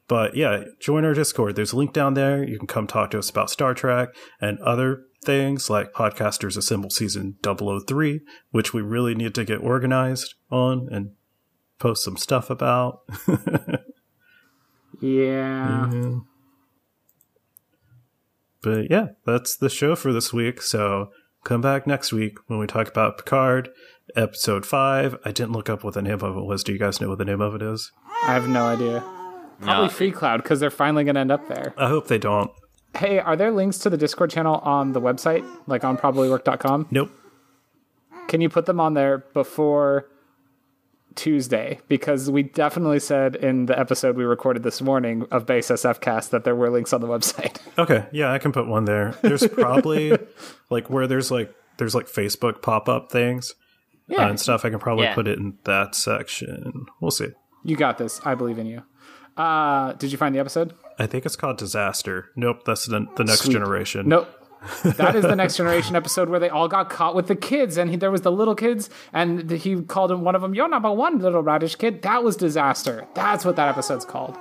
But 0.08 0.36
yeah, 0.36 0.64
join 0.80 1.04
our 1.04 1.14
Discord. 1.14 1.54
There's 1.56 1.72
a 1.72 1.76
link 1.76 1.92
down 1.92 2.14
there. 2.14 2.42
You 2.42 2.58
can 2.58 2.66
come 2.66 2.88
talk 2.88 3.12
to 3.12 3.18
us 3.18 3.30
about 3.30 3.50
Star 3.50 3.72
Trek 3.72 4.08
and 4.40 4.58
other 4.58 5.04
things 5.24 5.70
like 5.70 5.92
Podcasters 5.92 6.56
Assemble 6.56 6.90
Season 6.90 7.36
003, 7.42 8.20
which 8.50 8.74
we 8.74 8.82
really 8.82 9.14
need 9.14 9.34
to 9.36 9.44
get 9.44 9.60
organized 9.60 10.34
on 10.50 10.88
and 10.90 11.12
post 11.78 12.04
some 12.04 12.16
stuff 12.16 12.50
about. 12.50 13.02
yeah. 15.00 16.16
But 18.62 18.90
yeah, 18.90 19.08
that's 19.24 19.56
the 19.56 19.70
show 19.70 19.94
for 19.94 20.12
this 20.12 20.32
week. 20.32 20.60
So 20.62 21.10
come 21.46 21.60
back 21.60 21.86
next 21.86 22.12
week 22.12 22.38
when 22.48 22.58
we 22.58 22.66
talk 22.66 22.88
about 22.88 23.18
Picard, 23.18 23.70
episode 24.16 24.66
five. 24.66 25.16
I 25.24 25.30
didn't 25.30 25.52
look 25.52 25.70
up 25.70 25.84
what 25.84 25.94
the 25.94 26.02
name 26.02 26.20
of 26.20 26.36
it 26.36 26.44
was. 26.44 26.64
Do 26.64 26.72
you 26.72 26.78
guys 26.78 27.00
know 27.00 27.08
what 27.08 27.18
the 27.18 27.24
name 27.24 27.40
of 27.40 27.54
it 27.54 27.62
is? 27.62 27.92
I 28.24 28.32
have 28.34 28.48
no 28.48 28.64
idea. 28.64 29.00
Probably 29.60 29.86
No. 29.86 29.92
Freecloud 29.92 30.38
because 30.38 30.58
they're 30.60 30.70
finally 30.70 31.04
going 31.04 31.14
to 31.14 31.20
end 31.20 31.30
up 31.30 31.46
there. 31.48 31.72
I 31.78 31.88
hope 31.88 32.08
they 32.08 32.18
don't. 32.18 32.50
Hey, 32.96 33.20
are 33.20 33.36
there 33.36 33.52
links 33.52 33.78
to 33.78 33.90
the 33.90 33.96
Discord 33.96 34.30
channel 34.30 34.56
on 34.56 34.92
the 34.92 35.00
website, 35.00 35.46
like 35.66 35.84
on 35.84 35.96
probablywork.com? 35.96 36.88
Nope. 36.90 37.10
Can 38.26 38.40
you 38.40 38.48
put 38.48 38.66
them 38.66 38.80
on 38.80 38.94
there 38.94 39.18
before 39.32 40.06
Tuesday? 41.16 41.80
Because 41.88 42.30
we 42.30 42.42
definitely 42.44 43.00
said 43.00 43.34
in 43.36 43.66
the 43.66 43.78
episode 43.78 44.16
we 44.16 44.24
recorded 44.24 44.62
this 44.62 44.80
morning 44.80 45.26
of 45.32 45.44
Base 45.46 45.68
SF 45.68 46.00
Cast 46.00 46.30
that 46.30 46.44
there 46.44 46.54
were 46.54 46.70
links 46.70 46.92
on 46.92 47.00
the 47.00 47.08
website. 47.08 47.58
Okay, 47.78 48.06
yeah, 48.10 48.32
I 48.32 48.38
can 48.38 48.52
put 48.52 48.66
one 48.66 48.86
there. 48.86 49.14
There's 49.20 49.46
probably 49.48 50.16
like 50.70 50.88
where 50.88 51.06
there's 51.06 51.30
like 51.30 51.54
there's 51.76 51.94
like 51.94 52.06
Facebook 52.06 52.62
pop 52.62 52.88
up 52.88 53.12
things 53.12 53.54
uh, 54.16 54.22
and 54.22 54.40
stuff. 54.40 54.64
I 54.64 54.70
can 54.70 54.78
probably 54.78 55.04
Yeah. 55.04 55.14
put 55.14 55.28
it 55.28 55.38
in 55.38 55.58
that 55.64 55.94
section. 55.94 56.86
We'll 57.02 57.10
see. 57.10 57.28
you 57.64 57.76
got 57.76 57.98
this. 57.98 58.18
I 58.24 58.34
believe 58.34 58.58
in 58.58 58.64
you. 58.66 58.82
Uh, 59.36 59.92
did 59.92 60.10
you 60.10 60.16
find 60.16 60.34
the 60.34 60.38
episode? 60.38 60.72
I 60.98 61.06
think 61.06 61.26
it's 61.26 61.36
called 61.36 61.58
Disaster. 61.58 62.30
Nope, 62.34 62.64
that's 62.64 62.86
the 62.86 63.06
the 63.16 63.24
next 63.24 63.40
Sweet. 63.42 63.52
generation. 63.52 64.08
Nope. 64.08 64.28
That 64.82 65.16
is 65.16 65.22
the 65.22 65.36
next 65.36 65.56
generation 65.56 65.96
episode 65.96 66.28
where 66.28 66.40
they 66.40 66.48
all 66.48 66.68
got 66.68 66.90
caught 66.90 67.14
with 67.14 67.26
the 67.26 67.36
kids, 67.36 67.76
and 67.76 67.90
he, 67.90 67.96
there 67.96 68.10
was 68.10 68.22
the 68.22 68.32
little 68.32 68.54
kids, 68.54 68.90
and 69.12 69.50
he 69.50 69.82
called 69.82 70.10
him 70.10 70.22
one 70.22 70.34
of 70.34 70.42
them, 70.42 70.54
"You're 70.54 70.68
number 70.68 70.92
one, 70.92 71.18
little 71.18 71.42
radish 71.42 71.76
kid." 71.76 72.02
That 72.02 72.22
was 72.22 72.36
disaster. 72.36 73.06
That's 73.14 73.44
what 73.44 73.56
that 73.56 73.68
episode's 73.68 74.04
called. 74.04 74.36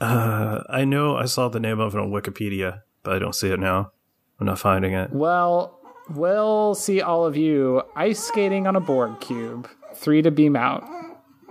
Uh, 0.00 0.62
I 0.68 0.84
know 0.84 1.16
I 1.16 1.26
saw 1.26 1.48
the 1.48 1.60
name 1.60 1.80
of 1.80 1.94
it 1.94 2.00
on 2.00 2.10
Wikipedia, 2.10 2.82
but 3.02 3.14
I 3.14 3.18
don't 3.18 3.34
see 3.34 3.50
it 3.50 3.60
now. 3.60 3.92
I'm 4.40 4.46
not 4.46 4.58
finding 4.58 4.92
it. 4.92 5.12
Well, 5.12 5.78
we'll 6.10 6.74
see 6.74 7.00
all 7.00 7.24
of 7.24 7.36
you 7.36 7.82
ice 7.94 8.20
skating 8.20 8.66
on 8.66 8.76
a 8.76 8.80
Borg 8.80 9.20
cube. 9.20 9.68
Three 9.94 10.22
to 10.22 10.30
beam 10.30 10.56
out. 10.56 10.84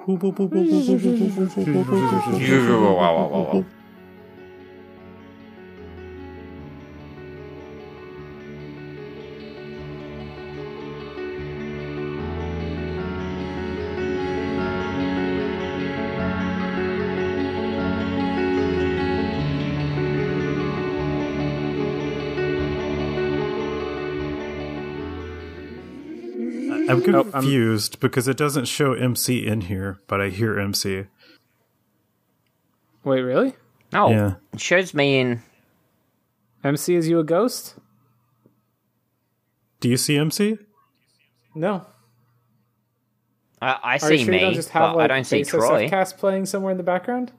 I'm 27.08 27.32
confused 27.32 28.00
because 28.00 28.28
it 28.28 28.38
doesn't 28.38 28.66
show 28.66 28.94
MC 28.94 29.46
in 29.46 29.62
here, 29.62 30.00
but 30.08 30.22
I 30.22 30.30
hear 30.30 30.60
MC. 30.60 31.06
Wait, 33.04 33.22
really? 33.22 33.54
No, 33.92 34.10
Yeah. 34.10 34.34
it 34.54 34.60
shows 34.62 34.94
me 34.94 35.20
in. 35.20 35.42
MC 36.64 36.96
is 36.96 37.08
you 37.10 37.20
a 37.20 37.24
ghost? 37.24 37.76
Do 39.82 39.90
you 39.90 39.98
see 39.98 40.18
MC? 40.18 40.58
No. 41.54 41.86
I, 43.62 43.78
I 43.84 43.96
Are 43.96 44.00
see 44.00 44.16
you 44.16 44.26
sure 44.26 44.32
me, 44.32 44.40
you 44.40 44.46
don't 44.46 44.54
just 44.56 44.70
have 44.70 44.92
but 44.94 44.98
like 44.98 45.12
I 45.12 45.16
don't 45.16 45.24
see 45.26 45.40
Base 45.40 45.50
Troy. 45.50 45.90
Cast 45.90 46.18
playing 46.18 46.46
somewhere 46.46 46.72
in 46.72 46.78
the 46.78 46.84
background? 46.84 47.32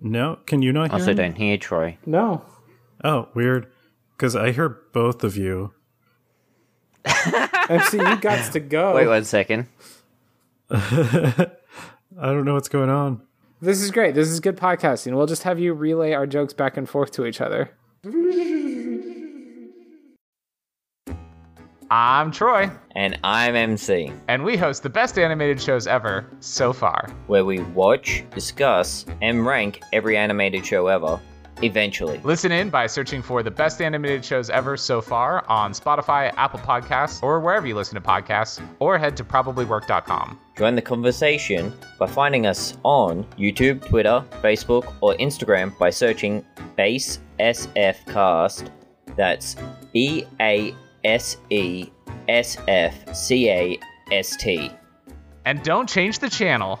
No. 0.00 0.38
Can 0.46 0.62
you 0.62 0.72
not 0.72 0.90
hear? 0.90 0.94
Also, 0.98 1.10
him? 1.12 1.16
don't 1.18 1.34
hear 1.36 1.56
Troy. 1.58 1.98
No. 2.06 2.44
Oh, 3.04 3.28
weird. 3.34 3.70
Because 4.16 4.34
I 4.34 4.52
hear 4.52 4.68
both 4.92 5.22
of 5.24 5.36
you. 5.36 5.72
MC, 7.68 7.98
you 7.98 8.16
got 8.16 8.52
to 8.52 8.60
go. 8.60 8.94
Wait 8.94 9.06
one 9.06 9.24
second. 9.24 9.66
I 10.70 11.46
don't 12.20 12.44
know 12.44 12.54
what's 12.54 12.68
going 12.68 12.90
on. 12.90 13.22
This 13.60 13.80
is 13.80 13.90
great. 13.90 14.14
This 14.14 14.28
is 14.28 14.40
good 14.40 14.56
podcasting. 14.56 15.14
We'll 15.14 15.26
just 15.26 15.44
have 15.44 15.58
you 15.60 15.72
relay 15.72 16.12
our 16.12 16.26
jokes 16.26 16.52
back 16.52 16.76
and 16.76 16.88
forth 16.88 17.12
to 17.12 17.26
each 17.26 17.40
other. 17.40 17.70
I'm 21.90 22.30
Troy, 22.30 22.70
And 22.96 23.18
I'm 23.22 23.54
MC, 23.54 24.10
and 24.26 24.44
we 24.44 24.56
host 24.56 24.82
the 24.82 24.88
best 24.88 25.18
animated 25.18 25.60
shows 25.60 25.86
ever 25.86 26.24
so 26.40 26.72
far. 26.72 27.06
where 27.26 27.44
we 27.44 27.60
watch, 27.60 28.24
discuss, 28.34 29.04
and 29.20 29.44
rank 29.44 29.82
every 29.92 30.16
animated 30.16 30.64
show 30.64 30.86
ever. 30.86 31.20
Eventually. 31.62 32.20
Listen 32.24 32.52
in 32.52 32.70
by 32.70 32.86
searching 32.86 33.22
for 33.22 33.42
the 33.42 33.50
best 33.50 33.80
animated 33.80 34.24
shows 34.24 34.50
ever 34.50 34.76
so 34.76 35.00
far 35.00 35.44
on 35.48 35.72
Spotify, 35.72 36.32
Apple 36.36 36.60
Podcasts, 36.60 37.22
or 37.22 37.40
wherever 37.40 37.66
you 37.66 37.74
listen 37.74 37.94
to 37.94 38.00
podcasts, 38.00 38.62
or 38.80 38.98
head 38.98 39.16
to 39.16 39.24
probablywork.com. 39.24 40.38
Join 40.56 40.74
the 40.74 40.82
conversation 40.82 41.72
by 41.98 42.06
finding 42.06 42.46
us 42.46 42.76
on 42.82 43.24
YouTube, 43.38 43.86
Twitter, 43.86 44.24
Facebook, 44.42 44.92
or 45.00 45.14
Instagram 45.14 45.76
by 45.78 45.90
searching 45.90 46.44
Base 46.76 47.20
SF 47.38 48.04
Cast. 48.06 48.70
That's 49.16 49.56
B 49.92 50.26
A 50.40 50.74
S 51.04 51.36
E 51.50 51.86
S 52.28 52.56
F 52.68 53.14
C 53.14 53.48
A 53.50 53.78
S 54.10 54.36
T. 54.36 54.70
And 55.44 55.62
don't 55.62 55.88
change 55.88 56.18
the 56.18 56.30
channel. 56.30 56.80